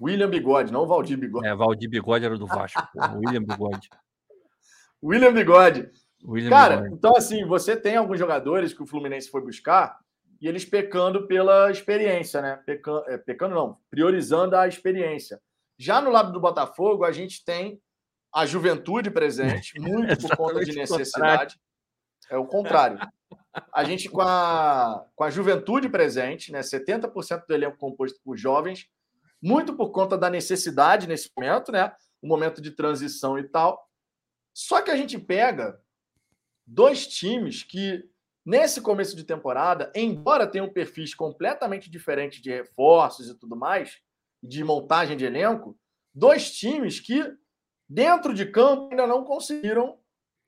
William 0.02 0.30
Bigode, 0.30 0.72
não 0.72 0.88
Valdir 0.88 1.18
Bigode. 1.18 1.46
É, 1.46 1.54
Valdir 1.54 1.90
Bigode 1.90 2.24
era 2.24 2.38
do 2.38 2.48
Vasco. 2.48 2.82
William 3.16 3.44
Bigode. 3.44 3.90
William 5.04 5.34
Bigode. 5.34 5.92
William 6.24 6.50
Cara, 6.50 6.78
Bigode. 6.78 6.96
então 6.96 7.12
assim, 7.18 7.46
você 7.46 7.76
tem 7.76 7.98
alguns 7.98 8.18
jogadores 8.18 8.74
que 8.74 8.82
o 8.82 8.88
Fluminense 8.88 9.30
foi 9.30 9.42
buscar 9.42 10.00
e 10.40 10.48
eles 10.48 10.64
pecando 10.64 11.28
pela 11.28 11.70
experiência, 11.70 12.42
né? 12.42 12.64
Pecando 13.26 13.56
não, 13.56 13.78
priorizando 13.90 14.56
a 14.56 14.66
experiência. 14.66 15.42
Já 15.80 16.02
no 16.02 16.12
lado 16.12 16.34
do 16.34 16.42
Botafogo, 16.42 17.06
a 17.06 17.12
gente 17.14 17.44
tem 17.46 17.82
a 18.34 18.46
juventude 18.46 19.10
presente, 19.10 19.80
muito 19.80 20.18
por 20.18 20.36
conta 20.36 20.66
de 20.66 20.72
o 20.72 20.76
necessidade. 20.76 21.58
É 22.30 22.38
o 22.38 22.46
contrário. 22.46 23.00
A 23.74 23.84
gente 23.86 24.10
com 24.10 24.22
a, 24.22 25.06
com 25.16 25.24
a 25.24 25.30
juventude 25.30 25.88
presente, 25.88 26.52
né? 26.52 26.60
70% 26.60 27.46
do 27.48 27.54
elenco 27.54 27.78
composto 27.78 28.20
por 28.24 28.38
jovens, 28.38 28.88
muito 29.42 29.74
por 29.74 29.92
conta 29.92 30.18
da 30.18 30.30
necessidade 30.30 31.08
nesse 31.08 31.32
momento, 31.36 31.72
né? 31.72 31.92
Um 32.22 32.28
momento 32.28 32.62
de 32.62 32.72
transição 32.72 33.40
e 33.40 33.44
tal. 33.44 33.90
Só 34.54 34.82
que 34.82 34.92
a 34.92 34.98
gente 34.98 35.18
pega 35.18 35.80
dois 36.68 37.08
times 37.08 37.64
que, 37.64 38.04
nesse 38.46 38.82
começo 38.82 39.16
de 39.16 39.24
temporada, 39.24 39.92
embora 39.96 40.46
tenham 40.46 40.70
perfis 40.70 41.16
completamente 41.16 41.90
diferentes 41.90 42.42
de 42.42 42.52
reforços 42.52 43.30
e 43.30 43.36
tudo 43.36 43.56
mais, 43.56 43.98
de 44.42 44.64
montagem 44.64 45.18
de 45.18 45.26
elenco, 45.26 45.78
dois 46.14 46.52
times 46.52 47.00
que, 47.00 47.34
dentro 47.88 48.34
de 48.34 48.46
campo, 48.46 48.90
ainda 48.92 49.06
não 49.08 49.24
conseguiram, 49.24 49.98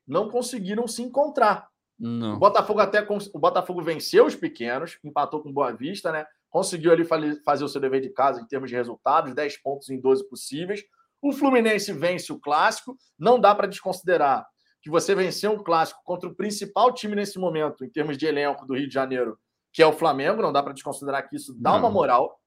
não 0.08 0.30
conseguiram 0.30 0.88
se 0.88 1.02
encontrar. 1.02 1.70
O 2.00 2.08
Não. 2.08 2.40
Botafogo 2.40 2.80
até 2.80 3.06
o 3.34 3.40
Botafogo 3.40 3.82
venceu 3.84 4.26
os 4.26 4.36
pequenos, 4.36 4.98
empatou 5.04 5.42
com 5.42 5.54
Boa 5.54 5.72
Vista, 5.72 6.12
né? 6.12 6.26
Conseguiu 6.50 6.92
ali 6.92 7.06
fazer 7.46 7.64
o 7.64 7.70
seu 7.70 7.80
dever 7.80 8.02
de 8.02 8.10
casa 8.10 8.42
em 8.42 8.48
termos 8.48 8.70
de 8.70 8.76
resultados, 8.76 9.34
10 9.36 9.62
pontos 9.62 9.90
em 9.90 10.00
12 10.00 10.28
possíveis. 10.28 10.84
O 11.22 11.32
Fluminense 11.32 11.94
vence 11.94 12.34
o 12.34 12.40
clássico, 12.40 12.98
não 13.18 13.40
dá 13.40 13.54
para 13.54 13.68
desconsiderar 13.68 14.46
que 14.82 14.90
você 14.90 15.14
venceu 15.14 15.52
um 15.52 15.64
clássico 15.64 16.02
contra 16.04 16.28
o 16.28 16.34
principal 16.36 16.92
time 16.92 17.16
nesse 17.16 17.38
momento, 17.38 17.86
em 17.86 17.90
termos 17.90 18.18
de 18.18 18.26
elenco 18.26 18.66
do 18.66 18.74
Rio 18.76 18.88
de 18.88 18.94
Janeiro, 18.94 19.38
que 19.72 19.84
é 19.84 19.86
o 19.86 19.94
Flamengo, 19.94 20.42
não 20.42 20.52
dá 20.52 20.64
para 20.64 20.74
desconsiderar 20.74 21.30
que 21.30 21.36
isso 21.36 21.54
dá 21.60 21.74
Não. 21.74 21.80
uma 21.82 21.90
moral. 21.92 22.41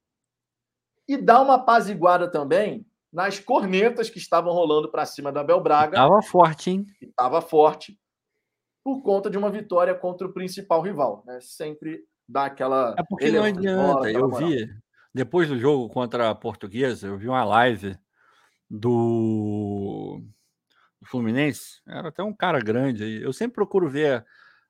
E 1.06 1.16
dá 1.16 1.40
uma 1.40 1.54
apaziguada 1.54 2.30
também 2.30 2.86
nas 3.12 3.38
cornetas 3.38 4.10
que 4.10 4.18
estavam 4.18 4.52
rolando 4.52 4.90
para 4.90 5.06
cima 5.06 5.30
da 5.30 5.40
Abel 5.40 5.60
Braga 5.60 5.96
Tava 5.96 6.20
forte, 6.22 6.70
hein? 6.70 6.86
estava 7.00 7.40
forte 7.40 7.98
por 8.82 9.02
conta 9.02 9.30
de 9.30 9.38
uma 9.38 9.50
vitória 9.50 9.94
contra 9.94 10.26
o 10.26 10.32
principal 10.32 10.82
rival, 10.82 11.22
né? 11.26 11.38
Sempre 11.40 12.04
dá 12.28 12.46
aquela 12.46 12.94
É 12.98 13.02
porque 13.02 13.30
não 13.30 13.40
bola, 13.40 13.48
adianta. 13.48 14.10
Eu 14.10 14.28
moral. 14.28 14.48
vi, 14.48 14.68
depois 15.14 15.48
do 15.48 15.58
jogo 15.58 15.88
contra 15.88 16.28
a 16.28 16.34
Portuguesa, 16.34 17.06
eu 17.06 17.16
vi 17.16 17.28
uma 17.28 17.44
live 17.44 17.96
do, 18.68 20.20
do 21.00 21.06
Fluminense. 21.06 21.80
Era 21.86 22.08
até 22.08 22.22
um 22.22 22.34
cara 22.34 22.58
grande 22.58 23.04
aí. 23.04 23.22
Eu 23.22 23.32
sempre 23.32 23.54
procuro 23.54 23.88
ver 23.88 24.24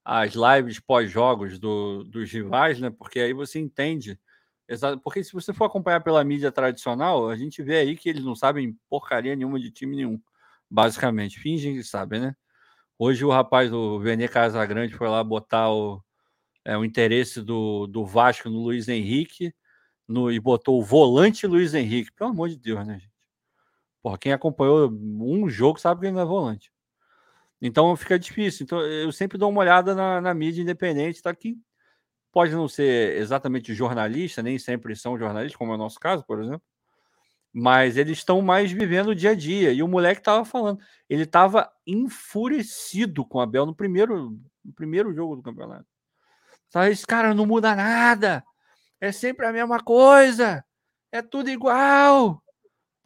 as 0.05 0.35
lives 0.35 0.79
pós-jogos 0.79 1.59
do, 1.59 2.05
dos 2.05 2.31
rivais, 2.31 2.79
né? 2.79 2.91
Porque 2.91 3.19
aí 3.19 3.33
você 3.33 3.59
entende. 3.59 4.21
Exa- 4.69 4.97
Porque 4.99 5.23
se 5.25 5.33
você 5.33 5.53
for 5.53 5.65
acompanhar 5.65 6.01
pela 6.01 6.23
mídia 6.25 6.53
tradicional, 6.53 7.29
a 7.29 7.37
gente 7.37 7.63
vê 7.63 7.77
aí 7.79 7.97
que 7.97 8.09
eles 8.09 8.25
não 8.25 8.35
sabem 8.35 8.79
porcaria 8.89 9.35
nenhuma 9.37 9.59
de 9.61 9.71
time 9.71 9.97
nenhum, 9.97 10.21
basicamente. 10.71 11.39
Fingem 11.41 11.75
que 11.75 11.85
sabem, 11.85 12.21
né? 12.21 12.37
Hoje 12.99 13.25
o 13.25 13.31
rapaz, 13.31 13.73
o 13.73 13.99
Vene 14.01 14.29
Casagrande, 14.29 14.95
foi 14.95 15.09
lá 15.09 15.23
botar 15.25 15.71
o, 15.73 16.03
é, 16.65 16.77
o 16.77 16.85
interesse 16.85 17.43
do, 17.43 17.87
do 17.87 18.05
Vasco 18.07 18.49
no 18.49 18.61
Luiz 18.61 18.89
Henrique 18.89 19.53
no, 20.07 20.31
e 20.31 20.39
botou 20.41 20.81
o 20.81 20.85
volante 20.85 21.47
Luiz 21.47 21.75
Henrique. 21.75 22.13
Pelo 22.13 22.31
amor 22.31 22.49
de 22.49 22.57
Deus, 22.57 22.87
né, 22.87 23.01
gente? 23.01 23.13
Porra, 24.03 24.19
quem 24.19 24.33
acompanhou 24.33 24.91
um 24.91 25.49
jogo 25.49 25.81
sabe 25.81 26.01
que 26.01 26.07
ele 26.07 26.15
não 26.15 26.23
é 26.23 26.25
volante. 26.27 26.71
Então 27.61 27.97
fica 27.97 28.19
difícil. 28.19 28.65
Então 28.65 28.81
eu 28.83 29.11
sempre 29.11 29.39
dou 29.39 29.51
uma 29.51 29.61
olhada 29.61 29.95
na, 29.95 30.21
na 30.21 30.35
mídia 30.35 30.63
independente, 30.63 31.23
tá? 31.23 31.35
Que 31.35 31.57
pode 32.35 32.53
não 32.53 32.67
ser 32.67 33.17
exatamente 33.17 33.73
jornalista, 33.73 34.43
nem 34.43 34.59
sempre 34.59 34.97
são 34.97 35.17
jornalistas, 35.17 35.57
como 35.57 35.71
é 35.71 35.77
o 35.77 35.79
nosso 35.79 36.01
caso, 36.01 36.25
por 36.27 36.43
exemplo. 36.43 36.63
Mas 37.53 37.97
eles 37.97 38.19
estão 38.19 38.43
mais 38.43 38.73
vivendo 38.73 39.11
o 39.11 39.15
dia 39.15 39.31
a 39.31 39.35
dia. 39.37 39.73
E 39.73 39.81
o 39.81 39.87
moleque 39.87 40.21
tava 40.21 40.45
falando. 40.45 40.81
Ele 41.09 41.25
tava 41.25 41.71
enfurecido 41.87 43.25
com 43.25 43.39
a 43.39 43.47
Bel 43.47 43.65
no 43.65 43.75
primeiro, 43.75 44.37
no 44.65 44.73
primeiro 44.75 45.15
jogo 45.15 45.37
do 45.37 45.43
campeonato. 45.43 45.87
Tá, 46.73 46.91
esse 46.91 47.07
cara 47.07 47.33
não 47.33 47.47
muda 47.47 47.77
nada. 47.77 48.45
É 49.01 49.13
sempre 49.13 49.47
a 49.47 49.53
mesma 49.53 49.79
coisa. 49.79 50.65
É 51.13 51.23
tudo 51.23 51.49
igual. 51.49 52.43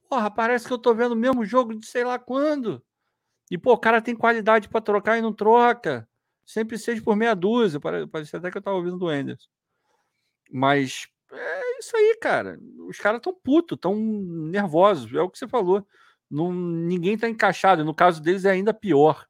Porra, 0.08 0.30
parece 0.30 0.66
que 0.66 0.72
eu 0.72 0.78
tô 0.78 0.94
vendo 0.94 1.12
o 1.12 1.16
mesmo 1.16 1.44
jogo 1.44 1.78
de 1.78 1.86
sei 1.86 2.04
lá 2.04 2.18
quando. 2.18 2.82
E, 3.50 3.58
pô, 3.58 3.74
o 3.74 3.78
cara 3.78 4.00
tem 4.00 4.16
qualidade 4.16 4.70
para 4.70 4.80
trocar 4.80 5.18
e 5.18 5.22
não 5.22 5.34
troca. 5.34 6.08
Sempre 6.48 6.78
seja 6.78 7.02
por 7.02 7.14
meia 7.14 7.34
dúzia. 7.34 7.78
Pare- 7.78 8.06
Parecia 8.06 8.38
até 8.38 8.50
que 8.50 8.56
eu 8.56 8.62
tava 8.62 8.78
ouvindo 8.78 8.96
do 8.96 9.12
Enderson. 9.12 9.46
Mas 10.50 11.06
é 11.30 11.78
isso 11.78 11.94
aí, 11.94 12.16
cara. 12.22 12.58
Os 12.88 12.98
caras 12.98 13.20
tão 13.20 13.34
putos, 13.34 13.76
tão 13.78 13.94
nervosos. 13.94 15.12
É 15.12 15.20
o 15.20 15.28
que 15.28 15.38
você 15.38 15.46
falou. 15.46 15.86
Não, 16.30 16.50
ninguém 16.50 17.18
tá 17.18 17.28
encaixado. 17.28 17.84
No 17.84 17.94
caso 17.94 18.22
deles 18.22 18.46
é 18.46 18.50
ainda 18.50 18.72
pior. 18.72 19.26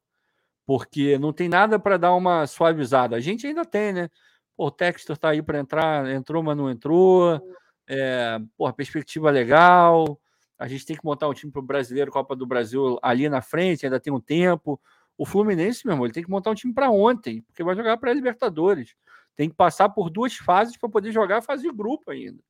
Porque 0.65 1.17
não 1.17 1.33
tem 1.33 1.49
nada 1.49 1.77
para 1.77 1.97
dar 1.97 2.15
uma 2.15 2.47
suavizada. 2.47 3.17
A 3.17 3.19
gente 3.19 3.45
ainda 3.45 3.65
tem, 3.65 3.91
né? 3.91 4.09
Pô, 4.55 4.67
o 4.67 4.71
Textor 4.71 5.17
tá 5.17 5.29
aí 5.31 5.41
para 5.41 5.59
entrar, 5.59 6.07
entrou, 6.09 6.41
mas 6.41 6.55
não 6.55 6.69
entrou. 6.69 7.41
É, 7.85 8.39
porra, 8.57 8.71
perspectiva 8.71 9.29
legal. 9.29 10.17
A 10.57 10.67
gente 10.69 10.85
tem 10.85 10.95
que 10.95 11.03
montar 11.03 11.27
um 11.27 11.33
time 11.33 11.51
para 11.51 11.59
o 11.59 11.65
brasileiro, 11.65 12.11
Copa 12.11 12.33
do 12.35 12.45
Brasil 12.47 12.97
ali 13.01 13.27
na 13.27 13.41
frente, 13.41 13.85
ainda 13.85 13.99
tem 13.99 14.13
um 14.13 14.21
tempo. 14.21 14.79
O 15.19 15.25
Fluminense, 15.25 15.85
meu 15.85 15.95
irmão, 15.95 16.05
ele 16.05 16.13
tem 16.13 16.23
que 16.23 16.29
montar 16.29 16.49
um 16.49 16.55
time 16.55 16.73
para 16.73 16.89
ontem, 16.89 17.41
porque 17.41 17.61
vai 17.61 17.75
jogar 17.75 17.97
para 17.97 18.13
Libertadores. 18.13 18.95
Tem 19.35 19.49
que 19.49 19.55
passar 19.55 19.89
por 19.89 20.09
duas 20.09 20.37
fases 20.37 20.77
para 20.77 20.87
poder 20.87 21.11
jogar 21.11 21.39
a 21.39 21.41
fase 21.41 21.63
de 21.63 21.75
grupo 21.75 22.09
ainda. 22.09 22.41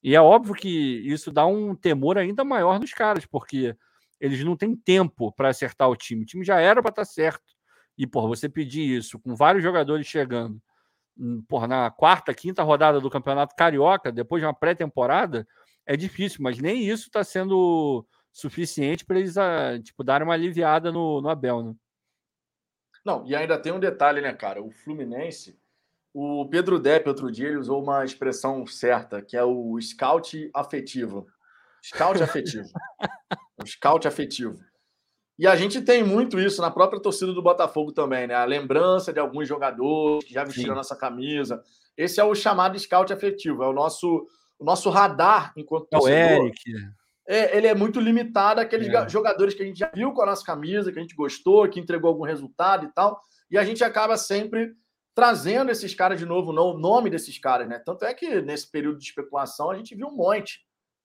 E 0.00 0.14
é 0.14 0.20
óbvio 0.20 0.54
que 0.54 0.68
isso 1.04 1.32
dá 1.32 1.44
um 1.44 1.74
temor 1.74 2.16
ainda 2.16 2.44
maior 2.44 2.78
nos 2.78 2.92
caras, 2.92 3.26
porque 3.26 3.76
eles 4.20 4.44
não 4.44 4.56
têm 4.56 4.76
tempo 4.76 5.32
para 5.32 5.48
acertar 5.48 5.90
o 5.90 5.96
time. 5.96 6.22
O 6.22 6.24
time 6.24 6.44
já 6.44 6.60
era 6.60 6.80
para 6.80 6.90
estar 6.90 7.04
certo. 7.04 7.42
E, 7.98 8.06
porra, 8.06 8.28
você 8.28 8.48
pedir 8.48 8.98
isso 8.98 9.18
com 9.18 9.34
vários 9.34 9.64
jogadores 9.64 10.06
chegando 10.06 10.62
hum, 11.18 11.42
porra, 11.48 11.66
na 11.66 11.90
quarta, 11.90 12.32
quinta 12.32 12.62
rodada 12.62 13.00
do 13.00 13.10
Campeonato 13.10 13.56
Carioca, 13.56 14.12
depois 14.12 14.40
de 14.40 14.46
uma 14.46 14.54
pré-temporada, 14.54 15.44
é 15.84 15.96
difícil, 15.96 16.38
mas 16.40 16.60
nem 16.60 16.88
isso 16.88 17.06
está 17.06 17.24
sendo 17.24 18.06
suficiente 18.32 19.04
para 19.04 19.18
eles 19.18 19.36
ah, 19.36 19.76
tipo, 19.82 20.04
darem 20.04 20.24
uma 20.24 20.34
aliviada 20.34 20.92
no, 20.92 21.20
no 21.20 21.28
Abel, 21.28 21.64
né? 21.64 21.74
Não, 23.06 23.24
e 23.24 23.36
ainda 23.36 23.56
tem 23.56 23.70
um 23.70 23.78
detalhe, 23.78 24.20
né, 24.20 24.32
cara? 24.32 24.60
O 24.60 24.72
Fluminense, 24.72 25.56
o 26.12 26.44
Pedro 26.50 26.76
Depp, 26.76 27.08
outro 27.08 27.30
dia, 27.30 27.46
ele 27.46 27.56
usou 27.56 27.80
uma 27.80 28.04
expressão 28.04 28.66
certa, 28.66 29.22
que 29.22 29.36
é 29.36 29.44
o 29.44 29.80
scout 29.80 30.50
afetivo. 30.52 31.28
Scout 31.80 32.20
afetivo. 32.20 32.66
o 33.62 33.64
scout 33.64 34.08
afetivo. 34.08 34.58
E 35.38 35.46
a 35.46 35.54
gente 35.54 35.80
tem 35.82 36.02
muito 36.02 36.40
isso 36.40 36.60
na 36.60 36.68
própria 36.68 36.98
torcida 36.98 37.32
do 37.32 37.40
Botafogo 37.40 37.92
também, 37.92 38.26
né? 38.26 38.34
A 38.34 38.44
lembrança 38.44 39.12
de 39.12 39.20
alguns 39.20 39.46
jogadores 39.46 40.24
que 40.24 40.34
já 40.34 40.42
vestiram 40.42 40.70
Sim. 40.70 40.72
a 40.72 40.76
nossa 40.76 40.96
camisa. 40.96 41.62
Esse 41.96 42.18
é 42.18 42.24
o 42.24 42.34
chamado 42.34 42.76
scout 42.76 43.12
afetivo, 43.12 43.62
é 43.62 43.68
o 43.68 43.72
nosso, 43.72 44.26
o 44.58 44.64
nosso 44.64 44.90
radar 44.90 45.52
enquanto 45.56 45.86
É 45.92 45.96
o 45.96 46.00
torcedor 46.00 46.46
Eric. 46.46 46.60
É, 47.26 47.56
ele 47.56 47.66
é 47.66 47.74
muito 47.74 47.98
limitado 48.00 48.60
àqueles 48.60 48.88
É. 48.88 48.90
ga- 48.90 49.08
jogadores 49.08 49.54
que 49.54 49.62
a 49.62 49.66
gente 49.66 49.78
já 49.78 49.90
viu 49.94 50.12
com 50.12 50.22
a 50.22 50.26
nossa 50.26 50.44
camisa, 50.44 50.92
que 50.92 50.98
a 50.98 51.02
gente 51.02 51.14
gostou, 51.16 51.68
que 51.68 51.80
entregou 51.80 52.08
algum 52.08 52.24
resultado 52.24 52.84
e 52.86 52.92
tal. 52.92 53.20
E 53.50 53.56
a 53.58 53.64
gente 53.64 53.82
acaba 53.84 54.16
sempre 54.16 54.72
trazendo 55.14 55.70
esses 55.70 55.94
caras 55.94 56.18
de 56.18 56.26
novo, 56.26 56.52
não 56.52 56.74
o 56.74 56.78
nome 56.78 57.08
desses 57.08 57.38
caras, 57.38 57.66
né? 57.68 57.78
Tanto 57.84 58.04
é 58.04 58.12
que 58.12 58.40
nesse 58.42 58.70
período 58.70 58.98
de 58.98 59.04
especulação 59.04 59.70
a 59.70 59.74
gente 59.76 59.94
viu 59.94 60.08
um 60.08 60.14
monte. 60.14 60.60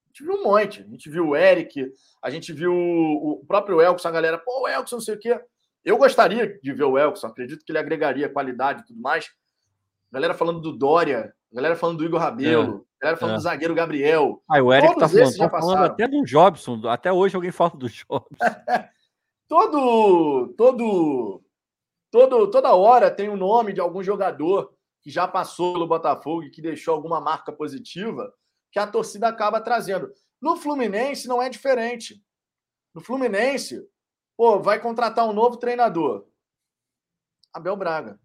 A 0.06 0.08
gente 0.10 0.24
viu 0.26 0.34
um 0.34 0.44
monte. 0.44 0.82
A 0.82 0.88
gente 0.88 1.10
viu 1.10 1.30
o 1.30 1.36
Eric, 1.36 1.90
a 2.22 2.30
gente 2.30 2.52
viu 2.52 2.74
o 2.74 3.44
próprio 3.48 3.80
Elkson, 3.82 4.10
a 4.10 4.12
galera, 4.12 4.38
pô, 4.38 4.64
o 4.64 4.68
Elkson, 4.68 4.98
não 4.98 5.02
sei 5.02 5.16
o 5.16 5.20
quê. 5.20 5.40
Eu 5.86 5.98
gostaria 5.98 6.60
de 6.62 6.74
ver 6.74 6.84
o 6.84 6.98
Elkson, 6.98 7.28
acredito 7.28 7.64
que 7.66 7.72
ele 7.72 7.80
agregaria 7.80 8.28
qualidade 8.30 8.82
e 8.82 8.86
tudo 8.86 9.02
mais. 9.02 9.32
Galera 10.12 10.34
falando 10.34 10.60
do 10.60 10.74
Dória, 10.78 11.34
galera 11.52 11.76
falando 11.78 12.00
do 12.00 12.06
Igor 12.06 12.20
Rabelo, 12.20 12.86
galera 13.02 13.18
falando 13.18 13.36
é. 13.36 13.38
do 13.38 13.44
zagueiro 13.44 13.76
Gabriel. 13.76 14.44
Ah, 14.48 14.62
o 14.62 14.72
Eric 14.72 14.94
tá 14.94 14.94
Todos 14.94 15.12
falando, 15.12 15.28
esses 15.28 15.38
já 15.38 15.50
tá 15.50 15.60
falando 15.60 15.84
até 15.84 16.08
do 16.08 16.24
Jobson. 16.24 16.88
Até 16.88 17.12
hoje 17.12 17.36
alguém 17.36 17.52
fala 17.52 17.72
do 17.72 17.90
Jobson. 17.90 18.26
todo, 19.50 20.54
todo, 20.56 21.44
todo, 22.12 22.52
toda 22.52 22.76
hora 22.76 23.10
tem 23.10 23.28
o 23.28 23.36
nome 23.36 23.74
de 23.74 23.82
algum 23.82 24.04
jogador 24.04 24.74
que 25.02 25.10
já 25.10 25.28
passou 25.28 25.74
pelo 25.74 25.88
Botafogo 25.88 26.44
e 26.44 26.52
que 26.52 26.62
deixou 26.62 26.94
alguma 26.94 27.20
marca 27.20 27.52
positiva 27.52 28.32
que 28.72 28.78
a 28.78 28.86
torcida 28.86 29.28
acaba 29.28 29.60
trazendo. 29.60 30.14
No 30.40 30.56
Fluminense 30.56 31.28
não 31.28 31.42
é 31.42 31.50
diferente. 31.50 32.24
No 32.94 33.02
Fluminense, 33.02 33.84
pô, 34.38 34.60
vai 34.60 34.80
contratar 34.80 35.28
um 35.28 35.34
novo 35.34 35.58
treinador. 35.58 36.28
Abel 37.52 37.76
Braga. 37.76 38.20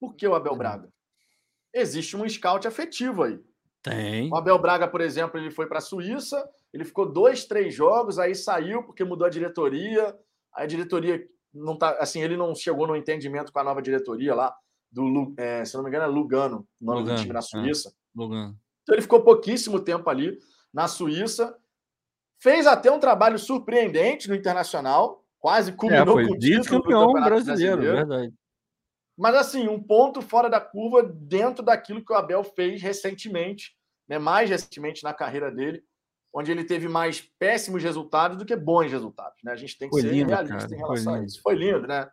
Por 0.00 0.14
que 0.14 0.26
o 0.26 0.34
Abel 0.34 0.56
Braga? 0.56 0.92
Existe 1.76 2.16
um 2.16 2.26
scout 2.26 2.66
afetivo 2.66 3.22
aí. 3.22 3.38
Tem. 3.82 4.30
O 4.32 4.36
Abel 4.36 4.58
Braga, 4.58 4.88
por 4.88 5.00
exemplo, 5.00 5.38
ele 5.38 5.50
foi 5.50 5.66
para 5.66 5.78
a 5.78 5.82
Suíça, 5.82 6.42
ele 6.72 6.84
ficou 6.84 7.10
dois, 7.10 7.44
três 7.44 7.74
jogos, 7.74 8.18
aí 8.18 8.34
saiu 8.34 8.82
porque 8.82 9.04
mudou 9.04 9.26
a 9.26 9.30
diretoria. 9.30 10.16
A 10.52 10.64
diretoria 10.64 11.22
não 11.52 11.76
tá, 11.76 11.90
assim, 12.00 12.22
ele 12.22 12.36
não 12.36 12.54
chegou 12.54 12.86
no 12.86 12.96
entendimento 12.96 13.52
com 13.52 13.58
a 13.58 13.64
nova 13.64 13.82
diretoria 13.82 14.34
lá 14.34 14.54
do, 14.90 15.34
é, 15.36 15.64
se 15.64 15.76
não 15.76 15.82
me 15.82 15.90
engano, 15.90 16.04
é 16.04 16.08
Lugano, 16.08 16.66
o 16.80 16.84
nome 16.84 17.00
Lugano, 17.00 17.18
do 17.18 17.20
time 17.20 17.32
na 17.32 17.40
é. 17.40 17.42
Suíça. 17.42 17.92
Lugano. 18.14 18.56
Então 18.82 18.94
ele 18.94 19.02
ficou 19.02 19.22
pouquíssimo 19.22 19.78
tempo 19.78 20.08
ali 20.08 20.38
na 20.72 20.88
Suíça. 20.88 21.54
Fez 22.38 22.66
até 22.66 22.90
um 22.90 22.98
trabalho 22.98 23.38
surpreendente 23.38 24.28
no 24.28 24.34
Internacional, 24.34 25.22
quase 25.38 25.70
É, 25.70 25.74
culminou 25.74 26.14
foi 26.14 26.26
com 26.26 26.32
o 26.32 26.38
título 26.38 26.54
do 26.54 26.58
vice-campeão 26.58 27.06
Campeonato 27.06 27.30
brasileiro, 27.30 27.82
verdade. 27.82 28.34
Mas 29.16 29.34
assim, 29.34 29.68
um 29.68 29.82
ponto 29.82 30.20
fora 30.20 30.48
da 30.50 30.60
curva 30.60 31.02
dentro 31.02 31.64
daquilo 31.64 32.04
que 32.04 32.12
o 32.12 32.16
Abel 32.16 32.44
fez 32.44 32.82
recentemente, 32.82 33.74
né, 34.08 34.18
mais 34.18 34.50
recentemente 34.50 35.02
na 35.02 35.14
carreira 35.14 35.50
dele, 35.50 35.82
onde 36.34 36.50
ele 36.50 36.64
teve 36.64 36.86
mais 36.86 37.20
péssimos 37.38 37.82
resultados 37.82 38.36
do 38.36 38.44
que 38.44 38.54
bons 38.54 38.90
resultados. 38.90 39.38
Né? 39.42 39.52
A 39.52 39.56
gente 39.56 39.78
tem 39.78 39.88
que 39.88 39.94
Foi 39.94 40.02
ser 40.02 40.12
lindo, 40.12 40.28
realista 40.28 40.58
cara, 40.58 40.74
em 40.74 40.76
relação 40.76 41.14
a 41.14 41.24
isso. 41.24 41.40
Foi 41.40 41.54
lindo, 41.54 41.86
né? 41.86 42.10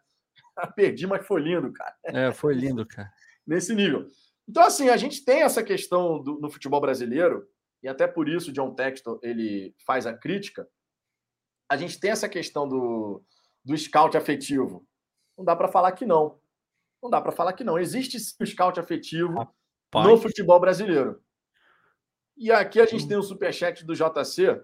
Perdi, 0.75 1.05
mas 1.05 1.27
foi 1.27 1.41
lindo, 1.41 1.73
cara. 1.73 1.95
É, 2.05 2.31
foi 2.31 2.53
lindo, 2.53 2.85
cara. 2.87 3.11
Nesse 3.45 3.75
nível. 3.75 4.07
Então, 4.47 4.63
assim, 4.63 4.87
a 4.89 4.95
gente 4.95 5.25
tem 5.25 5.41
essa 5.41 5.61
questão 5.61 6.21
do- 6.23 6.39
no 6.39 6.49
futebol 6.49 6.79
brasileiro, 6.79 7.45
e 7.81 7.87
até 7.89 8.07
por 8.07 8.29
isso 8.29 8.49
o 8.49 8.53
John 8.53 8.73
Textor 8.73 9.19
ele 9.21 9.75
faz 9.85 10.07
a 10.07 10.13
crítica. 10.13 10.67
A 11.69 11.75
gente 11.75 11.99
tem 11.99 12.11
essa 12.11 12.29
questão 12.29 12.67
do, 12.67 13.21
do 13.63 13.77
scout 13.77 14.15
afetivo. 14.15 14.87
Não 15.37 15.43
dá 15.43 15.53
para 15.55 15.67
falar 15.67 15.91
que 15.91 16.05
não. 16.05 16.39
Não 17.03 17.09
dá 17.09 17.19
para 17.19 17.33
falar 17.33 17.51
que 17.51 17.65
não. 17.65 17.77
Existe 17.77 18.17
sim 18.17 18.33
o 18.39 18.45
scout 18.47 18.79
afetivo 18.79 19.33
no 19.33 19.53
Pai, 19.91 20.17
futebol 20.17 20.57
brasileiro. 20.57 21.21
E 22.37 22.49
aqui 22.49 22.79
a 22.79 22.85
gente 22.85 23.05
tem 23.05 23.17
o 23.17 23.21
superchat 23.21 23.85
do 23.85 23.93
JC, 23.93 24.63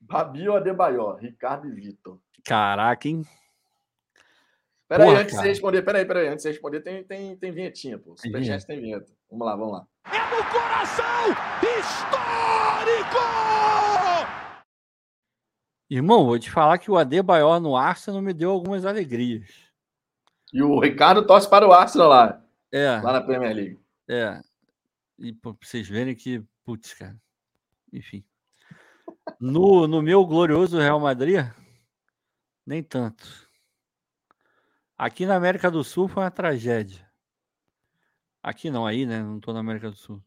Babi 0.00 0.48
ou 0.48 0.56
Adebayor, 0.56 1.18
Ricardo 1.18 1.68
e 1.68 1.70
Vitor. 1.70 2.18
Caraca, 2.44 3.06
hein? 3.06 3.24
Peraí, 4.88 5.06
Porra, 5.06 5.20
antes 5.20 5.28
de 5.28 5.32
cara. 5.32 5.42
você 5.44 5.48
responder, 5.48 5.82
peraí, 5.82 6.04
peraí, 6.04 6.26
antes 6.26 6.38
de 6.38 6.42
você 6.42 6.48
responder, 6.50 6.80
tem, 6.80 7.04
tem, 7.04 7.36
tem 7.36 7.52
vinhetinha, 7.52 7.96
pô. 7.96 8.16
Superchat 8.16 8.66
tem 8.66 8.80
vinheta. 8.80 9.10
Vamos 9.30 9.46
lá, 9.46 9.56
vamos 9.56 9.72
lá. 9.72 9.86
É 10.06 10.36
no 10.36 10.50
coração 10.50 11.30
histórico! 11.62 13.22
Irmão, 15.88 16.26
vou 16.26 16.38
te 16.38 16.50
falar 16.50 16.78
que 16.78 16.90
o 16.90 16.96
Adebayor 16.96 17.60
no 17.60 17.76
Arsenal 17.76 18.20
me 18.20 18.34
deu 18.34 18.50
algumas 18.50 18.84
alegrias. 18.84 19.71
E 20.52 20.62
o 20.62 20.78
Ricardo 20.78 21.26
torce 21.26 21.48
para 21.48 21.66
o 21.66 21.72
Arsenal 21.72 22.08
lá, 22.08 22.44
É, 22.70 23.00
lá 23.00 23.12
na 23.12 23.20
Premier 23.20 23.54
League. 23.54 23.80
é. 24.08 24.40
E 25.18 25.32
pra 25.32 25.52
vocês 25.60 25.88
verem 25.88 26.16
que, 26.16 26.42
putz, 26.64 26.94
cara. 26.94 27.16
Enfim. 27.92 28.24
No, 29.38 29.86
no 29.86 30.02
meu 30.02 30.26
glorioso 30.26 30.78
Real 30.78 30.98
Madrid, 30.98 31.46
nem 32.66 32.82
tanto. 32.82 33.24
Aqui 34.98 35.24
na 35.26 35.36
América 35.36 35.70
do 35.70 35.84
Sul 35.84 36.08
foi 36.08 36.24
uma 36.24 36.30
tragédia. 36.30 37.08
Aqui 38.42 38.68
não, 38.70 38.84
aí, 38.84 39.06
né? 39.06 39.22
Não 39.22 39.38
tô 39.38 39.52
na 39.52 39.60
América 39.60 39.90
do 39.90 39.96
Sul. 39.96 40.20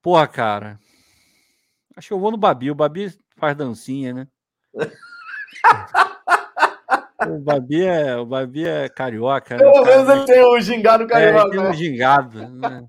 Porra, 0.00 0.28
cara. 0.28 0.78
Acho 1.96 2.08
que 2.08 2.14
eu 2.14 2.20
vou 2.20 2.30
no 2.30 2.36
Babi. 2.36 2.70
O 2.70 2.74
Babi 2.76 3.12
faz 3.36 3.56
dancinha, 3.56 4.12
né? 4.12 4.28
o, 7.24 7.38
Babi 7.38 7.82
é, 7.82 8.16
o 8.16 8.26
Babi 8.26 8.66
é 8.66 8.88
carioca. 8.88 9.56
né? 9.56 9.62
Pelo 9.62 9.84
cara- 9.84 10.04
menos 10.04 10.08
ele 10.08 10.24
tem 10.24 10.44
o 10.44 10.60
gingado 10.60 11.04
é, 11.04 11.06
carioca. 11.06 11.50
tem 11.50 11.60
um 11.60 11.64
né? 11.64 11.72
gingado. 11.72 12.48
né? 12.48 12.86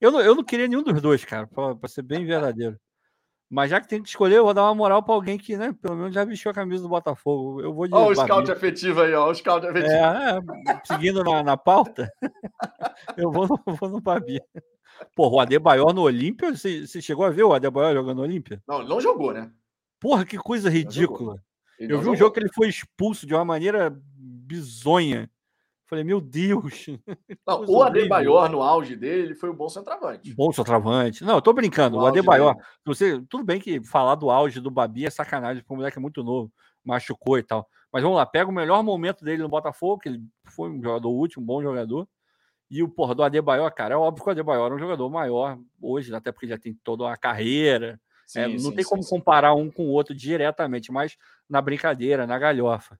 Eu, 0.00 0.10
não, 0.12 0.20
eu 0.20 0.34
não 0.34 0.44
queria 0.44 0.68
nenhum 0.68 0.82
dos 0.82 1.00
dois, 1.02 1.24
cara, 1.24 1.46
pra 1.46 1.88
ser 1.88 2.02
bem 2.02 2.24
verdadeiro. 2.24 2.78
Mas 3.50 3.70
já 3.70 3.80
que 3.80 3.88
tem 3.88 4.02
que 4.02 4.08
escolher, 4.08 4.36
eu 4.36 4.44
vou 4.44 4.52
dar 4.52 4.64
uma 4.64 4.74
moral 4.74 5.02
pra 5.02 5.14
alguém 5.14 5.38
que, 5.38 5.56
né, 5.56 5.74
pelo 5.80 5.96
menos 5.96 6.14
já 6.14 6.22
vestiu 6.22 6.50
a 6.50 6.54
camisa 6.54 6.82
do 6.82 6.88
Botafogo. 6.88 7.62
Eu 7.62 7.72
vou 7.72 7.88
de 7.88 7.94
Olha 7.94 8.10
o 8.10 8.14
scout 8.14 8.52
afetivo 8.52 9.00
aí, 9.00 9.14
ó. 9.14 9.30
O 9.30 9.34
scout 9.34 9.66
afetivo. 9.66 9.90
É, 9.90 10.38
é, 10.68 10.80
seguindo 10.84 11.24
na, 11.24 11.42
na 11.42 11.56
pauta, 11.56 12.12
eu 13.16 13.32
vou 13.32 13.48
no, 13.48 13.74
vou 13.74 13.88
no 13.88 14.00
Babi. 14.02 14.38
Porra, 15.16 15.36
o 15.36 15.40
Adebayor 15.40 15.94
no 15.94 16.02
Olímpia, 16.02 16.54
você, 16.54 16.86
você 16.86 17.00
chegou 17.00 17.24
a 17.24 17.30
ver 17.30 17.44
o 17.44 17.54
Adebayor 17.54 17.94
jogando 17.94 18.18
no 18.18 18.22
Olímpia? 18.24 18.60
Não, 18.68 18.80
ele 18.80 18.88
não 18.88 19.00
jogou, 19.00 19.32
né? 19.32 19.50
Porra, 19.98 20.26
que 20.26 20.36
coisa 20.36 20.68
ridícula. 20.68 21.42
Ele 21.78 21.92
Eu 21.92 21.96
não 21.98 22.04
vi 22.04 22.10
um 22.10 22.16
jogo 22.16 22.32
que 22.32 22.40
ele 22.40 22.52
foi 22.52 22.68
expulso 22.68 23.26
de 23.26 23.34
uma 23.34 23.44
maneira 23.44 23.96
bizonha. 24.16 25.30
Falei, 25.86 26.04
meu 26.04 26.20
Deus. 26.20 26.86
Não, 27.46 27.64
o. 27.64 27.82
Adebayor, 27.82 28.50
no 28.50 28.62
auge 28.62 28.94
dele, 28.94 29.22
ele 29.22 29.34
foi 29.34 29.48
o 29.48 29.54
bom 29.54 29.70
centroavante. 29.70 30.34
Bom 30.34 30.52
centroavante. 30.52 31.24
Não, 31.24 31.36
eu 31.36 31.42
tô 31.42 31.52
brincando. 31.54 31.96
O 31.96 32.00
auge 32.00 32.18
Adebayor, 32.18 32.54
dele. 32.54 32.66
você, 32.84 33.22
tudo 33.28 33.42
bem 33.42 33.58
que 33.58 33.82
falar 33.82 34.14
do 34.16 34.30
auge 34.30 34.60
do 34.60 34.70
Babi 34.70 35.06
é 35.06 35.10
sacanagem, 35.10 35.62
porque 35.62 35.72
o 35.72 35.76
moleque 35.76 35.96
é 35.96 36.00
muito 36.00 36.22
novo, 36.22 36.52
machucou 36.84 37.38
e 37.38 37.42
tal. 37.42 37.66
Mas 37.90 38.02
vamos 38.02 38.18
lá, 38.18 38.26
pega 38.26 38.50
o 38.50 38.52
melhor 38.52 38.82
momento 38.82 39.24
dele 39.24 39.42
no 39.42 39.48
Botafogo, 39.48 40.00
que 40.00 40.10
ele 40.10 40.22
foi 40.44 40.68
um 40.68 40.82
jogador 40.82 41.10
útil, 41.10 41.40
um 41.40 41.46
bom 41.46 41.62
jogador. 41.62 42.06
E 42.70 42.82
o 42.82 42.88
porra 42.88 43.14
do 43.14 43.22
Adebayor, 43.22 43.72
cara, 43.72 43.94
é 43.94 43.96
óbvio 43.96 44.22
que 44.22 44.28
o 44.28 44.32
Adebayor 44.32 44.70
é 44.70 44.74
um 44.74 44.78
jogador 44.78 45.08
maior 45.08 45.58
hoje, 45.80 46.14
até 46.14 46.30
porque 46.30 46.46
já 46.46 46.58
tem 46.58 46.78
toda 46.84 47.04
uma 47.04 47.16
carreira. 47.16 47.98
Sim, 48.26 48.40
É, 48.40 48.48
não 48.48 48.58
sim, 48.58 48.74
tem 48.74 48.84
sim, 48.84 48.90
como 48.90 49.06
comparar 49.06 49.54
um 49.54 49.70
com 49.70 49.86
o 49.86 49.90
outro 49.90 50.14
diretamente, 50.14 50.92
mas 50.92 51.16
na 51.48 51.60
brincadeira, 51.60 52.26
na 52.26 52.38
galhofa. 52.38 52.98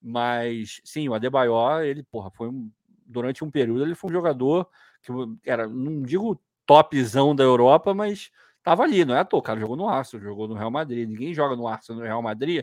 Mas 0.00 0.80
sim, 0.84 1.08
o 1.08 1.14
Adebayor, 1.14 1.82
ele, 1.82 2.02
porra, 2.04 2.30
foi 2.30 2.48
um, 2.48 2.70
durante 3.04 3.42
um 3.42 3.50
período 3.50 3.82
ele 3.84 3.94
foi 3.94 4.10
um 4.10 4.12
jogador 4.12 4.68
que 5.02 5.12
era, 5.44 5.66
não 5.66 6.02
digo 6.02 6.40
topzão 6.66 7.34
da 7.34 7.42
Europa, 7.42 7.94
mas 7.94 8.30
tava 8.62 8.82
ali, 8.82 9.04
não 9.04 9.14
é 9.14 9.20
à 9.20 9.24
toa, 9.24 9.42
cara 9.42 9.58
jogou 9.58 9.76
no 9.76 9.88
Arsenal, 9.88 10.22
jogou 10.22 10.46
no 10.46 10.54
Real 10.54 10.70
Madrid. 10.70 11.08
Ninguém 11.08 11.32
joga 11.32 11.56
no 11.56 11.66
Arsenal, 11.66 12.00
no 12.00 12.06
Real 12.06 12.22
Madrid, 12.22 12.62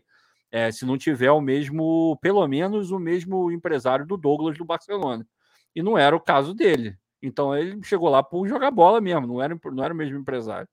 é, 0.52 0.72
se 0.72 0.86
não 0.86 0.98
tiver 0.98 1.32
o 1.32 1.42
mesmo, 1.42 2.18
pelo 2.22 2.48
menos 2.48 2.92
o 2.92 3.00
mesmo 3.00 3.52
empresário 3.52 4.06
do 4.06 4.16
Douglas 4.16 4.58
do 4.58 4.66
Barcelona. 4.66 5.28
E 5.76 5.82
não 5.82 5.98
era 5.98 6.16
o 6.16 6.20
caso 6.20 6.54
dele. 6.54 6.98
Então 7.22 7.58
ele 7.58 7.82
chegou 7.84 8.10
lá 8.10 8.22
por 8.22 8.48
jogar 8.48 8.70
bola 8.72 9.02
mesmo, 9.02 9.26
não 9.26 9.42
era, 9.42 9.60
não 9.66 9.84
era 9.84 9.94
o 9.94 9.98
mesmo 9.98 10.18
empresário. 10.18 10.68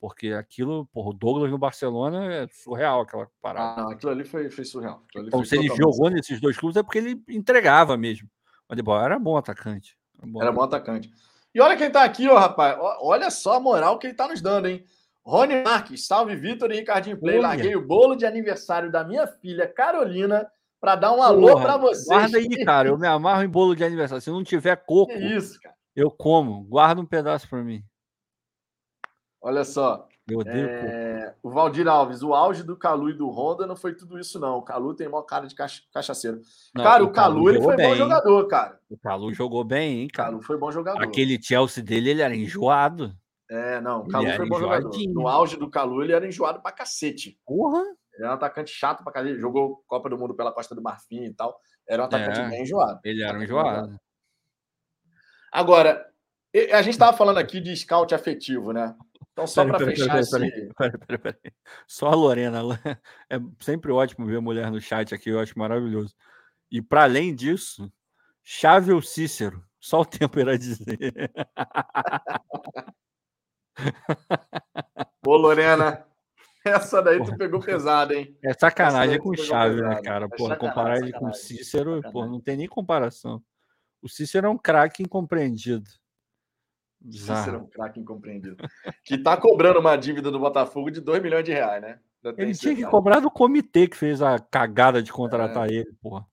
Porque 0.00 0.28
aquilo, 0.28 0.86
porra, 0.86 1.10
o 1.10 1.12
Douglas 1.12 1.50
no 1.50 1.58
Barcelona 1.58 2.32
é 2.32 2.48
surreal 2.48 3.02
aquela 3.02 3.28
parada. 3.42 3.82
Ah, 3.82 3.92
aquilo 3.92 4.12
ali 4.12 4.24
foi, 4.24 4.48
foi 4.50 4.64
surreal. 4.64 5.04
Ali 5.14 5.26
então, 5.26 5.40
foi 5.40 5.46
se 5.46 5.56
ele 5.56 5.68
jogou 5.76 6.08
nesses 6.08 6.40
dois 6.40 6.56
clubes 6.56 6.78
é 6.78 6.82
porque 6.82 6.98
ele 6.98 7.22
entregava 7.28 7.98
mesmo. 7.98 8.26
O 8.66 8.72
Adebayor 8.72 9.04
era 9.04 9.18
bom 9.18 9.36
atacante. 9.36 9.98
Era 10.40 10.50
bom 10.50 10.62
atacante. 10.62 11.10
E 11.54 11.60
olha 11.60 11.76
quem 11.76 11.90
tá 11.90 12.02
aqui, 12.02 12.28
ó, 12.28 12.38
rapaz. 12.38 12.78
Olha 13.00 13.30
só 13.30 13.56
a 13.56 13.60
moral 13.60 13.98
que 13.98 14.06
ele 14.06 14.14
tá 14.14 14.26
nos 14.26 14.40
dando, 14.40 14.68
hein? 14.68 14.84
Rony 15.22 15.62
Marques, 15.62 16.06
salve 16.06 16.34
Vitor 16.34 16.70
e 16.72 16.76
Ricardinho 16.76 17.18
Play. 17.18 17.36
Olha. 17.36 17.48
Larguei 17.48 17.76
o 17.76 17.86
bolo 17.86 18.16
de 18.16 18.24
aniversário 18.24 18.90
da 18.90 19.04
minha 19.04 19.26
filha 19.26 19.66
Carolina 19.66 20.46
para 20.80 20.96
dar 20.96 21.12
um 21.12 21.22
alô 21.22 21.60
para 21.60 21.76
vocês. 21.76 22.06
Guarda 22.06 22.38
aí, 22.38 22.64
cara. 22.64 22.88
Eu 22.88 22.98
me 22.98 23.06
amarro 23.06 23.42
em 23.42 23.48
bolo 23.48 23.76
de 23.76 23.84
aniversário. 23.84 24.22
Se 24.22 24.30
não 24.30 24.42
tiver 24.42 24.76
coco, 24.86 25.12
Que 25.12 25.36
isso, 25.36 25.60
cara. 25.60 25.74
eu 25.94 26.10
como. 26.10 26.64
Guarda 26.64 27.02
um 27.02 27.06
pedaço 27.06 27.46
para 27.48 27.62
mim. 27.62 27.84
Olha 29.40 29.64
só. 29.64 30.06
Eu 30.28 30.38
odeio 30.38 30.68
coco. 30.68 30.86
É, 30.86 31.34
o 31.42 31.50
Valdir 31.50 31.88
Alves, 31.88 32.22
o 32.22 32.34
auge 32.34 32.62
do 32.62 32.76
Calu 32.76 33.10
e 33.10 33.14
do 33.14 33.28
Honda 33.28 33.66
não 33.66 33.74
foi 33.74 33.94
tudo 33.94 34.18
isso, 34.18 34.38
não. 34.38 34.58
O 34.58 34.62
Calu 34.62 34.94
tem 34.94 35.08
maior 35.08 35.22
cara 35.22 35.46
de 35.46 35.54
cacha- 35.54 35.82
cachaceiro. 35.92 36.40
Não, 36.74 36.84
cara, 36.84 37.02
o 37.02 37.10
Calu, 37.10 37.48
ele 37.48 37.58
jogou 37.58 37.64
foi 37.64 37.76
bom 37.76 37.82
bem, 37.82 37.90
hein? 37.92 37.96
jogador, 37.98 38.46
cara. 38.46 38.80
O 38.88 38.98
Calu 38.98 39.34
jogou 39.34 39.64
bem, 39.64 40.00
hein, 40.02 40.06
O 40.06 40.12
cara. 40.16 40.28
Calu 40.30 40.42
foi 40.42 40.56
bom 40.58 40.70
jogador. 40.70 41.02
Aquele 41.02 41.40
Chelsea 41.42 41.82
dele, 41.82 42.10
ele 42.10 42.22
era 42.22 42.36
enjoado. 42.36 43.12
É, 43.50 43.80
não, 43.80 44.00
o 44.00 44.04
Ele 44.04 44.12
Calu 44.12 44.26
era 44.26 44.36
foi 44.36 44.48
bom 44.48 44.60
jogador. 44.60 44.90
No 45.08 45.26
auge 45.26 45.56
do 45.56 45.68
Calu, 45.68 46.04
ele 46.04 46.12
era 46.12 46.26
enjoado 46.28 46.60
pra 46.62 46.70
cacete. 46.70 47.36
Porra. 47.44 47.80
Ele 48.14 48.22
era 48.24 48.30
um 48.30 48.34
atacante 48.34 48.70
chato 48.70 49.02
pra 49.02 49.12
caralho. 49.12 49.40
Jogou 49.40 49.82
Copa 49.88 50.08
do 50.08 50.16
Mundo 50.18 50.34
pela 50.34 50.52
Costa 50.52 50.74
do 50.76 50.82
Marfim 50.82 51.24
e 51.24 51.32
tal. 51.34 51.58
Era 51.88 52.02
um 52.02 52.04
atacante 52.04 52.38
É. 52.40 52.48
bem 52.48 52.62
enjoado. 52.62 53.00
Ele 53.04 53.22
era 53.24 53.36
um 53.36 53.42
enjoado. 53.42 53.96
Agora, 55.52 56.06
a 56.72 56.82
gente 56.82 56.92
estava 56.94 57.16
falando 57.16 57.38
aqui 57.38 57.60
de 57.60 57.74
scout 57.74 58.14
afetivo, 58.14 58.72
né? 58.72 58.94
Então, 59.40 59.46
só 59.46 59.64
para 59.64 59.78
fechar 59.78 60.06
peraí, 60.06 60.20
esse. 60.20 60.30
peraí, 60.30 60.50
peraí, 60.76 60.98
peraí, 60.98 61.18
peraí. 61.18 61.52
Só 61.86 62.08
a 62.08 62.14
Lorena. 62.14 62.60
É 63.30 63.38
sempre 63.60 63.92
ótimo 63.92 64.26
ver 64.26 64.40
mulher 64.40 64.70
no 64.70 64.80
chat 64.80 65.14
aqui, 65.14 65.30
eu 65.30 65.40
acho 65.40 65.58
maravilhoso. 65.58 66.14
E 66.70 66.82
para 66.82 67.04
além 67.04 67.34
disso, 67.34 67.90
Chave 68.42 68.92
ou 68.92 69.00
Cícero? 69.00 69.64
Só 69.78 70.00
o 70.00 70.04
tempo 70.06 70.38
irá 70.38 70.56
dizer. 70.56 71.30
Ô, 75.24 75.36
Lorena, 75.36 76.04
essa 76.64 77.00
daí 77.00 77.18
tu 77.18 77.26
Porra. 77.26 77.38
pegou 77.38 77.60
pesado, 77.60 78.12
hein? 78.12 78.36
É 78.42 78.52
sacanagem 78.52 79.18
com 79.18 79.34
Chave, 79.34 79.80
né, 79.80 80.02
cara? 80.02 80.26
É 80.26 80.36
Porra, 80.36 80.56
comparar 80.56 80.98
ele 80.98 81.12
com 81.12 81.32
Cícero, 81.32 82.02
porra, 82.12 82.26
não 82.26 82.40
tem 82.40 82.56
nem 82.56 82.68
comparação. 82.68 83.42
O 84.02 84.08
Cícero 84.08 84.48
é 84.48 84.50
um 84.50 84.58
craque 84.58 85.02
incompreendido. 85.02 85.88
Cícero 87.10 87.56
é 87.56 87.58
um 87.60 87.66
craque 87.66 87.98
incompreendido. 88.00 88.56
Que 89.04 89.16
tá 89.16 89.36
cobrando 89.36 89.78
uma 89.80 89.96
dívida 89.96 90.30
do 90.30 90.38
Botafogo 90.38 90.90
de 90.90 91.00
2 91.00 91.22
milhões 91.22 91.44
de 91.44 91.52
reais, 91.52 91.80
né? 91.80 91.98
Ele 92.36 92.54
tinha 92.54 92.74
que 92.76 92.84
cobrar 92.84 93.20
do 93.20 93.30
comitê 93.30 93.86
que 93.88 93.96
fez 93.96 94.20
a 94.20 94.38
cagada 94.38 95.02
de 95.02 95.10
É. 95.10 95.14
contratar 95.14 95.70
ele, 95.70 95.90
porra. 96.02 96.26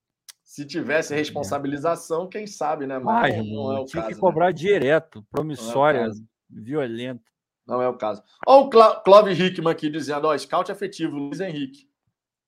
Se 0.44 0.65
tivesse 0.65 1.14
responsabilização, 1.15 2.27
quem 2.27 2.45
sabe, 2.48 2.85
né? 2.88 2.99
Mas, 2.99 3.35
Mas 3.38 3.48
não 3.49 3.72
é 3.77 3.80
o 3.80 3.85
tinha 3.85 4.02
caso. 4.03 4.07
que 4.07 4.14
né? 4.15 4.19
cobrar 4.19 4.52
direto, 4.52 5.15
Não 5.19 5.22
é 5.23 5.26
promissória, 5.31 5.99
caso. 6.02 6.23
Violento. 6.49 7.23
Não 7.65 7.81
é 7.81 7.88
o 7.88 7.94
caso. 7.98 8.22
Olha 8.45 8.65
o 8.65 8.69
Clá 8.69 8.95
Clóvis 9.02 9.38
Hickman 9.39 9.72
aqui 9.72 9.89
dizendo: 9.89 10.27
ó, 10.27 10.38
scout 10.38 10.72
afetivo, 10.72 11.18
Luiz 11.18 11.39
Henrique, 11.41 11.89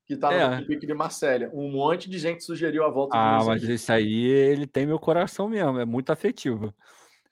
que 0.06 0.16
tá 0.16 0.34
É. 0.34 0.60
no 0.60 0.66
pique 0.66 0.86
de 0.88 0.94
Marcélia. 0.94 1.50
Um 1.54 1.70
monte 1.72 2.10
de 2.10 2.18
gente 2.18 2.44
sugeriu 2.44 2.84
a 2.86 2.90
volta 2.90 3.18
Ah, 3.18 3.32
do 3.32 3.36
Luiz 3.36 3.48
mas 3.48 3.58
Henrique. 3.64 3.74
esse 3.76 3.92
aí, 3.92 4.26
ele 4.28 4.66
tem 4.66 4.86
meu 4.86 4.98
coração 5.00 5.50
mesmo, 5.50 5.78
é 5.80 5.86
muito 5.86 6.10
afetivo. 6.12 6.74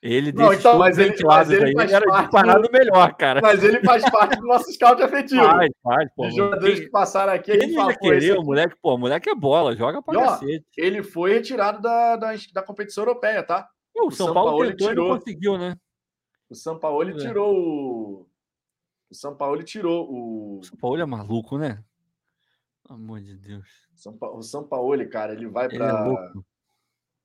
Ele 0.02 0.32
Não, 0.32 0.50
desses 0.50 0.60
então, 0.60 0.78
mas 0.78 0.98
ele- 1.00 1.16
mas 1.26 1.50
ele 1.50 1.74
faz 1.74 1.90
ele 1.90 1.94
era 1.96 2.06
parte 2.06 2.22
disparado 2.30 2.70
melhor, 2.72 3.16
cara. 3.16 3.42
Mas 3.42 3.64
ele 3.64 3.80
faz 3.84 4.08
parte 4.12 4.40
do 4.40 4.46
nosso 4.46 4.72
scout 4.72 5.02
afetivo. 5.02 5.44
Faz, 5.44 5.72
faz, 5.84 6.10
pô. 6.16 6.28
Os 6.28 6.36
jogadores 6.36 6.80
que 6.82 6.90
passaram 6.90 7.34
aqui, 7.34 7.52
fala, 7.52 7.66
ia 7.66 7.90
esse 7.90 8.00
querer 8.00 8.38
o 8.38 8.44
moleque? 8.44 8.76
Pô, 8.80 8.94
o 8.94 8.98
moleque 8.98 9.30
é 9.30 9.36
bola, 9.36 9.76
joga 9.76 10.02
pra 10.04 10.14
cacete. 10.14 10.66
ele 10.78 11.02
foi 11.02 11.34
retirado 11.34 11.82
da, 11.82 12.16
da, 12.16 12.34
da 12.54 12.62
competição 12.62 13.04
europeia, 13.06 13.42
tá? 13.42 13.68
Pô, 13.94 14.04
o 14.04 14.08
o 14.08 14.12
São 14.12 14.28
São 14.28 14.34
Paulo 14.36 14.52
Paulo 14.52 14.66
tentou 14.70 14.88
e 14.88 14.90
tirou. 14.92 15.08
não 15.10 15.18
conseguiu, 15.18 15.58
né? 15.58 15.76
O 16.50 16.56
São 16.56 16.78
Paulo 16.80 17.10
É. 17.10 17.14
tirou 17.18 17.56
o. 17.58 18.28
O 19.10 19.16
São 19.16 19.36
Paulo 19.36 19.64
tirou 19.64 20.08
o. 20.10 20.60
O 20.60 20.64
São 20.64 20.78
Paulo 20.78 21.02
é 21.02 21.06
maluco, 21.06 21.58
né? 21.58 21.84
Pelo 22.88 23.00
amor 23.00 23.20
de 23.20 23.36
Deus. 23.36 23.68
São 23.96 24.16
Pa- 24.16 24.30
O 24.30 24.44
São 24.44 24.64
Paulo, 24.64 25.10
cara, 25.10 25.34
ele 25.34 25.48
vai 25.48 25.66
Ele 25.66 25.82
é. 25.82 25.88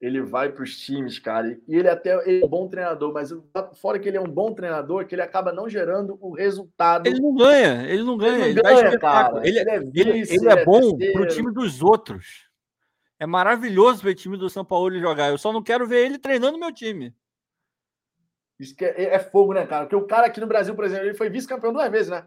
Ele 0.03 0.21
vai 0.21 0.51
para 0.51 0.65
os 0.65 0.77
times, 0.77 1.21
cara. 1.21 1.57
E 1.69 1.77
ele 1.77 1.89
até 1.89 2.13
ele 2.29 2.43
é 2.43 2.45
um 2.45 2.49
bom 2.49 2.69
treinador, 2.69 3.13
mas 3.13 3.31
o- 3.31 3.45
fora 3.75 4.01
que 4.01 4.09
ele 4.09 4.17
é 4.17 4.21
um 4.21 4.27
bom 4.27 4.53
treinador, 4.53 5.07
que 5.07 5.15
ele 5.15 5.23
acaba 5.23 5.53
não 5.53 5.69
gerando 5.69 6.19
o 6.21 6.33
resultado. 6.35 7.07
Ele 7.07 7.21
não 7.21 7.33
ganha, 7.37 7.87
ele 7.89 8.03
não 8.03 8.19
ganha, 8.19 8.39
não 8.39 8.47
ele, 8.47 8.61
ganha, 8.61 8.99
cara. 8.99 9.47
Ele, 9.47 9.61
Ele 9.61 9.71
é 9.71 9.77
ele, 9.77 10.13
vice, 10.13 10.35
ele 10.35 10.49
é 10.49 10.53
ele 10.53 10.61
é 10.61 10.65
bom 10.65 10.81
terceiro. 10.97 11.13
pro 11.13 11.29
time 11.29 11.53
dos 11.53 11.81
outros. 11.81 12.51
É 13.17 13.27
maravilhoso 13.27 14.03
ver 14.03 14.11
o 14.11 14.15
time 14.17 14.37
do 14.37 14.51
São 14.51 14.65
Paulo 14.65 14.99
jogar. 14.99 15.31
Eu 15.31 15.39
só 15.39 15.53
não 15.53 15.63
quero 15.63 15.87
ver 15.87 16.05
ele 16.05 16.19
treinando 16.19 16.59
meu 16.59 16.73
time. 16.73 17.15
Isso 18.59 18.75
que 18.75 18.85
é, 18.85 19.15
é 19.15 19.19
fogo, 19.21 19.55
né, 19.55 19.65
cara? 19.65 19.85
Porque 19.85 19.95
o 19.95 20.07
cara 20.07 20.27
aqui 20.27 20.41
no 20.41 20.49
Brasil, 20.49 20.75
por 20.75 20.85
exemplo, 20.85 21.07
ele 21.07 21.15
foi 21.15 21.31
vice-campeão 21.31 21.73
duas 21.73 21.89
vezes, 21.93 22.09
né? 22.11 22.27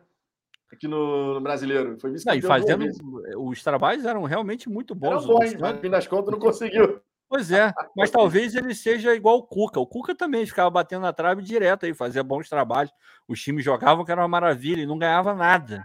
Aqui 0.71 0.87
no, 0.87 1.33
no 1.33 1.41
brasileiro. 1.41 1.99
Foi 1.99 2.09
Não, 2.09 2.13
vice-campeão 2.13 2.57
e 2.57 2.59
duas 2.77 2.97
fazendo. 2.97 3.41
Os 3.49 3.61
trabalhos 3.61 4.05
eram 4.05 4.23
realmente 4.23 4.69
muito 4.69 4.97
Era 5.01 5.15
bons. 5.15 5.25
bom, 5.25 5.39
O 5.39 5.43
hein? 5.43 5.49
Santos- 5.49 5.73
no 5.75 5.81
fim 5.81 5.89
das 5.89 6.07
contas 6.07 6.31
não 6.31 6.39
conseguiu. 6.39 7.01
Pois 7.27 7.51
é, 7.51 7.71
mas 7.95 8.11
talvez 8.11 8.55
ele 8.55 8.75
seja 8.75 9.15
igual 9.15 9.37
o 9.37 9.43
Cuca. 9.43 9.79
O 9.79 9.87
Cuca 9.87 10.15
também 10.15 10.45
ficava 10.45 10.69
batendo 10.69 11.01
na 11.01 11.13
trave 11.13 11.41
direto 11.41 11.85
aí, 11.85 11.93
fazia 11.93 12.23
bons 12.23 12.47
trabalhos. 12.47 12.91
Os 13.27 13.41
times 13.41 13.65
jogavam 13.65 14.05
que 14.05 14.11
era 14.11 14.21
uma 14.21 14.27
maravilha 14.27 14.81
e 14.81 14.85
não 14.85 14.97
ganhava 14.97 15.33
nada. 15.33 15.83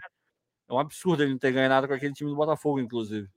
É 0.69 0.73
um 0.73 0.79
absurdo 0.79 1.23
ele 1.23 1.33
não 1.33 1.39
ter 1.39 1.53
ganhado 1.53 1.75
nada 1.75 1.89
com 1.89 1.95
aquele 1.95 2.13
time 2.13 2.31
do 2.31 2.37
Botafogo, 2.37 2.79
inclusive. 2.79 3.29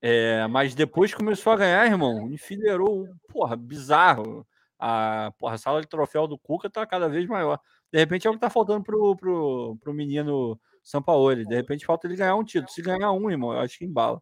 É, 0.00 0.46
mas 0.48 0.74
depois 0.74 1.14
começou 1.14 1.52
a 1.52 1.56
ganhar, 1.56 1.86
irmão, 1.86 2.30
enfileirou, 2.30 3.08
porra, 3.28 3.56
bizarro. 3.56 4.46
A, 4.78 5.32
porra, 5.38 5.54
a 5.54 5.58
sala 5.58 5.80
de 5.80 5.86
troféu 5.86 6.26
do 6.26 6.36
Cuca 6.38 6.68
tá 6.68 6.84
cada 6.86 7.08
vez 7.08 7.26
maior. 7.26 7.58
De 7.92 7.98
repente 7.98 8.26
é 8.26 8.30
o 8.30 8.34
que 8.34 8.40
tá 8.40 8.50
faltando 8.50 8.82
pro, 8.82 9.16
pro, 9.16 9.76
pro 9.80 9.94
menino 9.94 10.60
Sampaoli. 10.82 11.46
De 11.46 11.54
repente 11.54 11.86
falta 11.86 12.06
ele 12.06 12.16
ganhar 12.16 12.34
um 12.34 12.44
título. 12.44 12.70
Se 12.72 12.82
ganhar 12.82 13.12
um, 13.12 13.30
irmão, 13.30 13.52
eu 13.52 13.60
acho 13.60 13.78
que 13.78 13.84
embala. 13.84 14.20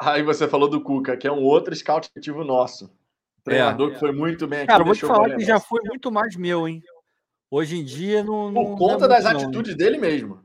Aí 0.00 0.22
você 0.22 0.48
falou 0.48 0.68
do 0.68 0.80
Cuca, 0.82 1.16
que 1.16 1.26
é 1.26 1.32
um 1.32 1.42
outro 1.42 1.74
scout 1.74 2.08
ativo 2.16 2.42
nosso. 2.44 2.90
Treinador 3.44 3.92
que 3.92 3.98
foi 3.98 4.10
muito 4.12 4.46
bem 4.46 4.60
aqui. 4.60 4.64
É. 4.64 4.72
Cara, 4.72 4.84
vou 4.84 4.94
te 4.94 5.00
falar 5.06 5.36
que 5.36 5.44
já 5.44 5.60
foi 5.60 5.80
muito 5.84 6.10
mais 6.10 6.34
meu, 6.34 6.66
hein? 6.66 6.82
Hoje 7.50 7.76
em 7.76 7.84
dia 7.84 8.24
não. 8.24 8.52
Por 8.52 8.52
não 8.52 8.76
conta 8.76 9.04
é 9.04 9.08
das 9.08 9.24
muito, 9.24 9.34
não, 9.34 9.40
hein? 9.40 9.46
atitudes 9.46 9.76
dele 9.76 9.98
mesmo. 9.98 10.42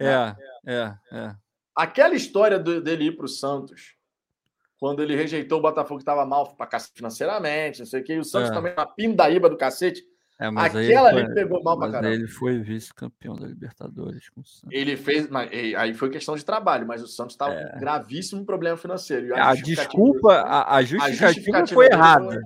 É, 0.00 0.34
é, 0.66 0.94
é. 1.12 1.34
Aquela 1.74 2.14
história 2.14 2.58
do- 2.58 2.80
dele 2.80 3.04
ir 3.06 3.16
para 3.16 3.26
o 3.26 3.28
Santos, 3.28 3.94
quando 4.78 5.02
ele 5.02 5.14
rejeitou 5.14 5.58
o 5.58 5.62
Botafogo 5.62 5.98
que 5.98 6.02
estava 6.02 6.24
mal 6.26 6.54
para 6.56 6.66
cacete 6.66 6.94
financeiramente, 6.96 7.80
não 7.80 7.86
sei 7.86 8.00
o 8.00 8.04
que, 8.04 8.14
e 8.14 8.18
o 8.18 8.24
Santos 8.24 8.50
É. 8.50 8.52
também 8.54 8.72
uma 8.72 8.86
pindaíba 8.86 9.48
do 9.48 9.56
cacete. 9.56 10.02
É, 10.38 10.50
mas 10.50 10.74
Aquela 10.76 11.10
ele 11.10 11.18
ali 11.20 11.24
foi- 11.26 11.34
pegou 11.34 11.62
mal 11.62 11.78
pra 11.78 11.86
mas 11.86 11.94
caramba. 11.94 12.14
ele 12.14 12.28
foi 12.28 12.58
vice-campeão 12.60 13.36
da 13.36 13.46
Libertadores 13.46 14.28
com 14.28 14.42
o 14.42 14.44
Santos. 14.44 14.68
Ele 14.70 14.94
fez, 14.96 15.28
mas 15.30 15.50
e- 15.50 15.74
aí 15.74 15.94
foi 15.94 16.10
questão 16.10 16.36
de 16.36 16.44
trabalho, 16.44 16.86
mas 16.86 17.02
o 17.02 17.06
Santos 17.06 17.32
estava 17.34 17.54
com 17.54 17.80
gravíssimo 17.80 18.44
problema 18.44 18.76
financeiro. 18.76 19.28
E 19.28 19.32
É. 19.32 19.40
A 19.40 19.54
desculpa, 19.54 20.34
a, 20.34 20.76
a 20.76 20.82
justificativa 20.82 21.26
justificativa 21.32 21.74
foi 21.74 21.86
errada. 21.86 22.24
foi- 22.34 22.42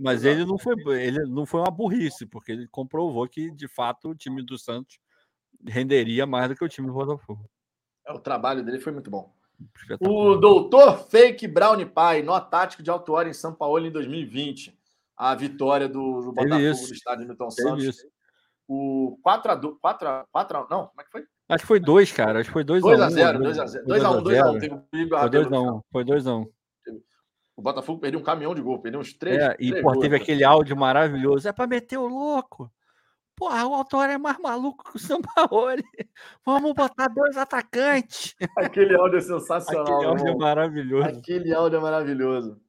Mas 0.00 0.24
Exato. 0.24 0.36
ele 0.40 0.46
não 0.48 0.58
foi, 0.58 0.74
ele 1.02 1.18
não 1.26 1.44
foi 1.46 1.60
uma 1.60 1.70
burrice, 1.70 2.24
porque 2.26 2.52
ele 2.52 2.68
comprovou 2.68 3.26
que, 3.28 3.50
de 3.50 3.66
fato, 3.68 4.10
o 4.10 4.14
time 4.14 4.42
do 4.44 4.56
Santos 4.58 4.96
renderia 5.66 6.24
mais 6.26 6.48
do 6.48 6.54
que 6.56 6.64
o 6.64 6.68
time 6.68 6.86
do 6.86 6.92
Botafogo. 6.94 7.44
É, 8.06 8.12
O 8.12 8.18
trabalho 8.20 8.62
dele 8.64 8.78
foi 8.78 8.92
muito 8.92 9.10
bom. 9.10 9.32
O 9.60 9.64
Espetacular. 9.76 10.38
doutor 10.38 10.98
Fake 11.08 11.48
Brown 11.48 11.84
Pai, 11.88 12.22
nó 12.22 12.38
tático 12.40 12.80
de 12.80 12.90
alto 12.90 13.12
hora 13.12 13.28
em 13.28 13.32
São 13.32 13.52
Paulo 13.52 13.84
em 13.84 13.90
2020. 13.90 14.77
A 15.18 15.34
vitória 15.34 15.88
do, 15.88 16.20
do 16.20 16.32
Botafogo 16.32 16.60
isso. 16.60 16.88
do 16.88 16.94
estádio 16.94 17.26
Milton 17.26 17.50
Santos. 17.50 17.84
isso. 17.84 18.06
O 18.68 19.18
4x2. 19.26 19.74
4x4 19.84 20.66
não, 20.70 20.86
como 20.86 21.00
é 21.00 21.04
que 21.04 21.10
foi? 21.10 21.24
Acho 21.48 21.62
que 21.62 21.68
foi 21.68 21.80
dois, 21.80 22.12
cara. 22.12 22.40
Acho 22.40 22.50
que 22.50 22.52
foi 22.52 22.62
2 22.62 22.84
2x0, 22.84 23.34
a 23.34 23.38
1 23.38 23.42
2x0. 23.42 23.84
2x1, 23.86 24.22
2x1. 24.22 24.60
Teve 24.60 24.74
o 24.74 24.80
perigo 24.82 25.10
Foi 25.10 25.18
Rabelo 25.18 25.44
2 25.44 25.50
no 25.50 25.56
a 25.56 25.60
final. 25.60 25.76
1 25.76 25.82
Foi 25.90 26.04
2 26.04 26.26
a 26.26 26.36
1 26.36 26.46
O 27.56 27.62
Botafogo 27.62 28.00
perdeu 28.00 28.20
um 28.20 28.22
caminhão 28.22 28.54
de 28.54 28.60
gol, 28.60 28.80
perdeu 28.80 29.00
uns 29.00 29.12
três. 29.14 29.38
É, 29.38 29.56
e 29.58 29.70
três 29.70 29.82
pô, 29.82 29.90
gols, 29.90 30.02
teve 30.02 30.16
né? 30.16 30.22
aquele 30.22 30.44
áudio 30.44 30.76
maravilhoso. 30.76 31.48
É 31.48 31.52
pra 31.52 31.66
meter 31.66 31.96
o 31.96 32.06
louco. 32.06 32.70
Porra, 33.34 33.66
o 33.66 33.74
autor 33.74 34.10
é 34.10 34.18
mais 34.18 34.38
maluco 34.38 34.90
que 34.90 34.96
o 34.96 35.00
Sampaoli. 35.00 35.82
Vamos 36.44 36.74
botar 36.74 37.08
dois 37.08 37.36
atacantes. 37.36 38.34
Aquele 38.56 38.94
áudio 38.94 39.18
é 39.18 39.22
sensacional. 39.22 39.84
Aquele 39.84 40.06
áudio 40.06 40.28
é 40.28 40.36
maravilhoso. 40.36 41.08
Aquele 41.08 41.54
áudio 41.54 41.78
é 41.78 41.80
maravilhoso. 41.80 42.60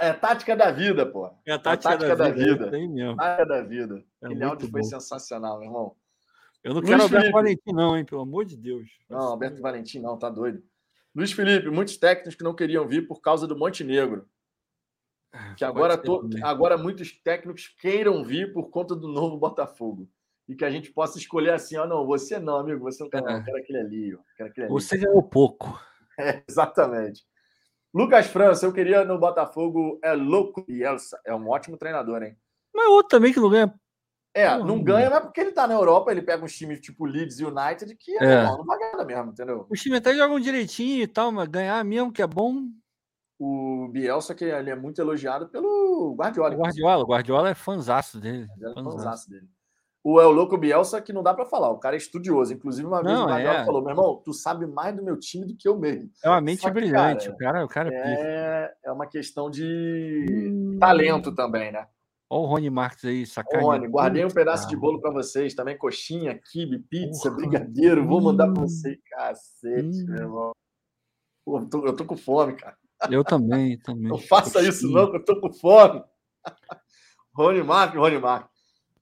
É 0.00 0.12
tática 0.12 0.54
da 0.54 0.70
vida, 0.70 1.04
pô. 1.04 1.28
É 1.44 1.52
a 1.52 1.58
tática 1.58 1.90
tática, 1.98 2.16
da 2.16 2.28
da 2.28 2.30
vida. 2.34 2.64
vida. 2.66 2.78
é 2.78 2.86
mesmo. 2.86 3.16
Tática 3.16 3.46
da 3.46 3.62
vida. 3.62 4.04
É 4.22 4.26
Aquele 4.26 4.44
áudio 4.44 4.70
foi 4.70 4.80
bom. 4.80 4.86
sensacional, 4.88 5.58
meu 5.58 5.66
irmão. 5.68 5.96
Eu 6.62 6.74
não 6.74 6.80
Luiz 6.80 6.90
quero 6.90 7.02
Alberto 7.02 7.22
Felipe. 7.24 7.32
Valentim, 7.32 7.72
não, 7.72 7.96
hein? 7.96 8.04
Pelo 8.04 8.20
amor 8.20 8.44
de 8.44 8.56
Deus. 8.56 8.88
Não, 9.10 9.18
Alberto 9.18 9.60
Valentim 9.60 9.98
não, 9.98 10.16
tá 10.16 10.30
doido. 10.30 10.62
Luiz 11.14 11.32
Felipe, 11.32 11.68
muitos 11.68 11.96
técnicos 11.96 12.36
que 12.36 12.44
não 12.44 12.54
queriam 12.54 12.86
vir 12.86 13.08
por 13.08 13.20
causa 13.20 13.46
do 13.46 13.58
Montenegro. 13.58 14.28
Que 15.56 15.64
agora, 15.64 15.96
to- 15.98 16.28
agora 16.44 16.76
muitos 16.78 17.10
técnicos 17.22 17.66
queiram 17.80 18.22
vir 18.22 18.52
por 18.52 18.70
conta 18.70 18.94
do 18.94 19.08
novo 19.08 19.36
Botafogo. 19.36 20.08
E 20.48 20.54
que 20.54 20.64
a 20.64 20.70
gente 20.70 20.92
possa 20.92 21.18
escolher 21.18 21.52
assim, 21.54 21.76
ó, 21.76 21.86
não, 21.86 22.06
você 22.06 22.38
não, 22.38 22.56
amigo, 22.58 22.80
você 22.82 23.02
não 23.02 23.10
quer, 23.10 23.22
não, 23.22 23.30
É. 23.30 23.38
eu 23.38 23.44
quero 23.44 23.56
aquele 23.56 23.78
ali, 23.78 24.14
ó, 24.14 24.18
quero 24.36 24.50
aquele 24.50 24.66
ali. 24.66 24.72
Você 24.74 24.96
ganhou 24.98 25.22
pouco. 25.22 25.80
Exatamente. 26.48 27.24
Lucas 27.94 28.26
França, 28.26 28.64
eu 28.64 28.72
queria 28.72 29.04
no 29.04 29.18
Botafogo, 29.18 29.98
é 30.02 30.12
louco 30.14 30.64
e 30.66 30.82
Elsa, 30.82 31.20
é 31.26 31.34
um 31.34 31.48
ótimo 31.48 31.76
treinador, 31.76 32.22
hein? 32.22 32.36
Mas 32.74 32.86
outro 32.88 33.18
também 33.18 33.32
que 33.32 33.40
não 33.40 33.50
ganha. 33.50 33.74
É, 34.34 34.48
não 34.48 34.60
mano. 34.60 34.82
ganha, 34.84 35.10
mas 35.10 35.20
porque 35.20 35.42
ele 35.42 35.52
tá 35.52 35.66
na 35.66 35.74
Europa, 35.74 36.10
ele 36.10 36.22
pega 36.22 36.42
uns 36.42 36.56
times 36.56 36.80
tipo 36.80 37.04
Leeds 37.04 37.38
United, 37.40 37.94
que 37.96 38.16
É. 38.16 38.44
não, 38.44 38.64
não 38.64 38.78
ganhar 38.78 39.04
mesmo, 39.04 39.30
entendeu? 39.32 39.66
Os 39.68 39.80
times 39.80 39.98
até 39.98 40.14
jogam 40.14 40.40
direitinho 40.40 41.02
e 41.02 41.06
tal, 41.06 41.30
mas 41.30 41.46
ganhar 41.48 41.84
mesmo 41.84 42.10
que 42.10 42.22
é 42.22 42.26
bom. 42.26 42.64
O 43.38 43.88
Bielsa, 43.88 44.34
que 44.34 44.44
ele 44.44 44.70
é 44.70 44.74
muito 44.76 45.00
elogiado 45.00 45.48
pelo 45.48 46.14
Guardiola. 46.16 46.54
O 46.54 46.58
Guardiola, 46.60 47.02
o 47.02 47.06
Guardiola 47.06 47.50
é 47.50 47.54
fanzaço 47.54 48.18
dele. 48.18 48.48
Ele 48.56 48.70
é 48.70 48.74
fanzaço. 48.74 49.28
dele. 49.28 49.48
O 50.04 50.20
El 50.20 50.32
Louco 50.32 50.58
Bielsa, 50.58 51.00
que 51.00 51.12
não 51.12 51.22
dá 51.22 51.32
pra 51.32 51.46
falar, 51.46 51.70
o 51.70 51.78
cara 51.78 51.94
é 51.94 51.98
estudioso. 51.98 52.52
Inclusive, 52.52 52.86
uma 52.86 53.02
vez 53.02 53.14
Não, 53.16 53.24
o 53.24 53.28
Guardiola 53.28 53.58
é. 53.60 53.64
falou: 53.64 53.80
meu 53.82 53.90
irmão, 53.90 54.20
tu 54.24 54.32
sabe 54.32 54.66
mais 54.66 54.96
do 54.96 55.02
meu 55.04 55.16
time 55.16 55.46
do 55.46 55.56
que 55.56 55.68
eu 55.68 55.78
mesmo. 55.78 56.10
É 56.24 56.28
uma 56.28 56.40
mente 56.40 56.60
que, 56.62 56.70
brilhante. 56.70 57.26
cara, 57.26 57.34
o 57.34 57.38
cara, 57.38 57.64
o 57.64 57.68
cara 57.68 57.94
é. 57.94 58.14
É, 58.20 58.74
é 58.86 58.92
uma 58.92 59.06
questão 59.06 59.48
de 59.48 60.26
Hum. 60.28 60.78
talento 60.80 61.32
também, 61.34 61.70
né? 61.70 61.86
Olha 62.28 62.42
o 62.42 62.46
Rony 62.46 62.70
Marques 62.70 63.04
aí, 63.04 63.22
Ô, 63.22 63.26
sacaneando. 63.26 63.66
Rony, 63.70 63.88
guardei 63.88 64.24
um 64.24 64.28
pedaço 64.30 64.66
de 64.68 64.74
bolo 64.76 65.00
pra 65.00 65.10
vocês, 65.12 65.54
também 65.54 65.76
coxinha, 65.78 66.36
quibe, 66.50 66.78
pizza, 66.80 67.24
Porra. 67.30 67.36
brigadeiro. 67.36 68.04
Vou 68.06 68.20
mandar 68.20 68.50
pra 68.52 68.62
Hum. 68.62 68.66
vocês. 68.66 68.98
Cacete, 69.08 70.02
Hum. 70.02 70.06
meu 70.08 70.16
irmão. 70.18 70.52
Pô, 71.44 71.58
eu, 71.58 71.68
tô, 71.68 71.86
eu 71.86 71.94
tô 71.94 72.04
com 72.04 72.16
fome, 72.16 72.54
cara. 72.54 72.76
Eu 73.10 73.22
também, 73.22 73.78
também. 73.78 74.08
Não 74.08 74.18
faça 74.18 74.60
isso, 74.62 74.88
não, 74.90 75.10
que 75.10 75.16
eu 75.18 75.24
tô 75.24 75.40
com 75.40 75.52
fome. 75.52 76.02
Rony 77.34 77.62
Marques, 77.62 77.98
Rony 78.00 78.18
Marques. 78.18 78.51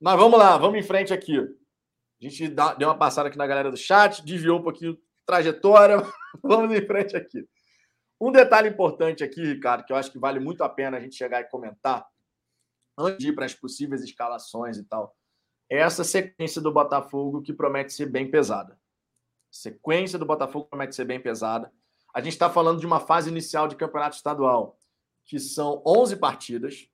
Mas 0.01 0.19
vamos 0.19 0.39
lá, 0.39 0.57
vamos 0.57 0.79
em 0.79 0.83
frente 0.83 1.13
aqui. 1.13 1.39
A 1.39 1.49
gente 2.25 2.49
dá- 2.49 2.75
deu 2.75 2.89
uma 2.89 2.97
passada 2.97 3.29
aqui 3.29 3.37
na 3.37 3.47
galera 3.47 3.71
do 3.71 3.77
chat, 3.77 4.25
desviou 4.25 4.59
um 4.59 4.63
pouquinho 4.63 4.99
trajetória. 5.27 5.97
vamos 6.43 6.75
em 6.77 6.87
frente 6.87 7.17
aqui. 7.17 7.47
Um 8.21 8.31
detalhe 8.33 8.69
importante 8.69 9.25
aqui, 9.25 9.43
Ricardo, 9.43 9.85
que 9.85 9.93
eu 9.93 9.97
acho 9.97 10.11
que 10.11 10.19
vale 10.19 10.39
muito 10.39 10.63
a 10.63 10.69
pena 10.69 10.97
a 10.97 11.01
gente 11.01 11.17
chegar 11.17 11.41
e 11.41 11.45
comentar, 11.45 12.07
antes 12.99 13.19
de 13.19 13.29
ir 13.29 13.35
para 13.35 13.47
as 13.47 13.55
possíveis 13.55 14.03
escalações 14.03 14.77
e 14.77 14.85
tal, 14.85 15.17
é 15.71 15.79
essa 15.79 16.05
sequência 16.05 16.61
do 16.61 16.73
Botafogo 16.73 17.41
que 17.41 17.53
promete 17.53 17.93
ser 17.93 18.07
bem 18.07 18.31
pesada. 18.31 18.79
Sequência 19.51 20.19
do 20.19 20.27
Botafogo 20.27 20.67
promete 20.67 20.95
ser 20.95 21.05
bem 21.05 21.21
pesada. 21.21 21.73
A 22.15 22.21
gente 22.21 22.33
está 22.33 22.51
falando 22.51 22.81
de 22.81 22.87
uma 22.87 23.01
fase 23.01 23.31
inicial 23.31 23.69
de 23.69 23.77
campeonato 23.77 24.17
estadual, 24.17 24.77
que 25.25 25.39
são 25.39 25.83
11 25.87 26.17
partidas. 26.17 26.90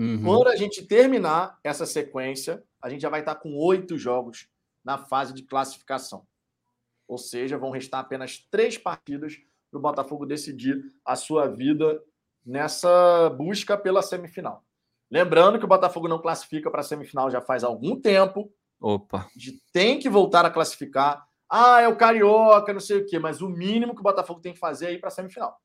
Uhum. 0.00 0.22
Quando 0.24 0.48
a 0.48 0.56
gente 0.56 0.82
terminar 0.86 1.58
essa 1.62 1.84
sequência, 1.84 2.64
a 2.80 2.88
gente 2.88 3.02
já 3.02 3.10
vai 3.10 3.20
estar 3.20 3.34
com 3.34 3.54
oito 3.58 3.98
jogos 3.98 4.48
na 4.82 4.96
fase 4.96 5.34
de 5.34 5.42
classificação. 5.42 6.26
Ou 7.06 7.18
seja, 7.18 7.58
vão 7.58 7.70
restar 7.70 8.00
apenas 8.00 8.38
três 8.50 8.78
partidas 8.78 9.36
para 9.70 9.78
o 9.78 9.82
Botafogo 9.82 10.24
decidir 10.24 10.82
a 11.04 11.14
sua 11.16 11.48
vida 11.48 12.02
nessa 12.46 13.28
busca 13.28 13.76
pela 13.76 14.00
semifinal. 14.00 14.64
Lembrando 15.10 15.58
que 15.58 15.66
o 15.66 15.68
Botafogo 15.68 16.08
não 16.08 16.18
classifica 16.22 16.70
para 16.70 16.80
a 16.80 16.84
semifinal 16.84 17.30
já 17.30 17.42
faz 17.42 17.62
algum 17.62 18.00
tempo. 18.00 18.50
Opa. 18.80 19.28
Tem 19.70 19.98
que 19.98 20.08
voltar 20.08 20.46
a 20.46 20.50
classificar. 20.50 21.26
Ah, 21.46 21.82
é 21.82 21.88
o 21.88 21.96
Carioca, 21.96 22.72
não 22.72 22.80
sei 22.80 23.02
o 23.02 23.06
quê, 23.06 23.18
mas 23.18 23.42
o 23.42 23.50
mínimo 23.50 23.94
que 23.94 24.00
o 24.00 24.04
Botafogo 24.04 24.40
tem 24.40 24.54
que 24.54 24.58
fazer 24.58 24.86
é 24.86 24.92
ir 24.94 24.98
para 24.98 25.08
a 25.08 25.12
semifinal. 25.12 25.60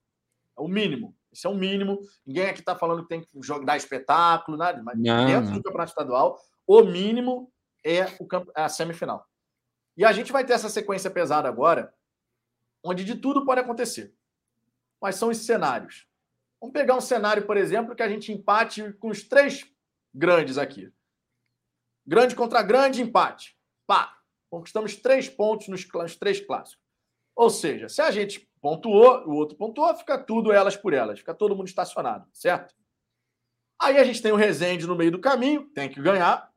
É 0.58 0.62
o 0.62 0.68
mínimo. 0.68 1.16
Isso 1.36 1.48
é 1.48 1.50
o 1.50 1.56
mínimo. 1.56 2.00
Ninguém 2.26 2.48
aqui 2.48 2.60
está 2.62 2.76
falando 2.76 3.04
que 3.04 3.10
tem 3.10 3.22
que 3.22 3.30
jogar 3.42 3.78
espetáculo, 3.78 4.58
nada, 4.58 4.82
mas 4.82 4.98
Não, 4.98 5.26
dentro 5.26 5.52
não. 5.52 5.58
do 5.58 5.64
campeonato 5.64 5.92
estadual, 5.92 6.40
o 6.66 6.84
mínimo 6.84 7.52
é 7.84 8.06
o 8.20 8.28
é 8.56 8.64
a 8.64 8.70
semifinal. 8.70 9.28
E 9.98 10.04
a 10.04 10.12
gente 10.12 10.32
vai 10.32 10.46
ter 10.46 10.54
essa 10.54 10.70
sequência 10.70 11.10
pesada 11.10 11.48
agora, 11.48 11.94
onde 12.84 13.04
de 13.04 13.16
tudo 13.16 13.46
pode 13.46 13.62
acontecer. 13.62 14.14
Quais 15.00 15.16
são 15.16 15.30
os 15.30 15.38
cenários? 15.38 16.08
Vamos 16.60 16.74
pegar 16.74 16.96
um 16.96 17.02
cenário, 17.02 17.46
por 17.46 17.58
exemplo, 17.58 17.96
que 17.96 18.04
a 18.04 18.10
gente 18.10 18.32
empate 18.32 18.94
com 18.94 19.10
os 19.10 19.24
três 19.24 19.66
grandes 20.14 20.58
aqui. 20.58 20.92
Grande 22.06 22.36
contra 22.36 22.62
grande, 22.62 23.02
empate. 23.02 23.58
Pá! 23.86 24.18
Conquistamos 24.50 24.96
três 24.96 25.28
pontos 25.28 25.68
nos, 25.68 25.86
nos 25.92 26.16
três 26.16 26.40
clássicos. 26.40 26.84
Ou 27.36 27.50
seja, 27.50 27.90
se 27.90 28.02
a 28.02 28.10
gente 28.10 28.50
pontuou, 28.66 29.28
o 29.28 29.36
outro 29.36 29.56
pontuou, 29.56 29.96
fica 29.96 30.18
tudo 30.18 30.52
elas 30.52 30.76
por 30.76 30.92
elas. 30.92 31.20
Fica 31.20 31.36
todo 31.36 31.56
mundo 31.56 31.68
estacionado, 31.68 32.28
certo? 32.34 32.74
Aí 33.80 34.00
a 34.00 34.04
gente 34.04 34.24
tem 34.24 34.32
o 34.32 34.36
Resende 34.36 34.88
no 34.88 34.96
meio 34.96 35.12
do 35.12 35.20
caminho, 35.20 35.70
tem 35.70 35.88
que 35.88 36.02
ganhar. 36.02 36.52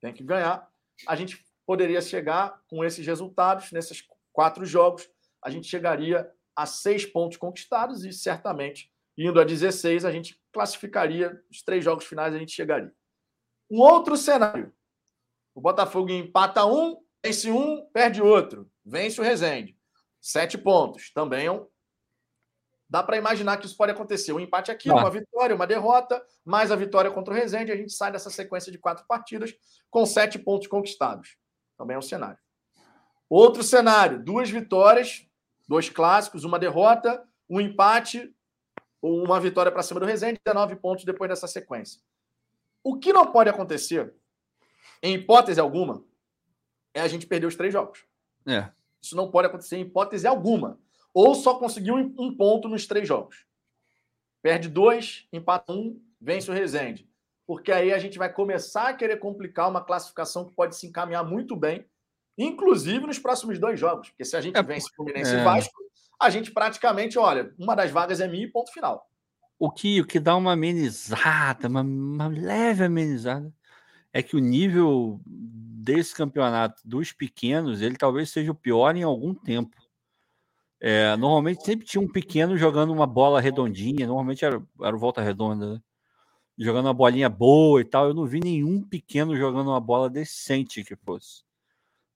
Tem 0.00 0.12
que 0.12 0.22
ganhar. 0.22 0.70
A 1.08 1.16
gente 1.16 1.44
poderia 1.66 2.00
chegar 2.00 2.62
com 2.68 2.84
esses 2.84 3.04
resultados, 3.04 3.72
nesses 3.72 4.06
quatro 4.32 4.64
jogos, 4.64 5.10
a 5.44 5.50
gente 5.50 5.66
chegaria 5.66 6.30
a 6.54 6.66
seis 6.66 7.04
pontos 7.04 7.36
conquistados 7.36 8.04
e 8.04 8.12
certamente, 8.12 8.88
indo 9.18 9.40
a 9.40 9.44
16, 9.44 10.04
a 10.04 10.12
gente 10.12 10.40
classificaria, 10.52 11.42
os 11.50 11.64
três 11.64 11.82
jogos 11.82 12.04
finais 12.04 12.32
a 12.32 12.38
gente 12.38 12.52
chegaria. 12.52 12.94
Um 13.68 13.80
outro 13.80 14.16
cenário. 14.16 14.72
O 15.52 15.60
Botafogo 15.60 16.10
empata 16.10 16.64
um, 16.64 16.96
vence 17.24 17.50
um, 17.50 17.84
perde 17.92 18.22
outro. 18.22 18.70
Vence 18.84 19.20
o 19.20 19.24
Resende. 19.24 19.79
Sete 20.20 20.58
pontos. 20.58 21.12
Também 21.12 21.46
é 21.46 21.52
um... 21.52 21.66
Dá 22.88 23.02
para 23.02 23.16
imaginar 23.16 23.56
que 23.56 23.66
isso 23.66 23.76
pode 23.76 23.92
acontecer. 23.92 24.32
Um 24.32 24.40
empate 24.40 24.70
aqui, 24.70 24.88
Dá. 24.88 24.96
uma 24.96 25.10
vitória, 25.10 25.54
uma 25.54 25.66
derrota, 25.66 26.24
mais 26.44 26.72
a 26.72 26.76
vitória 26.76 27.10
contra 27.10 27.32
o 27.32 27.36
Resende, 27.36 27.70
a 27.70 27.76
gente 27.76 27.92
sai 27.92 28.10
dessa 28.10 28.30
sequência 28.30 28.72
de 28.72 28.78
quatro 28.78 29.06
partidas 29.06 29.54
com 29.88 30.04
sete 30.04 30.38
pontos 30.38 30.66
conquistados. 30.66 31.36
Também 31.78 31.94
é 31.94 31.98
um 31.98 32.02
cenário. 32.02 32.38
Outro 33.28 33.62
cenário: 33.62 34.22
duas 34.22 34.50
vitórias, 34.50 35.24
dois 35.68 35.88
clássicos, 35.88 36.42
uma 36.42 36.58
derrota, 36.58 37.24
um 37.48 37.60
empate, 37.60 38.34
ou 39.00 39.24
uma 39.24 39.40
vitória 39.40 39.70
para 39.70 39.82
cima 39.82 40.00
do 40.00 40.06
Resende, 40.06 40.40
19 40.44 40.76
pontos 40.76 41.04
depois 41.04 41.30
dessa 41.30 41.46
sequência. 41.46 42.00
O 42.82 42.98
que 42.98 43.12
não 43.12 43.30
pode 43.30 43.48
acontecer, 43.48 44.12
em 45.02 45.14
hipótese 45.14 45.60
alguma, 45.60 46.04
é 46.92 47.00
a 47.00 47.08
gente 47.08 47.26
perder 47.26 47.46
os 47.46 47.56
três 47.56 47.72
jogos. 47.72 48.04
É. 48.46 48.70
Isso 49.02 49.16
não 49.16 49.30
pode 49.30 49.48
acontecer 49.48 49.76
em 49.76 49.82
hipótese 49.82 50.26
alguma. 50.26 50.78
Ou 51.12 51.34
só 51.34 51.54
conseguir 51.54 51.92
um, 51.92 52.36
ponto 52.36 52.68
nos 52.68 52.86
três 52.86 53.06
jogos. 53.08 53.44
Perde 54.42 54.68
dois, 54.68 55.26
empata 55.32 55.72
um, 55.72 56.00
vence 56.20 56.50
o 56.50 56.54
Resende. 56.54 57.08
Porque 57.46 57.72
aí 57.72 57.92
a 57.92 57.98
gente 57.98 58.16
vai 58.16 58.32
começar 58.32 58.88
a 58.88 58.94
querer 58.94 59.16
complicar 59.16 59.68
uma 59.68 59.82
classificação 59.82 60.44
que 60.44 60.54
pode 60.54 60.76
se 60.76 60.86
encaminhar 60.86 61.24
muito 61.24 61.56
bem, 61.56 61.84
inclusive 62.38 63.06
nos 63.06 63.18
próximos 63.18 63.58
dois 63.58 63.78
jogos. 63.78 64.10
Porque 64.10 64.24
se 64.24 64.36
a 64.36 64.40
gente 64.40 64.56
É, 64.56 64.62
vence 64.62 64.88
Fluminense 64.94 65.34
é. 65.34 65.40
e 65.40 65.44
Vasco, 65.44 65.74
a 66.20 66.30
gente 66.30 66.52
praticamente, 66.52 67.18
olha, 67.18 67.52
uma 67.58 67.74
das 67.74 67.90
vagas 67.90 68.20
é 68.20 68.28
minha 68.28 68.44
e 68.44 68.50
ponto 68.50 68.72
final. 68.72 69.10
O 69.58 69.70
que, 69.70 70.00
o 70.00 70.06
que 70.06 70.20
dá 70.20 70.36
uma 70.36 70.52
amenizada, 70.52 71.68
uma, 71.68 71.82
uma 71.82 72.28
leve 72.28 72.84
amenizada, 72.84 73.52
é 74.12 74.22
que 74.22 74.36
o 74.36 74.40
nível 74.40 75.20
desse 75.80 76.14
campeonato 76.14 76.82
dos 76.84 77.12
pequenos, 77.12 77.80
ele 77.80 77.96
talvez 77.96 78.30
seja 78.30 78.52
o 78.52 78.54
pior 78.54 78.94
em 78.96 79.02
algum 79.02 79.34
tempo. 79.34 79.76
É, 80.80 81.16
normalmente 81.16 81.64
sempre 81.64 81.86
tinha 81.86 82.00
um 82.00 82.08
pequeno 82.08 82.56
jogando 82.56 82.92
uma 82.92 83.06
bola 83.06 83.40
redondinha, 83.40 84.06
normalmente 84.06 84.44
era, 84.44 84.62
era 84.82 84.96
Volta 84.96 85.20
Redonda, 85.20 85.74
né? 85.74 85.82
jogando 86.58 86.86
uma 86.86 86.94
bolinha 86.94 87.28
boa 87.28 87.80
e 87.80 87.84
tal. 87.84 88.08
Eu 88.08 88.14
não 88.14 88.26
vi 88.26 88.40
nenhum 88.40 88.82
pequeno 88.82 89.36
jogando 89.36 89.68
uma 89.68 89.80
bola 89.80 90.10
decente 90.10 90.84
que 90.84 90.96
fosse. 90.96 91.42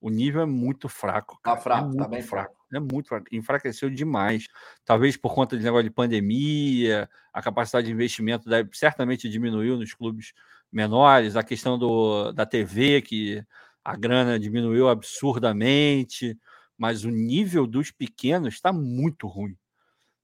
O 0.00 0.10
nível 0.10 0.42
é 0.42 0.46
muito 0.46 0.88
fraco. 0.88 1.38
Tá 1.42 1.56
cara, 1.56 1.58
é 1.58 1.62
fraco, 1.62 1.82
tá 1.82 1.88
muito 1.88 2.08
bem 2.08 2.22
fraco. 2.22 2.63
É 2.76 2.80
muito. 2.80 3.08
Enfraqueceu 3.32 3.90
demais. 3.90 4.46
Talvez 4.84 5.16
por 5.16 5.34
conta 5.34 5.56
de 5.56 5.62
negócio 5.62 5.84
de 5.84 5.90
pandemia, 5.90 7.08
a 7.32 7.42
capacidade 7.42 7.86
de 7.86 7.92
investimento 7.92 8.48
deve, 8.48 8.70
certamente 8.72 9.28
diminuiu 9.28 9.76
nos 9.76 9.94
clubes 9.94 10.32
menores, 10.72 11.36
a 11.36 11.42
questão 11.42 11.78
do, 11.78 12.32
da 12.32 12.44
TV, 12.46 13.02
que 13.02 13.44
a 13.84 13.96
grana 13.96 14.38
diminuiu 14.38 14.88
absurdamente, 14.88 16.36
mas 16.76 17.04
o 17.04 17.10
nível 17.10 17.66
dos 17.66 17.90
pequenos 17.90 18.54
está 18.54 18.72
muito 18.72 19.26
ruim. 19.26 19.56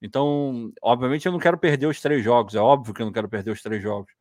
Então, 0.02 0.72
obviamente, 0.82 1.27
eu 1.27 1.32
não 1.32 1.39
quero 1.39 1.59
perder 1.59 1.86
os 1.86 2.01
três 2.01 2.24
jogos, 2.24 2.55
é 2.55 2.59
óbvio 2.60 2.94
que 2.94 3.02
eu 3.02 3.06
não 3.06 3.12
quero 3.12 3.28
perder 3.28 3.51
os 3.51 3.62
três 3.62 3.82
jogos. 3.82 4.12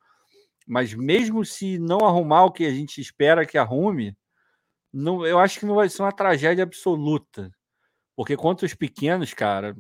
Mas 0.68 0.94
mesmo 0.94 1.46
se 1.46 1.80
não 1.80 2.00
arrumar 2.00 2.46
o 2.46 2.52
que 2.52 2.66
a 2.66 2.72
gente 2.72 3.02
espera 3.02 3.46
que 3.46 3.58
arrume, 3.58 4.16
não, 4.94 5.26
eu 5.26 5.40
acho 5.40 5.60
que 5.60 5.66
não 5.66 5.76
vai 5.76 5.90
ser 5.90 6.02
uma 6.02 6.12
tragédia 6.12 6.64
absoluta. 6.64 7.52
Porque 8.20 8.36
contra 8.36 8.66
os 8.66 8.74
pequenos, 8.74 9.34
cara, 9.34 9.74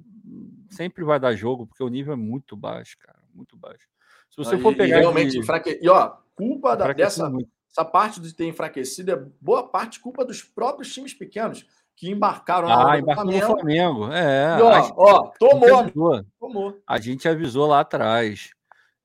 sempre 0.69 1.03
vai 1.03 1.19
dar 1.19 1.35
jogo, 1.35 1.67
porque 1.67 1.83
o 1.83 1.89
nível 1.89 2.13
é 2.13 2.15
muito 2.15 2.55
baixo, 2.55 2.95
cara, 2.97 3.19
muito 3.35 3.57
baixo. 3.57 3.85
Se 4.29 4.37
você 4.37 4.55
E- 4.55 4.59
for 4.61 4.71
e 4.71 4.77
pegar 4.77 4.99
realmente 4.99 5.31
de- 5.31 5.39
enfraque... 5.39 5.77
E 5.81 5.89
ó, 5.89 6.13
culpa 6.33 6.73
da- 6.77 6.93
dessa 6.93 7.29
muito. 7.29 7.49
essa 7.69 7.83
parte 7.83 8.21
de 8.21 8.33
ter 8.33 8.45
enfraquecido 8.47 9.11
é 9.11 9.25
boa 9.41 9.67
parte 9.67 9.99
culpa 9.99 10.23
dos 10.23 10.41
próprios 10.41 10.93
times 10.93 11.13
pequenos 11.13 11.65
que 11.97 12.09
embarcaram 12.09 12.69
na 12.69 12.93
Ah, 12.93 12.95
do 12.95 13.01
embarcou 13.01 13.25
no 13.25 13.31
Flamengo. 13.33 13.59
Flamengo. 13.59 14.13
É, 14.13 14.57
E, 14.57 14.61
ó, 14.61 14.69
a 14.71 14.81
gente- 14.83 14.93
ó, 14.95 15.31
tomou, 15.37 16.23
tomou. 16.39 16.81
A 16.87 16.97
gente 16.97 17.27
avisou 17.27 17.67
lá 17.67 17.81
atrás. 17.81 18.51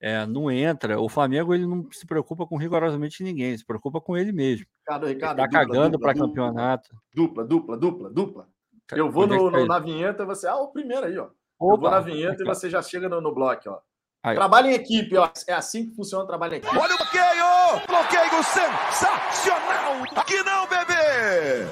É, 0.01 0.25
não 0.27 0.49
entra. 0.49 1.01
O 1.01 1.09
Flamengo 1.09 1.53
ele 1.53 1.67
não 1.67 1.89
se 1.91 2.07
preocupa 2.07 2.47
com 2.47 2.57
rigorosamente 2.57 3.21
ninguém, 3.25 3.47
ele 3.49 3.59
se 3.59 3.65
preocupa 3.67 4.01
com 4.01 4.17
ele 4.17 4.31
mesmo. 4.31 4.65
Ricardo, 4.81 5.07
Ele 5.07 5.15
Ricardo, 5.15 5.37
tá 5.39 5.45
dupla, 5.47 5.59
cagando 5.59 5.99
para 5.99 6.15
campeonato. 6.15 6.91
Dupla, 7.13 7.45
dupla, 7.45 7.77
dupla, 7.77 8.11
dupla. 8.11 8.49
Eu 8.93 9.11
vou 9.11 9.25
é 9.25 9.27
no, 9.29 9.51
tá 9.51 9.59
no- 9.59 9.67
na 9.67 9.79
vinheta 9.79 10.23
e 10.23 10.27
você. 10.27 10.47
Ah, 10.47 10.57
o 10.57 10.69
primeiro 10.69 11.07
aí, 11.07 11.17
ó. 11.19 11.25
Eu 11.25 11.31
vou 11.59 11.75
Opa, 11.75 11.91
na 11.91 12.01
vinheta 12.01 12.43
e 12.43 12.47
você 12.47 12.69
já 12.69 12.83
chega 12.83 13.09
no, 13.09 13.21
no 13.21 13.33
bloco, 13.35 13.71
ó. 13.71 13.79
Aí, 14.23 14.35
ó. 14.37 14.41
Trabalho 14.41 14.69
em 14.69 14.75
equipe, 14.75 15.17
ó. 15.17 15.31
É 15.47 15.53
assim 15.55 15.89
que 15.89 15.95
funciona 15.97 16.25
o 16.25 16.27
trabalho 16.27 16.55
em 16.55 16.57
equipe. 16.59 16.77
Olha 16.77 16.95
o 16.95 16.99
bloqueio! 16.99 17.87
Bloqueio 17.87 18.43
sensacional! 18.45 20.03
Aqui 20.17 20.43
não, 20.43 20.67
bebê! 20.69 21.67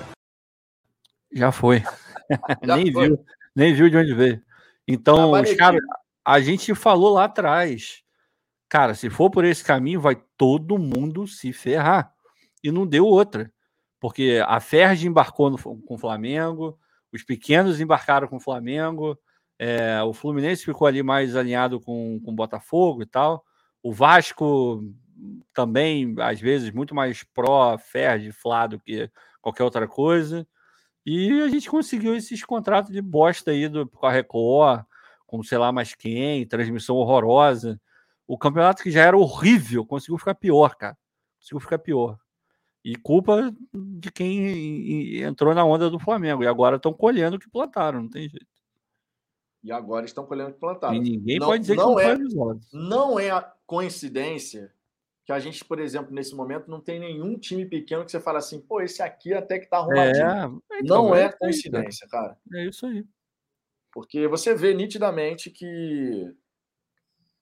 Já 1.33 1.51
foi. 1.53 1.83
Já 2.63 2.77
nem 2.77 2.93
foi. 2.93 3.09
viu, 3.09 3.25
nem 3.55 3.75
viu 3.75 3.91
de 3.91 3.97
onde 3.97 4.15
veio. 4.15 4.43
Então, 4.87 5.37
equipe. 5.39 5.63
a 6.25 6.41
gente 6.41 6.75
falou 6.75 7.15
lá 7.15 7.25
atrás, 7.25 8.03
cara, 8.69 8.95
se 8.95 9.09
for 9.11 9.31
por 9.31 9.45
esse 9.45 9.65
caminho, 9.65 10.01
vai 10.01 10.17
todo 10.37 10.79
mundo 10.79 11.27
se 11.27 11.53
ferrar. 11.53 12.13
E 12.63 12.71
não 12.71 12.87
deu 12.87 13.07
outra. 13.07 13.53
Porque 14.01 14.43
a 14.47 14.59
Ferg 14.61 15.07
embarcou 15.07 15.51
no- 15.51 15.59
com 15.59 15.95
o 15.95 15.99
Flamengo, 15.99 16.79
os 17.13 17.23
pequenos 17.23 17.81
embarcaram 17.81 18.27
com 18.29 18.37
o 18.37 18.41
Flamengo, 18.41 19.19
é, 19.59 20.03
o 20.03 20.13
Fluminense 20.13 20.65
ficou 20.65 20.87
ali 20.87 21.03
mais 21.03 21.37
alinhado 21.37 21.81
com, 21.81 22.21
com 22.25 22.31
o 22.31 22.35
Botafogo 22.35 23.03
e 23.03 23.07
tal. 23.07 23.45
O 23.83 23.93
Vasco 23.93 24.83
também, 25.53 26.15
às 26.19 26.41
vezes, 26.41 26.71
muito 26.71 26.95
mais 26.95 27.23
pró-Ferg, 27.23 28.33
Flá 28.33 28.67
do 28.67 28.81
que 28.81 29.11
qualquer 29.41 29.65
outra 29.65 29.87
coisa. 29.87 30.47
E 31.05 31.43
a 31.43 31.49
gente 31.49 31.71
conseguiu 31.71 32.15
esses 32.17 32.45
contratos 32.45 32.93
de 32.93 33.03
bosta 33.03 33.51
aí 33.51 33.69
do, 33.69 33.89
com 33.89 34.07
a 34.07 34.11
Record, 34.11 34.85
com 35.27 35.43
sei 35.43 35.59
lá 35.59 35.73
mais 35.73 35.95
quem, 35.95 36.47
transmissão 36.47 36.97
horrorosa. 36.97 37.81
O 38.27 38.39
campeonato 38.39 38.83
que 38.83 38.91
já 38.91 39.03
era 39.03 39.17
horrível 39.17 39.85
conseguiu 39.85 40.19
ficar 40.19 40.35
pior, 40.35 40.77
cara. 40.77 40.97
Conseguiu 41.39 41.61
ficar 41.61 41.79
pior. 41.79 42.19
E 42.85 42.97
culpa 42.97 43.55
de 43.73 44.11
quem 44.11 45.23
entrou 45.23 45.55
na 45.55 45.65
onda 45.65 45.89
do 45.89 46.01
Flamengo. 46.01 46.43
E 46.43 46.47
agora 46.49 46.77
estão 46.77 46.93
colhendo 46.93 47.37
o 47.37 47.39
que 47.39 47.49
plantaram, 47.49 48.03
não 48.03 48.09
tem 48.11 48.29
jeito. 48.29 48.47
E 49.63 49.71
agora 49.71 50.05
estão 50.05 50.27
colhendo 50.27 50.51
o 50.51 50.53
que 50.55 50.59
plantaram. 50.59 50.97
E 50.97 51.01
ninguém 51.01 51.39
Não- 51.39 51.47
pode 51.47 51.61
dizer 51.61 51.75
que 51.75 51.79
não 51.81 51.87
não 51.91 51.95
foi 51.95 52.05
é- 52.05 52.11
avisado. 52.13 52.61
Não 52.73 53.21
é 53.21 53.31
a 53.31 53.43
coincidência 53.65 54.75
que 55.25 55.31
a 55.33 55.39
gente, 55.39 55.65
por 55.65 55.79
exemplo, 55.79 56.13
nesse 56.13 56.35
momento, 56.35 56.69
não 56.69 56.81
tem 56.81 56.99
nenhum 56.99 57.39
time 57.39 57.65
pequeno 57.65 58.05
que 58.05 58.11
você 58.11 58.19
fala 58.19 58.39
assim, 58.39 58.61
pô, 58.61 58.81
esse 58.81 59.01
aqui 59.01 59.33
até 59.33 59.61
que 59.61 59.67
tá 59.69 59.77
arrumadinho. 59.79 60.61
É, 60.73 60.81
então, 60.81 61.05
não 61.05 61.15
é 61.15 61.27
cara. 61.27 61.37
coincidência, 61.39 62.09
cara. 62.09 62.37
É 62.53 62.67
isso 62.67 62.85
aí. 62.87 63.07
Porque 63.93 64.27
você 64.27 64.53
vê 64.53 64.75
nitidamente 64.75 65.49
que, 65.49 66.35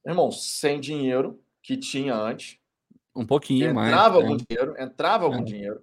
irmão, 0.05 0.31
sem 0.31 0.79
dinheiro 0.79 1.43
que 1.63 1.79
tinha 1.79 2.15
antes, 2.15 2.59
Um 3.15 3.27
pouquinho 3.27 3.75
mais. 3.75 3.89
entrava 3.89 4.19
né? 4.19 4.23
algum 4.23 4.37
dinheiro, 4.37 4.75
entrava 4.79 5.25
algum 5.25 5.41
É. 5.41 5.45
dinheiro. 5.45 5.83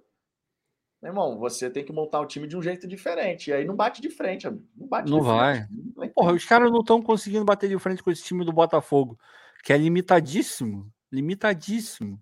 Meu 1.00 1.10
irmão, 1.10 1.38
você 1.38 1.70
tem 1.70 1.84
que 1.84 1.92
montar 1.92 2.20
o 2.20 2.26
time 2.26 2.48
de 2.48 2.56
um 2.56 2.62
jeito 2.62 2.88
diferente. 2.88 3.50
E 3.50 3.52
aí 3.52 3.64
não 3.64 3.76
bate 3.76 4.02
de 4.02 4.10
frente, 4.10 4.48
amigo. 4.48 4.66
Não 4.76 4.88
bate 4.88 5.10
Não 5.10 5.20
de 5.20 5.24
vai. 5.26 5.54
frente. 5.66 5.70
Não 5.96 6.08
Porra, 6.08 6.32
os 6.32 6.44
caras 6.44 6.70
não 6.72 6.80
estão 6.80 7.00
conseguindo 7.00 7.44
bater 7.44 7.68
de 7.68 7.78
frente 7.78 8.02
com 8.02 8.10
esse 8.10 8.24
time 8.24 8.44
do 8.44 8.52
Botafogo, 8.52 9.16
que 9.62 9.72
é 9.72 9.76
limitadíssimo. 9.78 10.90
Limitadíssimo. 11.12 12.20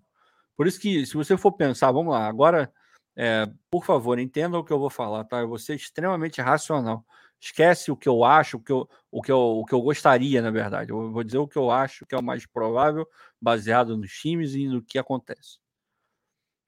Por 0.55 0.67
isso 0.67 0.79
que, 0.79 1.05
se 1.05 1.15
você 1.15 1.35
for 1.37 1.51
pensar, 1.53 1.91
vamos 1.91 2.13
lá, 2.13 2.27
agora, 2.27 2.71
é, 3.15 3.47
por 3.69 3.83
favor, 3.83 4.19
entenda 4.19 4.57
o 4.59 4.63
que 4.63 4.71
eu 4.71 4.79
vou 4.79 4.89
falar, 4.91 5.23
tá? 5.23 5.39
Eu 5.39 5.47
vou 5.47 5.57
ser 5.57 5.75
extremamente 5.75 6.39
racional. 6.41 7.03
Esquece 7.39 7.91
o 7.91 7.97
que 7.97 8.09
eu 8.09 8.23
acho, 8.23 8.57
o 8.57 8.59
que 8.59 8.71
eu, 8.71 8.89
o 9.11 9.21
que 9.21 9.31
eu, 9.31 9.39
o 9.39 9.65
que 9.65 9.73
eu 9.73 9.81
gostaria, 9.81 10.41
na 10.41 10.51
verdade. 10.51 10.91
Eu 10.91 11.11
vou 11.11 11.23
dizer 11.23 11.37
o 11.37 11.47
que 11.47 11.57
eu 11.57 11.69
acho 11.69 12.05
que 12.05 12.15
é 12.15 12.17
o 12.17 12.23
mais 12.23 12.45
provável, 12.45 13.07
baseado 13.39 13.95
nos 13.95 14.11
times 14.11 14.55
e 14.55 14.67
no 14.67 14.81
que 14.81 14.97
acontece. 14.97 15.59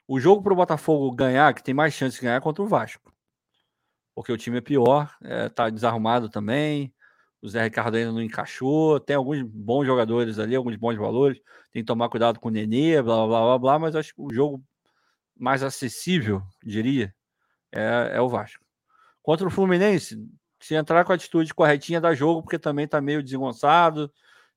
O 0.07 0.19
jogo 0.19 0.41
para 0.41 0.53
o 0.53 0.55
Botafogo 0.55 1.11
ganhar, 1.11 1.53
que 1.53 1.63
tem 1.63 1.73
mais 1.73 1.93
chance 1.93 2.15
de 2.15 2.21
ganhar, 2.23 2.37
é 2.37 2.41
contra 2.41 2.63
o 2.63 2.67
Vasco. 2.67 3.13
Porque 4.15 4.31
o 4.31 4.37
time 4.37 4.57
é 4.57 4.61
pior, 4.61 5.15
é, 5.23 5.49
tá 5.49 5.69
desarrumado 5.69 6.29
também. 6.29 6.93
O 7.41 7.47
Zé 7.47 7.63
Ricardo 7.63 7.95
ainda 7.95 8.11
não 8.11 8.21
encaixou. 8.21 8.99
Tem 8.99 9.15
alguns 9.15 9.41
bons 9.43 9.85
jogadores 9.85 10.39
ali, 10.39 10.55
alguns 10.55 10.75
bons 10.75 10.97
valores. 10.97 11.39
Tem 11.71 11.81
que 11.81 11.87
tomar 11.87 12.09
cuidado 12.09 12.39
com 12.39 12.49
o 12.49 12.51
Nenê, 12.51 13.01
blá 13.01 13.25
blá 13.25 13.41
blá 13.41 13.57
blá. 13.57 13.79
Mas 13.79 13.95
acho 13.95 14.13
que 14.13 14.21
o 14.21 14.33
jogo 14.33 14.63
mais 15.37 15.63
acessível, 15.63 16.41
diria, 16.63 17.15
é, 17.71 18.11
é 18.15 18.21
o 18.21 18.27
Vasco. 18.27 18.63
Contra 19.21 19.47
o 19.47 19.51
Fluminense, 19.51 20.17
se 20.59 20.75
entrar 20.75 21.05
com 21.05 21.11
a 21.11 21.15
atitude 21.15 21.53
corretinha 21.53 22.01
da 22.01 22.13
jogo, 22.13 22.41
porque 22.43 22.59
também 22.59 22.87
tá 22.87 22.99
meio 23.01 23.23
desengonçado 23.23 24.11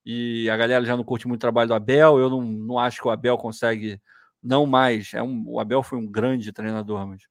e 0.04 0.50
a 0.50 0.56
galera 0.56 0.84
já 0.84 0.96
não 0.96 1.04
curte 1.04 1.28
muito 1.28 1.38
o 1.38 1.40
trabalho 1.40 1.68
do 1.68 1.74
Abel. 1.74 2.18
Eu 2.18 2.28
não, 2.28 2.42
não 2.42 2.78
acho 2.78 3.00
que 3.00 3.06
o 3.06 3.10
Abel 3.10 3.38
consegue, 3.38 4.00
não 4.42 4.66
mais. 4.66 5.14
É 5.14 5.22
um, 5.22 5.44
o 5.46 5.60
Abel 5.60 5.82
foi 5.82 5.98
um 5.98 6.06
grande 6.06 6.52
treinador, 6.52 7.06
mas 7.06 7.22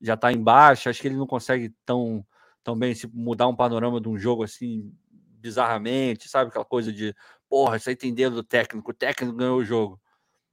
já 0.00 0.14
está 0.14 0.32
embaixo. 0.32 0.88
Acho 0.88 1.00
que 1.00 1.08
ele 1.08 1.16
não 1.16 1.26
consegue 1.26 1.72
tão, 1.84 2.26
tão 2.64 2.76
bem 2.76 2.94
se 2.94 3.06
mudar 3.06 3.46
um 3.48 3.56
panorama 3.56 4.00
de 4.00 4.08
um 4.08 4.18
jogo 4.18 4.42
assim 4.42 4.92
bizarramente, 5.10 6.28
sabe? 6.28 6.48
Aquela 6.48 6.64
coisa 6.64 6.92
de 6.92 7.14
porra, 7.48 7.76
isso 7.76 7.88
aí 7.88 7.96
tem 7.96 8.12
dedo 8.12 8.36
do 8.36 8.42
técnico, 8.42 8.90
o 8.90 8.94
técnico 8.94 9.36
ganhou 9.36 9.58
o 9.58 9.64
jogo. 9.64 10.00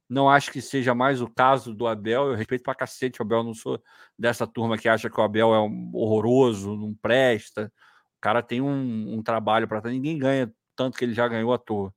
Não 0.08 0.28
acho 0.28 0.52
que 0.52 0.60
seja 0.60 0.94
mais 0.94 1.20
o 1.20 1.28
caso 1.28 1.74
do 1.74 1.86
Abel. 1.86 2.28
Eu 2.30 2.34
respeito 2.34 2.62
pra 2.62 2.74
cacete 2.74 3.20
o 3.20 3.24
Abel. 3.24 3.42
Não 3.42 3.54
sou 3.54 3.82
dessa 4.18 4.46
turma 4.46 4.78
que 4.78 4.88
acha 4.88 5.08
que 5.10 5.18
o 5.18 5.22
Abel 5.22 5.54
é 5.54 5.60
um 5.60 5.90
horroroso, 5.94 6.76
não 6.76 6.94
presta. 6.94 7.72
O 8.18 8.20
cara 8.20 8.42
tem 8.42 8.60
um, 8.60 9.14
um 9.14 9.22
trabalho 9.22 9.66
para 9.68 9.90
Ninguém 9.90 10.18
ganha 10.18 10.52
tanto 10.76 10.98
que 10.98 11.04
ele 11.04 11.14
já 11.14 11.28
ganhou 11.28 11.52
à 11.52 11.58
toa. 11.58 11.92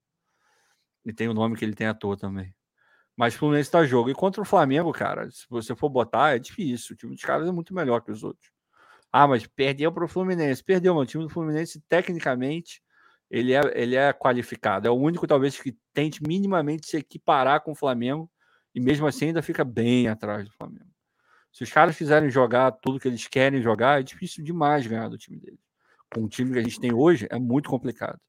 E 1.06 1.14
tem 1.14 1.28
o 1.28 1.34
nome 1.34 1.56
que 1.56 1.66
ele 1.66 1.76
tem 1.76 1.88
à 1.88 1.94
toa 1.94 2.18
também. 2.18 2.54
Mas 3.16 3.34
o 3.36 3.40
Fluminense 3.40 3.72
tá 3.72 3.84
jogo. 3.86 4.10
E 4.10 4.14
contra 4.14 4.42
o 4.42 4.46
Flamengo, 4.46 4.92
cara, 4.94 5.30
se 5.32 5.46
você 5.50 5.76
for 5.76 5.90
botar, 5.90 6.36
é 6.36 6.40
difícil. 6.40 6.94
O 6.94 6.98
time 6.98 7.16
dos 7.16 7.24
caras 7.24 7.48
é 7.48 7.52
muito 7.52 7.74
melhor 7.74 8.02
que 8.02 8.12
os 8.12 8.24
outros. 8.24 8.52
Ah, 9.12 9.28
mas 9.28 9.48
perdeu 9.48 9.92
para 9.92 10.06
o 10.06 10.08
Fluminense. 10.08 10.64
Perdeu, 10.64 10.94
mano. 10.94 11.04
O 11.04 11.08
time 11.08 11.24
do 11.24 11.30
Fluminense, 11.30 11.82
tecnicamente, 11.90 12.84
ele 13.30 13.54
é, 13.54 13.62
ele 13.76 13.96
é 13.96 14.14
qualificado. 14.14 14.88
É 14.88 14.92
o 14.92 14.96
único, 14.96 15.28
talvez, 15.28 15.60
que 15.60 15.76
tente 15.94 16.22
minimamente 16.24 16.88
se 16.88 16.98
equiparar 16.98 17.62
com 17.62 17.72
o 17.72 17.76
Flamengo 17.76 18.30
e 18.74 18.80
mesmo 18.80 19.08
assim 19.08 19.28
ainda 19.28 19.42
fica 19.42 19.64
bem 19.64 20.08
atrás 20.08 20.46
do 20.46 20.54
Flamengo. 20.54 20.86
Se 21.52 21.64
os 21.64 21.72
caras 21.72 21.98
quiserem 21.98 22.30
jogar 22.30 22.72
tudo 22.72 23.00
que 23.00 23.08
eles 23.08 23.28
querem 23.28 23.62
jogar, 23.62 24.00
é 24.00 24.04
difícil 24.04 24.44
demais 24.44 24.86
ganhar 24.86 25.10
do 25.10 25.18
time 25.18 25.40
deles. 25.40 25.60
Com 26.14 26.24
o 26.24 26.30
time 26.30 26.54
que 26.54 26.60
a 26.60 26.64
gente 26.64 26.80
tem 26.80 26.94
hoje, 26.94 27.28
é 27.30 27.40
muito 27.40 27.70
complicado. 27.70 28.20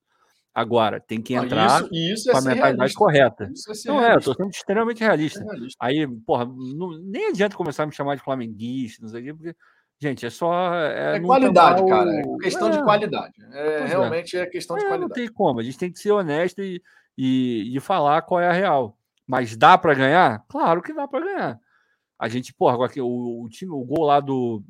Agora, 0.54 0.98
tem 0.98 1.20
que 1.22 1.34
entrar 1.34 1.82
isso, 1.82 1.94
isso 1.94 2.30
é 2.30 2.32
com 2.32 2.38
a 2.38 2.42
mentalidade 2.42 2.76
realista. 2.76 2.98
correta. 2.98 3.50
Isso 3.52 3.70
é 3.70 3.92
não 3.92 4.02
é, 4.02 4.16
eu 4.16 4.20
tô 4.20 4.34
sendo 4.34 4.50
extremamente 4.50 5.00
realista. 5.04 5.40
É 5.40 5.44
realista. 5.44 5.76
Aí, 5.78 6.06
porra, 6.26 6.46
não, 6.46 6.98
nem 6.98 7.26
adianta 7.28 7.56
começar 7.56 7.84
a 7.84 7.86
me 7.86 7.92
chamar 7.92 8.16
de 8.16 8.22
flamenguista, 8.22 9.02
não 9.02 9.08
sei 9.08 9.20
o 9.20 9.24
quê, 9.24 9.34
porque 9.34 9.56
Gente, 10.00 10.24
é 10.24 10.30
só. 10.30 10.74
É, 10.74 11.16
é 11.16 11.20
qualidade, 11.20 11.82
o... 11.82 11.86
cara. 11.86 12.10
É 12.10 12.22
questão 12.42 12.68
é. 12.68 12.70
de 12.70 12.82
qualidade. 12.82 13.34
É, 13.52 13.84
realmente 13.86 14.36
é. 14.36 14.46
questão 14.46 14.76
de 14.76 14.84
qualidade. 14.84 15.08
Não 15.08 15.14
tem 15.14 15.28
como. 15.28 15.58
A 15.58 15.62
gente 15.62 15.78
tem 15.78 15.90
que 15.90 15.98
ser 15.98 16.12
honesto 16.12 16.62
e, 16.62 16.80
e, 17.16 17.76
e 17.76 17.80
falar 17.80 18.22
qual 18.22 18.40
é 18.40 18.48
a 18.48 18.52
real. 18.52 18.96
Mas 19.26 19.56
dá 19.56 19.76
para 19.76 19.94
ganhar? 19.94 20.44
Claro 20.48 20.80
que 20.80 20.92
dá 20.92 21.08
para 21.08 21.24
ganhar. 21.24 21.60
A 22.18 22.28
gente, 22.28 22.54
porra, 22.54 22.76
o, 22.76 23.44
o, 23.44 23.48
time, 23.48 23.72
o 23.72 23.84
gol 23.84 24.06
lá 24.06 24.20
do, 24.20 24.62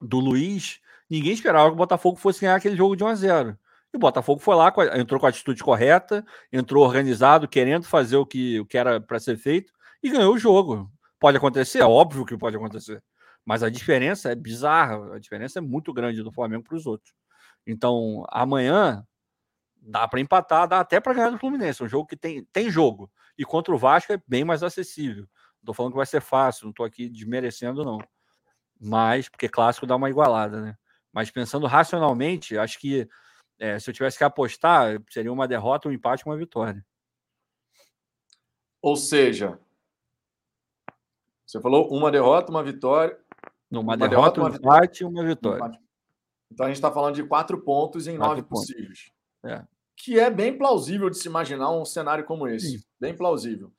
do 0.00 0.18
Luiz, 0.18 0.80
ninguém 1.08 1.32
esperava 1.32 1.68
que 1.68 1.74
o 1.74 1.78
Botafogo 1.78 2.16
fosse 2.16 2.40
ganhar 2.40 2.56
aquele 2.56 2.76
jogo 2.76 2.94
de 2.94 3.02
1 3.02 3.06
a 3.06 3.14
0 3.14 3.58
E 3.92 3.96
o 3.96 4.00
Botafogo 4.00 4.40
foi 4.40 4.54
lá, 4.54 4.72
entrou 4.94 5.18
com 5.18 5.26
a 5.26 5.30
atitude 5.30 5.62
correta, 5.62 6.24
entrou 6.52 6.84
organizado, 6.84 7.48
querendo 7.48 7.84
fazer 7.84 8.16
o 8.16 8.26
que, 8.26 8.60
o 8.60 8.66
que 8.66 8.76
era 8.76 9.00
para 9.00 9.18
ser 9.18 9.36
feito 9.36 9.72
e 10.02 10.10
ganhou 10.10 10.34
o 10.34 10.38
jogo. 10.38 10.90
Pode 11.18 11.36
acontecer? 11.36 11.80
É 11.80 11.84
óbvio 11.84 12.24
que 12.24 12.36
pode 12.36 12.56
acontecer. 12.56 13.02
Mas 13.46 13.62
a 13.62 13.70
diferença 13.70 14.32
é 14.32 14.34
bizarra, 14.34 15.14
a 15.14 15.18
diferença 15.20 15.60
é 15.60 15.62
muito 15.62 15.92
grande 15.92 16.20
do 16.22 16.32
Flamengo 16.32 16.64
para 16.64 16.76
os 16.76 16.84
outros. 16.84 17.14
Então, 17.64 18.24
amanhã 18.28 19.06
dá 19.80 20.08
para 20.08 20.20
empatar, 20.20 20.66
dá 20.66 20.80
até 20.80 20.98
para 20.98 21.14
ganhar 21.14 21.30
do 21.30 21.38
Fluminense. 21.38 21.82
Um 21.82 21.88
jogo 21.88 22.08
que 22.08 22.16
tem, 22.16 22.44
tem 22.52 22.68
jogo. 22.68 23.10
E 23.38 23.44
contra 23.44 23.72
o 23.72 23.78
Vasco 23.78 24.12
é 24.12 24.20
bem 24.26 24.44
mais 24.44 24.64
acessível. 24.64 25.28
Estou 25.60 25.72
falando 25.72 25.92
que 25.92 25.96
vai 25.96 26.06
ser 26.06 26.20
fácil, 26.20 26.64
não 26.64 26.70
estou 26.70 26.84
aqui 26.84 27.08
desmerecendo, 27.08 27.84
não. 27.84 27.98
Mas, 28.80 29.28
porque 29.28 29.48
clássico 29.48 29.86
dá 29.86 29.94
uma 29.94 30.10
igualada, 30.10 30.60
né? 30.60 30.76
Mas 31.12 31.30
pensando 31.30 31.66
racionalmente, 31.66 32.58
acho 32.58 32.78
que 32.80 33.08
é, 33.58 33.78
se 33.78 33.88
eu 33.88 33.94
tivesse 33.94 34.18
que 34.18 34.24
apostar, 34.24 35.00
seria 35.08 35.32
uma 35.32 35.48
derrota, 35.48 35.88
um 35.88 35.92
empate 35.92 36.26
uma 36.26 36.36
vitória. 36.36 36.84
Ou 38.82 38.96
seja, 38.96 39.58
você 41.46 41.60
falou 41.60 41.88
uma 41.92 42.10
derrota, 42.10 42.50
uma 42.50 42.62
vitória. 42.62 43.18
Uma, 43.80 43.94
uma 43.94 44.08
derrota, 44.08 44.42
um 44.42 44.48
empate 44.48 45.02
e 45.02 45.06
uma 45.06 45.24
vitória. 45.24 45.78
Então 46.50 46.66
a 46.66 46.68
gente 46.68 46.76
está 46.76 46.90
falando 46.90 47.14
de 47.14 47.24
quatro 47.24 47.62
pontos 47.62 48.06
em 48.06 48.16
quatro 48.16 48.36
nove 48.36 48.42
pontos. 48.42 48.66
possíveis. 48.66 49.10
É. 49.44 49.62
Que 49.96 50.18
é 50.20 50.30
bem 50.30 50.56
plausível 50.56 51.10
de 51.10 51.18
se 51.18 51.28
imaginar 51.28 51.70
um 51.70 51.84
cenário 51.84 52.24
como 52.24 52.46
esse. 52.46 52.78
Sim. 52.78 52.84
Bem 53.00 53.16
plausível. 53.16 53.72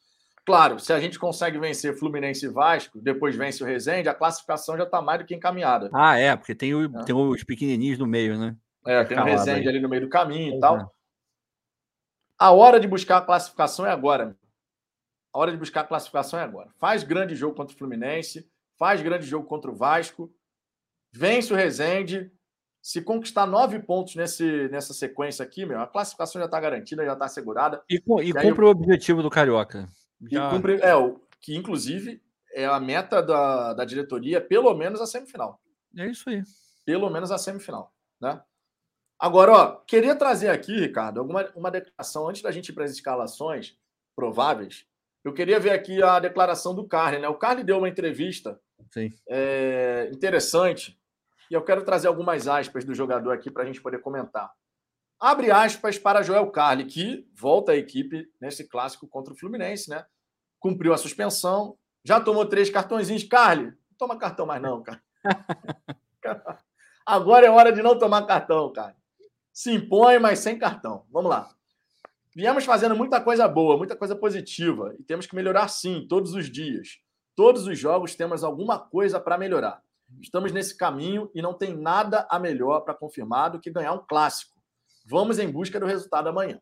Claro, 0.46 0.80
se 0.80 0.94
a 0.94 1.00
gente 1.00 1.20
consegue 1.20 1.60
vencer 1.60 1.98
Fluminense 1.98 2.46
e 2.46 2.50
Vasco, 2.50 3.02
depois 3.02 3.36
vence 3.36 3.62
o 3.62 3.68
Resende, 3.68 4.08
a 4.08 4.14
classificação 4.14 4.78
já 4.78 4.84
está 4.84 5.02
mais 5.02 5.20
do 5.20 5.26
que 5.26 5.36
encaminhada. 5.36 5.90
Ah, 5.94 6.18
é, 6.18 6.36
porque 6.38 6.56
tem, 6.56 6.74
o, 6.74 6.86
é. 6.86 7.04
tem 7.04 7.14
os 7.14 7.44
pequenininhos 7.44 8.00
no 8.00 8.08
meio, 8.08 8.40
né? 8.40 8.56
É, 8.86 9.04
tem 9.04 9.20
o 9.20 9.24
Resende 9.26 9.68
aí. 9.68 9.68
ali 9.68 9.82
no 9.82 9.90
meio 9.90 10.04
do 10.04 10.10
caminho 10.10 10.56
e 10.56 10.60
tal. 10.62 10.78
É. 10.78 10.88
A 12.40 12.52
hora 12.52 12.80
de 12.80 12.88
buscar 12.88 13.18
a 13.18 13.22
classificação 13.22 13.86
é 13.86 13.92
agora. 13.92 14.38
A 15.34 15.40
hora 15.40 15.52
de 15.52 15.58
buscar 15.58 15.82
a 15.82 15.84
classificação 15.84 16.40
é 16.40 16.44
agora. 16.44 16.72
Faz 16.80 17.04
grande 17.04 17.36
jogo 17.36 17.56
contra 17.56 17.76
o 17.76 17.78
Fluminense, 17.78 18.50
faz 18.78 19.02
grande 19.02 19.26
jogo 19.26 19.48
contra 19.48 19.72
o 19.72 19.76
Vasco, 19.76 20.34
vence 21.12 21.52
o 21.52 21.56
Rezende. 21.56 22.32
Se 22.82 23.02
conquistar 23.02 23.46
nove 23.46 23.80
pontos 23.80 24.16
nesse, 24.16 24.70
nessa 24.70 24.94
sequência 24.94 25.44
aqui, 25.44 25.66
meu, 25.66 25.82
a 25.82 25.88
classificação 25.88 26.40
já 26.40 26.46
está 26.46 26.60
garantida, 26.60 27.04
já 27.04 27.14
está 27.14 27.26
assegurada. 27.26 27.84
E, 27.90 27.96
e, 27.96 28.30
e 28.30 28.34
cumpre 28.34 28.64
o 28.64 28.70
objetivo 28.70 29.22
do 29.22 29.30
Carioca. 29.30 29.90
Já... 30.32 30.50
Cumpre, 30.50 30.80
é, 30.82 30.96
o, 30.96 31.20
que 31.42 31.56
inclusive 31.56 32.22
é 32.54 32.66
a 32.66 32.80
meta 32.80 33.22
da, 33.22 33.74
da 33.74 33.84
diretoria, 33.84 34.40
pelo 34.40 34.74
menos 34.74 35.02
a 35.02 35.06
semifinal. 35.06 35.60
É 35.98 36.08
isso 36.08 36.30
aí. 36.30 36.42
Pelo 36.86 37.10
menos 37.10 37.32
a 37.32 37.38
semifinal, 37.38 37.94
né? 38.22 38.42
Agora, 39.20 39.52
ó, 39.52 39.76
queria 39.78 40.16
trazer 40.16 40.50
aqui, 40.50 40.80
Ricardo, 40.80 41.20
alguma 41.20 41.52
uma 41.56 41.72
declaração 41.72 42.30
antes 42.30 42.42
da 42.42 42.52
gente 42.52 42.70
ir 42.70 42.74
para 42.74 42.86
as 42.86 42.92
escalações 42.92 43.76
prováveis. 44.16 44.86
Eu 45.24 45.34
queria 45.34 45.60
ver 45.60 45.72
aqui 45.72 46.02
a 46.02 46.20
declaração 46.20 46.74
do 46.74 46.88
Carly, 46.88 47.20
né? 47.20 47.28
O 47.28 47.36
Carly 47.36 47.64
deu 47.64 47.78
uma 47.78 47.90
entrevista 47.90 48.60
é, 49.28 50.10
interessante 50.14 50.98
e 51.50 51.54
eu 51.54 51.64
quero 51.64 51.84
trazer 51.84 52.08
algumas 52.08 52.48
aspas 52.48 52.86
do 52.86 52.94
jogador 52.94 53.32
aqui 53.32 53.52
para 53.52 53.64
a 53.64 53.66
gente 53.66 53.82
poder 53.82 54.00
comentar. 54.00 54.52
Abre 55.20 55.50
aspas 55.50 55.98
para 55.98 56.22
Joel 56.22 56.50
Carli, 56.52 56.86
que 56.86 57.28
volta 57.36 57.72
à 57.72 57.76
equipe 57.76 58.32
nesse 58.40 58.68
clássico 58.68 59.08
contra 59.08 59.34
o 59.34 59.38
Fluminense, 59.38 59.90
né? 59.90 60.06
Cumpriu 60.60 60.94
a 60.94 60.98
suspensão, 60.98 61.78
já 62.06 62.20
tomou 62.20 62.46
três 62.46 62.70
cartõezinhos. 62.70 63.24
Carli, 63.24 63.66
não 63.66 63.98
toma 63.98 64.18
cartão 64.18 64.46
mais 64.46 64.62
não, 64.62 64.84
cara. 64.84 65.02
Agora 67.06 67.46
é 67.46 67.50
hora 67.50 67.72
de 67.72 67.82
não 67.82 67.98
tomar 67.98 68.26
cartão, 68.28 68.72
cara. 68.72 68.96
Se 69.52 69.74
impõe, 69.74 70.20
mas 70.20 70.40
sem 70.40 70.60
cartão. 70.60 71.06
Vamos 71.10 71.32
lá. 71.32 71.57
Viemos 72.38 72.66
fazendo 72.66 72.96
muita 72.96 73.20
coisa 73.20 73.48
boa, 73.48 73.78
muita 73.78 73.96
coisa 73.96 74.16
positiva 74.16 74.94
e 75.00 75.04
temos 75.04 75.26
que 75.26 75.36
melhorar 75.36 75.68
sim, 75.70 76.06
todos 76.08 76.36
os 76.36 76.52
dias. 76.52 77.00
Todos 77.36 77.66
os 77.66 77.80
jogos 77.80 78.14
temos 78.14 78.44
alguma 78.44 78.78
coisa 78.78 79.20
para 79.20 79.40
melhorar. 79.40 79.82
Estamos 80.22 80.52
nesse 80.52 80.78
caminho 80.78 81.32
e 81.34 81.42
não 81.42 81.56
tem 81.56 81.76
nada 81.76 82.28
a 82.30 82.38
melhor 82.38 82.82
para 82.82 82.94
confirmar 82.94 83.50
do 83.50 83.60
que 83.60 83.72
ganhar 83.72 83.92
um 83.94 84.06
clássico. 84.06 84.54
Vamos 85.04 85.40
em 85.40 85.52
busca 85.52 85.80
do 85.80 85.88
resultado 85.88 86.30
amanhã. 86.30 86.62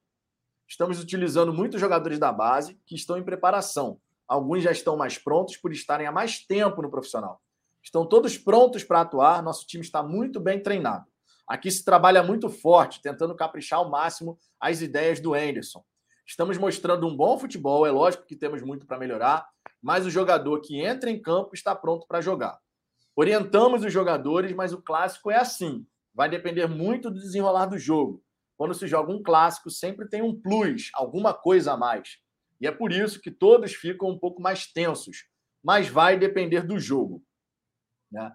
Estamos 0.65 0.97
utilizando 1.03 1.51
muitos 1.53 1.81
jogadores 1.81 2.17
da 2.17 2.31
base 2.31 2.79
que 2.85 2.95
estão 2.95 3.17
em 3.17 3.23
preparação. 3.25 3.99
Alguns 4.25 4.63
já 4.63 4.71
estão 4.71 4.95
mais 4.95 5.17
prontos 5.17 5.57
por 5.57 5.73
estarem 5.73 6.07
há 6.07 6.11
mais 6.11 6.39
tempo 6.39 6.81
no 6.81 6.89
profissional. 6.89 7.41
Estão 7.83 8.07
todos 8.07 8.37
prontos 8.37 8.85
para 8.85 9.01
atuar, 9.01 9.43
nosso 9.43 9.67
time 9.67 9.83
está 9.83 10.01
muito 10.01 10.39
bem 10.39 10.63
treinado. 10.63 11.05
Aqui 11.47 11.69
se 11.69 11.85
trabalha 11.85 12.23
muito 12.23 12.49
forte, 12.49 13.01
tentando 13.01 13.35
caprichar 13.35 13.79
ao 13.79 13.89
máximo 13.89 14.37
as 14.59 14.81
ideias 14.81 15.19
do 15.19 15.33
Anderson. 15.33 15.83
Estamos 16.25 16.57
mostrando 16.57 17.07
um 17.07 17.15
bom 17.15 17.37
futebol, 17.37 17.85
é 17.85 17.91
lógico 17.91 18.25
que 18.25 18.35
temos 18.35 18.63
muito 18.63 18.87
para 18.87 18.97
melhorar, 18.97 19.47
mas 19.81 20.05
o 20.05 20.09
jogador 20.09 20.59
que 20.61 20.81
entra 20.81 21.11
em 21.11 21.21
campo 21.21 21.53
está 21.53 21.75
pronto 21.75 22.07
para 22.07 22.19
jogar. 22.19 22.59
Orientamos 23.15 23.83
os 23.83 23.93
jogadores, 23.93 24.51
mas 24.53 24.73
o 24.73 24.81
clássico 24.81 25.29
é 25.29 25.37
assim. 25.37 25.85
Vai 26.13 26.27
depender 26.27 26.67
muito 26.67 27.11
do 27.11 27.19
desenrolar 27.19 27.67
do 27.67 27.77
jogo. 27.77 28.23
Quando 28.57 28.73
se 28.73 28.87
joga 28.87 29.11
um 29.11 29.21
clássico, 29.21 29.69
sempre 29.69 30.07
tem 30.07 30.21
um 30.21 30.33
plus, 30.33 30.89
alguma 30.93 31.33
coisa 31.33 31.73
a 31.73 31.77
mais. 31.77 32.17
E 32.59 32.65
é 32.65 32.71
por 32.71 32.91
isso 32.91 33.21
que 33.21 33.29
todos 33.29 33.73
ficam 33.73 34.09
um 34.09 34.17
pouco 34.17 34.41
mais 34.41 34.65
tensos. 34.65 35.27
Mas 35.63 35.87
vai 35.87 36.17
depender 36.17 36.61
do 36.61 36.79
jogo. 36.79 37.23
Né? 38.11 38.33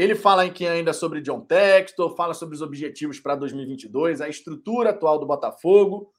Ele 0.00 0.14
fala 0.14 0.44
aqui 0.44 0.66
ainda 0.66 0.94
sobre 0.94 1.20
John 1.20 1.42
Textor, 1.42 2.16
fala 2.16 2.32
sobre 2.32 2.54
os 2.54 2.62
objetivos 2.62 3.20
para 3.20 3.34
2022, 3.34 4.22
a 4.22 4.30
estrutura 4.30 4.88
atual 4.88 5.18
do 5.18 5.26
Botafogo, 5.26 6.10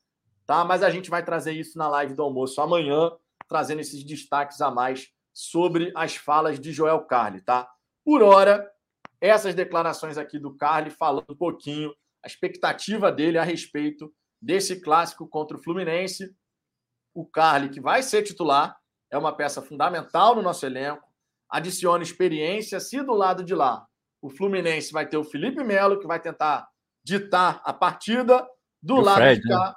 tá? 0.46 0.64
Mas 0.64 0.84
a 0.84 0.92
gente 0.92 1.10
vai 1.10 1.26
trazer 1.26 1.54
isso 1.54 1.80
na 1.80 1.90
live 1.90 2.14
do 2.14 2.22
almoço 2.22 2.62
amanhã, 2.62 3.12
trazendo 3.48 3.82
esses 3.82 4.04
destaques 4.04 4.62
a 4.62 4.70
mais 4.70 5.10
sobre 5.34 5.92
as 5.96 6.16
falas 6.16 6.60
de 6.60 6.72
Joel 6.72 7.00
Carli, 7.06 7.42
tá? 7.42 7.68
Por 8.06 8.22
hora, 8.22 8.72
essas 9.20 9.56
declarações 9.56 10.16
aqui 10.16 10.38
do 10.38 10.56
Carli 10.56 10.92
falando 10.92 11.32
um 11.32 11.36
pouquinho 11.36 11.92
a 12.24 12.28
expectativa 12.28 13.12
dele 13.12 13.40
a 13.40 13.44
respeito 13.44 14.14
desse 14.40 14.80
clássico 14.80 15.28
contra 15.28 15.58
o 15.58 15.60
Fluminense. 15.60 16.32
O 17.16 17.26
Carli, 17.26 17.70
que 17.70 17.82
vai 17.82 18.04
ser 18.04 18.22
titular, 18.22 18.78
é 19.10 19.18
uma 19.18 19.36
peça 19.36 19.60
fundamental 19.60 20.36
no 20.36 20.44
nosso 20.44 20.68
elenco, 20.68 21.11
adiciona 21.52 22.04
experiência. 22.04 22.80
Se 22.80 23.02
do 23.04 23.14
lado 23.14 23.44
de 23.44 23.54
lá 23.54 23.86
o 24.22 24.30
Fluminense 24.30 24.94
vai 24.94 25.08
ter 25.08 25.18
o 25.18 25.24
Felipe 25.24 25.64
Melo, 25.64 26.00
que 26.00 26.08
vai 26.08 26.20
tentar 26.20 26.68
ditar 27.04 27.60
a 27.66 27.74
partida, 27.74 28.48
do 28.82 29.02
lado 29.02 29.18
Fred, 29.18 29.42
de 29.42 29.48
cá. 29.48 29.66
Né? 29.66 29.74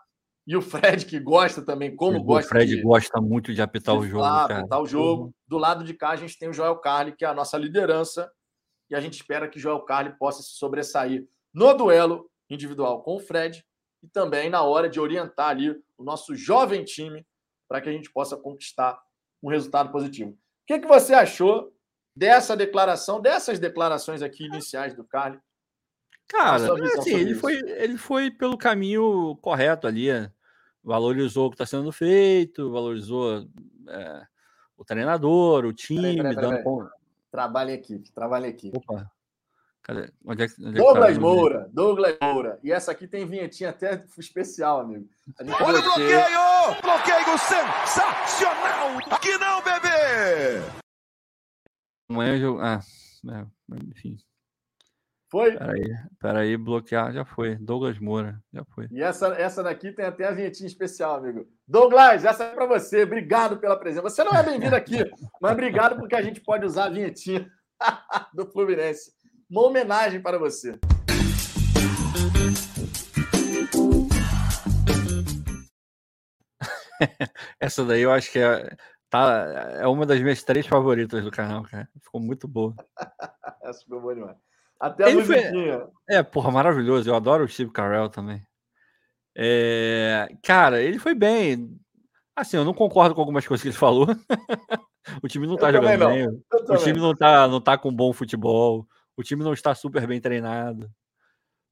E 0.47 0.57
o 0.57 0.63
Fred, 0.63 1.07
que 1.07 1.19
gosta 1.19 1.65
também, 1.65 1.97
como 1.97 2.19
o 2.19 2.23
gosta. 2.23 2.47
O 2.47 2.49
Fred 2.51 2.77
de, 2.77 2.83
gosta 2.83 3.21
muito 3.21 3.55
de 3.55 3.63
apitar 3.63 3.95
de 3.99 4.05
o 4.05 4.09
jogo. 4.09 4.23
Cara. 4.23 4.59
Apitar 4.59 4.81
o 4.83 4.87
jogo. 4.87 5.35
Do 5.49 5.57
lado 5.57 5.83
de 5.83 5.95
cá, 5.95 6.11
a 6.11 6.17
gente 6.17 6.39
tem 6.39 6.49
o 6.49 6.53
Joel 6.53 6.77
Carli, 6.77 7.17
que 7.17 7.25
é 7.25 7.29
a 7.29 7.35
nossa 7.35 7.57
liderança. 7.57 8.31
E 8.91 8.95
a 8.95 9.01
gente 9.01 9.15
espera 9.15 9.49
que 9.49 9.57
o 9.57 9.61
Joel 9.61 9.81
Carli 9.81 10.17
possa 10.19 10.43
se 10.43 10.51
sobressair 10.51 11.27
no 11.53 11.73
duelo 11.73 12.31
individual 12.51 13.03
com 13.03 13.17
o 13.17 13.21
Fred 13.21 13.65
e 14.03 14.09
também 14.09 14.51
na 14.51 14.63
hora 14.63 14.89
de 14.89 15.01
orientar 15.01 15.49
ali 15.49 15.71
o 15.97 16.05
nosso 16.05 16.37
jovem 16.37 16.85
time 16.85 17.27
para 17.67 17.81
que 17.81 17.89
a 17.89 17.93
gente 17.93 18.13
possa 18.13 18.37
conquistar 18.37 19.01
um 19.43 19.49
resultado 19.49 19.91
positivo. 19.91 20.37
O 20.65 20.67
que, 20.67 20.79
que 20.79 20.89
você 20.89 21.13
achou 21.13 21.71
dessa 22.17 22.57
declaração, 22.57 23.21
dessas 23.21 23.59
declarações 23.59 24.23
aqui 24.23 24.47
iniciais 24.47 24.95
do 24.95 25.05
Carly? 25.05 25.39
Cara, 26.27 26.73
assim, 26.99 27.15
ele 27.15 27.35
foi, 27.35 27.55
ele 27.55 27.99
foi 27.99 28.31
pelo 28.31 28.57
caminho 28.57 29.37
correto 29.43 29.87
ali. 29.87 30.09
Valorizou 30.83 31.47
o 31.47 31.51
que 31.51 31.55
está 31.55 31.67
sendo 31.67 31.93
feito, 31.93 32.71
valorizou 32.71 33.47
é, 33.89 34.27
o 34.77 34.85
treinador, 34.85 35.67
o 35.67 35.73
time. 35.73 36.17
Peraí, 36.17 36.17
peraí, 36.17 36.35
peraí, 36.35 36.65
dando... 36.65 36.91
Trabalho 37.31 37.71
em 37.71 37.75
equipe, 37.75 38.13
trabalho 38.13 38.47
em 38.47 38.49
equipe. 38.49 38.77
Opa. 38.79 39.11
Cadê? 39.85 40.11
Onde 40.25 40.43
é 40.43 40.49
que, 40.49 40.55
onde 40.65 40.79
é 40.79 40.83
Douglas 40.83 41.15
tá? 41.15 41.21
Moura, 41.21 41.71
Douglas 41.71 42.17
Moura. 42.23 42.59
E 42.65 42.73
essa 42.73 42.91
aqui 42.91 43.07
tem 43.07 43.27
vinhetinha 43.27 43.69
até 43.69 44.03
especial, 44.17 44.81
amigo. 44.81 45.07
Olha 45.39 45.79
o 45.79 45.83
bloqueio! 45.83 46.83
Bloqueio 46.83 47.39
sensacional! 47.39 48.99
Aqui 49.11 49.37
não, 49.37 49.63
bebê! 49.63 50.63
Amanhã 52.09 52.39
eu. 52.39 52.59
Ah, 52.63 52.81
é, 53.31 53.47
enfim. 53.91 54.17
Foi? 55.31 55.55
Peraí, 55.59 55.85
peraí, 56.19 56.57
bloquear, 56.57 57.13
já 57.13 57.27
foi. 57.27 57.57
Douglas 57.57 57.99
Moura, 57.99 58.41
já 58.55 58.65
foi. 58.75 58.89
E 58.91 59.03
essa, 59.03 59.35
essa 59.35 59.63
daqui 59.63 59.93
tem 59.93 60.07
até 60.07 60.27
a 60.27 60.33
vinhetinha 60.33 60.67
especial, 60.67 61.17
amigo. 61.17 61.47
Douglas, 61.69 62.25
essa 62.25 62.45
é 62.45 62.55
para 62.55 62.65
você. 62.65 63.03
Obrigado 63.03 63.59
pela 63.59 63.79
presença. 63.79 64.01
Você 64.01 64.25
não 64.25 64.33
é 64.33 64.43
bem-vindo 64.43 64.77
aqui, 64.77 65.05
mas 65.43 65.53
obrigado 65.53 65.99
porque 65.99 66.15
a 66.15 66.23
gente 66.23 66.41
pode 66.41 66.65
usar 66.65 66.87
a 66.87 66.91
vinhetinha 66.91 67.51
do 68.33 68.47
Fluminense 68.47 69.14
uma 69.51 69.63
homenagem 69.63 70.21
para 70.21 70.39
você. 70.39 70.79
Essa 77.61 77.85
daí 77.85 78.03
eu 78.03 78.13
acho 78.13 78.31
que 78.31 78.39
é, 78.39 78.77
tá, 79.11 79.77
é 79.81 79.87
uma 79.87 80.07
das 80.07 80.21
minhas 80.21 80.43
três 80.43 80.67
favoritas 80.67 81.23
do 81.25 81.31
canal, 81.31 81.63
cara. 81.65 81.89
Ficou 82.03 82.21
muito 82.21 82.49
boa. 82.49 82.75
Essa 83.63 83.81
ficou 83.81 84.01
boa 84.01 84.15
demais. 84.15 84.37
Até 84.81 85.05
a 85.05 85.11
Ele. 85.11 85.25
Foi... 85.25 85.41
É, 86.09 86.23
porra, 86.23 86.51
maravilhoso. 86.51 87.09
Eu 87.09 87.15
adoro 87.15 87.45
o 87.45 87.49
Steve 87.49 87.71
Carell 87.71 88.09
também. 88.09 88.45
É... 89.37 90.29
Cara, 90.43 90.81
ele 90.83 90.99
foi 90.99 91.15
bem. 91.15 91.79
Assim, 92.37 92.57
eu 92.57 92.65
não 92.65 92.75
concordo 92.75 93.15
com 93.15 93.21
algumas 93.21 93.47
coisas 93.47 93.63
que 93.63 93.69
ele 93.69 93.77
falou. 93.77 94.07
o 95.23 95.29
time 95.29 95.47
não 95.47 95.57
tá 95.57 95.69
eu 95.69 95.75
jogando 95.75 96.07
bem. 96.07 96.27
O 96.29 96.77
time 96.77 96.99
não 96.99 97.15
tá, 97.15 97.47
não 97.47 97.61
tá 97.61 97.79
com 97.79 97.95
bom 97.95 98.13
futebol 98.13 98.87
o 99.17 99.23
time 99.23 99.43
não 99.45 99.53
está 99.53 99.75
super 99.75 100.07
bem 100.07 100.21
treinado. 100.21 100.91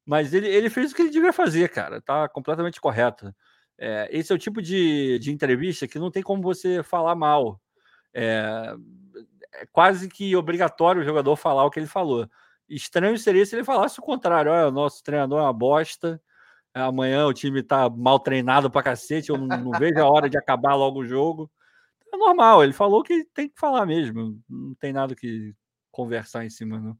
Mas 0.04 0.34
ele, 0.34 0.48
ele 0.48 0.68
fez 0.70 0.92
o 0.92 0.94
que 0.94 1.02
ele 1.02 1.10
devia 1.10 1.32
fazer, 1.32 1.68
cara. 1.68 2.00
Tá 2.00 2.28
completamente 2.28 2.80
correto. 2.80 3.34
É, 3.78 4.08
esse 4.10 4.32
é 4.32 4.34
o 4.34 4.38
tipo 4.38 4.60
de, 4.60 5.18
de 5.18 5.32
entrevista 5.32 5.88
que 5.88 5.98
não 5.98 6.10
tem 6.10 6.22
como 6.22 6.42
você 6.42 6.82
falar 6.82 7.14
mal. 7.14 7.60
É, 8.14 8.74
é, 9.54 9.66
quase 9.66 10.08
que 10.08 10.34
obrigatório 10.36 11.02
o 11.02 11.04
jogador 11.04 11.36
falar 11.36 11.64
o 11.64 11.70
que 11.70 11.80
ele 11.80 11.86
falou. 11.86 12.28
Estranho 12.68 13.18
seria 13.18 13.44
se 13.46 13.54
ele 13.54 13.64
falasse 13.64 13.98
o 14.00 14.02
contrário. 14.02 14.52
Olha, 14.52 14.68
o 14.68 14.72
nosso 14.72 15.02
treinador 15.02 15.40
é 15.40 15.42
uma 15.42 15.52
bosta. 15.52 16.20
Amanhã 16.74 17.26
o 17.26 17.34
time 17.34 17.62
tá 17.62 17.88
mal 17.90 18.18
treinado 18.18 18.70
pra 18.70 18.82
cacete. 18.82 19.30
Eu 19.30 19.38
não, 19.38 19.46
não 19.46 19.70
vejo 19.78 19.98
a 20.00 20.08
hora 20.10 20.28
de 20.28 20.38
acabar 20.38 20.74
logo 20.74 21.00
o 21.00 21.06
jogo. 21.06 21.50
É 22.12 22.16
normal, 22.16 22.62
ele 22.62 22.72
falou 22.72 23.02
que 23.02 23.24
tem 23.34 23.48
que 23.48 23.58
falar 23.58 23.86
mesmo. 23.86 24.38
Não 24.48 24.74
tem 24.74 24.92
nada 24.92 25.14
que 25.14 25.54
conversar 25.90 26.44
em 26.44 26.50
cima, 26.50 26.78
não. 26.78 26.96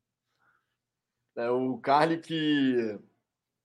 É, 1.36 1.50
o 1.50 1.78
Carly 1.78 2.18
que 2.18 2.98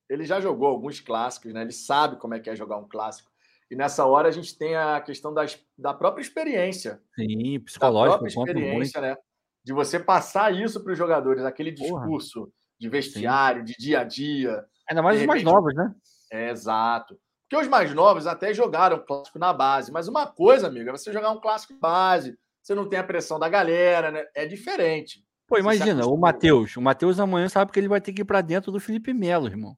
ele 0.09 0.25
já 0.25 0.39
jogou 0.39 0.67
alguns 0.67 0.99
clássicos, 0.99 1.53
né? 1.53 1.61
Ele 1.61 1.71
sabe 1.71 2.17
como 2.17 2.33
é 2.33 2.39
que 2.39 2.49
é 2.49 2.55
jogar 2.55 2.77
um 2.77 2.87
clássico. 2.87 3.29
E 3.69 3.75
nessa 3.75 4.05
hora 4.05 4.29
a 4.29 4.31
gente 4.31 4.57
tem 4.57 4.75
a 4.75 5.01
questão 5.01 5.33
das, 5.33 5.59
da 5.77 5.93
própria 5.93 6.21
experiência. 6.21 7.01
Sim, 7.15 7.59
psicológico. 7.59 8.23
Da 8.23 8.31
própria 8.31 8.51
experiência, 8.51 9.01
né? 9.01 9.17
De 9.63 9.73
você 9.73 9.99
passar 9.99 10.53
isso 10.53 10.81
para 10.81 10.93
os 10.93 10.97
jogadores, 10.97 11.43
aquele 11.43 11.71
discurso 11.71 12.41
Porra. 12.41 12.51
de 12.79 12.89
vestiário, 12.89 13.59
Sim. 13.59 13.65
de 13.65 13.75
dia 13.77 13.99
a 13.99 14.03
dia. 14.05 14.65
Ainda 14.89 15.01
mais 15.01 15.19
repente... 15.19 15.37
os 15.39 15.43
mais 15.43 15.43
novos, 15.43 15.75
né? 15.75 15.93
É, 16.31 16.49
exato. 16.49 17.19
Porque 17.49 17.61
os 17.61 17.67
mais 17.67 17.93
novos 17.93 18.27
até 18.27 18.53
jogaram 18.53 19.03
clássico 19.05 19.39
na 19.39 19.51
base. 19.51 19.91
Mas 19.91 20.07
uma 20.07 20.25
coisa, 20.25 20.67
amigo, 20.67 20.89
é 20.89 20.91
você 20.93 21.11
jogar 21.11 21.31
um 21.31 21.41
clássico 21.41 21.77
base. 21.79 22.37
Você 22.61 22.73
não 22.73 22.87
tem 22.87 22.99
a 22.99 23.03
pressão 23.03 23.37
da 23.37 23.49
galera, 23.49 24.11
né? 24.11 24.25
É 24.33 24.45
diferente. 24.45 25.25
Pô, 25.47 25.57
imagina, 25.57 26.05
o 26.05 26.17
Matheus. 26.17 26.75
O 26.75 26.81
Matheus 26.81 27.19
amanhã 27.19 27.47
sabe 27.47 27.71
que 27.71 27.79
ele 27.79 27.87
vai 27.87 28.01
ter 28.01 28.11
que 28.11 28.21
ir 28.21 28.25
para 28.25 28.41
dentro 28.41 28.71
do 28.71 28.79
Felipe 28.79 29.13
Melo, 29.13 29.47
irmão. 29.47 29.77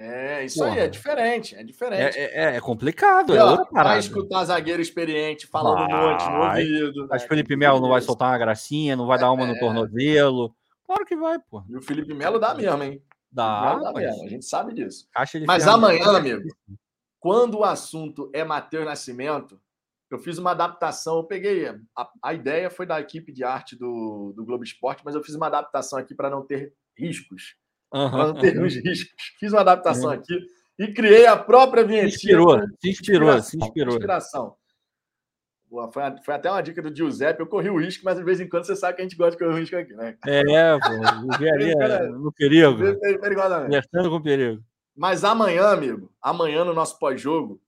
É, 0.00 0.44
isso 0.44 0.60
Porra. 0.60 0.74
aí, 0.74 0.78
é 0.78 0.88
diferente, 0.88 1.56
é 1.56 1.62
diferente. 1.64 2.16
É, 2.16 2.52
é, 2.52 2.56
é 2.56 2.60
complicado, 2.60 3.34
e, 3.34 3.38
ó, 3.38 3.62
é 3.62 3.66
Vai 3.72 3.98
escutar 3.98 4.44
zagueiro 4.44 4.80
experiente 4.80 5.46
falando 5.46 5.92
um 5.92 5.96
monte 5.96 6.30
no 6.30 6.44
ouvido. 6.44 7.08
Mas 7.10 7.22
né? 7.22 7.28
Felipe 7.28 7.56
Melo 7.56 7.80
não 7.80 7.88
vai 7.88 8.00
soltar 8.00 8.30
uma 8.30 8.38
gracinha, 8.38 8.94
não 8.94 9.08
vai 9.08 9.18
dar 9.18 9.32
uma 9.32 9.44
no 9.44 9.54
é. 9.54 9.58
tornozelo. 9.58 10.54
Claro 10.86 11.04
que 11.04 11.16
vai, 11.16 11.38
pô. 11.40 11.64
E 11.68 11.76
o 11.76 11.82
Felipe 11.82 12.14
Melo 12.14 12.38
dá 12.38 12.54
mesmo, 12.54 12.82
hein? 12.82 13.02
Dá, 13.30 13.74
dá 13.74 13.92
mesmo, 13.92 14.24
a 14.24 14.28
gente 14.28 14.44
sabe 14.44 14.72
disso. 14.72 15.08
Mas 15.46 15.66
amanhã, 15.66 16.16
amigo, 16.16 16.48
quando 17.18 17.58
o 17.58 17.64
assunto 17.64 18.30
é 18.32 18.44
Matheus 18.44 18.86
Nascimento, 18.86 19.60
eu 20.14 20.18
fiz 20.18 20.38
uma 20.38 20.52
adaptação, 20.52 21.18
eu 21.18 21.24
peguei. 21.24 21.68
A, 21.96 22.10
a 22.22 22.34
ideia 22.34 22.70
foi 22.70 22.86
da 22.86 23.00
equipe 23.00 23.32
de 23.32 23.44
arte 23.44 23.76
do, 23.76 24.32
do 24.34 24.44
Globo 24.44 24.64
Esporte, 24.64 25.02
mas 25.04 25.14
eu 25.14 25.22
fiz 25.22 25.34
uma 25.34 25.46
adaptação 25.46 25.98
aqui 25.98 26.14
para 26.14 26.30
não 26.30 26.44
ter 26.44 26.72
riscos. 26.96 27.56
Uhum, 27.92 28.10
para 28.10 28.26
não 28.28 28.34
ter 28.34 28.56
uhum. 28.58 28.66
os 28.66 28.74
riscos. 28.74 29.12
Fiz 29.38 29.52
uma 29.52 29.60
adaptação 29.60 30.10
uhum. 30.10 30.16
aqui 30.16 30.38
e 30.78 30.92
criei 30.92 31.26
a 31.26 31.36
própria 31.36 31.84
vinheta. 31.84 32.10
Se 32.10 32.16
inspirou, 32.16 32.58
se 32.80 32.90
inspirou, 32.90 33.42
se 33.42 33.56
inspirou. 33.56 33.94
Inspiração. 33.94 34.56
Foi, 35.92 36.02
foi, 36.24 36.34
até 36.34 36.50
uma 36.50 36.62
dica 36.62 36.80
do 36.80 36.94
Giuseppe. 36.94 37.40
Eu 37.40 37.46
corri 37.46 37.68
o 37.68 37.78
risco, 37.78 38.02
mas 38.04 38.16
de 38.16 38.24
vez 38.24 38.40
em 38.40 38.48
quando 38.48 38.64
você 38.64 38.74
sabe 38.74 38.96
que 38.96 39.02
a 39.02 39.04
gente 39.04 39.16
gosta 39.16 39.32
de 39.32 39.38
correr 39.38 39.54
o 39.54 39.58
risco 39.58 39.76
aqui, 39.76 39.92
né? 39.92 40.16
É, 40.26 40.78
pô. 40.78 41.34
Engenharia 41.34 42.08
no 42.08 42.32
perigo. 42.32 42.78
Gastando 43.70 44.08
com 44.08 44.22
perigo. 44.22 44.62
Mas 44.96 45.24
amanhã, 45.24 45.68
amigo, 45.68 46.10
amanhã 46.22 46.64
no 46.64 46.72
nosso 46.72 46.98
pós-jogo, 46.98 47.60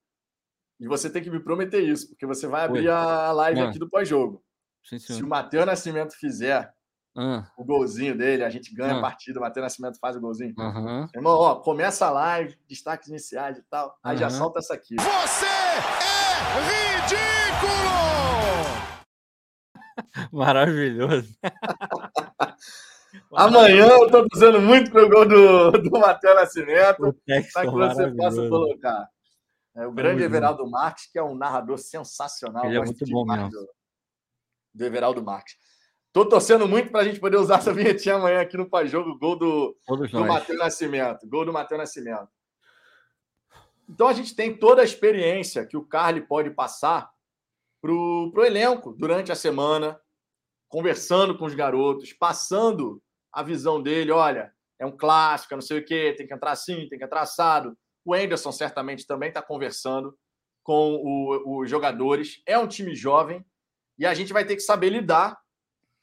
e 0.81 0.89
você 0.89 1.11
tem 1.11 1.23
que 1.23 1.31
me 1.31 1.39
prometer 1.39 1.82
isso, 1.82 2.09
porque 2.09 2.27
você 2.27 2.47
vai 2.47 2.65
abrir 2.65 2.89
Oi. 2.89 2.89
a 2.89 3.31
live 3.32 3.61
ah. 3.61 3.69
aqui 3.69 3.78
do 3.78 3.89
pós-jogo. 3.89 4.43
Se 4.82 5.23
o 5.23 5.28
Matheus 5.28 5.66
Nascimento 5.66 6.15
fizer 6.15 6.73
ah. 7.15 7.47
o 7.57 7.62
golzinho 7.62 8.16
dele, 8.16 8.43
a 8.43 8.48
gente 8.48 8.74
ganha 8.74 8.94
ah. 8.94 8.98
a 8.98 9.01
partida, 9.02 9.39
o 9.39 9.43
Matheus 9.43 9.65
Nascimento 9.65 9.98
faz 10.01 10.16
o 10.16 10.20
golzinho. 10.20 10.55
Uhum. 10.57 11.07
Irmão, 11.15 11.36
ó, 11.36 11.57
começa 11.57 12.07
a 12.07 12.11
live, 12.11 12.57
destaques 12.66 13.09
iniciais 13.09 13.59
e 13.59 13.62
tal. 13.65 13.94
Aí 14.02 14.15
uhum. 14.15 14.20
já 14.20 14.31
solta 14.31 14.59
essa 14.59 14.73
aqui. 14.73 14.97
Você 14.97 15.47
é 15.47 15.81
ridículo! 17.02 17.90
Maravilhoso. 20.32 21.28
Amanhã 23.35 23.86
eu 23.86 24.11
tô 24.11 24.27
usando 24.32 24.61
muito 24.61 24.90
pro 24.90 25.09
gol 25.11 25.28
do, 25.28 25.73
do 25.73 25.90
Matheus 25.98 26.36
Nascimento. 26.36 27.15
Para 27.27 27.43
que 27.43 27.70
você 27.70 28.11
possa 28.12 28.48
colocar. 28.48 29.09
É, 29.81 29.86
o 29.86 29.93
grande 29.93 30.23
Everaldo 30.23 30.69
Marques, 30.69 31.11
que 31.11 31.19
é 31.19 31.23
um 31.23 31.35
narrador 31.35 31.78
sensacional. 31.78 32.66
Ele 32.66 32.77
é 32.77 32.85
muito 32.85 33.05
bom 33.07 33.24
mesmo. 33.24 33.48
Do, 33.48 33.69
do 34.74 34.85
Everaldo 34.85 35.24
Marques. 35.24 35.57
Tô 36.12 36.27
torcendo 36.27 36.69
muito 36.69 36.90
para 36.90 37.01
a 37.01 37.05
gente 37.05 37.19
poder 37.19 37.39
usar 37.39 37.59
essa 37.59 37.73
vinhetinha 37.74 38.16
amanhã 38.16 38.43
aqui 38.43 38.59
no 38.59 38.69
pós-jogo, 38.69 39.19
gol 39.19 39.36
do, 39.36 39.77
do 39.89 40.27
Matheus 40.27 40.59
Nascimento. 40.59 41.27
Gol 41.27 41.47
do 41.47 41.52
Matheus 41.52 41.78
Nascimento. 41.78 42.28
Então 43.89 44.07
a 44.07 44.12
gente 44.12 44.36
tem 44.36 44.55
toda 44.55 44.82
a 44.82 44.85
experiência 44.85 45.66
que 45.66 45.77
o 45.77 45.85
Carly 45.85 46.20
pode 46.20 46.51
passar 46.51 47.11
para 47.81 47.90
o 47.90 48.44
elenco 48.44 48.93
durante 48.93 49.32
a 49.32 49.35
semana, 49.35 49.98
conversando 50.69 51.39
com 51.39 51.47
os 51.47 51.55
garotos, 51.55 52.12
passando 52.12 53.02
a 53.32 53.43
visão 53.43 53.82
dele, 53.82 54.12
olha, 54.12 54.52
é 54.78 54.85
um 54.85 54.97
clássico, 54.97 55.55
não 55.55 55.62
sei 55.62 55.78
o 55.78 55.85
quê, 55.85 56.15
tem 56.16 56.27
que 56.27 56.35
entrar 56.35 56.52
assim, 56.52 56.86
tem 56.89 56.98
que 56.98 57.05
entrar 57.05 57.23
assado. 57.23 57.77
O 58.05 58.15
Anderson 58.15 58.53
certamente 58.53 59.07
também 59.07 59.29
está 59.29 59.43
conversando 59.43 60.17
com 60.63 61.43
os 61.47 61.69
jogadores. 61.69 62.43
É 62.47 62.59
um 62.59 62.67
time 62.67 62.95
jovem 62.95 63.45
e 63.99 64.07
a 64.07 64.15
gente 64.15 64.33
vai 64.33 64.45
ter 64.45 64.57
que 64.57 64.63
saber 64.63 64.91
lidar. 64.91 65.39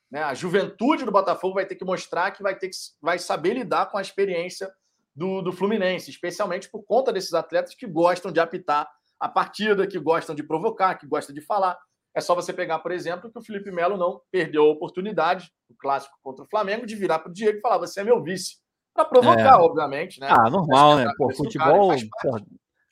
Né? 0.10 0.22
A 0.24 0.34
juventude 0.34 1.06
do 1.06 1.12
Botafogo 1.12 1.56
vai 1.56 1.66
ter 1.66 1.76
que 1.76 1.86
mostrar 1.86 2.32
que 2.32 2.44
vai, 2.44 2.56
ter 2.56 2.70
que, 2.70 2.76
vai 3.02 3.18
saber 3.20 3.54
lidar 3.54 3.88
com 3.88 3.98
a 3.98 4.02
experiência 4.02 4.72
do, 5.16 5.42
do 5.42 5.52
Fluminense, 5.52 6.12
especialmente 6.12 6.70
por 6.70 6.84
conta 6.84 7.12
desses 7.12 7.34
atletas 7.34 7.74
que 7.74 7.88
gostam 7.88 8.32
de 8.32 8.40
apitar 8.40 8.88
a 9.20 9.28
partida, 9.28 9.88
que 9.88 9.98
gostam 9.98 10.36
de 10.36 10.44
provocar, 10.44 10.96
que 10.96 11.08
gostam 11.08 11.34
de 11.34 11.42
falar. 11.42 11.78
É 12.14 12.22
só 12.22 12.36
você 12.36 12.54
pegar, 12.54 12.80
por 12.80 12.92
exemplo, 12.92 13.32
que 13.32 13.38
o 13.38 13.42
Felipe 13.42 13.72
Melo 13.72 13.98
não 13.98 14.22
perdeu 14.32 14.64
a 14.64 14.70
oportunidade, 14.70 15.52
o 15.70 15.76
clássico 15.76 16.18
contra 16.22 16.44
o 16.44 16.48
Flamengo, 16.48 16.86
de 16.86 16.96
virar 16.96 17.20
para 17.20 17.30
o 17.30 17.34
Diego 17.34 17.58
e 17.58 17.62
falar: 17.62 17.78
você 17.78 18.02
é 18.02 18.04
meu 18.04 18.22
vice. 18.24 18.58
Para 18.98 19.06
provocar, 19.06 19.54
é. 19.54 19.58
obviamente, 19.58 20.20
né? 20.20 20.28
Ah, 20.28 20.50
normal, 20.50 20.96
né? 20.96 21.08
Pô, 21.16 21.32
futebol. 21.32 21.90
Cara, 22.20 22.44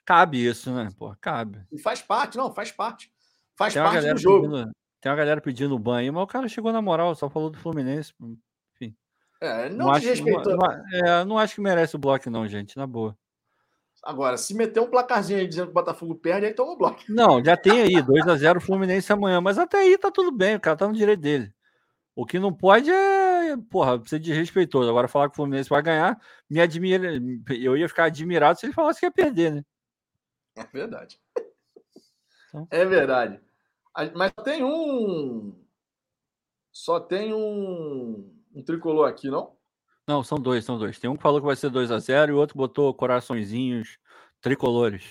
cabe 0.05 0.45
isso, 0.45 0.71
né? 0.71 0.87
Pô, 0.99 1.15
cabe. 1.19 1.65
E 1.71 1.79
faz 1.79 1.99
parte, 1.99 2.37
não, 2.37 2.53
faz 2.53 2.71
parte. 2.71 3.11
Faz 3.55 3.73
tem 3.73 3.81
parte 3.81 4.13
do 4.13 4.17
jogo. 4.19 4.47
Pedindo, 4.51 4.71
tem 5.01 5.11
uma 5.11 5.17
galera 5.17 5.41
pedindo 5.41 5.79
banho, 5.79 6.13
mas 6.13 6.23
o 6.23 6.27
cara 6.27 6.47
chegou 6.47 6.71
na 6.71 6.79
moral, 6.79 7.15
só 7.15 7.27
falou 7.27 7.49
do 7.49 7.57
Fluminense. 7.57 8.13
Enfim. 8.21 8.95
É, 9.41 9.67
não, 9.69 9.87
não 9.87 9.93
acho, 9.93 10.23
Não, 10.23 10.43
não, 10.43 10.65
é, 10.93 11.25
não 11.25 11.37
acho 11.39 11.55
que 11.55 11.61
merece 11.61 11.95
o 11.95 11.99
bloco, 11.99 12.29
não, 12.29 12.47
gente, 12.47 12.77
na 12.77 12.85
boa. 12.85 13.17
Agora, 14.03 14.37
se 14.37 14.53
meter 14.53 14.79
um 14.81 14.89
placarzinho 14.91 15.39
aí 15.39 15.47
dizendo 15.47 15.65
que 15.65 15.71
o 15.71 15.73
Botafogo 15.73 16.13
perde, 16.13 16.45
aí 16.45 16.53
toma 16.53 16.73
o 16.73 16.77
bloco. 16.77 16.99
Não, 17.09 17.43
já 17.43 17.57
tem 17.57 17.81
aí, 17.81 17.93
2x0 17.93 18.61
Fluminense 18.61 19.11
amanhã, 19.11 19.41
mas 19.41 19.57
até 19.57 19.79
aí 19.79 19.97
tá 19.97 20.11
tudo 20.11 20.31
bem, 20.31 20.55
o 20.55 20.59
cara 20.59 20.77
tá 20.77 20.87
no 20.87 20.93
direito 20.93 21.21
dele. 21.21 21.51
O 22.15 22.27
que 22.27 22.37
não 22.37 22.53
pode 22.53 22.91
é, 22.91 23.14
porra, 23.57 24.01
ser 24.05 24.19
desrespeitoso. 24.19 24.89
Agora 24.89 25.07
falar 25.07 25.27
que 25.27 25.33
o 25.33 25.35
Fluminense 25.35 25.69
vai 25.69 25.81
ganhar, 25.81 26.19
me 26.49 26.59
admira, 26.59 27.11
eu 27.49 27.77
ia 27.77 27.89
ficar 27.89 28.05
admirado 28.05 28.59
se 28.59 28.65
ele 28.65 28.73
falasse 28.73 28.99
que 28.99 29.05
ia 29.05 29.11
perder, 29.11 29.53
né? 29.53 29.65
É 30.55 30.63
verdade. 30.65 31.19
Então. 32.47 32.67
É 32.71 32.85
verdade. 32.85 33.39
Mas 34.13 34.31
tem 34.43 34.63
um. 34.63 35.61
Só 36.71 36.99
tem 36.99 37.33
um, 37.33 38.33
um 38.53 38.63
tricolor 38.63 39.09
aqui, 39.09 39.29
não? 39.29 39.55
Não, 40.07 40.23
são 40.23 40.37
dois, 40.37 40.63
são 40.63 40.77
dois. 40.77 40.99
Tem 40.99 41.09
um 41.09 41.15
que 41.15 41.23
falou 41.23 41.39
que 41.39 41.47
vai 41.47 41.55
ser 41.55 41.69
2 41.69 41.91
a 41.91 41.99
0 41.99 42.31
e 42.31 42.35
o 42.35 42.37
outro 42.37 42.57
botou 42.57 42.93
coraçõezinhos 42.93 43.97
tricolores. 44.39 45.03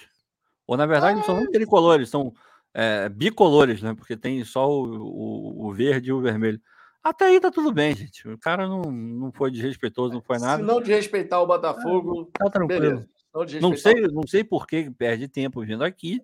Ou 0.67 0.77
na 0.77 0.87
verdade 0.87 1.15
ah, 1.15 1.17
não 1.17 1.25
são 1.25 1.37
nem 1.37 1.51
tricolores, 1.51 2.09
são 2.09 2.33
é, 2.73 3.09
bicolores, 3.09 3.83
né? 3.83 3.95
Porque 3.95 4.17
tem 4.17 4.45
só 4.45 4.69
o, 4.71 4.85
o, 4.85 5.67
o, 5.67 5.73
verde 5.73 6.11
e 6.11 6.13
o 6.13 6.21
vermelho. 6.21 6.61
Até 7.05 7.27
aí 7.27 7.39
tá 7.39 7.51
tudo 7.51 7.71
bem, 7.71 7.95
gente. 7.95 8.27
O 8.27 8.39
cara 8.39 8.67
não, 8.67 8.81
não 8.81 9.31
foi 9.31 9.51
desrespeitoso, 9.51 10.15
não 10.15 10.23
foi 10.23 10.39
nada. 10.39 10.63
Se 10.63 10.67
não 10.67 10.81
de 10.81 10.91
respeitar 10.91 11.39
o 11.43 11.47
Botafogo, 11.47 12.31
tá 12.33 12.49
tranquilo. 12.49 13.05
Não, 13.35 13.45
não, 13.61 13.77
sei, 13.77 14.01
não 14.09 14.27
sei 14.27 14.43
por 14.43 14.67
que 14.67 14.91
perde 14.91 15.29
tempo 15.29 15.61
vindo 15.61 15.85
aqui, 15.85 16.23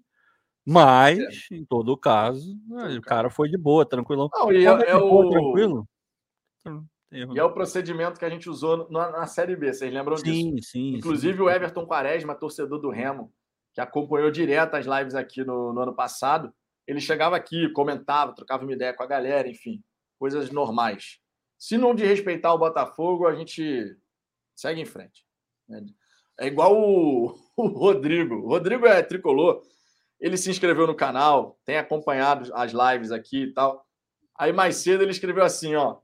mas 0.65 1.19
é. 1.19 1.55
em 1.55 1.65
todo 1.66 1.98
caso, 1.98 2.57
o 2.97 3.02
cara 3.02 3.28
foi 3.28 3.51
de 3.51 3.59
boa, 3.59 3.85
tranquilão. 3.85 4.31
Não, 4.32 4.51
e 4.51 4.65
é, 4.65 4.70
é, 4.70 4.90
é 4.90 4.97
o... 4.97 5.28
tranquilo. 5.28 5.89
E 7.12 7.39
é 7.39 7.44
o 7.44 7.52
procedimento 7.52 8.19
que 8.19 8.24
a 8.24 8.31
gente 8.31 8.48
usou 8.48 8.89
na, 8.89 9.11
na 9.11 9.27
Série 9.27 9.57
B, 9.57 9.74
vocês 9.74 9.93
lembram 9.93 10.16
sim, 10.16 10.55
disso? 10.55 10.70
Sim, 10.70 10.94
Inclusive 10.94 11.36
sim. 11.36 11.43
o 11.43 11.51
Everton 11.51 11.85
Quaresma, 11.85 12.35
torcedor 12.35 12.78
do 12.78 12.89
Remo, 12.89 13.32
que 13.74 13.81
acompanhou 13.81 14.31
direto 14.31 14.77
as 14.77 14.86
lives 14.86 15.15
aqui 15.15 15.44
no, 15.44 15.73
no, 15.73 15.81
ano 15.82 15.94
passado, 15.94 16.55
ele 16.86 17.01
chegava 17.01 17.36
aqui, 17.36 17.69
comentava, 17.73 18.35
trocava 18.35 18.62
uma 18.62 18.73
ideia 18.73 18.94
com 18.94 19.02
a 19.02 19.07
galera, 19.07 19.48
enfim, 19.48 19.82
coisas 20.21 20.51
normais. 20.51 21.19
Se 21.59 21.79
não 21.79 21.95
de 21.95 22.05
respeitar 22.05 22.53
o 22.53 22.59
Botafogo, 22.59 23.27
a 23.27 23.35
gente 23.35 23.97
segue 24.55 24.83
em 24.83 24.85
frente. 24.85 25.25
Né? 25.67 25.83
É 26.39 26.47
igual 26.47 26.79
o, 26.79 27.35
o 27.57 27.67
Rodrigo. 27.67 28.35
O 28.35 28.49
Rodrigo 28.49 28.87
é 28.87 29.03
tricolor, 29.03 29.63
ele 30.21 30.37
se 30.37 30.51
inscreveu 30.51 30.87
no 30.87 30.95
canal, 30.95 31.59
tem 31.65 31.79
acompanhado 31.79 32.55
as 32.55 32.73
lives 32.73 33.11
aqui 33.11 33.45
e 33.45 33.55
tal. 33.55 33.87
Aí 34.39 34.53
mais 34.53 34.77
cedo 34.77 35.03
ele 35.03 35.11
escreveu 35.11 35.43
assim, 35.43 35.75
ó, 35.75 35.99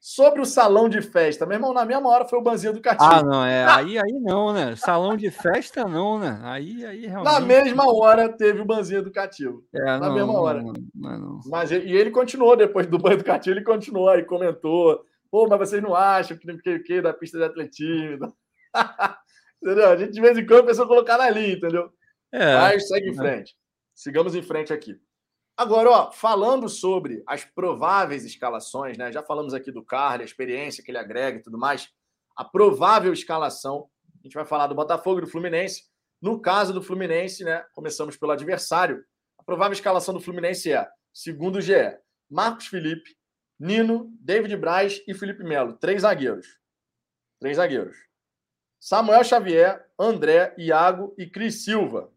Sobre 0.00 0.40
o 0.40 0.44
salão 0.44 0.88
de 0.88 1.02
festa, 1.02 1.44
meu 1.44 1.56
irmão, 1.56 1.72
na 1.72 1.84
mesma 1.84 2.08
hora 2.08 2.24
foi 2.24 2.38
o 2.38 2.42
banzinho 2.42 2.70
educativo. 2.70 3.10
Ah, 3.10 3.20
não, 3.20 3.44
é. 3.44 3.64
Aí, 3.64 3.98
aí 3.98 4.12
não, 4.20 4.52
né? 4.52 4.76
Salão 4.76 5.16
de 5.16 5.28
festa 5.28 5.84
não, 5.84 6.20
né? 6.20 6.38
Aí, 6.44 6.86
aí 6.86 7.06
realmente. 7.06 7.32
Na 7.32 7.40
mesma 7.40 7.92
hora 7.92 8.28
teve 8.28 8.60
o 8.60 8.64
banzinho 8.64 9.00
educativo. 9.00 9.64
É, 9.74 9.84
na 9.84 9.98
não, 9.98 10.14
mesma 10.14 10.40
hora. 10.40 10.62
Não, 10.62 10.72
não, 10.94 11.18
não. 11.18 11.40
Mas, 11.46 11.72
e 11.72 11.74
ele 11.74 12.12
continuou 12.12 12.56
depois 12.56 12.86
do 12.86 12.96
banho 12.96 13.14
educativo, 13.14 13.56
ele 13.56 13.64
continuou 13.64 14.08
aí, 14.08 14.24
comentou. 14.24 15.04
Pô, 15.30 15.48
mas 15.48 15.58
vocês 15.58 15.82
não 15.82 15.94
acham 15.94 16.36
que 16.36 16.46
não 16.46 16.56
que, 16.58 16.78
que 16.78 17.02
da 17.02 17.12
pista 17.12 17.36
de 17.36 17.44
atletismo? 17.44 18.32
entendeu? 19.60 19.90
A 19.90 19.96
gente 19.96 20.12
de 20.12 20.20
vez 20.20 20.38
em 20.38 20.46
quando 20.46 20.66
pensou 20.66 20.86
colocar 20.86 21.18
na 21.18 21.28
linha, 21.28 21.54
entendeu? 21.54 21.90
É, 22.32 22.56
mas 22.56 22.86
segue 22.86 23.08
em 23.08 23.12
é. 23.12 23.14
frente. 23.14 23.56
Sigamos 23.94 24.36
em 24.36 24.42
frente 24.42 24.72
aqui. 24.72 24.96
Agora, 25.58 25.90
ó, 25.90 26.12
falando 26.12 26.68
sobre 26.68 27.20
as 27.26 27.44
prováveis 27.44 28.24
escalações, 28.24 28.96
né? 28.96 29.10
Já 29.10 29.24
falamos 29.24 29.52
aqui 29.52 29.72
do 29.72 29.84
Carly, 29.84 30.22
a 30.22 30.24
experiência 30.24 30.84
que 30.84 30.88
ele 30.92 30.98
agrega 30.98 31.38
e 31.38 31.42
tudo 31.42 31.58
mais. 31.58 31.92
A 32.36 32.44
provável 32.44 33.12
escalação, 33.12 33.90
a 34.20 34.22
gente 34.22 34.34
vai 34.34 34.44
falar 34.44 34.68
do 34.68 34.74
Botafogo 34.76 35.18
e 35.18 35.22
do 35.22 35.26
Fluminense. 35.26 35.88
No 36.22 36.40
caso 36.40 36.72
do 36.72 36.80
Fluminense, 36.80 37.42
né? 37.42 37.64
Começamos 37.74 38.16
pelo 38.16 38.30
adversário. 38.30 39.04
A 39.36 39.42
provável 39.42 39.72
escalação 39.72 40.14
do 40.14 40.20
Fluminense 40.20 40.72
é, 40.72 40.88
segundo 41.12 41.56
o 41.56 41.60
GE, 41.60 41.98
Marcos 42.30 42.68
Felipe, 42.68 43.18
Nino, 43.58 44.16
David 44.20 44.56
Braz 44.56 45.02
e 45.08 45.12
Felipe 45.12 45.42
Melo. 45.42 45.72
Três 45.72 46.02
zagueiros. 46.02 46.46
Três 47.40 47.56
zagueiros. 47.56 47.96
Samuel 48.78 49.24
Xavier, 49.24 49.90
André, 49.98 50.54
Iago 50.56 51.16
e 51.18 51.28
Cris 51.28 51.64
Silva. 51.64 52.12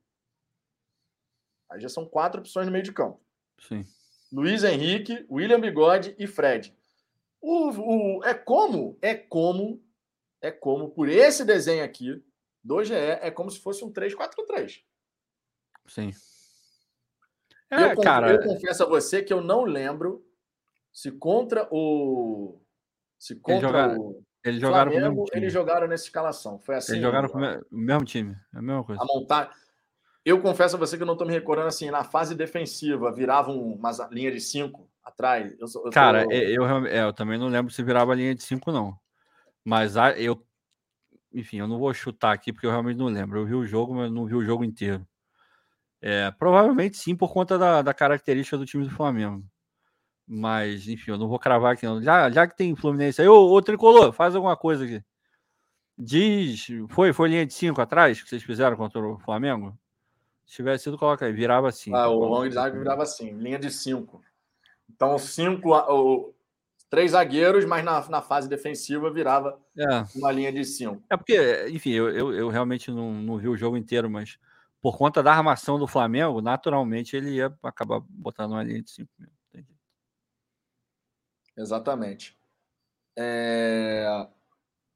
Aí 1.72 1.80
já 1.80 1.90
são 1.90 2.08
quatro 2.08 2.40
opções 2.40 2.68
no 2.68 2.72
meio 2.72 2.84
de 2.84 2.94
campo. 2.94 3.20
Sim. 3.68 3.86
Luiz 4.32 4.64
Henrique, 4.64 5.26
William 5.30 5.60
Bigode 5.60 6.16
e 6.18 6.28
Fred. 6.28 6.76
O, 7.42 7.70
o, 8.20 8.24
é 8.24 8.34
como, 8.34 8.98
é 9.02 9.16
como, 9.16 9.84
é 10.42 10.52
como, 10.52 10.92
por 10.92 11.10
esse 11.10 11.44
desenho 11.44 11.84
aqui 11.84 12.24
do 12.64 12.84
GE, 12.84 12.94
é 12.94 13.32
como 13.32 13.50
se 13.50 13.60
fosse 13.60 13.84
um 13.84 13.92
3-4-3. 13.92 14.84
Sim. 15.88 16.12
É, 17.70 17.94
eu, 17.94 18.02
cara... 18.02 18.32
eu 18.32 18.44
confesso 18.44 18.84
a 18.84 18.86
você 18.86 19.24
que 19.24 19.34
eu 19.34 19.42
não 19.42 19.64
lembro 19.64 20.26
se 20.92 21.12
contra 21.12 21.68
o. 21.72 22.62
Se 23.18 23.36
contra 23.36 23.54
eles 23.56 23.62
jogaram, 23.62 24.00
o. 24.00 24.24
Eles 24.44 24.62
jogaram 24.62 24.92
Flamengo, 24.92 25.26
eles 25.32 25.54
jogaram 25.54 25.88
nessa 25.88 26.04
escalação. 26.04 26.60
Foi 26.60 26.76
assim. 26.76 26.94
Eles 26.94 27.04
jogaram 27.04 27.30
o 27.30 27.76
mesmo 27.76 28.06
time. 28.06 28.36
É 28.54 28.58
a 28.58 28.62
mesma 28.62 28.84
coisa. 28.84 29.02
A 29.02 29.06
montar. 29.06 29.56
Eu 30.24 30.40
confesso 30.42 30.76
a 30.76 30.80
você 30.80 30.98
que 30.98 31.04
eu 31.04 31.08
não 31.08 31.14
estou 31.14 31.28
me 31.28 31.34
recordando 31.34 31.68
assim, 31.68 31.90
na 31.90 32.04
fase 32.04 32.36
defensiva, 32.36 33.12
virava 33.12 33.52
uma 33.52 33.92
linha 34.12 34.32
de 34.32 34.40
cinco 34.40 34.88
atrás. 35.04 35.54
Eu, 35.60 35.68
eu 35.86 35.92
Cara, 35.92 36.24
tô... 36.26 36.32
eu, 36.32 36.64
eu, 36.64 36.86
é, 36.86 37.04
eu, 37.04 37.14
também 37.14 37.40
não 37.40 37.48
lembro 37.48 37.72
se 37.72 37.82
virava 37.84 38.14
linha 38.14 38.36
de 38.36 38.44
cinco, 38.44 38.72
não. 38.72 38.96
Mas 39.64 39.98
a, 39.98 40.12
eu. 40.20 40.46
Enfim, 41.34 41.58
eu 41.58 41.68
não 41.68 41.80
vou 41.80 41.94
chutar 41.94 42.34
aqui 42.34 42.52
porque 42.52 42.68
eu 42.68 42.72
realmente 42.72 42.98
não 42.98 43.08
lembro. 43.08 43.40
Eu 43.40 43.46
vi 43.46 43.56
o 43.56 43.66
jogo, 43.66 43.96
mas 43.96 44.12
não 44.12 44.26
vi 44.26 44.36
o 44.36 44.44
jogo 44.44 44.64
inteiro. 44.64 45.08
É, 46.02 46.32
provavelmente 46.32 46.98
sim, 46.98 47.16
por 47.16 47.32
conta 47.32 47.58
da, 47.58 47.82
da 47.82 47.94
característica 47.94 48.58
do 48.58 48.66
time 48.66 48.84
do 48.84 48.90
Flamengo. 48.90 49.44
Mas, 50.28 50.88
enfim, 50.88 51.12
eu 51.12 51.18
não 51.18 51.28
vou 51.28 51.40
cravar 51.40 51.74
aqui, 51.74 51.86
não. 51.86 52.02
Já, 52.02 52.30
já 52.30 52.48
que 52.48 52.56
tem 52.56 52.76
Fluminense 52.76 53.22
aí, 53.22 53.28
ô, 53.28 53.52
ô 53.52 53.62
Tricolor, 53.62 54.12
faz 54.14 54.36
alguma 54.36 54.56
coisa 54.58 54.86
aqui. 54.86 55.04
Diz. 55.98 56.68
Foi, 56.90 57.14
foi 57.14 57.30
linha 57.30 57.46
de 57.46 57.54
cinco 57.54 57.82
atrás 57.82 58.22
que 58.22 58.30
vocês 58.30 58.44
fizeram 58.44 58.76
contra 58.78 59.00
o 59.00 59.20
Flamengo? 59.20 59.78
Se 60.52 60.58
tivesse 60.58 60.84
sido, 60.84 60.98
coloca 60.98 61.26
aí, 61.26 61.32
virava 61.32 61.70
assim. 61.70 61.96
Ah, 61.96 62.10
o 62.10 62.26
long 62.26 62.52
zague 62.52 62.78
virava 62.78 63.04
assim, 63.04 63.32
linha 63.32 63.58
de 63.58 63.72
cinco. 63.72 64.22
Então, 64.90 65.18
cinco, 65.18 65.74
o, 65.74 66.36
três 66.90 67.12
zagueiros, 67.12 67.64
mas 67.64 67.86
na, 67.86 68.06
na 68.10 68.22
fase 68.22 68.50
defensiva 68.50 69.10
virava 69.10 69.58
é. 69.78 70.04
uma 70.14 70.30
linha 70.30 70.52
de 70.52 70.66
cinco. 70.66 71.02
É 71.10 71.16
porque, 71.16 71.70
enfim, 71.70 71.92
eu, 71.92 72.10
eu, 72.10 72.34
eu, 72.34 72.50
realmente 72.50 72.92
não, 72.92 73.14
não 73.14 73.38
vi 73.38 73.48
o 73.48 73.56
jogo 73.56 73.78
inteiro, 73.78 74.10
mas 74.10 74.38
por 74.82 74.98
conta 74.98 75.24
da 75.24 75.32
armação 75.32 75.80
do 75.80 75.88
Flamengo, 75.88 76.42
naturalmente 76.42 77.16
ele 77.16 77.36
ia 77.36 77.58
acabar 77.64 78.02
botando 78.10 78.52
uma 78.52 78.64
linha 78.64 78.82
de 78.82 78.92
cinco 78.92 79.10
mesmo. 79.18 79.34
Exatamente. 81.56 82.38
É... 83.18 84.28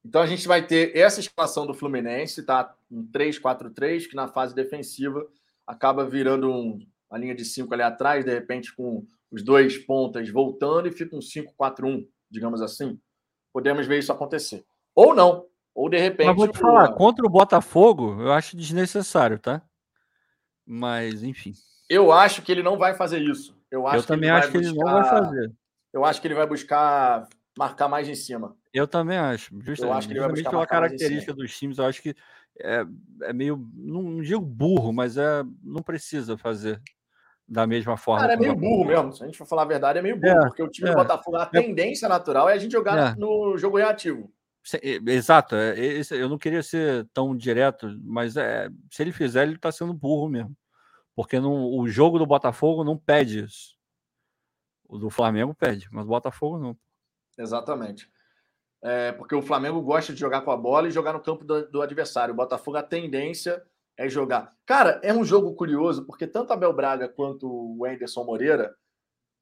Então 0.04 0.22
a 0.22 0.28
gente 0.28 0.46
vai 0.50 0.68
ter 0.68 0.94
essa 0.98 1.22
escalação 1.22 1.66
do 1.66 1.74
Fluminense, 1.74 2.44
tá? 2.44 2.76
Um 2.92 3.10
3-4-3, 3.10 4.10
que 4.10 4.18
na 4.18 4.28
fase 4.28 4.54
defensiva 4.54 5.26
acaba 5.66 6.06
virando 6.06 6.50
um, 6.52 6.80
uma 7.10 7.20
linha 7.20 7.36
de 7.36 7.46
cinco 7.46 7.74
ali 7.74 7.84
atrás, 7.84 8.26
de 8.26 8.34
repente 8.34 8.76
com 8.76 9.06
os 9.32 9.44
dois 9.44 9.78
pontas 9.78 10.30
voltando 10.30 10.88
e 10.88 10.92
fica 10.92 11.16
um 11.16 11.20
5-4-1, 11.20 12.08
digamos 12.30 12.62
assim. 12.62 13.00
Podemos 13.52 13.88
ver 13.88 14.00
isso 14.00 14.12
acontecer. 14.12 14.66
Ou 14.94 15.14
não. 15.16 15.46
Ou 15.74 15.90
de 15.90 15.98
repente. 15.98 16.28
Mas 16.28 16.36
vou 16.36 16.48
te 16.48 16.58
falar, 16.58 16.94
contra 16.94 17.26
o 17.26 17.30
Botafogo, 17.30 18.22
eu 18.22 18.32
acho 18.32 18.56
desnecessário, 18.56 19.38
tá? 19.38 19.62
Mas, 20.66 21.22
enfim. 21.22 21.54
Eu 21.90 22.12
acho 22.12 22.42
que 22.42 22.52
ele 22.52 22.64
não 22.64 22.78
vai 22.78 22.94
fazer 22.94 23.22
isso. 23.22 23.56
Eu, 23.70 23.86
acho 23.86 23.98
eu 23.98 24.04
também 24.04 24.30
acho 24.30 24.52
que 24.52 24.58
buscar... 24.58 24.70
ele 24.72 24.80
não 24.80 24.92
vai 24.92 25.04
fazer. 25.04 25.54
Eu 25.94 26.06
acho 26.06 26.22
que 26.22 26.28
ele 26.28 26.36
vai 26.36 26.48
buscar 26.48 27.28
marcar 27.58 27.88
mais 27.88 28.08
em 28.08 28.16
cima. 28.16 28.56
Eu 28.74 28.88
também 28.88 29.18
acho. 29.18 29.54
Justamente, 29.62 29.84
eu 29.84 29.94
acho 29.94 30.08
que 30.08 30.14
ele 30.14 30.20
vai 30.20 30.30
buscar 30.30 30.50
pela 30.50 30.68
característica 30.68 31.34
dos 31.34 31.58
times, 31.58 31.78
eu 31.78 31.86
acho 31.86 32.02
que 32.02 32.16
é, 32.62 32.86
é 33.24 33.34
meio, 33.34 33.70
não 33.74 34.22
digo 34.22 34.42
burro, 34.42 34.94
mas 34.94 35.18
é, 35.18 35.44
não 35.64 35.82
precisa 35.82 36.38
fazer 36.38 36.82
da 37.48 37.68
mesma 37.68 37.96
forma. 37.98 38.22
Cara, 38.22 38.34
é 38.34 38.38
meio 38.38 38.56
burro 38.56 38.86
mesmo. 38.86 39.14
Se 39.14 39.24
a 39.24 39.26
gente 39.26 39.38
for 39.38 39.48
falar 39.48 39.64
a 39.64 39.66
verdade, 39.66 40.00
é 40.00 40.02
meio 40.02 40.20
burro, 40.20 40.46
é, 40.46 40.48
porque 40.48 40.64
o 40.64 40.70
time 40.70 40.90
é, 40.90 40.92
do 40.92 40.98
Botafogo, 40.98 41.38
a 41.38 41.44
é. 41.44 41.62
tendência 41.62 42.10
natural 42.10 42.50
é 42.50 42.54
a 42.54 42.58
gente 42.58 42.72
jogar 42.72 43.14
é. 43.14 43.16
no 43.20 43.58
jogo 43.58 43.78
reativo. 43.78 44.32
Exato, 45.08 45.56
é, 45.56 46.02
eu 46.10 46.28
não 46.28 46.40
queria 46.40 46.64
ser 46.64 47.08
tão 47.14 47.38
direto, 47.38 47.88
mas 48.04 48.36
é, 48.36 48.68
se 48.92 49.04
ele 49.04 49.12
fizer, 49.12 49.44
ele 49.44 49.56
está 49.56 49.72
sendo 49.72 49.94
burro 49.94 50.28
mesmo. 50.28 50.56
Porque 51.16 51.40
não, 51.40 51.72
o 51.78 51.88
jogo 51.88 52.18
do 52.18 52.26
Botafogo 52.26 52.84
não 52.84 52.98
pede 52.98 53.46
isso. 53.46 53.76
O 54.88 54.98
do 54.98 55.10
Flamengo 55.10 55.54
pede, 55.54 55.88
mas 55.92 56.06
o 56.06 56.10
Botafogo 56.10 56.58
não. 56.58 56.78
Exatamente. 57.38 58.10
É, 58.88 59.12
porque 59.14 59.34
o 59.34 59.42
Flamengo 59.42 59.82
gosta 59.82 60.14
de 60.14 60.20
jogar 60.20 60.42
com 60.42 60.52
a 60.52 60.58
bola 60.58 60.88
e 60.88 60.92
jogar 60.92 61.12
no 61.12 61.20
campo 61.20 61.44
do, 61.44 61.68
do, 61.72 61.82
adversário. 61.82 62.36
O 62.36 62.38
Botafogo, 62.38 62.78
a 62.78 62.84
tendência 62.84 63.64
é 63.98 64.08
jogar. 64.08 64.54
Cara, 64.64 65.02
é 65.02 65.12
um 65.12 65.26
jogo 65.26 65.56
curioso, 65.56 66.06
porque 66.06 66.28
tanto 66.28 66.54
Abel 66.54 66.72
Braga 66.72 67.10
quanto 67.10 67.48
o 67.50 67.84
Anderson 67.84 68.24
Moreira, 68.24 68.76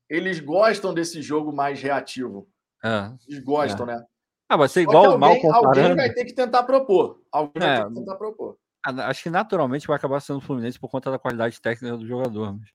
eles 0.10 0.40
gostam 0.40 0.94
desse 0.94 1.22
jogo 1.22 1.52
mais 1.52 1.82
reativo. 1.82 2.48
É, 2.82 3.12
eles 3.28 3.44
gostam, 3.44 3.90
é. 3.90 3.96
né? 3.98 4.06
Ah, 4.48 4.56
vai 4.56 4.70
ser 4.70 4.84
igual 4.84 5.12
alguém, 5.12 5.20
mal 5.20 5.36
comparando. 5.42 5.80
Alguém 5.80 5.96
vai 5.96 6.14
ter 6.14 6.24
que 6.24 6.34
tentar 6.34 6.64
propor. 6.64 7.22
Alguém 7.30 7.62
vai 7.62 7.82
ter 7.82 7.90
que 7.90 7.96
tentar 7.96 8.16
propor. 8.16 8.58
Acho 8.86 9.24
que 9.24 9.30
naturalmente 9.30 9.88
vai 9.88 9.98
acabar 9.98 10.22
sendo 10.22 10.38
o 10.38 10.42
Fluminense 10.42 10.80
por 10.80 10.90
conta 10.90 11.12
da 11.12 11.20
qualidade 11.20 11.60
técnica 11.60 11.98
do 11.98 12.08
jogador. 12.08 12.54
Mas... 12.54 12.70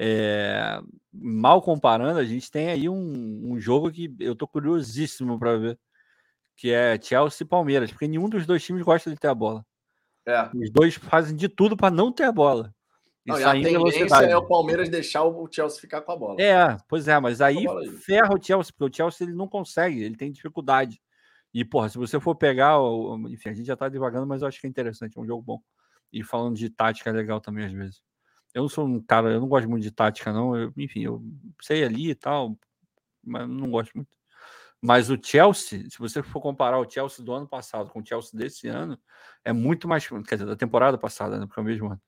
É, 0.00 0.80
mal 1.12 1.60
comparando, 1.60 2.20
a 2.20 2.24
gente 2.24 2.48
tem 2.48 2.68
aí 2.68 2.88
um, 2.88 3.52
um 3.52 3.58
jogo 3.58 3.90
que 3.90 4.14
eu 4.20 4.36
tô 4.36 4.46
curiosíssimo 4.46 5.36
para 5.40 5.56
ver, 5.56 5.78
que 6.58 6.72
é 6.72 7.00
Chelsea 7.00 7.44
e 7.44 7.48
Palmeiras, 7.48 7.92
porque 7.92 8.08
nenhum 8.08 8.28
dos 8.28 8.44
dois 8.44 8.64
times 8.64 8.82
gosta 8.82 9.08
de 9.08 9.16
ter 9.16 9.28
a 9.28 9.34
bola. 9.34 9.64
É. 10.26 10.50
Os 10.52 10.70
dois 10.70 10.96
fazem 10.96 11.36
de 11.36 11.48
tudo 11.48 11.76
para 11.76 11.88
não 11.88 12.12
ter 12.12 12.24
a 12.24 12.32
bola. 12.32 12.74
E, 13.24 13.30
não, 13.30 13.38
e 13.38 13.44
a 13.44 13.52
tendência 13.52 14.16
é 14.24 14.36
o 14.36 14.44
Palmeiras 14.44 14.88
deixar 14.88 15.22
o 15.22 15.48
Chelsea 15.50 15.80
ficar 15.80 16.00
com 16.00 16.10
a 16.10 16.16
bola. 16.16 16.42
É, 16.42 16.76
pois 16.88 17.06
é, 17.06 17.18
mas 17.20 17.40
aí, 17.40 17.58
aí 17.58 17.90
ferra 17.98 18.34
o 18.34 18.42
Chelsea, 18.42 18.74
porque 18.76 18.92
o 18.92 18.96
Chelsea 18.96 19.24
ele 19.24 19.36
não 19.36 19.46
consegue, 19.46 20.02
ele 20.02 20.16
tem 20.16 20.32
dificuldade. 20.32 21.00
E, 21.54 21.64
porra, 21.64 21.88
se 21.88 21.96
você 21.96 22.18
for 22.18 22.34
pegar, 22.34 22.76
enfim, 23.30 23.50
a 23.50 23.54
gente 23.54 23.66
já 23.66 23.76
tá 23.76 23.88
devagando, 23.88 24.26
mas 24.26 24.42
eu 24.42 24.48
acho 24.48 24.60
que 24.60 24.66
é 24.66 24.70
interessante, 24.70 25.16
é 25.16 25.20
um 25.20 25.26
jogo 25.26 25.40
bom. 25.40 25.62
E 26.12 26.24
falando 26.24 26.56
de 26.56 26.68
tática 26.68 27.08
é 27.08 27.12
legal 27.12 27.40
também 27.40 27.64
às 27.64 27.72
vezes. 27.72 28.02
Eu 28.52 28.62
não 28.62 28.68
sou 28.68 28.84
um 28.84 29.00
cara, 29.00 29.30
eu 29.30 29.40
não 29.40 29.48
gosto 29.48 29.70
muito 29.70 29.84
de 29.84 29.92
tática, 29.92 30.32
não. 30.32 30.56
Eu, 30.56 30.72
enfim, 30.76 31.04
eu 31.04 31.22
sei 31.62 31.84
ali 31.84 32.10
e 32.10 32.14
tal, 32.16 32.58
mas 33.24 33.48
não 33.48 33.70
gosto 33.70 33.92
muito. 33.94 34.17
Mas 34.80 35.10
o 35.10 35.18
Chelsea, 35.20 35.88
se 35.90 35.98
você 35.98 36.22
for 36.22 36.40
comparar 36.40 36.78
o 36.78 36.88
Chelsea 36.88 37.24
do 37.24 37.32
ano 37.32 37.48
passado 37.48 37.90
com 37.90 38.00
o 38.00 38.06
Chelsea 38.06 38.38
desse 38.38 38.68
ano, 38.68 38.98
é 39.44 39.52
muito 39.52 39.88
mais. 39.88 40.06
Quer 40.06 40.36
dizer, 40.36 40.46
da 40.46 40.56
temporada 40.56 40.96
passada, 40.96 41.38
né? 41.38 41.46
Porque 41.46 41.60
é 41.60 41.62
o 41.62 41.66
mesmo 41.66 41.86
ano, 41.88 42.00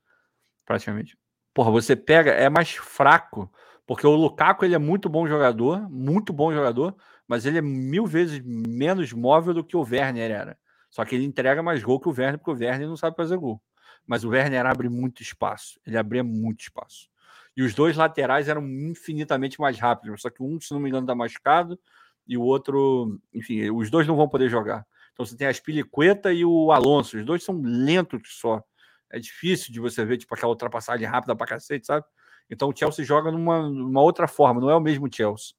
praticamente. 0.65 1.19
Porra, 1.55 1.71
você 1.71 1.97
pega, 1.97 2.31
é 2.33 2.49
mais 2.49 2.71
fraco, 2.71 3.53
porque 3.87 4.07
o 4.07 4.15
Lukaku 4.15 4.65
ele 4.65 4.75
é 4.75 4.79
muito 4.79 5.09
bom 5.09 5.27
jogador, 5.27 5.91
muito 5.91 6.33
bom 6.33 6.53
jogador, 6.53 6.97
mas 7.27 7.45
ele 7.45 7.59
é 7.59 7.63
mil 7.63 8.07
vezes 8.07 8.41
menos 8.45 9.13
móvel 9.13 9.55
do 9.55 9.65
que 9.65 9.77
o 9.77 9.83
Werner 9.83 10.31
era. 10.31 10.59
Só 10.91 11.05
que 11.05 11.15
ele 11.15 11.25
entrega 11.25 11.63
mais 11.63 11.83
gol 11.83 12.01
que 12.01 12.09
o 12.09 12.15
Werner, 12.17 12.39
porque 12.39 12.51
o 12.53 12.67
Werner 12.67 12.89
não 12.89 12.97
sabe 12.97 13.17
fazer 13.17 13.37
gol 13.37 13.61
mas 14.11 14.25
o 14.25 14.31
Werner 14.31 14.67
abre 14.67 14.89
muito 14.89 15.23
espaço. 15.23 15.81
Ele 15.87 15.97
abria 15.97 16.25
muito 16.25 16.63
espaço. 16.63 17.09
E 17.57 17.63
os 17.63 17.75
dois 17.75 17.97
laterais 17.97 18.49
eram 18.49 18.67
infinitamente 18.67 19.61
mais 19.61 19.79
rápidos. 19.79 20.23
Só 20.23 20.31
que 20.31 20.43
um, 20.43 20.61
se 20.61 20.73
não 20.73 20.81
me 20.81 20.89
engano, 20.89 21.05
está 21.05 21.15
machucado 21.15 21.79
e 22.27 22.37
o 22.37 22.43
outro, 22.43 23.19
enfim, 23.33 23.71
os 23.71 23.91
dois 23.91 24.07
não 24.07 24.17
vão 24.17 24.29
poder 24.29 24.49
jogar. 24.49 24.87
Então 25.13 25.25
você 25.27 25.37
tem 25.37 25.47
a 25.47 25.53
Spilicueta 25.53 26.33
e 26.33 26.45
o 26.45 26.73
Alonso. 26.73 27.19
Os 27.19 27.25
dois 27.25 27.45
são 27.45 27.61
lentos 27.63 28.23
só. 28.41 28.63
É 29.11 29.19
difícil 29.19 29.73
de 29.73 29.81
você 29.81 30.05
ver 30.05 30.17
tipo 30.17 30.35
aquela 30.35 30.53
ultrapassagem 30.53 31.07
rápida 31.07 31.35
para 31.35 31.47
cacete, 31.47 31.87
sabe? 31.87 32.07
Então 32.49 32.69
o 32.69 32.77
Chelsea 32.77 33.05
joga 33.05 33.31
numa, 33.31 33.69
numa 33.69 34.01
outra 34.01 34.27
forma, 34.27 34.61
não 34.61 34.71
é 34.71 34.75
o 34.75 34.81
mesmo 34.81 35.09
Chelsea. 35.13 35.55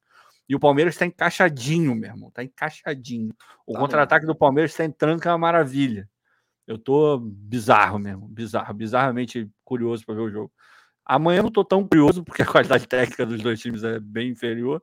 E 0.48 0.56
o 0.56 0.60
Palmeiras 0.60 0.96
está 0.96 1.06
encaixadinho, 1.06 1.96
meu 1.96 2.10
irmão. 2.10 2.30
Está 2.30 2.44
encaixadinho. 2.44 3.34
O 3.66 3.74
tá 3.74 3.80
contra-ataque 3.80 4.26
do 4.26 4.36
Palmeiras 4.36 4.72
está 4.72 4.84
entrando, 4.84 5.22
que 5.22 5.28
é 5.28 5.32
uma 5.32 5.38
maravilha. 5.38 6.10
Eu 6.68 6.78
tô 6.78 7.20
bizarro 7.20 7.98
mesmo, 8.00 8.28
bizarro, 8.28 8.74
bizarramente 8.74 9.50
curioso 9.64 10.06
para 10.06 10.16
ver 10.16 10.22
o 10.22 10.30
jogo. 10.30 10.52
Amanhã 11.06 11.40
eu 11.40 11.44
não 11.44 11.52
tô 11.52 11.64
tão 11.64 11.88
curioso, 11.88 12.24
porque 12.24 12.42
a 12.42 12.46
qualidade 12.46 12.88
técnica 12.88 13.26
dos 13.26 13.42
dois 13.42 13.60
times 13.60 13.84
é 13.84 14.00
bem 14.00 14.30
inferior. 14.32 14.82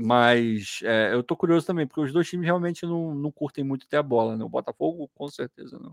Mas 0.00 0.78
é, 0.84 1.12
eu 1.12 1.24
tô 1.24 1.36
curioso 1.36 1.66
também, 1.66 1.84
porque 1.84 2.00
os 2.00 2.12
dois 2.12 2.28
times 2.28 2.46
realmente 2.46 2.86
não, 2.86 3.16
não 3.16 3.32
curtem 3.32 3.64
muito 3.64 3.88
ter 3.88 3.96
a 3.96 4.02
bola, 4.02 4.36
né? 4.36 4.44
O 4.44 4.48
Botafogo, 4.48 5.10
com 5.12 5.26
certeza, 5.26 5.76
não. 5.76 5.92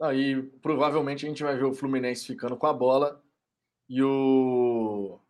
Aí 0.00 0.42
provavelmente 0.60 1.24
a 1.24 1.28
gente 1.28 1.44
vai 1.44 1.56
ver 1.56 1.64
o 1.64 1.72
Fluminense 1.72 2.26
ficando 2.26 2.56
com 2.56 2.66
a 2.66 2.72
bola 2.72 3.22
e 3.88 4.02
o, 4.02 5.20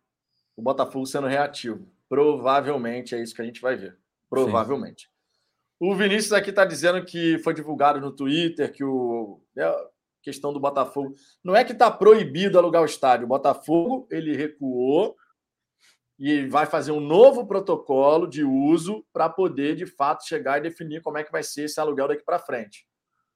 o 0.55 0.61
Botafogo 0.63 1.05
sendo 1.05 1.27
reativo. 1.27 1.87
Provavelmente 2.09 3.13
é 3.13 3.21
isso 3.21 3.35
que 3.35 3.41
a 3.43 3.45
gente 3.45 3.61
vai 3.61 3.75
ver. 3.75 3.95
Provavelmente. 4.27 5.03
Sim. 5.03 5.09
O 5.79 5.93
Vinícius 5.93 6.33
aqui 6.33 6.49
está 6.49 6.65
dizendo 6.65 7.05
que 7.05 7.37
foi 7.43 7.53
divulgado 7.53 8.01
no 8.01 8.11
Twitter 8.11 8.73
que 8.73 8.83
o 8.83 9.39
é 9.55 9.87
questão 10.23 10.51
do 10.51 10.59
Botafogo 10.59 11.13
não 11.43 11.55
é 11.55 11.63
que 11.63 11.71
está 11.71 11.91
proibido 11.91 12.57
alugar 12.57 12.81
o 12.81 12.85
estádio. 12.85 13.25
O 13.25 13.29
Botafogo 13.29 14.07
ele 14.09 14.35
recuou 14.35 15.15
e 16.19 16.47
vai 16.47 16.65
fazer 16.65 16.91
um 16.91 16.99
novo 16.99 17.45
protocolo 17.45 18.27
de 18.27 18.43
uso 18.43 19.05
para 19.13 19.29
poder 19.29 19.75
de 19.75 19.85
fato 19.85 20.25
chegar 20.25 20.57
e 20.57 20.61
definir 20.61 21.01
como 21.01 21.17
é 21.17 21.23
que 21.23 21.31
vai 21.31 21.43
ser 21.43 21.65
esse 21.65 21.79
aluguel 21.79 22.07
daqui 22.07 22.23
para 22.23 22.39
frente. 22.39 22.87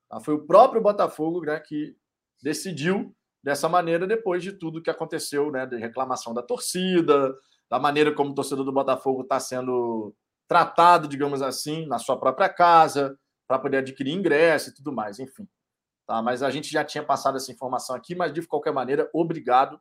Tá? 0.09 0.19
Foi 0.19 0.33
o 0.33 0.45
próprio 0.45 0.81
Botafogo 0.81 1.41
né, 1.41 1.59
que 1.59 1.95
decidiu 2.41 3.15
dessa 3.43 3.69
maneira 3.69 4.07
depois 4.07 4.41
de 4.41 4.51
tudo 4.51 4.81
que 4.81 4.89
aconteceu, 4.89 5.51
né, 5.51 5.65
de 5.65 5.77
reclamação 5.77 6.33
da 6.33 6.41
torcida, 6.41 7.35
da 7.69 7.79
maneira 7.79 8.13
como 8.13 8.31
o 8.31 8.35
torcedor 8.35 8.65
do 8.65 8.71
Botafogo 8.71 9.21
está 9.21 9.39
sendo 9.39 10.13
tratado, 10.47 11.07
digamos 11.07 11.41
assim, 11.41 11.85
na 11.85 11.97
sua 11.99 12.19
própria 12.19 12.49
casa, 12.49 13.17
para 13.47 13.59
poder 13.59 13.77
adquirir 13.77 14.13
ingresso 14.13 14.69
e 14.69 14.73
tudo 14.73 14.91
mais, 14.91 15.19
enfim. 15.19 15.47
Tá? 16.07 16.21
Mas 16.21 16.41
a 16.41 16.49
gente 16.49 16.69
já 16.69 16.83
tinha 16.83 17.03
passado 17.03 17.37
essa 17.37 17.51
informação 17.51 17.95
aqui, 17.95 18.15
mas 18.15 18.33
de 18.33 18.45
qualquer 18.45 18.73
maneira, 18.73 19.09
obrigado 19.13 19.79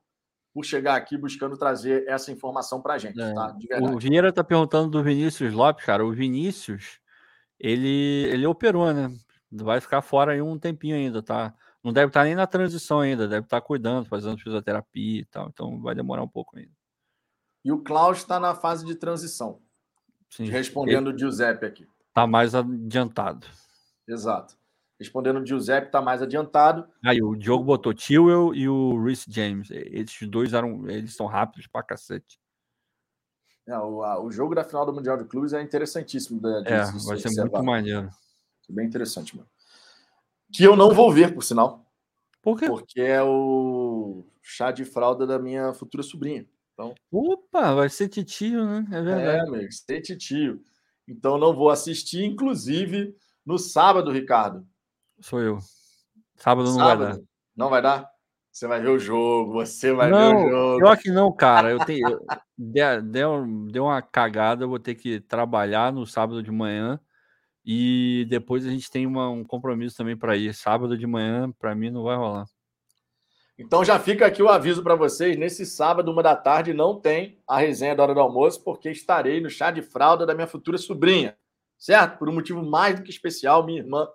por 0.53 0.65
chegar 0.65 0.97
aqui 0.97 1.17
buscando 1.17 1.57
trazer 1.57 2.07
essa 2.09 2.33
informação 2.33 2.81
para 2.81 2.95
a 2.95 2.99
gente. 2.99 3.21
É. 3.21 3.35
Tá? 3.35 3.57
O 3.81 3.99
Vieira 3.99 4.31
está 4.31 4.43
perguntando 4.43 4.91
do 4.91 5.03
Vinícius 5.03 5.53
Lopes, 5.53 5.85
cara. 5.85 6.05
O 6.05 6.13
Vinícius, 6.13 7.01
ele, 7.59 8.27
ele 8.31 8.47
operou, 8.47 8.93
né? 8.93 9.11
Vai 9.53 9.81
ficar 9.81 10.03
fora 10.03 10.33
aí 10.33 10.43
um 10.43 10.59
tempinho 10.59 10.97
ainda, 10.97 11.23
tá? 11.23 11.55
Não 11.83 11.93
deve 11.93 12.09
estar 12.09 12.21
tá 12.21 12.25
nem 12.25 12.35
na 12.35 12.47
transição 12.47 13.01
ainda, 13.01 13.27
deve 13.27 13.47
estar 13.47 13.61
tá 13.61 13.67
cuidando, 13.67 14.07
fazendo 14.07 14.39
fisioterapia 14.39 15.21
e 15.21 15.25
tal. 15.25 15.49
Então 15.49 15.81
vai 15.81 15.95
demorar 15.95 16.23
um 16.23 16.29
pouco 16.29 16.57
ainda. 16.57 16.73
E 17.65 17.73
o 17.73 17.83
Klaus 17.83 18.19
está 18.19 18.41
na 18.41 18.55
fase 18.55 18.85
de 18.85 18.95
transição. 18.95 19.61
Sim. 20.29 20.45
Respondendo 20.45 21.09
o 21.09 21.19
Giuseppe 21.19 21.67
aqui. 21.67 21.87
Está 22.09 22.27
mais 22.27 22.55
adiantado. 22.55 23.47
Exato. 24.07 24.60
Respondendo 25.01 25.41
o 25.41 25.47
Giuseppe, 25.47 25.87
está 25.87 26.03
mais 26.03 26.21
adiantado. 26.21 26.87
Aí 27.03 27.23
o 27.23 27.35
Diogo 27.35 27.65
botou 27.65 27.95
Tewell 27.95 28.55
e 28.55 28.69
o 28.69 29.03
Rhys 29.03 29.25
James. 29.27 29.71
Esses 29.71 30.29
dois 30.29 30.53
eram, 30.53 30.87
eles 30.91 31.17
são 31.17 31.25
rápidos 31.25 31.67
pra 31.67 31.83
cacete. 31.83 32.39
É, 33.67 33.79
o, 33.79 34.03
a, 34.03 34.23
o 34.23 34.31
jogo 34.31 34.55
da 34.55 34.63
final 34.63 34.85
do 34.85 34.93
Mundial 34.93 35.17
de 35.17 35.25
Clubes 35.25 35.55
é 35.55 35.63
interessantíssimo. 35.63 36.39
De, 36.39 36.65
de, 36.65 36.69
é, 36.69 36.85
vai 37.07 37.17
ser 37.17 37.31
muito 37.41 37.63
maneiro. 37.63 38.11
Bem 38.69 38.87
interessante, 38.87 39.35
mano. 39.35 39.49
Que 40.53 40.65
eu 40.65 40.77
não 40.77 40.93
vou 40.93 41.11
ver, 41.11 41.33
por 41.33 41.43
sinal. 41.43 41.87
Por 42.43 42.59
quê? 42.59 42.67
Porque 42.67 43.01
é 43.01 43.23
o 43.23 44.27
chá 44.43 44.71
de 44.71 44.85
fralda 44.85 45.27
da 45.27 45.39
minha 45.39 45.73
futura 45.73 46.03
sobrinha. 46.03 46.47
Então, 46.75 46.95
Opa, 47.11 47.75
vai 47.75 47.89
ser 47.89 48.09
titio, 48.09 48.67
né? 48.67 48.87
É, 48.93 48.99
é 48.99 49.03
verdade. 49.03 49.29
É, 49.29 49.41
amigo, 49.41 49.73
ser 49.73 50.03
titio. 50.03 50.63
Então 51.09 51.39
não 51.39 51.55
vou 51.55 51.71
assistir, 51.71 52.23
inclusive 52.23 53.17
no 53.47 53.59
sábado, 53.59 54.11
Ricardo. 54.11 54.67
Sou 55.21 55.41
eu. 55.41 55.59
Sábado 56.37 56.69
não 56.71 56.77
sábado, 56.77 57.05
vai 57.05 57.13
dar. 57.13 57.21
Não 57.57 57.69
vai 57.69 57.83
dar? 57.83 58.11
Você 58.51 58.67
vai 58.67 58.81
ver 58.81 58.89
o 58.89 58.99
jogo, 58.99 59.53
você 59.53 59.93
vai 59.93 60.11
não, 60.11 60.19
ver 60.19 60.35
o 60.35 60.51
jogo. 60.51 60.79
Pior 60.79 60.97
que 60.97 61.11
não, 61.11 61.33
cara. 61.33 61.71
Eu 61.71 61.79
tenho. 61.85 62.09
Eu, 62.09 62.21
deu, 62.57 63.03
deu, 63.03 63.47
deu 63.71 63.85
uma 63.85 64.03
cagada, 64.03 64.65
eu 64.65 64.69
vou 64.69 64.79
ter 64.79 64.95
que 64.95 65.21
trabalhar 65.21 65.93
no 65.93 66.07
sábado 66.07 66.43
de 66.43 66.51
manhã. 66.51 66.99
E 67.65 68.27
depois 68.29 68.67
a 68.67 68.71
gente 68.71 68.91
tem 68.91 69.07
uma, 69.07 69.29
um 69.29 69.45
compromisso 69.45 69.97
também 69.97 70.17
para 70.17 70.37
ir. 70.37 70.53
Sábado 70.55 70.97
de 70.97 71.07
manhã, 71.07 71.53
para 71.53 71.75
mim, 71.75 71.91
não 71.91 72.03
vai 72.03 72.17
rolar. 72.17 72.47
Então 73.59 73.85
já 73.85 73.99
fica 73.99 74.27
aqui 74.27 74.43
o 74.43 74.49
aviso 74.49 74.83
para 74.83 74.95
vocês: 74.95 75.37
nesse 75.37 75.67
sábado, 75.67 76.11
uma 76.11 76.23
da 76.23 76.35
tarde, 76.35 76.73
não 76.73 76.99
tem 76.99 77.39
a 77.47 77.59
resenha 77.59 77.95
da 77.95 78.03
hora 78.03 78.15
do 78.15 78.21
almoço, 78.21 78.65
porque 78.65 78.91
estarei 78.91 79.41
no 79.41 79.51
chá 79.51 79.71
de 79.71 79.83
fralda 79.83 80.25
da 80.25 80.35
minha 80.35 80.47
futura 80.47 80.79
sobrinha. 80.79 81.37
certo? 81.79 82.19
Por 82.19 82.29
um 82.29 82.35
motivo 82.35 82.65
mais 82.65 82.97
do 82.97 83.03
que 83.03 83.11
especial, 83.11 83.65
minha 83.65 83.81
irmã 83.81 84.09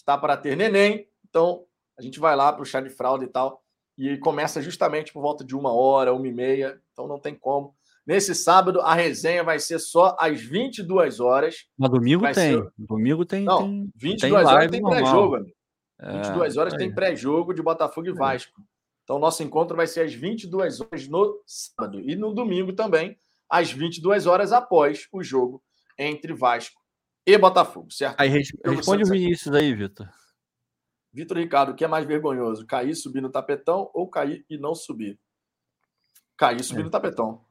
está 0.00 0.18
para 0.18 0.36
ter 0.36 0.56
neném, 0.56 1.06
então 1.28 1.64
a 1.98 2.02
gente 2.02 2.18
vai 2.18 2.34
lá 2.34 2.52
para 2.52 2.62
o 2.62 2.66
chá 2.66 2.80
de 2.80 2.90
fralda 2.90 3.24
e 3.24 3.28
tal, 3.28 3.62
e 3.96 4.16
começa 4.18 4.62
justamente 4.62 5.12
por 5.12 5.20
volta 5.20 5.44
de 5.44 5.54
uma 5.54 5.72
hora, 5.72 6.14
uma 6.14 6.26
e 6.26 6.32
meia, 6.32 6.80
então 6.92 7.06
não 7.06 7.18
tem 7.18 7.34
como. 7.34 7.74
Nesse 8.06 8.34
sábado, 8.34 8.80
a 8.80 8.94
resenha 8.94 9.44
vai 9.44 9.58
ser 9.58 9.78
só 9.78 10.16
às 10.18 10.40
22 10.40 11.20
horas. 11.20 11.66
Mas 11.78 11.90
domingo 11.90 12.22
vai 12.22 12.32
tem. 12.32 12.56
Ser... 12.56 12.72
Domingo 12.76 13.24
tem. 13.26 13.44
Não, 13.44 13.58
tem, 13.58 13.92
22 13.94 14.20
tem 14.20 14.32
horas 14.32 14.70
tem 14.70 14.82
pré-jogo, 14.82 15.36
amigo. 15.36 15.56
É, 16.00 16.12
22 16.12 16.56
horas 16.56 16.74
tem 16.74 16.94
pré-jogo 16.94 17.52
de 17.52 17.62
Botafogo 17.62 18.08
e 18.08 18.10
é. 18.10 18.14
Vasco. 18.14 18.62
Então, 19.04 19.18
nosso 19.18 19.42
encontro 19.42 19.76
vai 19.76 19.86
ser 19.86 20.00
às 20.00 20.14
22 20.14 20.80
horas 20.80 21.08
no 21.08 21.42
sábado. 21.46 22.00
E 22.00 22.16
no 22.16 22.32
domingo 22.32 22.72
também, 22.72 23.18
às 23.48 23.70
22 23.70 24.26
horas 24.26 24.52
após 24.52 25.06
o 25.12 25.22
jogo 25.22 25.62
entre 25.98 26.32
Vasco 26.32 26.79
e 27.32 27.38
Botafogo, 27.38 27.90
certo? 27.90 28.20
Aí 28.20 28.28
responde 28.28 29.02
o 29.02 29.06
Vinícius 29.06 29.54
aí, 29.54 29.74
Vitor. 29.74 30.08
Vitor 31.12 31.38
Ricardo, 31.38 31.72
o 31.72 31.74
que 31.74 31.84
é 31.84 31.88
mais 31.88 32.06
vergonhoso? 32.06 32.66
Cair, 32.66 32.94
subir 32.94 33.20
no 33.20 33.30
tapetão 33.30 33.90
ou 33.92 34.08
cair 34.08 34.44
e 34.48 34.56
não 34.56 34.74
subir? 34.74 35.18
Cair, 36.36 36.62
subir 36.62 36.80
é. 36.80 36.84
no 36.84 36.90
tapetão. 36.90 37.44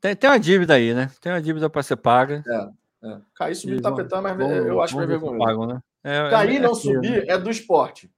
Tem, 0.00 0.16
tem 0.16 0.30
uma 0.30 0.40
dívida 0.40 0.74
aí, 0.74 0.94
né? 0.94 1.10
Tem 1.20 1.30
uma 1.30 1.42
dívida 1.42 1.68
para 1.68 1.82
ser 1.82 1.96
paga. 1.96 2.42
É, 2.46 3.08
é. 3.08 3.20
Cair, 3.34 3.54
subir 3.54 3.76
no 3.76 3.82
tapetão, 3.82 4.22
mas 4.22 4.38
eu 4.40 4.80
acho 4.80 4.96
mais 4.96 5.08
vergonhoso. 5.08 5.38
Pagam, 5.38 5.66
né? 5.66 5.82
É, 6.02 6.16
é 6.16 6.30
Cair 6.30 6.52
e 6.52 6.56
é, 6.56 6.60
não 6.60 6.74
subir 6.74 7.28
é 7.28 7.38
do 7.38 7.50
esporte. 7.50 8.10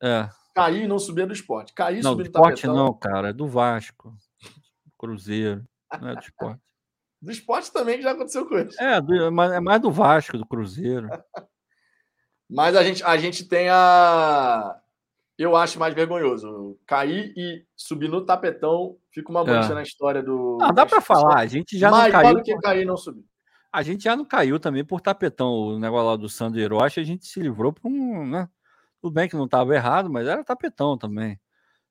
É. 0.00 0.28
Cair 0.54 0.84
e 0.84 0.86
não 0.86 1.00
subir 1.00 1.22
é 1.22 1.26
do 1.26 1.32
esporte. 1.32 1.72
Cair 1.74 2.02
não, 2.02 2.12
subir 2.12 2.22
no 2.22 2.28
esporte 2.28 2.62
tapetão... 2.62 2.76
não, 2.76 2.94
cara. 2.94 3.30
É 3.30 3.32
do 3.32 3.48
Vasco. 3.48 4.16
Cruzeiro. 4.96 5.66
Não 6.00 6.10
é 6.10 6.14
do 6.14 6.20
esporte. 6.20 6.62
Do 7.24 7.32
esporte 7.32 7.72
também 7.72 7.96
que 7.96 8.02
já 8.02 8.12
aconteceu 8.12 8.46
com 8.46 8.58
isso. 8.58 8.80
É, 8.82 9.00
do, 9.00 9.14
é 9.14 9.60
mais 9.60 9.80
do 9.80 9.90
Vasco, 9.90 10.36
do 10.36 10.46
Cruzeiro. 10.46 11.08
Mas 12.48 12.76
a 12.76 12.84
gente, 12.84 13.02
a 13.02 13.16
gente 13.16 13.48
tem 13.48 13.68
a. 13.70 14.78
Eu 15.36 15.56
acho 15.56 15.78
mais 15.78 15.94
vergonhoso. 15.94 16.78
Cair 16.86 17.32
e 17.36 17.64
subir 17.74 18.08
no 18.08 18.24
tapetão 18.24 18.96
fica 19.10 19.30
uma 19.30 19.44
mancha 19.44 19.72
é. 19.72 19.74
na 19.74 19.82
história 19.82 20.22
do. 20.22 20.58
Não, 20.60 20.72
dá 20.72 20.84
para 20.84 21.00
falar. 21.00 21.38
A 21.38 21.46
gente 21.46 21.78
já 21.78 21.90
não 21.90 22.10
caiu. 22.10 22.42
que 22.42 22.56
cair 22.58 22.82
e 22.82 22.84
não 22.84 22.96
subir. 22.96 23.24
A 23.72 23.82
gente 23.82 24.04
já 24.04 24.14
não 24.14 24.24
caiu 24.24 24.60
também 24.60 24.84
por 24.84 25.00
tapetão. 25.00 25.50
O 25.50 25.78
negócio 25.78 26.06
lá 26.06 26.16
do 26.16 26.28
Sandro 26.28 26.60
Hiroshi, 26.60 27.00
a 27.00 27.04
gente 27.04 27.26
se 27.26 27.40
livrou 27.40 27.72
por 27.72 27.88
um. 27.88 28.24
Né? 28.26 28.48
Tudo 29.00 29.14
bem 29.14 29.28
que 29.28 29.34
não 29.34 29.46
estava 29.46 29.74
errado, 29.74 30.08
mas 30.10 30.28
era 30.28 30.44
tapetão 30.44 30.96
também. 30.96 31.40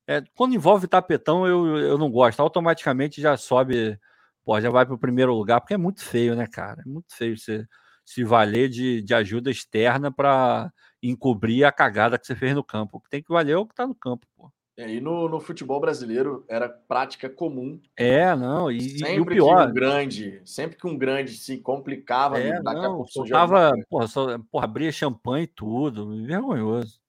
É, 0.07 0.21
quando 0.35 0.53
envolve 0.53 0.87
tapetão, 0.87 1.45
eu, 1.47 1.77
eu 1.77 1.97
não 1.97 2.09
gosto. 2.09 2.39
Automaticamente 2.39 3.19
já 3.19 3.35
sobe, 3.35 3.99
pô, 4.43 4.59
já 4.59 4.69
vai 4.69 4.85
para 4.85 4.95
o 4.95 4.99
primeiro 4.99 5.33
lugar, 5.33 5.59
porque 5.59 5.73
é 5.73 5.77
muito 5.77 6.03
feio, 6.03 6.35
né, 6.35 6.47
cara? 6.47 6.81
É 6.85 6.89
muito 6.89 7.15
feio 7.15 7.37
você 7.37 7.65
se 8.05 8.23
valer 8.23 8.69
de, 8.69 9.01
de 9.01 9.13
ajuda 9.13 9.49
externa 9.49 10.11
para 10.11 10.71
encobrir 11.01 11.63
a 11.63 11.71
cagada 11.71 12.17
que 12.17 12.27
você 12.27 12.35
fez 12.35 12.53
no 12.53 12.63
campo. 12.63 12.97
O 12.97 13.01
que 13.01 13.09
tem 13.09 13.23
que 13.23 13.31
valer 13.31 13.53
é 13.53 13.57
o 13.57 13.65
que 13.65 13.73
está 13.73 13.87
no 13.87 13.95
campo, 13.95 14.27
pô. 14.35 14.51
É, 14.75 14.91
e 14.91 14.99
no, 14.99 15.29
no 15.29 15.39
futebol 15.39 15.79
brasileiro 15.79 16.43
era 16.47 16.67
prática 16.67 17.29
comum. 17.29 17.79
É, 17.95 18.35
não, 18.35 18.71
e, 18.71 18.81
sempre 18.97 19.15
e 19.15 19.19
o 19.19 19.25
pior. 19.25 19.65
Que 19.65 19.69
um 19.69 19.73
grande, 19.73 20.41
sempre 20.45 20.77
que 20.77 20.87
um 20.87 20.97
grande 20.97 21.37
se 21.37 21.59
complicava, 21.59 22.39
é, 22.39 22.59
não, 22.59 23.05
soltava, 23.05 23.71
porra, 23.87 24.07
só, 24.07 24.39
porra, 24.51 24.65
abria 24.65 24.91
champanhe 24.91 25.43
e 25.43 25.47
tudo, 25.47 26.25
vergonhoso. 26.25 27.02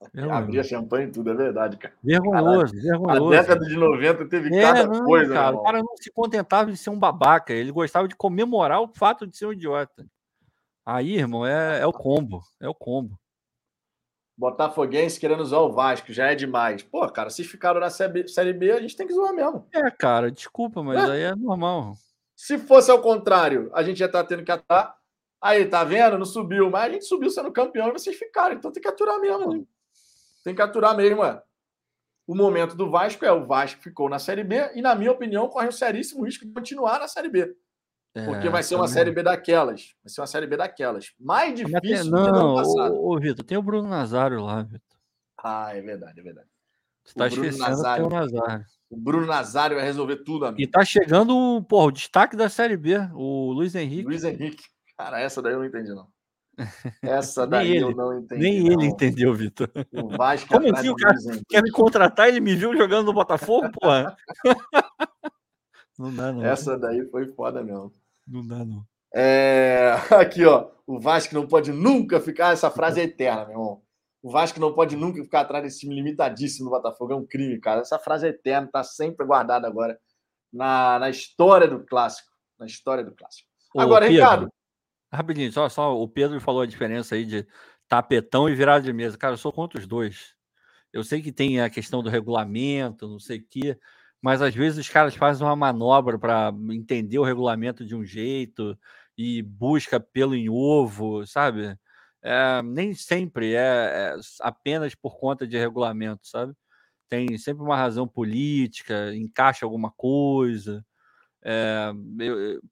vergonhoso. 0.12 0.42
Abria 0.42 0.64
champanhe 0.64 1.08
e 1.08 1.10
tudo, 1.10 1.30
é 1.30 1.34
verdade, 1.34 1.76
cara. 1.76 1.94
Vergonhoso, 2.02 2.72
Caralho, 2.72 2.82
vergonhoso. 2.82 3.26
A 3.26 3.40
década 3.40 3.66
de 3.66 3.76
90 3.76 4.28
teve 4.28 4.56
é, 4.56 4.62
cada 4.62 4.86
não, 4.86 5.04
coisa. 5.04 5.34
Cara, 5.34 5.56
o 5.56 5.62
cara 5.62 5.78
não 5.78 5.96
se 5.96 6.10
contentava 6.10 6.70
de 6.70 6.76
ser 6.76 6.90
um 6.90 6.98
babaca, 6.98 7.52
ele 7.52 7.72
gostava 7.72 8.06
de 8.06 8.16
comemorar 8.16 8.80
o 8.80 8.88
fato 8.88 9.26
de 9.26 9.36
ser 9.36 9.46
um 9.46 9.52
idiota. 9.52 10.06
Aí, 10.84 11.16
irmão, 11.16 11.44
é, 11.44 11.80
é 11.80 11.86
o 11.86 11.92
combo, 11.92 12.42
é 12.60 12.68
o 12.68 12.74
combo. 12.74 13.18
Botafoguense 14.38 15.18
querendo 15.18 15.40
usar 15.40 15.58
o 15.60 15.72
Vasco, 15.72 16.12
já 16.12 16.30
é 16.30 16.34
demais. 16.34 16.82
Pô, 16.82 17.08
cara, 17.08 17.30
se 17.30 17.42
ficaram 17.42 17.80
na 17.80 17.88
Série 17.88 18.52
B, 18.52 18.70
a 18.70 18.80
gente 18.80 18.94
tem 18.94 19.06
que 19.06 19.14
zoar 19.14 19.32
mesmo. 19.32 19.66
É, 19.72 19.90
cara, 19.90 20.30
desculpa, 20.30 20.82
mas 20.82 21.08
é. 21.08 21.12
aí 21.12 21.22
é 21.22 21.34
normal. 21.34 21.94
Se 22.36 22.58
fosse 22.58 22.90
ao 22.90 23.00
contrário, 23.00 23.70
a 23.72 23.82
gente 23.82 23.98
já 23.98 24.08
tá 24.08 24.22
tendo 24.22 24.44
que 24.44 24.52
aturar. 24.52 24.94
Aí, 25.40 25.64
tá 25.64 25.82
vendo? 25.84 26.18
Não 26.18 26.26
subiu, 26.26 26.70
mas 26.70 26.84
a 26.84 26.92
gente 26.92 27.04
subiu 27.06 27.30
sendo 27.30 27.50
campeão 27.50 27.88
e 27.88 27.92
vocês 27.92 28.16
ficaram. 28.16 28.54
Então 28.54 28.70
tem 28.70 28.82
que 28.82 28.88
aturar 28.88 29.18
mesmo. 29.18 29.66
Tem 30.46 30.54
que 30.54 30.62
aturar 30.62 30.96
mesmo, 30.96 31.24
é. 31.24 31.42
O 32.24 32.32
momento 32.32 32.76
do 32.76 32.88
Vasco 32.88 33.24
é 33.24 33.32
o 33.32 33.44
Vasco 33.44 33.82
ficou 33.82 34.08
na 34.08 34.20
Série 34.20 34.44
B 34.44 34.70
e, 34.76 34.80
na 34.80 34.94
minha 34.94 35.10
opinião, 35.10 35.48
corre 35.48 35.66
um 35.66 35.72
seríssimo 35.72 36.24
risco 36.24 36.46
de 36.46 36.52
continuar 36.52 37.00
na 37.00 37.08
Série 37.08 37.28
B. 37.28 37.52
Porque 38.14 38.46
é, 38.46 38.50
vai 38.50 38.62
ser 38.62 38.76
uma 38.76 38.86
Série 38.86 39.10
B 39.10 39.24
daquelas. 39.24 39.96
Vai 40.04 40.08
ser 40.08 40.20
uma 40.20 40.26
Série 40.28 40.46
B 40.46 40.56
daquelas. 40.56 41.12
Mais 41.18 41.52
difícil 41.52 42.12
não, 42.12 42.22
do 42.22 42.32
que 42.32 42.38
ano 42.38 42.54
passado. 42.54 42.94
Ô, 42.94 43.16
ô 43.16 43.18
Vitor, 43.18 43.44
tem 43.44 43.58
o 43.58 43.62
Bruno 43.62 43.88
Nazário 43.88 44.40
lá, 44.40 44.62
Vitor. 44.62 44.96
Ah, 45.42 45.76
é 45.76 45.80
verdade, 45.80 46.20
é 46.20 46.22
verdade. 46.22 46.48
Você 47.04 47.14
tá 47.14 47.26
esquecendo 47.26 47.58
Nazário, 47.58 48.06
o 48.06 48.08
Nazário. 48.08 48.64
O 48.88 48.96
Bruno 48.96 49.26
Nazário 49.26 49.76
vai 49.76 49.84
resolver 49.84 50.18
tudo, 50.18 50.46
amigo. 50.46 50.62
E 50.62 50.66
tá 50.68 50.84
chegando 50.84 51.60
porra, 51.68 51.86
o 51.86 51.90
destaque 51.90 52.36
da 52.36 52.48
Série 52.48 52.76
B, 52.76 52.98
o 53.14 53.50
Luiz 53.52 53.74
Henrique. 53.74 54.04
Luiz 54.04 54.22
Henrique. 54.22 54.62
Cara, 54.96 55.18
essa 55.18 55.42
daí 55.42 55.54
eu 55.54 55.58
não 55.58 55.66
entendi, 55.66 55.92
não. 55.92 56.06
Essa 57.02 57.46
daí 57.46 57.72
ele, 57.72 57.84
eu 57.84 57.94
não 57.94 58.18
entendi. 58.18 58.42
Nem 58.42 58.62
não. 58.62 58.72
ele 58.72 58.86
entendeu, 58.86 59.34
Vitor. 59.34 59.70
O 59.92 60.08
Vasco 60.08 60.48
Como 60.48 60.74
assim 60.74 60.88
o 60.88 60.96
cara 60.96 61.16
quer 61.48 61.62
me 61.62 61.70
contratar? 61.70 62.28
Ele 62.28 62.40
me 62.40 62.54
viu 62.54 62.76
jogando 62.76 63.06
no 63.06 63.12
Botafogo, 63.12 63.70
porra? 63.72 64.16
não 65.98 66.14
dá, 66.14 66.32
não. 66.32 66.44
Essa 66.44 66.78
daí 66.78 67.04
foi 67.10 67.26
foda 67.28 67.62
mesmo. 67.62 67.92
Não 68.26 68.46
dá, 68.46 68.64
não. 68.64 68.84
É... 69.14 69.94
Aqui, 70.18 70.44
ó. 70.44 70.70
O 70.86 70.98
Vasco 71.00 71.34
não 71.34 71.46
pode 71.46 71.72
nunca 71.72 72.20
ficar. 72.20 72.52
Essa 72.52 72.70
frase 72.70 73.00
é 73.00 73.04
eterna, 73.04 73.44
meu 73.44 73.50
irmão. 73.52 73.82
O 74.22 74.30
Vasco 74.30 74.58
não 74.58 74.72
pode 74.72 74.96
nunca 74.96 75.22
ficar 75.22 75.40
atrás 75.40 75.62
desse 75.62 75.80
time 75.80 75.94
limitadíssimo 75.94 76.68
do 76.68 76.70
Botafogo. 76.70 77.12
É 77.12 77.16
um 77.16 77.26
crime, 77.26 77.60
cara. 77.60 77.82
Essa 77.82 77.98
frase 77.98 78.26
é 78.26 78.30
eterna, 78.30 78.68
tá 78.72 78.82
sempre 78.82 79.26
guardada 79.26 79.66
agora 79.66 79.98
na, 80.52 80.98
na 80.98 81.10
história 81.10 81.68
do 81.68 81.84
clássico. 81.84 82.30
Na 82.58 82.66
história 82.66 83.04
do 83.04 83.14
clássico. 83.14 83.48
Ô, 83.74 83.80
agora, 83.80 84.06
Pedro, 84.06 84.22
Ricardo. 84.22 84.52
Rapidinho, 85.12 85.52
só, 85.52 85.68
só 85.68 85.96
o 85.98 86.08
Pedro 86.08 86.40
falou 86.40 86.62
a 86.62 86.66
diferença 86.66 87.14
aí 87.14 87.24
de 87.24 87.46
tapetão 87.88 88.48
e 88.48 88.54
virada 88.54 88.84
de 88.84 88.92
mesa. 88.92 89.16
Cara, 89.16 89.34
eu 89.34 89.38
sou 89.38 89.52
contra 89.52 89.78
os 89.78 89.86
dois. 89.86 90.34
Eu 90.92 91.04
sei 91.04 91.22
que 91.22 91.32
tem 91.32 91.60
a 91.60 91.70
questão 91.70 92.02
do 92.02 92.10
regulamento, 92.10 93.08
não 93.08 93.20
sei 93.20 93.38
o 93.40 93.46
quê, 93.48 93.78
mas 94.22 94.42
às 94.42 94.54
vezes 94.54 94.78
os 94.80 94.88
caras 94.90 95.14
fazem 95.16 95.46
uma 95.46 95.56
manobra 95.56 96.18
para 96.18 96.52
entender 96.72 97.18
o 97.18 97.24
regulamento 97.24 97.86
de 97.86 97.94
um 97.96 98.04
jeito 98.04 98.78
e 99.18 99.42
busca 99.42 100.00
pelo 100.00 100.34
em 100.36 100.48
ovo, 100.50 101.26
sabe? 101.26 101.76
É, 102.22 102.62
nem 102.62 102.94
sempre 102.94 103.54
é, 103.54 104.14
é, 104.16 104.16
apenas 104.40 104.94
por 104.94 105.18
conta 105.20 105.46
de 105.46 105.58
regulamento, 105.58 106.26
sabe? 106.28 106.54
Tem 107.08 107.38
sempre 107.38 107.62
uma 107.64 107.76
razão 107.76 108.08
política, 108.08 109.14
encaixa 109.16 109.66
alguma 109.66 109.92
coisa. 109.92 110.84
É, 111.48 111.92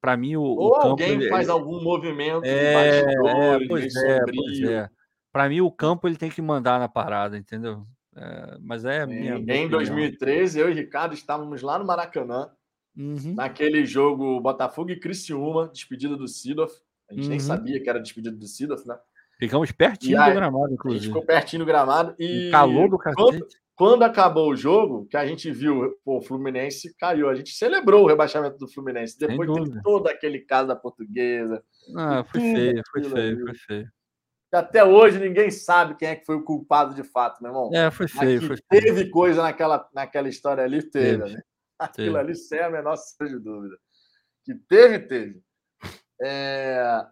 para 0.01 0.17
mim, 0.17 0.35
o, 0.35 0.41
Ou 0.41 0.67
o 0.67 0.73
campo, 0.73 0.87
alguém 0.89 1.29
faz 1.29 1.47
algum 1.47 1.81
movimento 1.81 2.43
é, 2.43 2.99
é, 2.99 3.67
pois 3.69 3.95
é, 3.95 4.19
pois 4.19 4.61
é. 4.63 4.89
Para 5.31 5.47
mim, 5.47 5.61
o 5.61 5.71
campo 5.71 6.05
ele 6.09 6.17
tem 6.17 6.29
que 6.29 6.41
mandar 6.41 6.77
na 6.77 6.89
parada, 6.89 7.37
entendeu? 7.37 7.87
É, 8.13 8.57
mas 8.59 8.83
é 8.83 9.05
minha. 9.05 9.35
Em, 9.35 9.49
em 9.49 9.69
2013, 9.69 10.59
eu 10.59 10.69
e 10.69 10.73
Ricardo 10.73 11.13
estávamos 11.13 11.61
lá 11.61 11.79
no 11.79 11.85
Maracanã, 11.85 12.49
uhum. 12.97 13.33
naquele 13.33 13.85
jogo 13.85 14.41
Botafogo 14.41 14.91
e 14.91 14.99
Criciúma, 14.99 15.69
despedida 15.69 16.17
do 16.17 16.27
Sidoff. 16.27 16.75
A 17.09 17.13
gente 17.13 17.23
uhum. 17.23 17.29
nem 17.29 17.39
sabia 17.39 17.81
que 17.81 17.89
era 17.89 18.01
despedida 18.01 18.35
do 18.35 18.45
Sidoff, 18.45 18.85
né? 18.85 18.97
Ficamos 19.39 19.71
pertinho 19.71 20.19
aí, 20.19 20.31
do 20.31 20.35
gramado, 20.35 20.73
inclusive. 20.73 20.99
A 20.99 21.01
gente 21.01 21.13
ficou 21.13 21.25
pertinho 21.25 21.61
do 21.61 21.65
gramado. 21.65 22.13
E 22.19 22.49
calor 22.51 22.89
do 22.89 22.97
cacete. 22.97 23.21
Quando, 23.21 23.47
quando, 23.75 24.03
acabou 24.03 24.51
o 24.51 24.55
jogo, 24.55 25.05
que 25.07 25.17
a 25.17 25.25
gente 25.25 25.51
viu 25.51 25.95
pô, 26.03 26.17
o 26.17 26.21
Fluminense 26.21 26.95
caiu. 26.97 27.29
A 27.29 27.35
gente 27.35 27.51
celebrou 27.51 28.03
o 28.03 28.07
rebaixamento 28.07 28.57
do 28.57 28.71
Fluminense. 28.71 29.19
Depois 29.19 29.49
de 29.51 29.81
todo 29.81 30.07
aquele 30.07 30.39
caso 30.39 30.67
da 30.67 30.75
portuguesa. 30.75 31.63
Ah, 31.95 32.23
foi 32.23 32.41
feio, 32.41 32.81
foi 32.91 33.03
feio, 33.03 33.39
foi 33.41 33.55
feio 33.55 33.95
até 34.55 34.83
hoje 34.83 35.19
ninguém 35.19 35.51
sabe 35.51 35.95
quem 35.95 36.09
é 36.09 36.15
que 36.15 36.25
foi 36.25 36.35
o 36.35 36.43
culpado 36.43 36.93
de 36.95 37.03
fato, 37.03 37.41
meu 37.41 37.51
irmão. 37.51 37.69
É, 37.73 37.91
foi 37.91 38.07
feio. 38.07 38.41
Foi 38.47 38.57
teve 38.69 39.01
feio. 39.01 39.11
coisa 39.11 39.41
naquela, 39.41 39.87
naquela 39.93 40.29
história 40.29 40.63
ali, 40.63 40.81
teve. 40.81 41.23
teve. 41.23 41.35
Né? 41.35 41.41
Aquilo 41.77 42.15
teve. 42.15 42.19
ali 42.19 42.35
sem 42.35 42.59
a 42.59 42.69
menor 42.69 42.95
de 42.95 43.39
dúvida. 43.39 43.77
Que 44.43 44.55
teve, 44.55 44.99
teve. 44.99 45.41
É... 46.21 47.05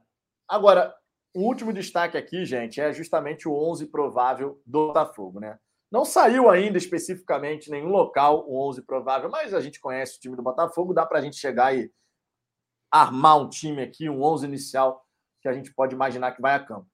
Agora, 0.48 0.96
o 1.36 1.42
último 1.42 1.74
destaque 1.74 2.18
aqui, 2.18 2.46
gente, 2.46 2.80
é 2.80 2.94
justamente 2.94 3.48
o 3.48 3.54
11 3.54 3.88
provável 3.88 4.62
do 4.66 4.88
Botafogo, 4.88 5.40
né? 5.40 5.58
Não 5.94 6.04
saiu 6.04 6.50
ainda 6.50 6.80
especificamente 6.80 7.70
nenhum 7.70 7.90
local 7.90 8.50
o 8.50 8.68
11 8.68 8.82
provável, 8.82 9.30
mas 9.30 9.54
a 9.54 9.62
gente 9.62 9.80
conhece 9.80 10.18
o 10.18 10.20
time 10.20 10.36
do 10.36 10.42
Botafogo, 10.42 10.92
dá 10.92 11.06
para 11.06 11.20
a 11.20 11.22
gente 11.22 11.36
chegar 11.36 11.78
e 11.78 11.94
armar 12.92 13.38
um 13.38 13.48
time 13.48 13.84
aqui, 13.84 14.10
um 14.10 14.24
11 14.24 14.48
inicial 14.48 15.06
que 15.40 15.48
a 15.48 15.54
gente 15.54 15.72
pode 15.72 15.94
imaginar 15.94 16.32
que 16.32 16.42
vai 16.42 16.56
a 16.56 16.60
campo. 16.60 16.88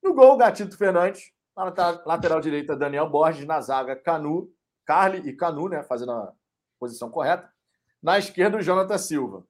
No 0.00 0.14
gol, 0.14 0.36
Gatito 0.36 0.78
Fernandes. 0.78 1.32
Na 1.56 1.64
lateral 2.06 2.40
direita, 2.40 2.76
Daniel 2.76 3.10
Borges. 3.10 3.44
Na 3.44 3.60
zaga, 3.60 3.96
Canu, 3.96 4.48
Carly 4.86 5.28
e 5.28 5.32
Canu, 5.32 5.68
né? 5.68 5.82
Fazendo 5.82 6.12
a 6.12 6.32
posição 6.78 7.10
correta. 7.10 7.50
Na 8.00 8.20
esquerda, 8.20 8.58
o 8.58 8.62
Jonathan 8.62 8.98
Silva. 8.98 9.44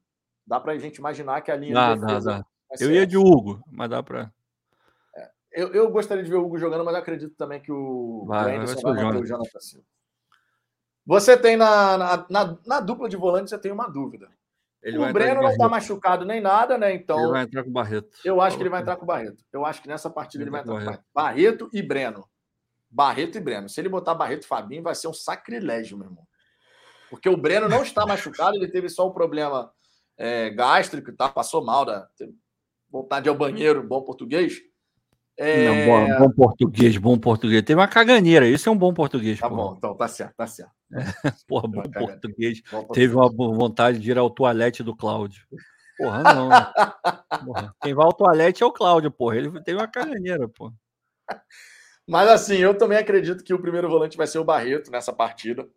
Dá 0.46 0.58
para 0.58 0.72
a 0.72 0.78
gente 0.78 0.96
imaginar 0.96 1.42
que 1.42 1.50
a 1.50 1.56
linha 1.56 1.74
Dá, 1.74 1.94
de 1.94 2.00
dá, 2.00 2.20
dá. 2.20 2.46
Eu 2.80 2.90
ia 2.90 3.06
de 3.06 3.18
Hugo, 3.18 3.62
mas 3.70 3.90
dá 3.90 4.02
pra. 4.02 4.32
Eu, 5.54 5.72
eu 5.72 5.90
gostaria 5.90 6.24
de 6.24 6.28
ver 6.28 6.36
o 6.36 6.44
Hugo 6.44 6.58
jogando, 6.58 6.84
mas 6.84 6.96
acredito 6.96 7.34
também 7.36 7.60
que 7.60 7.70
o, 7.70 8.24
Vai, 8.26 8.44
vai 8.44 8.56
Anderson 8.56 8.80
vai, 8.82 9.04
manter 9.04 9.22
o 9.22 9.26
Jonathan 9.26 9.60
Silva. 9.60 9.86
Você 11.06 11.36
tem 11.36 11.56
na, 11.56 11.96
na, 11.96 12.26
na, 12.28 12.58
na 12.66 12.80
dupla 12.80 13.08
de 13.08 13.16
volante, 13.16 13.50
você 13.50 13.58
tem 13.58 13.70
uma 13.70 13.88
dúvida. 13.88 14.28
Ele 14.82 14.98
o 14.98 15.02
vai 15.02 15.12
Breno 15.12 15.42
não 15.42 15.48
está 15.48 15.68
Barreto. 15.68 15.70
machucado 15.70 16.24
nem 16.24 16.40
nada, 16.40 16.76
né? 16.76 16.92
Ele 16.92 17.02
Então, 17.02 17.30
vai 17.30 17.44
entrar 17.44 17.62
com 17.62 17.70
o 17.70 17.72
Barreto. 17.72 18.18
eu 18.24 18.40
acho 18.40 18.56
que 18.56 18.62
ele 18.62 18.70
vai 18.70 18.82
entrar 18.82 18.96
com 18.96 19.04
o 19.04 19.06
Barreto. 19.06 19.42
Eu 19.52 19.64
acho 19.64 19.80
que 19.80 19.88
nessa 19.88 20.10
partida 20.10 20.44
ele 20.44 20.50
vai 20.50 20.60
Entra 20.60 20.74
entrar 20.74 20.90
com 20.90 21.02
com 21.02 21.10
o 21.10 21.14
Barreto. 21.14 21.48
Barreto 21.48 21.70
e 21.72 21.82
Breno. 21.82 22.28
Barreto 22.90 23.38
e 23.38 23.40
Breno. 23.40 23.68
Se 23.68 23.80
ele 23.80 23.88
botar 23.88 24.14
Barreto 24.14 24.42
e 24.42 24.46
Fabinho, 24.46 24.82
vai 24.82 24.94
ser 24.94 25.08
um 25.08 25.14
sacrilégio, 25.14 25.96
meu 25.96 26.08
irmão. 26.08 26.26
Porque 27.08 27.28
o 27.28 27.36
Breno 27.36 27.68
não 27.68 27.82
está 27.82 28.04
machucado, 28.04 28.56
ele 28.56 28.68
teve 28.68 28.88
só 28.88 29.08
um 29.08 29.12
problema 29.12 29.72
é, 30.16 30.50
gástrico 30.50 31.10
e 31.10 31.16
tal, 31.16 31.32
passou 31.32 31.64
mal, 31.64 31.84
da, 31.84 32.08
teve 32.16 32.34
vontade 32.90 33.28
ao 33.28 33.34
banheiro, 33.34 33.86
bom 33.86 34.02
português. 34.02 34.60
É, 35.36 35.64
Não, 35.64 35.84
bom, 35.86 36.18
bom 36.28 36.34
português, 36.34 36.96
bom 36.96 37.18
português. 37.18 37.62
Teve 37.62 37.80
uma 37.80 37.88
caganeira, 37.88 38.46
isso 38.46 38.68
é 38.68 38.72
um 38.72 38.76
bom 38.76 38.94
português, 38.94 39.40
Tá 39.40 39.48
porra. 39.48 39.62
bom, 39.62 39.74
então 39.76 39.96
tá 39.96 40.06
certo, 40.06 40.34
tá 40.36 40.46
certo. 40.46 40.72
Porra, 41.48 41.66
bom 41.66 41.82
português. 41.90 42.62
Bom 42.70 42.84
Teve 42.86 43.14
uma 43.16 43.28
vontade 43.28 43.98
de 43.98 44.10
ir 44.10 44.18
ao 44.18 44.30
toalete 44.30 44.82
do 44.82 44.94
Cláudio. 44.94 45.44
Porra, 45.98 46.22
não. 46.22 46.48
né? 46.48 46.54
Porra, 47.44 47.74
Quem 47.82 47.94
vai 47.94 48.06
ao 48.06 48.12
toalete 48.12 48.62
é 48.62 48.66
o 48.66 48.72
Cláudio, 48.72 49.10
porra. 49.10 49.36
Ele 49.36 49.60
teve 49.62 49.78
uma 49.78 49.88
caganeira, 49.88 50.48
porra. 50.48 50.72
Mas 52.06 52.28
assim, 52.28 52.56
eu 52.56 52.76
também 52.76 52.98
acredito 52.98 53.42
que 53.42 53.54
o 53.54 53.58
primeiro 53.60 53.88
volante 53.88 54.16
vai 54.16 54.26
ser 54.26 54.38
o 54.38 54.44
Barreto 54.44 54.90
nessa 54.90 55.12
partida. 55.12 55.68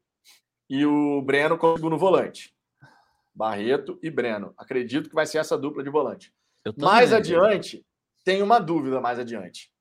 E 0.69 0.85
o 0.85 1.21
Breno 1.21 1.57
como 1.57 1.77
segundo 1.77 1.97
volante. 1.97 2.53
Barreto 3.33 3.97
e 4.03 4.09
Breno. 4.11 4.53
Acredito 4.57 5.07
que 5.09 5.15
vai 5.15 5.25
ser 5.25 5.37
essa 5.37 5.57
dupla 5.57 5.81
de 5.81 5.89
volante. 5.89 6.33
Mais 6.77 7.13
adiante, 7.13 7.85
tem 8.27 8.43
uma 8.43 8.59
dúvida 8.59 8.99
mais 8.99 9.17
adiante. 9.17 9.71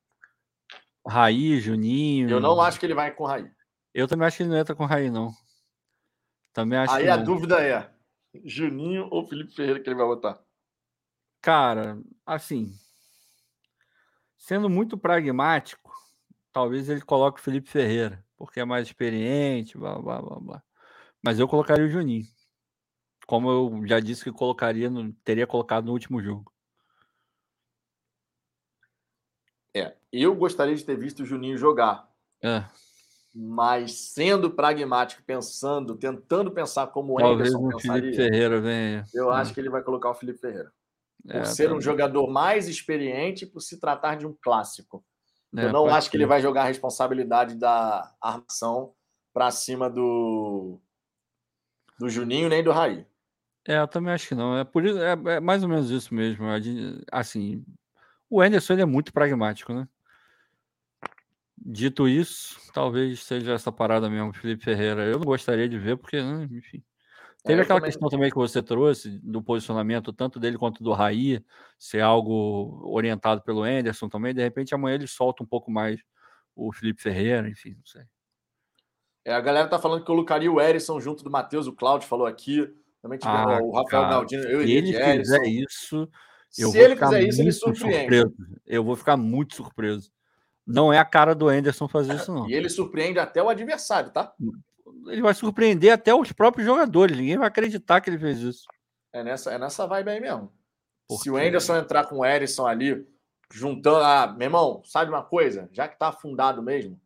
Raí, 1.05 1.59
Juninho. 1.59 2.31
Eu 2.31 2.39
não 2.39 2.61
acho 2.61 2.79
que 2.79 2.87
ele 2.87 2.95
vai 2.95 3.13
com 3.13 3.25
Raí. 3.25 3.51
Eu 3.93 4.07
também 4.07 4.25
acho 4.25 4.37
que 4.37 4.45
ele 4.45 4.51
não 4.51 4.57
entra 4.57 4.73
com 4.73 4.85
Raí, 4.85 5.11
não. 5.11 5.33
Também 6.53 6.79
acho 6.79 6.95
Aí 6.95 7.03
que 7.03 7.09
a 7.09 7.17
não. 7.17 7.25
dúvida 7.25 7.61
é: 7.61 7.93
Juninho 8.45 9.09
ou 9.11 9.27
Felipe 9.27 9.53
Ferreira 9.53 9.81
que 9.81 9.89
ele 9.89 9.97
vai 9.97 10.07
botar? 10.07 10.41
Cara, 11.41 12.01
assim, 12.25 12.73
sendo 14.39 14.71
muito 14.71 14.97
pragmático, 14.97 15.93
talvez 16.53 16.89
ele 16.89 17.01
coloque 17.01 17.41
o 17.41 17.43
Felipe 17.43 17.69
Ferreira, 17.69 18.25
porque 18.37 18.61
é 18.61 18.65
mais 18.65 18.87
experiente, 18.87 19.77
blá, 19.77 19.99
blá, 20.01 20.23
blá, 20.23 20.39
blá. 20.39 20.63
Mas 21.21 21.41
eu 21.41 21.49
colocaria 21.49 21.85
o 21.85 21.91
Juninho. 21.91 22.25
Como 23.27 23.51
eu 23.51 23.87
já 23.89 23.99
disse 23.99 24.23
que 24.23 24.31
colocaria, 24.31 24.89
no- 24.89 25.13
teria 25.25 25.49
colocado 25.49 25.87
no 25.87 25.93
último 25.93 26.23
jogo. 26.23 26.55
É, 29.79 29.95
eu 30.13 30.35
gostaria 30.35 30.75
de 30.75 30.85
ter 30.85 30.97
visto 30.97 31.21
o 31.23 31.27
Juninho 31.27 31.59
jogar, 31.59 32.09
É, 32.43 32.65
mas 33.35 33.93
sendo 34.13 34.51
pragmático, 34.51 35.23
pensando, 35.23 35.97
tentando 35.97 36.51
pensar 36.51 36.87
como 36.87 37.15
o 37.15 37.19
talvez 37.19 37.55
Anderson 37.55 37.77
o 37.77 37.81
Felipe 37.81 38.11
pensaria, 38.11 38.15
Ferreira 38.15 38.61
venha. 38.61 39.05
eu 39.13 39.31
É, 39.31 39.37
acho 39.37 39.53
que 39.53 39.61
ele 39.61 39.69
vai 39.69 39.83
colocar 39.83 40.11
o 40.11 40.15
Felipe 40.15 40.39
Ferreira. 40.39 40.73
Por 41.29 41.37
é, 41.37 41.45
ser 41.45 41.73
um 41.73 41.81
jogador 41.81 42.27
mais 42.31 42.69
experiente 42.69 43.45
por 43.45 43.61
se 43.61 43.79
tratar 43.79 44.15
de 44.17 44.27
um 44.27 44.35
clássico. 44.41 45.05
É, 45.57 45.65
eu 45.65 45.73
não 45.73 45.87
acho 45.87 46.11
que 46.11 46.17
ele 46.17 46.25
ser. 46.25 46.29
vai 46.29 46.41
jogar 46.41 46.63
a 46.63 46.67
responsabilidade 46.67 47.57
da 47.57 48.15
armação 48.21 48.95
para 49.35 49.51
cima 49.51 49.91
do 49.91 50.81
do 51.99 52.09
Juninho 52.09 52.49
nem 52.49 52.63
do 52.63 52.71
Raí. 52.73 53.07
É, 53.69 53.79
eu 53.81 53.89
também 53.89 54.13
acho 54.15 54.29
que 54.29 54.35
não. 54.35 54.57
É 54.57 54.65
por 54.65 54.85
isso, 54.85 54.99
é, 54.99 55.13
é 55.37 55.41
mais 55.41 55.63
ou 55.63 55.69
menos 55.69 55.91
isso 55.91 56.15
mesmo. 56.15 56.45
Assim, 57.11 57.65
o 58.29 58.41
Anderson 58.41 58.73
ele 58.75 58.83
é 58.83 58.87
muito 58.87 59.13
pragmático, 59.13 59.73
né? 59.73 59.89
Dito 61.59 62.07
isso, 62.09 62.61
talvez 62.73 63.21
seja 63.23 63.53
essa 63.55 63.73
parada 63.73 64.09
mesmo, 64.11 64.33
Felipe 64.33 64.63
Ferreira. 64.63 65.05
Eu 65.05 65.19
não 65.19 65.25
gostaria 65.25 65.69
de 65.69 65.79
ver, 65.79 65.97
porque, 65.97 66.23
né, 66.23 66.47
enfim. 66.51 66.83
Teve 67.45 67.59
É, 67.59 67.61
eu 67.61 67.63
aquela 67.63 67.81
também- 67.81 67.91
questão 67.93 68.09
também 68.09 68.31
que 68.31 68.37
você 68.37 68.63
trouxe 68.63 69.19
do 69.23 69.43
posicionamento, 69.43 70.13
tanto 70.13 70.39
dele 70.39 70.59
quanto 70.59 70.83
do 70.85 70.93
Raí, 70.93 71.43
ser 71.79 72.01
algo 72.01 72.81
orientado 72.85 73.41
pelo 73.43 73.63
Anderson 73.63 74.09
também. 74.09 74.35
De 74.35 74.43
repente, 74.43 74.75
amanhã 74.75 74.95
ele 74.97 75.07
solta 75.07 75.43
um 75.43 75.47
pouco 75.47 75.71
mais 75.71 76.01
o 76.55 76.73
Felipe 76.73 77.01
Ferreira, 77.03 77.49
enfim, 77.49 77.75
não 77.75 77.85
sei. 77.87 78.03
É, 79.25 79.33
a 79.33 79.41
galera 79.41 79.69
tá 79.69 79.79
falando 79.79 80.01
que 80.01 80.07
colocaria 80.07 80.51
o 80.51 80.61
Erisson 80.61 81.01
junto 81.01 81.25
do 81.25 81.31
Matheus, 81.31 81.67
o 81.67 81.73
Cláudio 81.73 82.07
falou 82.09 82.27
aqui. 82.27 82.69
Também 83.03 83.19
tive 83.19 83.31
Ah, 83.33 83.61
o 83.63 83.71
Rafael 83.73 83.87
cara, 83.87 84.09
Galdino, 84.11 84.43
eu 84.45 84.61
Se 84.61 84.67
iria 84.67 84.79
ele 84.79 84.87
de 84.91 84.95
Erisson. 84.97 85.35
fizer 85.35 85.47
isso, 85.49 86.09
eu 86.59 86.71
Se 86.71 86.79
ele 86.79 86.97
fizer 86.97 87.23
isso, 87.23 87.41
ele 87.41 87.53
surpreende. 87.53 87.99
surpreso. 88.17 88.35
Eu 88.67 88.85
vou 88.85 88.97
ficar 88.97 89.17
muito 89.17 89.55
surpreso. 89.57 90.11
Não 90.67 90.93
é 90.93 90.99
a 90.99 91.05
cara 91.05 91.35
do 91.35 91.49
Anderson 91.49 91.87
fazer 91.89 92.15
isso, 92.15 92.33
não. 92.33 92.49
E 92.49 92.55
ele 92.55 92.69
surpreende 92.69 93.19
até 93.19 93.43
o 93.43 93.49
adversário, 93.49 94.11
tá? 94.11 94.33
Ele 95.07 95.23
vai 95.23 95.33
surpreender 95.35 95.93
até 95.93 96.13
os 96.15 96.33
próprios 96.33 96.67
jogadores. 96.67 97.17
Ninguém 97.17 97.39
vai 97.39 97.47
acreditar 97.47 98.01
que 98.01 98.11
ele 98.11 98.19
fez 98.19 98.39
isso. 98.41 98.65
É 99.13 99.23
nessa, 99.23 99.53
é 99.53 99.59
nessa 99.59 99.87
vibe 99.87 100.11
aí 100.11 100.21
mesmo. 100.21 100.51
Se 101.09 101.31
o 101.31 101.35
Porque- 101.35 101.47
Anderson 101.49 101.77
entrar 101.77 102.05
com 102.07 102.17
o 102.19 102.25
Erisson 102.27 102.67
ali, 102.67 103.07
juntando. 103.53 103.99
Ah, 104.05 104.27
meu 104.37 104.47
irmão, 104.47 104.83
sabe 104.85 105.09
uma 105.11 105.23
coisa? 105.23 105.69
Já 105.73 105.87
que 105.87 105.97
tá 105.97 106.09
afundado 106.09 106.61
mesmo, 106.63 107.01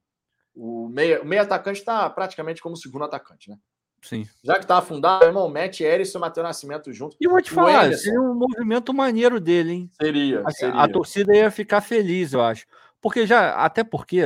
o 0.54 0.88
meio, 0.88 1.22
o 1.22 1.26
meio 1.26 1.42
atacante 1.42 1.84
tá 1.84 2.08
praticamente 2.08 2.62
como 2.62 2.76
segundo 2.76 3.04
atacante, 3.04 3.50
né? 3.50 3.58
Sim. 4.02 4.26
Já 4.42 4.58
que 4.58 4.66
tá 4.66 4.78
afundado, 4.78 5.24
irmão, 5.24 5.48
mete 5.48 5.84
Erisson 5.84 6.18
e 6.18 6.20
Matheus 6.20 6.44
Nascimento 6.44 6.92
junto. 6.92 7.16
E 7.20 7.28
vou 7.28 7.40
te 7.42 7.50
falar, 7.50 7.84
Anderson. 7.84 8.02
seria 8.02 8.20
um 8.20 8.34
movimento 8.34 8.94
maneiro 8.94 9.38
dele, 9.38 9.72
hein? 9.72 9.90
Seria, 10.00 10.42
Assim, 10.46 10.60
seria. 10.60 10.80
A 10.80 10.88
torcida 10.88 11.36
ia 11.36 11.50
ficar 11.50 11.80
feliz, 11.80 12.32
eu 12.32 12.40
acho. 12.40 12.66
Porque 13.00 13.26
já, 13.26 13.54
até 13.54 13.84
porque, 13.84 14.22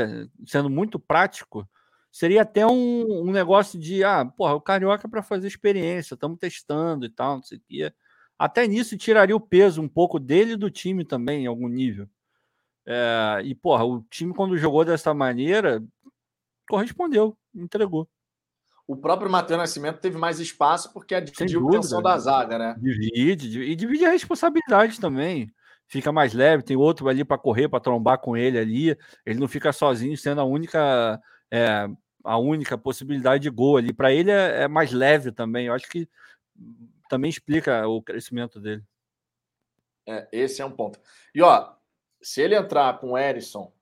sendo 0.46 0.70
muito 0.70 0.98
prático, 0.98 1.68
seria 2.10 2.42
até 2.42 2.66
um, 2.66 3.22
um 3.28 3.32
negócio 3.32 3.78
de, 3.78 4.05
ah, 4.05 4.24
porra, 4.24 4.55
o 4.55 4.60
Carioca 4.60 5.06
é 5.06 5.10
para 5.10 5.22
fazer 5.22 5.48
experiência, 5.48 6.14
estamos 6.14 6.38
testando 6.38 7.05
e 7.05 7.10
tal, 7.10 7.36
não 7.36 7.42
sei 7.42 7.59
o 7.59 7.62
quê. 7.68 7.92
Até 8.38 8.66
nisso 8.66 8.96
tiraria 8.96 9.34
o 9.34 9.40
peso 9.40 9.80
um 9.80 9.88
pouco 9.88 10.18
dele 10.18 10.52
e 10.52 10.56
do 10.56 10.70
time 10.70 11.05
também, 11.05 11.44
em 11.44 11.46
algum 11.46 11.68
nível. 11.68 12.09
É, 12.86 13.40
e, 13.44 13.55
porra, 13.55 13.84
o 13.84 14.02
time, 14.10 14.34
quando 14.34 14.56
jogou 14.56 14.84
dessa 14.84 15.14
maneira, 15.14 15.82
correspondeu, 16.68 17.36
entregou. 17.55 18.09
O 18.86 18.97
próprio 18.97 19.31
Matheus 19.31 19.59
Nascimento 19.59 20.01
teve 20.01 20.19
mais 20.19 20.39
espaço 20.39 20.93
porque 20.93 21.19
dividiu 21.20 21.66
a 21.69 21.73
tensão 21.73 22.02
da 22.02 22.19
zaga, 22.19 22.59
né? 22.59 22.77
Divide, 22.78 23.48
divide, 23.48 23.73
e 23.73 23.77
divide 23.77 24.05
a 24.05 24.11
responsabilidade 24.11 25.01
também. 25.01 25.51
Fica 25.86 26.12
mais 26.12 26.35
leve, 26.35 26.62
tem 26.62 26.77
outro 26.77 27.09
ali 27.09 27.24
para 27.24 27.39
correr, 27.39 27.69
para 27.69 27.81
trombar 27.81 28.19
com 28.19 28.36
ele 28.36 28.59
ali. 28.59 28.97
Ele 29.24 29.39
não 29.39 29.48
fica 29.48 29.73
sozinho, 29.73 30.16
sendo 30.16 30.40
a 30.40 30.44
única 30.44 31.20
é, 31.51 31.89
a 32.23 32.39
única 32.39 32.77
possibilidade 32.77 33.43
de 33.43 33.51
gol 33.51 33.77
ali. 33.77 33.93
Para 33.93 34.12
ele 34.12 34.31
é, 34.31 34.62
é 34.62 34.69
mais 34.69 34.93
leve 34.93 35.31
também. 35.31 35.66
Eu 35.66 35.74
acho 35.74 35.89
que 35.89 36.09
também 37.09 37.28
explica 37.28 37.86
o 37.86 38.02
crescimento 38.02 38.61
dele. 38.61 38.82
É, 40.06 40.28
esse 40.32 40.61
é 40.61 40.65
um 40.65 40.70
ponto. 40.70 40.98
E 41.35 41.40
ó, 41.43 41.74
se 42.20 42.40
ele 42.40 42.56
entrar 42.56 42.98
com 42.98 43.12
o 43.12 43.19
Erisson 43.19 43.73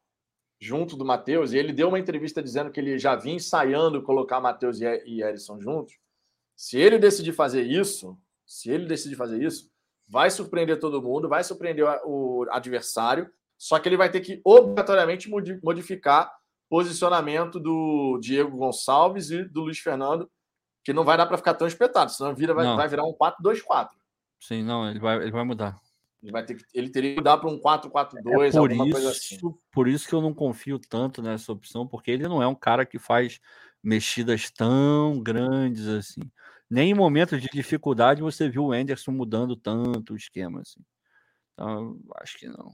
junto 0.62 0.96
do 0.96 1.04
Matheus, 1.04 1.52
e 1.52 1.58
ele 1.58 1.72
deu 1.72 1.88
uma 1.88 1.98
entrevista 1.98 2.40
dizendo 2.40 2.70
que 2.70 2.78
ele 2.78 2.96
já 2.96 3.16
vinha 3.16 3.34
ensaiando 3.34 4.00
colocar 4.00 4.40
Matheus 4.40 4.80
e 4.80 4.84
E- 4.84 5.20
Erisson 5.20 5.60
juntos. 5.60 5.98
Se 6.54 6.78
ele 6.78 6.98
decidir 7.00 7.32
fazer 7.32 7.62
isso, 7.62 8.16
se 8.46 8.70
ele 8.70 8.86
decidir 8.86 9.16
fazer 9.16 9.42
isso, 9.42 9.68
vai 10.06 10.30
surpreender 10.30 10.78
todo 10.78 11.02
mundo, 11.02 11.28
vai 11.28 11.42
surpreender 11.42 11.84
o 12.04 12.46
adversário, 12.50 13.28
só 13.58 13.76
que 13.80 13.88
ele 13.88 13.96
vai 13.96 14.08
ter 14.08 14.20
que 14.20 14.40
obrigatoriamente 14.44 15.28
modi- 15.28 15.58
modificar 15.64 16.32
posicionamento 16.70 17.58
do 17.58 18.18
Diego 18.22 18.56
Gonçalves 18.56 19.30
e 19.32 19.42
do 19.44 19.62
Luiz 19.62 19.80
Fernando, 19.80 20.30
que 20.84 20.92
não 20.92 21.02
vai 21.04 21.16
dar 21.16 21.26
para 21.26 21.36
ficar 21.38 21.54
tão 21.54 21.66
espetado, 21.66 22.12
senão 22.12 22.34
vira, 22.36 22.54
vai, 22.54 22.64
vai 22.76 22.86
virar 22.88 23.04
um 23.04 23.12
4-2-4. 23.14 23.88
Sim, 24.40 24.62
não, 24.62 24.88
ele 24.88 25.00
vai, 25.00 25.16
ele 25.22 25.30
vai 25.32 25.44
mudar. 25.44 25.76
Ele, 26.22 26.30
vai 26.30 26.44
ter 26.44 26.54
que, 26.54 26.64
ele 26.72 26.88
teria 26.88 27.10
que 27.10 27.16
mudar 27.16 27.38
para 27.38 27.50
um 27.50 27.58
4-4-2, 27.58 28.48
É 28.48 28.50
por 28.52 28.70
alguma 28.70 28.90
coisa 28.90 29.10
isso, 29.10 29.34
assim. 29.34 29.58
por 29.72 29.88
isso 29.88 30.08
que 30.08 30.14
eu 30.14 30.22
não 30.22 30.32
confio 30.32 30.78
tanto 30.78 31.20
nessa 31.20 31.50
opção, 31.50 31.86
porque 31.86 32.10
ele 32.10 32.28
não 32.28 32.42
é 32.42 32.46
um 32.46 32.54
cara 32.54 32.86
que 32.86 32.98
faz 32.98 33.40
mexidas 33.82 34.50
tão 34.50 35.20
grandes 35.20 35.88
assim. 35.88 36.22
Nem 36.70 36.92
em 36.92 36.94
momentos 36.94 37.42
de 37.42 37.48
dificuldade 37.48 38.22
você 38.22 38.48
viu 38.48 38.66
o 38.66 38.72
Anderson 38.72 39.10
mudando 39.10 39.56
tanto 39.56 40.14
o 40.14 40.16
esquema 40.16 40.60
assim. 40.60 40.80
Então, 41.52 41.98
acho 42.16 42.38
que 42.38 42.46
não. 42.46 42.72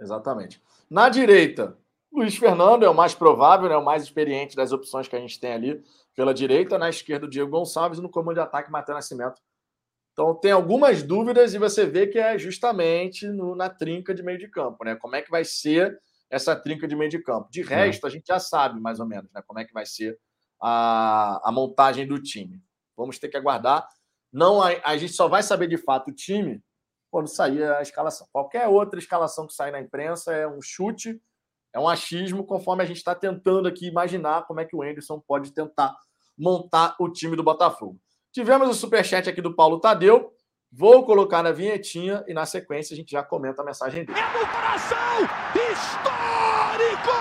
Exatamente. 0.00 0.60
Na 0.90 1.08
direita, 1.08 1.78
Luiz 2.12 2.36
Fernando 2.36 2.84
é 2.84 2.88
o 2.88 2.94
mais 2.94 3.14
provável, 3.14 3.68
né, 3.68 3.76
o 3.76 3.84
mais 3.84 4.02
experiente 4.02 4.54
das 4.54 4.72
opções 4.72 5.08
que 5.08 5.16
a 5.16 5.20
gente 5.20 5.40
tem 5.40 5.52
ali 5.52 5.82
pela 6.14 6.34
direita. 6.34 6.76
Na 6.76 6.90
esquerda, 6.90 7.26
o 7.26 7.30
Diego 7.30 7.50
Gonçalves. 7.50 8.00
No 8.00 8.10
comando 8.10 8.34
de 8.34 8.40
ataque, 8.40 8.70
Matheus 8.70 8.96
Nascimento. 8.96 9.40
Então, 10.12 10.34
tem 10.34 10.52
algumas 10.52 11.02
dúvidas 11.02 11.54
e 11.54 11.58
você 11.58 11.86
vê 11.86 12.06
que 12.06 12.18
é 12.18 12.38
justamente 12.38 13.26
no- 13.28 13.54
na 13.56 13.70
trinca 13.70 14.14
de 14.14 14.22
meio 14.22 14.38
de 14.38 14.48
campo. 14.48 14.84
Né? 14.84 14.94
Como 14.96 15.16
é 15.16 15.22
que 15.22 15.30
vai 15.30 15.44
ser 15.44 15.98
essa 16.30 16.54
trinca 16.54 16.86
de 16.86 16.94
meio 16.94 17.10
de 17.10 17.18
campo? 17.22 17.48
De 17.50 17.62
resto, 17.62 18.06
a 18.06 18.10
gente 18.10 18.26
já 18.26 18.38
sabe 18.38 18.78
mais 18.80 19.00
ou 19.00 19.06
menos 19.06 19.30
né, 19.32 19.42
como 19.46 19.58
é 19.58 19.64
que 19.64 19.72
vai 19.72 19.86
ser 19.86 20.18
a, 20.60 21.40
a 21.48 21.52
montagem 21.52 22.06
do 22.06 22.20
time. 22.20 22.60
Vamos 22.96 23.18
ter 23.18 23.28
que 23.28 23.36
aguardar. 23.36 23.86
Não, 24.32 24.62
a, 24.62 24.68
a 24.84 24.96
gente 24.96 25.12
só 25.12 25.28
vai 25.28 25.42
saber 25.42 25.66
de 25.66 25.76
fato 25.78 26.10
o 26.10 26.14
time 26.14 26.62
quando 27.10 27.28
sair 27.28 27.64
a 27.64 27.82
escalação. 27.82 28.26
Qualquer 28.32 28.66
outra 28.68 28.98
escalação 28.98 29.46
que 29.46 29.52
sai 29.54 29.70
na 29.70 29.80
imprensa 29.80 30.32
é 30.32 30.46
um 30.46 30.60
chute, 30.62 31.20
é 31.74 31.78
um 31.80 31.88
achismo, 31.88 32.44
conforme 32.44 32.82
a 32.82 32.86
gente 32.86 32.98
está 32.98 33.14
tentando 33.14 33.66
aqui 33.66 33.86
imaginar 33.86 34.46
como 34.46 34.60
é 34.60 34.64
que 34.64 34.76
o 34.76 34.82
Anderson 34.82 35.20
pode 35.20 35.52
tentar 35.52 35.94
montar 36.38 36.96
o 37.00 37.10
time 37.10 37.36
do 37.36 37.42
Botafogo. 37.42 37.98
Tivemos 38.32 38.68
o 38.68 38.74
superchat 38.74 39.28
aqui 39.28 39.42
do 39.42 39.54
Paulo 39.54 39.78
Tadeu. 39.78 40.32
Vou 40.72 41.04
colocar 41.04 41.42
na 41.42 41.52
vinhetinha 41.52 42.24
e 42.26 42.32
na 42.32 42.46
sequência 42.46 42.94
a 42.94 42.96
gente 42.96 43.12
já 43.12 43.22
comenta 43.22 43.60
a 43.60 43.64
mensagem 43.64 44.06
dele. 44.06 44.18
É 44.18 44.38
no 44.38 44.46
coração 44.46 45.02
histórico! 45.70 47.12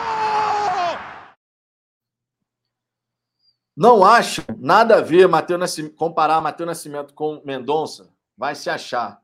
Não 3.75 4.05
acho 4.05 4.41
nada 4.57 4.99
a 4.99 5.01
ver 5.01 5.27
Mateus 5.27 5.59
Nascimento, 5.59 5.95
comparar 5.95 6.39
Matheus 6.39 6.67
Nascimento 6.67 7.13
com 7.13 7.41
Mendonça. 7.43 8.09
Vai 8.37 8.55
se 8.55 8.69
achar. 8.69 9.19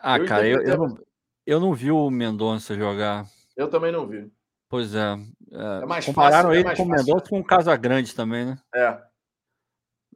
Ah, 0.00 0.18
cara, 0.24 0.48
eu, 0.48 0.60
eu, 0.62 0.76
não, 0.76 0.98
eu 1.46 1.60
não 1.60 1.74
vi 1.74 1.92
o 1.92 2.10
Mendonça 2.10 2.74
jogar. 2.74 3.24
Eu 3.56 3.68
também 3.68 3.92
não 3.92 4.04
vi. 4.04 4.28
Pois 4.68 4.96
é. 4.96 5.16
é, 5.52 5.82
é 5.82 5.86
mais 5.86 6.04
compararam 6.04 6.48
fácil, 6.48 6.52
ele 6.52 6.62
é 6.62 6.64
mais 6.64 6.78
com 6.78 6.84
o 6.84 6.88
Mendonça 6.88 7.28
com 7.28 7.38
o 7.38 7.44
Casagrande 7.44 8.14
também, 8.14 8.46
né? 8.46 8.58
É. 8.74 9.07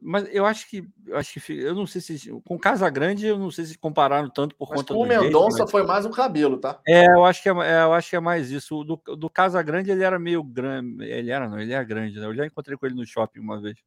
Mas 0.03 0.27
eu 0.33 0.45
acho 0.45 0.69
que 0.69 0.85
eu 1.07 1.17
acho 1.17 1.39
que 1.39 1.53
eu 1.53 1.73
não 1.73 1.87
sei 1.87 2.01
se 2.01 2.29
com 2.43 2.59
Casagrande 2.59 3.25
eu 3.25 3.39
não 3.39 3.49
sei 3.49 3.65
se 3.65 3.77
compararam 3.77 4.29
tanto 4.29 4.55
por 4.55 4.69
mas 4.69 4.79
conta 4.79 4.93
com 4.93 4.99
do 4.99 5.05
o 5.05 5.07
Mendonça 5.07 5.57
jeito, 5.57 5.61
mas... 5.61 5.71
foi 5.71 5.83
mais 5.83 6.05
um 6.05 6.11
cabelo, 6.11 6.57
tá? 6.57 6.81
É, 6.85 7.05
eu 7.05 7.23
acho 7.23 7.41
que 7.41 7.49
é, 7.49 7.51
é, 7.51 7.83
eu 7.83 7.93
acho 7.93 8.09
que 8.09 8.15
é 8.15 8.19
mais 8.19 8.51
isso. 8.51 8.83
Do, 8.83 9.01
do 9.15 9.29
Casagrande 9.29 9.91
ele 9.91 10.03
era 10.03 10.19
meio 10.19 10.43
grande, 10.43 11.05
ele 11.05 11.31
era 11.31 11.47
não, 11.47 11.59
ele 11.59 11.73
é 11.73 11.83
grande, 11.85 12.19
né? 12.19 12.25
Eu 12.25 12.35
já 12.35 12.45
encontrei 12.45 12.77
com 12.77 12.85
ele 12.85 12.95
no 12.95 13.05
shopping 13.05 13.39
uma 13.39 13.61
vez. 13.61 13.77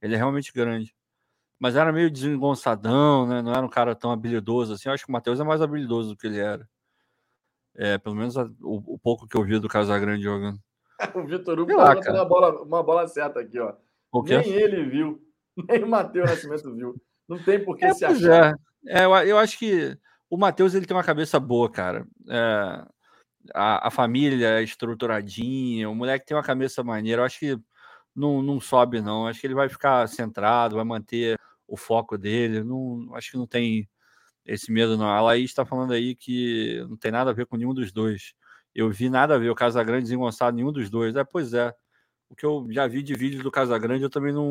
Ele 0.00 0.14
é 0.14 0.16
realmente 0.16 0.52
grande. 0.52 0.94
Mas 1.58 1.74
era 1.74 1.92
meio 1.92 2.10
desengonçadão, 2.10 3.26
né? 3.26 3.42
Não 3.42 3.52
era 3.52 3.64
um 3.64 3.68
cara 3.68 3.94
tão 3.94 4.12
habilidoso 4.12 4.74
assim. 4.74 4.88
Eu 4.88 4.94
acho 4.94 5.04
que 5.04 5.10
o 5.10 5.12
Matheus 5.12 5.40
é 5.40 5.44
mais 5.44 5.60
habilidoso 5.60 6.10
do 6.10 6.16
que 6.16 6.26
ele 6.26 6.38
era. 6.38 6.68
É, 7.74 7.98
pelo 7.98 8.14
menos 8.14 8.36
a, 8.36 8.44
o, 8.62 8.94
o, 8.94 8.98
pouco 8.98 9.26
que 9.26 9.36
eu 9.36 9.42
vi 9.42 9.58
do 9.58 9.68
Casagrande 9.68 10.22
jogando. 10.22 10.58
o 11.14 11.24
Vitor 11.24 11.58
Hugo 11.58 11.76
tá 11.76 12.12
uma 12.12 12.24
bola, 12.24 12.62
uma 12.62 12.82
bola 12.82 13.08
certa 13.08 13.40
aqui, 13.40 13.58
ó. 13.58 13.74
Nem 14.24 14.52
ele 14.52 14.84
viu, 14.84 15.20
nem 15.68 15.82
o 15.82 15.88
Matheus 15.88 16.30
Nascimento 16.30 16.74
viu. 16.74 16.94
Não 17.28 17.42
tem 17.42 17.64
por 17.64 17.76
que 17.76 17.84
é, 17.84 17.94
se 17.94 18.04
achar. 18.04 18.54
É. 18.86 19.02
é 19.02 19.04
eu, 19.04 19.14
eu, 19.16 19.38
acho 19.38 19.58
que 19.58 19.96
o 20.30 20.36
Matheus 20.36 20.74
ele 20.74 20.86
tem 20.86 20.96
uma 20.96 21.04
cabeça 21.04 21.40
boa, 21.40 21.70
cara. 21.70 22.06
É, 22.28 22.86
a, 23.54 23.88
a, 23.88 23.90
família 23.90 24.58
é 24.58 24.62
estruturadinha, 24.62 25.88
o 25.90 25.94
moleque 25.94 26.26
tem 26.26 26.36
uma 26.36 26.42
cabeça 26.42 26.82
maneira. 26.84 27.22
Eu 27.22 27.26
acho 27.26 27.38
que 27.38 27.58
não, 28.14 28.42
não 28.42 28.60
sobe, 28.60 29.00
não. 29.00 29.22
Eu 29.22 29.28
acho 29.28 29.40
que 29.40 29.46
ele 29.46 29.54
vai 29.54 29.68
ficar 29.68 30.06
centrado, 30.08 30.76
vai 30.76 30.84
manter 30.84 31.38
o 31.66 31.76
foco 31.76 32.16
dele. 32.16 32.62
Não, 32.62 33.08
acho 33.14 33.32
que 33.32 33.36
não 33.36 33.46
tem 33.46 33.88
esse 34.44 34.70
medo, 34.72 34.96
não. 34.96 35.06
A 35.08 35.20
Laís 35.20 35.50
está 35.50 35.64
falando 35.64 35.92
aí 35.92 36.14
que 36.14 36.84
não 36.88 36.96
tem 36.96 37.10
nada 37.10 37.30
a 37.30 37.34
ver 37.34 37.46
com 37.46 37.56
nenhum 37.56 37.74
dos 37.74 37.92
dois. 37.92 38.34
Eu 38.74 38.90
vi 38.90 39.08
nada 39.08 39.34
a 39.34 39.38
ver 39.38 39.50
o 39.50 39.54
Casagrande 39.54 40.02
desengonçado, 40.02 40.56
nenhum 40.56 40.72
dos 40.72 40.90
dois. 40.90 41.16
É, 41.16 41.24
pois 41.24 41.52
é. 41.54 41.72
O 42.28 42.34
que 42.34 42.44
eu 42.44 42.66
já 42.70 42.86
vi 42.86 43.02
de 43.02 43.14
vídeos 43.14 43.42
do 43.42 43.50
Casagrande, 43.50 44.02
eu 44.02 44.10
também 44.10 44.32
não, 44.32 44.50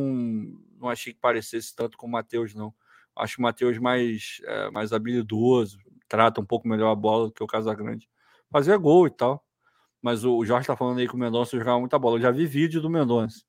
não 0.80 0.90
achei 0.90 1.14
que 1.14 1.20
parecesse 1.20 1.76
tanto 1.76 1.98
com 1.98 2.08
o 2.08 2.12
Matheus, 2.12 2.54
não. 2.56 2.74
Acho 3.16 3.40
o 3.40 3.42
Matheus 3.42 3.78
mais, 3.78 4.42
é, 4.46 4.72
mais 4.72 4.94
habilidoso, 4.94 5.78
trata 6.08 6.42
um 6.42 6.46
pouco 6.46 6.68
melhor 6.68 6.92
a 6.92 6.96
bola 6.96 7.28
do 7.28 7.34
que 7.34 7.44
o 7.44 7.48
Casagrande. 7.48 8.10
Fazia 8.50 8.78
gol 8.78 9.08
e 9.08 9.12
tal. 9.12 9.46
Mas 10.06 10.24
o, 10.24 10.46
Jorge 10.46 10.66
está 10.66 10.78
falando 10.78 11.00
aí 11.00 11.08
que 11.08 11.16
o 11.16 11.18
Mendonça 11.18 11.58
jogava 11.58 11.80
muita 11.80 11.98
bola. 11.98 12.18
Eu 12.18 12.22
já 12.22 12.30
vi 12.32 12.46
vídeo 12.46 12.80
do 12.80 12.90
Mendonça. 12.92 13.44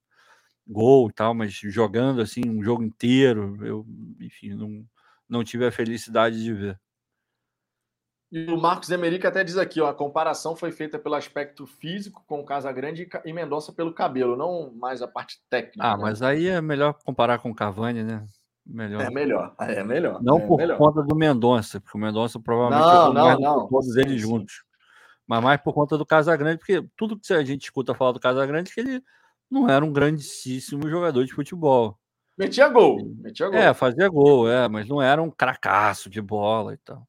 Gol 0.66 1.10
e 1.10 1.12
tal, 1.12 1.34
mas 1.34 1.52
jogando 1.52 2.22
assim 2.22 2.48
um 2.48 2.62
jogo 2.62 2.82
inteiro, 2.82 3.58
eu, 3.64 3.86
enfim, 4.18 4.54
não, 4.54 4.84
não 5.28 5.44
tive 5.44 5.66
a 5.66 5.70
felicidade 5.70 6.42
de 6.42 6.54
ver. 6.54 6.80
E 8.30 8.50
o 8.50 8.60
Marcos 8.60 8.90
Emerick 8.90 9.24
até 9.26 9.44
diz 9.44 9.56
aqui, 9.56 9.80
ó, 9.80 9.88
a 9.88 9.94
comparação 9.94 10.56
foi 10.56 10.72
feita 10.72 10.98
pelo 10.98 11.14
aspecto 11.14 11.64
físico 11.66 12.24
com 12.26 12.40
o 12.40 12.44
Casagrande 12.44 13.08
e 13.24 13.32
Mendonça 13.32 13.72
pelo 13.72 13.94
cabelo, 13.94 14.36
não 14.36 14.72
mais 14.74 15.00
a 15.00 15.06
parte 15.06 15.40
técnica. 15.48 15.86
Ah, 15.86 15.96
né? 15.96 16.02
mas 16.02 16.22
aí 16.22 16.48
é 16.48 16.60
melhor 16.60 16.94
comparar 17.04 17.38
com 17.38 17.50
o 17.50 17.54
Cavani, 17.54 18.02
né? 18.02 18.26
Melhor. 18.66 19.00
É 19.00 19.10
melhor, 19.10 19.54
é 19.60 19.84
melhor. 19.84 20.20
Não 20.20 20.38
é 20.38 20.46
por 20.46 20.56
melhor. 20.56 20.76
conta 20.76 21.02
do 21.02 21.14
Mendonça, 21.14 21.80
porque 21.80 21.96
o 21.96 22.00
Mendonça 22.00 22.40
provavelmente 22.40 22.84
não, 22.84 23.12
não, 23.12 23.38
não. 23.38 23.68
todos 23.68 23.94
eles 23.96 24.20
juntos. 24.20 24.64
Mas 25.24 25.42
mais 25.42 25.60
por 25.60 25.72
conta 25.72 25.96
do 25.96 26.04
Casagrande, 26.04 26.58
porque 26.58 26.84
tudo 26.96 27.18
que 27.18 27.32
a 27.32 27.44
gente 27.44 27.62
escuta 27.62 27.94
falar 27.94 28.12
do 28.12 28.20
Casagrande 28.20 28.70
é 28.70 28.74
que 28.74 28.80
ele 28.80 29.02
não 29.48 29.68
era 29.68 29.84
um 29.84 29.92
grandíssimo 29.92 30.88
jogador 30.88 31.24
de 31.24 31.32
futebol. 31.32 31.96
Metia 32.36 32.68
gol, 32.68 32.98
metia 33.20 33.48
gol. 33.48 33.56
É, 33.56 33.72
fazia 33.72 34.08
gol, 34.08 34.50
é, 34.50 34.68
mas 34.68 34.88
não 34.88 35.00
era 35.00 35.22
um 35.22 35.30
cracaço 35.30 36.10
de 36.10 36.20
bola 36.20 36.74
e 36.74 36.76
tal. 36.78 37.06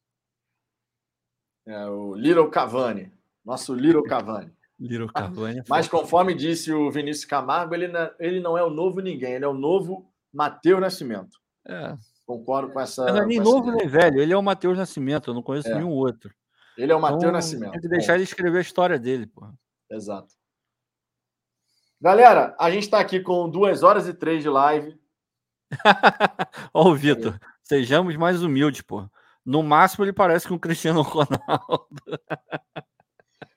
É, 1.68 1.86
o 1.86 2.16
Little 2.16 2.50
Cavani, 2.50 3.12
nosso 3.44 3.76
Little 3.76 4.04
Cavani. 4.04 4.52
Little 4.80 5.12
Cavani. 5.12 5.60
é 5.60 5.64
Mas 5.68 5.88
conforme 5.88 6.34
disse 6.34 6.72
o 6.72 6.90
Vinícius 6.90 7.26
Camargo, 7.26 7.76
ele 7.76 7.90
não, 7.90 8.10
ele 8.20 8.40
não 8.40 8.58
é 8.58 8.64
o 8.64 8.70
novo 8.70 9.02
ninguém, 9.02 9.34
ele 9.34 9.44
é 9.44 9.48
o 9.48 9.54
novo 9.54 10.10
Matheus 10.32 10.80
Nascimento. 10.80 11.38
É. 11.68 11.96
Concordo 12.26 12.72
com 12.72 12.80
essa. 12.80 13.06
Não 13.06 13.24
é 13.24 13.26
nem 13.26 13.40
novo 13.40 13.72
nem 13.72 13.88
velho, 13.88 14.22
ele 14.22 14.32
é 14.32 14.38
o 14.38 14.42
Matheus 14.44 14.78
Nascimento, 14.78 15.30
eu 15.30 15.34
não 15.34 15.44
conheço 15.44 15.68
É. 15.68 15.76
nenhum 15.76 15.92
outro. 15.92 16.34
Ele 16.78 16.92
é 16.92 16.96
o 16.96 17.02
Matheus 17.02 17.24
Então, 17.24 17.34
Nascimento. 17.34 17.72
Tem 17.72 17.82
que 17.82 17.88
deixar 17.90 18.16
ele 18.16 18.24
escrever 18.24 18.60
a 18.60 18.62
história 18.62 18.98
dele, 18.98 19.28
pô. 19.28 19.48
Exato. 19.90 20.34
Galera, 22.00 22.56
a 22.60 22.70
gente 22.70 22.84
está 22.84 23.00
aqui 23.00 23.20
com 23.20 23.50
duas 23.50 23.82
horas 23.82 24.08
e 24.08 24.14
três 24.14 24.44
de 24.44 24.50
live. 24.50 24.98
Ó, 26.74 26.90
o 26.92 26.96
Vitor, 26.96 27.40
sejamos 27.64 28.16
mais 28.16 28.44
humildes, 28.44 28.82
pô. 28.82 29.10
No 29.48 29.64
máximo 29.64 30.04
ele 30.04 30.12
parece 30.12 30.46
com 30.46 30.56
o 30.56 30.60
Cristiano 30.60 31.02
Ronaldo. 31.02 31.88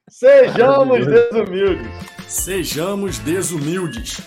Sejamos 0.08 1.04
desumildes. 1.04 1.88
Sejamos 2.28 3.18
desumildes. 3.18 4.18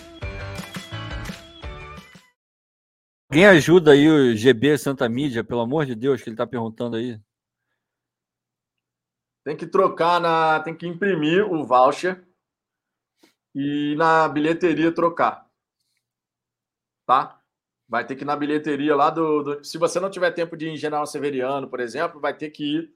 Alguém 3.31 3.45
ajuda 3.45 3.94
aí 3.94 4.10
o 4.10 4.35
GB 4.35 4.77
Santa 4.77 5.07
Mídia, 5.07 5.41
pelo 5.41 5.61
amor 5.61 5.85
de 5.85 5.95
Deus, 5.95 6.22
que 6.22 6.30
ele 6.30 6.35
tá 6.35 6.45
perguntando 6.45 6.98
aí. 6.98 7.18
Tem 9.45 9.56
que 9.56 9.65
trocar 9.65 10.19
na. 10.19 10.60
Tem 10.60 10.76
que 10.76 10.85
imprimir 10.85 11.45
o 11.49 11.65
voucher 11.65 12.27
e 13.56 13.95
na 13.95 14.27
bilheteria 14.27 14.94
trocar. 14.94 15.49
Tá? 17.06 17.41
Vai 17.88 18.06
ter 18.06 18.16
que 18.16 18.24
ir 18.24 18.26
na 18.26 18.36
bilheteria 18.36 18.96
lá 18.96 19.10
do, 19.10 19.44
do- 19.44 19.64
Se 19.64 19.78
você 19.78 20.00
não 20.00 20.10
tiver 20.10 20.32
tempo 20.32 20.56
de 20.58 20.68
ir 20.68 20.70
em 20.72 20.78
General 20.78 21.06
Severiano, 21.06 21.68
por 21.70 21.80
exemplo, 21.80 22.20
vai 22.20 22.36
ter 22.36 22.50
que 22.50 22.78
ir 22.78 22.94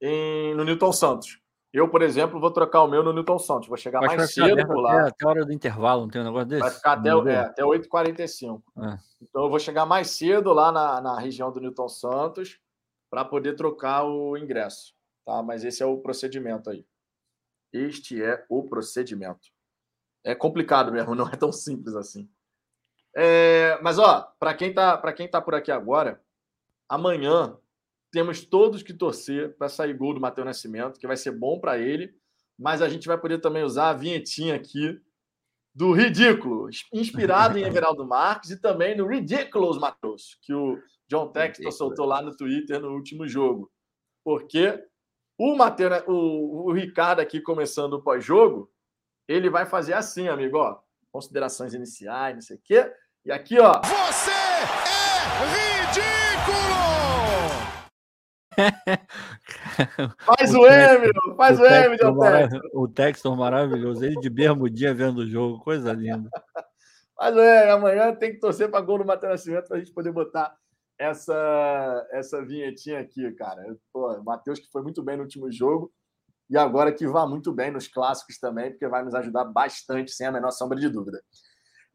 em- 0.00 0.54
no 0.54 0.64
Newton 0.64 0.92
Santos. 0.92 1.40
Eu, 1.72 1.88
por 1.90 2.00
exemplo, 2.00 2.40
vou 2.40 2.50
trocar 2.50 2.82
o 2.82 2.88
meu 2.88 3.02
no 3.02 3.12
Newton 3.12 3.38
Santos. 3.38 3.68
Vou 3.68 3.76
chegar 3.76 4.00
mais 4.00 4.32
cedo 4.32 4.66
por 4.66 4.86
até, 4.86 4.96
lá. 5.02 5.08
até 5.08 5.26
a 5.26 5.28
hora 5.28 5.44
do 5.44 5.52
intervalo, 5.52 6.02
não 6.02 6.08
tem 6.08 6.22
um 6.22 6.24
negócio 6.24 6.48
desse? 6.48 6.62
Vai 6.62 6.70
ficar 6.70 6.92
até, 6.92 7.10
Não 7.10 7.28
é, 7.28 7.36
até 7.36 7.62
8h45. 7.64 8.62
É. 8.78 8.98
Então 9.20 9.44
eu 9.44 9.50
vou 9.50 9.58
chegar 9.58 9.84
mais 9.84 10.10
cedo 10.10 10.52
lá 10.52 10.72
na, 10.72 11.00
na 11.00 11.18
região 11.18 11.52
do 11.52 11.60
Newton 11.60 11.88
Santos 11.88 12.58
para 13.10 13.24
poder 13.24 13.54
trocar 13.56 14.04
o 14.04 14.36
ingresso. 14.36 14.94
Tá? 15.24 15.42
Mas 15.42 15.64
esse 15.64 15.82
é 15.82 15.86
o 15.86 15.98
procedimento 15.98 16.70
aí. 16.70 16.86
Este 17.72 18.22
é 18.22 18.44
o 18.48 18.62
procedimento. 18.62 19.48
É 20.24 20.34
complicado 20.34 20.90
mesmo, 20.90 21.14
não 21.14 21.28
é 21.28 21.36
tão 21.36 21.52
simples 21.52 21.94
assim. 21.94 22.28
É, 23.18 23.78
mas 23.82 23.98
ó, 23.98 24.30
para 24.38 24.52
quem 24.52 24.74
tá 24.74 24.94
para 24.98 25.12
quem 25.12 25.26
tá 25.26 25.40
por 25.40 25.54
aqui 25.54 25.72
agora, 25.72 26.20
amanhã 26.86 27.56
temos 28.12 28.44
todos 28.44 28.82
que 28.82 28.92
torcer 28.92 29.56
para 29.56 29.70
sair 29.70 29.94
gol 29.94 30.12
do 30.12 30.20
Matheus 30.20 30.44
Nascimento, 30.44 31.00
que 31.00 31.06
vai 31.06 31.16
ser 31.16 31.30
bom 31.30 31.58
para 31.58 31.78
ele, 31.78 32.14
mas 32.58 32.82
a 32.82 32.88
gente 32.90 33.08
vai 33.08 33.18
poder 33.18 33.40
também 33.40 33.62
usar 33.62 33.88
a 33.88 33.94
vinhetinha 33.94 34.54
aqui 34.54 35.00
do 35.74 35.92
Ridículo, 35.92 36.68
inspirado 36.92 37.58
em 37.58 37.64
Everaldo 37.66 38.06
Marques 38.06 38.50
e 38.50 38.60
também 38.60 38.94
no 38.94 39.06
Ridiculous 39.06 39.78
Matheus, 39.78 40.38
que 40.42 40.52
o 40.52 40.78
John 41.08 41.28
Textor 41.28 41.72
soltou 41.72 42.04
lá 42.04 42.20
no 42.20 42.36
Twitter 42.36 42.80
no 42.80 42.94
último 42.94 43.26
jogo. 43.26 43.70
Porque 44.24 44.82
o 45.38 45.54
Matheus, 45.54 46.02
o, 46.06 46.68
o 46.68 46.72
Ricardo 46.72 47.20
aqui 47.20 47.40
começando 47.40 47.94
o 47.94 48.02
pós-jogo, 48.02 48.70
ele 49.28 49.48
vai 49.48 49.66
fazer 49.66 49.92
assim, 49.92 50.28
amigo, 50.28 50.58
ó, 50.58 50.80
considerações 51.12 51.74
iniciais, 51.74 52.34
não 52.34 52.42
sei 52.42 52.56
o 52.56 52.60
quê. 52.62 52.92
E 53.26 53.32
aqui, 53.32 53.58
ó, 53.58 53.80
Você 53.82 54.30
é 54.30 54.62
ridículo! 55.90 56.76
faz 60.24 60.54
o 60.54 60.64
M, 60.64 60.98
meu, 61.00 61.36
faz 61.36 61.58
o 61.58 61.64
M, 61.66 61.96
John 61.96 62.14
mara- 62.14 62.48
Textor. 62.48 62.70
O 62.72 62.86
Textor 62.88 63.36
maravilhoso, 63.36 64.04
ele 64.04 64.14
de 64.20 64.30
bermudinha 64.30 64.94
vendo 64.94 65.18
o 65.22 65.26
jogo, 65.28 65.58
coisa 65.58 65.92
linda. 65.92 66.30
Mas 67.18 67.36
é, 67.36 67.68
amanhã 67.72 68.14
tem 68.14 68.30
que 68.32 68.38
torcer 68.38 68.70
para 68.70 68.80
gol 68.80 68.98
do 68.98 69.04
Matheus 69.04 69.32
Nascimento 69.32 69.66
para 69.66 69.76
a 69.78 69.80
gente 69.80 69.92
poder 69.92 70.12
botar 70.12 70.56
essa, 70.96 72.06
essa 72.12 72.44
vinhetinha 72.46 73.00
aqui, 73.00 73.28
cara. 73.32 73.60
Pô, 73.92 74.12
o 74.14 74.22
Matheus 74.24 74.60
que 74.60 74.70
foi 74.70 74.82
muito 74.82 75.02
bem 75.02 75.16
no 75.16 75.24
último 75.24 75.50
jogo 75.50 75.92
e 76.48 76.56
agora 76.56 76.92
que 76.92 77.08
vá 77.08 77.26
muito 77.26 77.52
bem 77.52 77.72
nos 77.72 77.88
clássicos 77.88 78.38
também, 78.38 78.70
porque 78.70 78.86
vai 78.86 79.02
nos 79.04 79.14
ajudar 79.16 79.44
bastante, 79.46 80.12
sem 80.12 80.28
a 80.28 80.32
menor 80.32 80.52
sombra 80.52 80.78
de 80.78 80.88
dúvida. 80.88 81.20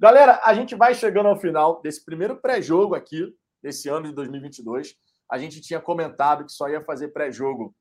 Galera, 0.01 0.41
a 0.43 0.51
gente 0.55 0.73
vai 0.73 0.95
chegando 0.95 1.27
ao 1.27 1.39
final 1.39 1.79
desse 1.79 2.03
primeiro 2.03 2.35
pré-jogo 2.35 2.95
aqui 2.95 3.31
desse 3.61 3.87
ano 3.87 4.07
de 4.07 4.15
2022. 4.15 4.95
A 5.29 5.37
gente 5.37 5.61
tinha 5.61 5.79
comentado 5.79 6.43
que 6.43 6.51
só 6.51 6.67
ia 6.67 6.83
fazer 6.83 7.09
pré-jogo 7.09 7.71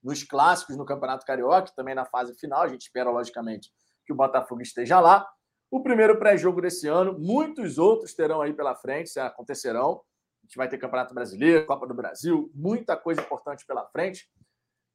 nos 0.00 0.22
clássicos 0.22 0.76
no 0.76 0.84
Campeonato 0.84 1.26
Carioca, 1.26 1.72
também 1.74 1.92
na 1.92 2.04
fase 2.04 2.38
final. 2.38 2.62
A 2.62 2.68
gente 2.68 2.82
espera, 2.82 3.10
logicamente, 3.10 3.68
que 4.06 4.12
o 4.12 4.16
Botafogo 4.16 4.62
esteja 4.62 5.00
lá. 5.00 5.28
O 5.72 5.82
primeiro 5.82 6.20
pré-jogo 6.20 6.60
desse 6.60 6.86
ano, 6.86 7.18
muitos 7.18 7.78
outros 7.78 8.14
terão 8.14 8.40
aí 8.40 8.52
pela 8.52 8.76
frente, 8.76 9.18
acontecerão. 9.18 10.00
A 10.44 10.46
gente 10.46 10.56
vai 10.56 10.68
ter 10.68 10.78
Campeonato 10.78 11.12
Brasileiro, 11.12 11.66
Copa 11.66 11.84
do 11.84 11.94
Brasil, 11.94 12.48
muita 12.54 12.96
coisa 12.96 13.22
importante 13.22 13.66
pela 13.66 13.84
frente. 13.86 14.30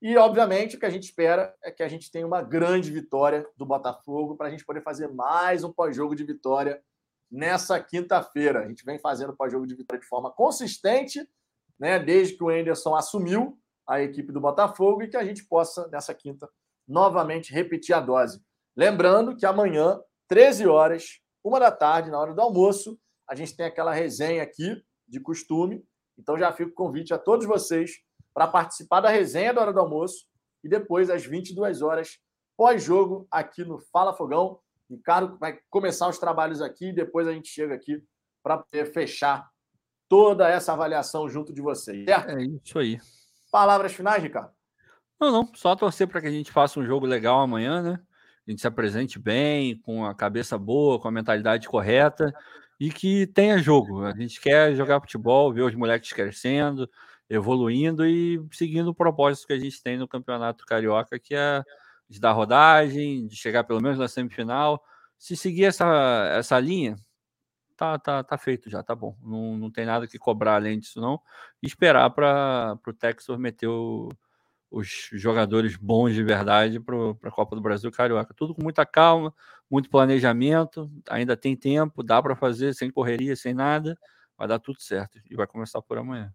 E, 0.08 0.16
obviamente, 0.18 0.76
o 0.76 0.80
que 0.80 0.86
a 0.86 0.90
gente 0.92 1.06
espera 1.06 1.58
é 1.64 1.72
que 1.72 1.82
a 1.82 1.88
gente 1.88 2.12
tenha 2.12 2.28
uma 2.28 2.40
grande 2.40 2.92
vitória 2.92 3.44
do 3.58 3.66
Botafogo 3.66 4.36
para 4.36 4.46
a 4.46 4.52
gente 4.52 4.64
poder 4.64 4.84
fazer 4.84 5.08
mais 5.08 5.64
um 5.64 5.74
pós-jogo 5.74 6.16
de 6.16 6.24
vitória 6.24 6.80
nessa 7.32 7.82
quinta-feira. 7.82 8.60
A 8.60 8.68
gente 8.68 8.86
vem 8.86 9.00
fazendo 9.00 9.36
pós-jogo 9.36 9.66
de 9.66 9.74
vitória 9.74 10.00
de 10.00 10.08
forma 10.08 10.30
consistente, 10.30 11.28
né, 11.80 11.98
desde 11.98 12.38
que 12.38 12.44
o 12.44 12.52
Enderson 12.52 12.94
assumiu 12.94 13.58
a 13.88 14.00
equipe 14.00 14.32
do 14.32 14.40
Botafogo 14.40 15.02
e 15.02 15.08
que 15.08 15.18
a 15.18 15.24
gente 15.24 15.44
possa, 15.44 15.88
nessa 15.88 16.14
quinta, 16.14 16.48
novamente 16.88 17.52
repetir 17.52 17.96
a 17.96 18.00
dose. 18.00 18.40
Lembrando 18.78 19.36
que 19.36 19.44
amanhã, 19.44 20.00
13 20.28 20.68
horas, 20.68 21.20
uma 21.44 21.60
da 21.60 21.72
tarde, 21.72 22.12
na 22.12 22.20
hora 22.20 22.32
do 22.32 22.42
almoço, 22.42 22.96
a 23.28 23.34
gente 23.34 23.58
tem 23.58 23.66
aquela 23.66 23.92
resenha 23.92 24.44
aqui 24.44 24.86
de 25.08 25.20
costume. 25.20 25.84
Então 26.16 26.38
já 26.38 26.54
fica 26.54 26.70
o 26.70 26.76
convite 26.76 27.12
a 27.12 27.18
todos 27.18 27.48
vocês 27.48 28.05
para 28.36 28.48
participar 28.48 29.00
da 29.00 29.10
resenha 29.10 29.54
da 29.54 29.62
hora 29.62 29.74
do 29.74 29.80
almoço 29.80 30.26
e 30.62 30.68
depois 30.68 31.10
às 31.10 31.26
22 31.26 31.82
horas, 31.82 32.20
pós-jogo, 32.58 33.26
aqui 33.32 33.64
no 33.64 33.80
Fala 33.94 34.14
Fogão. 34.14 34.60
Ricardo 34.90 35.38
vai 35.40 35.58
começar 35.70 36.10
os 36.10 36.20
trabalhos 36.20 36.62
aqui 36.62 36.90
e 36.90 36.94
depois 36.94 37.28
a 37.28 37.32
gente 37.32 37.48
chega 37.48 37.74
aqui 37.74 38.04
para 38.44 38.64
fechar 38.94 39.50
toda 40.10 40.48
essa 40.48 40.74
avaliação 40.74 41.28
junto 41.30 41.54
de 41.54 41.62
vocês, 41.62 42.06
certo? 42.06 42.30
É 42.30 42.44
isso 42.44 42.78
aí. 42.78 43.00
Palavras 43.52 43.94
finais, 43.94 44.22
Ricardo? 44.22 44.52
Não, 45.20 45.32
não. 45.32 45.56
Só 45.56 45.76
torcer 45.76 46.08
para 46.08 46.22
que 46.22 46.28
a 46.28 46.32
gente 46.32 46.52
faça 46.52 46.80
um 46.80 46.86
jogo 46.86 47.06
legal 47.06 47.40
amanhã, 47.40 47.82
né? 47.82 48.00
A 48.46 48.52
gente 48.52 48.62
se 48.62 48.68
apresente 48.68 49.18
bem, 49.18 49.80
com 49.80 50.06
a 50.06 50.14
cabeça 50.14 50.58
boa, 50.58 51.00
com 51.00 51.08
a 51.08 51.12
mentalidade 51.12 51.68
correta 51.68 52.32
e 52.80 52.92
que 52.92 53.26
tenha 53.28 53.58
jogo. 53.58 54.04
A 54.04 54.14
gente 54.14 54.40
quer 54.40 54.76
jogar 54.76 55.00
futebol, 55.00 55.52
ver 55.52 55.62
os 55.62 55.74
moleques 55.74 56.14
crescendo, 56.14 56.88
evoluindo 57.30 58.06
e 58.06 58.40
seguindo 58.52 58.90
o 58.90 58.96
propósito 58.96 59.48
que 59.48 59.54
a 59.54 59.60
gente 59.60 59.82
tem 59.82 59.98
no 59.98 60.08
Campeonato 60.08 60.66
Carioca, 60.66 61.20
que 61.20 61.36
é 61.36 61.64
de 62.10 62.20
dar 62.20 62.34
rodagem, 62.34 63.28
de 63.28 63.36
chegar 63.36 63.64
pelo 63.64 63.82
menos 63.82 63.98
na 63.98 64.08
semifinal. 64.08 64.84
Se 65.18 65.36
seguir 65.36 65.66
essa, 65.66 66.30
essa 66.34 66.60
linha, 66.60 66.96
tá, 67.76 67.98
tá, 68.00 68.24
tá 68.24 68.38
feito 68.38 68.70
já, 68.70 68.84
tá 68.84 68.96
bom. 68.96 69.18
Não, 69.24 69.58
não 69.58 69.72
tem 69.72 69.86
nada 69.86 70.08
que 70.08 70.20
cobrar 70.20 70.56
além 70.56 70.80
disso, 70.80 71.02
não. 71.02 71.20
E 71.62 71.68
esperar 71.68 72.10
para 72.12 72.78
o 72.88 72.94
Texas 72.94 73.38
meter 73.40 73.68
o, 73.68 74.10
os 74.72 75.10
jogadores 75.14 75.76
bons 75.78 76.14
de 76.14 76.24
verdade 76.24 76.80
para 76.80 76.96
a 77.24 77.32
Copa 77.32 77.56
do 77.56 77.62
Brasil 77.62 77.92
Carioca. 77.92 78.34
Tudo 78.34 78.54
com 78.54 78.64
muita 78.64 78.86
calma, 78.86 79.34
muito 79.70 79.90
planejamento, 79.90 80.92
ainda 81.10 81.36
tem 81.38 81.56
tempo, 81.56 82.04
dá 82.04 82.22
para 82.22 82.36
fazer 82.36 82.74
sem 82.74 82.92
correria, 82.92 83.36
sem 83.36 83.54
nada, 83.54 83.98
vai 84.38 84.48
dar 84.48 84.60
tudo 84.60 84.82
certo. 84.82 85.20
E 85.30 85.36
vai 85.36 85.48
começar 85.48 85.82
por 85.82 85.98
amanhã. 85.98 86.34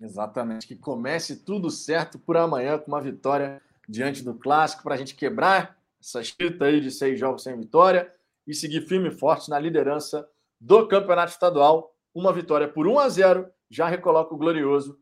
Exatamente, 0.00 0.66
que 0.66 0.76
comece 0.76 1.44
tudo 1.44 1.70
certo 1.70 2.18
por 2.18 2.36
amanhã 2.36 2.78
com 2.78 2.88
uma 2.88 3.00
vitória 3.00 3.60
diante 3.88 4.24
do 4.24 4.34
clássico 4.34 4.82
para 4.82 4.94
a 4.94 4.98
gente 4.98 5.14
quebrar 5.14 5.76
essa 6.00 6.20
escrita 6.20 6.64
aí 6.64 6.80
de 6.80 6.90
seis 6.90 7.20
jogos 7.20 7.42
sem 7.42 7.56
vitória 7.56 8.12
e 8.46 8.54
seguir 8.54 8.82
firme 8.82 9.08
e 9.08 9.12
forte 9.12 9.50
na 9.50 9.58
liderança 9.58 10.26
do 10.58 10.88
campeonato 10.88 11.32
estadual. 11.32 11.94
Uma 12.14 12.32
vitória 12.32 12.66
por 12.66 12.86
1 12.86 12.98
a 12.98 13.08
0 13.08 13.50
já 13.68 13.86
recoloca 13.86 14.34
o 14.34 14.38
glorioso 14.38 14.98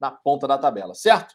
na 0.00 0.10
ponta 0.10 0.46
da 0.46 0.56
tabela, 0.56 0.94
certo? 0.94 1.34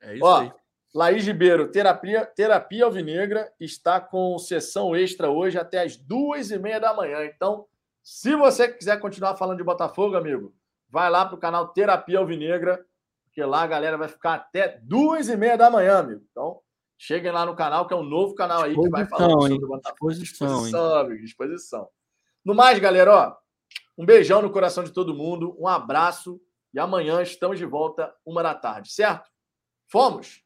É 0.00 0.14
isso 0.14 0.24
Ó, 0.24 0.40
aí. 0.40 0.52
Laís 0.94 1.26
Ribeiro, 1.26 1.70
terapia, 1.70 2.24
terapia 2.24 2.84
Alvinegra, 2.84 3.52
está 3.58 4.00
com 4.00 4.38
sessão 4.38 4.94
extra 4.94 5.28
hoje 5.28 5.58
até 5.58 5.82
as 5.82 5.96
duas 5.96 6.50
e 6.50 6.58
meia 6.58 6.78
da 6.78 6.94
manhã. 6.94 7.24
Então, 7.24 7.66
se 8.02 8.34
você 8.36 8.68
quiser 8.68 9.00
continuar 9.00 9.36
falando 9.36 9.58
de 9.58 9.64
Botafogo, 9.64 10.16
amigo, 10.16 10.54
vai 10.94 11.10
lá 11.10 11.26
para 11.26 11.34
o 11.34 11.38
canal 11.38 11.66
Terapia 11.72 12.20
Alvinegra, 12.20 12.86
porque 13.24 13.44
lá 13.44 13.62
a 13.62 13.66
galera 13.66 13.98
vai 13.98 14.06
ficar 14.06 14.34
até 14.34 14.78
duas 14.80 15.28
e 15.28 15.36
meia 15.36 15.58
da 15.58 15.68
manhã, 15.68 15.98
amigo. 15.98 16.24
Então, 16.30 16.60
cheguem 16.96 17.32
lá 17.32 17.44
no 17.44 17.56
canal, 17.56 17.84
que 17.88 17.92
é 17.92 17.96
um 17.96 18.04
novo 18.04 18.32
canal 18.36 18.62
aí 18.62 18.76
que 18.80 18.88
vai 18.88 19.04
falar 19.04 19.28
sobre 19.28 19.54
o 19.54 19.66
Botafogo. 19.66 20.12
Disposição, 20.12 20.46
disposição, 20.46 20.94
amigo, 20.94 21.24
disposição. 21.24 21.88
No 22.44 22.54
mais, 22.54 22.78
galera, 22.78 23.12
ó, 23.12 23.36
um 23.98 24.06
beijão 24.06 24.40
no 24.40 24.52
coração 24.52 24.84
de 24.84 24.92
todo 24.92 25.16
mundo, 25.16 25.56
um 25.58 25.66
abraço 25.66 26.40
e 26.72 26.78
amanhã 26.78 27.20
estamos 27.20 27.58
de 27.58 27.66
volta, 27.66 28.14
uma 28.24 28.40
da 28.40 28.54
tarde, 28.54 28.92
certo? 28.92 29.28
Fomos! 29.88 30.43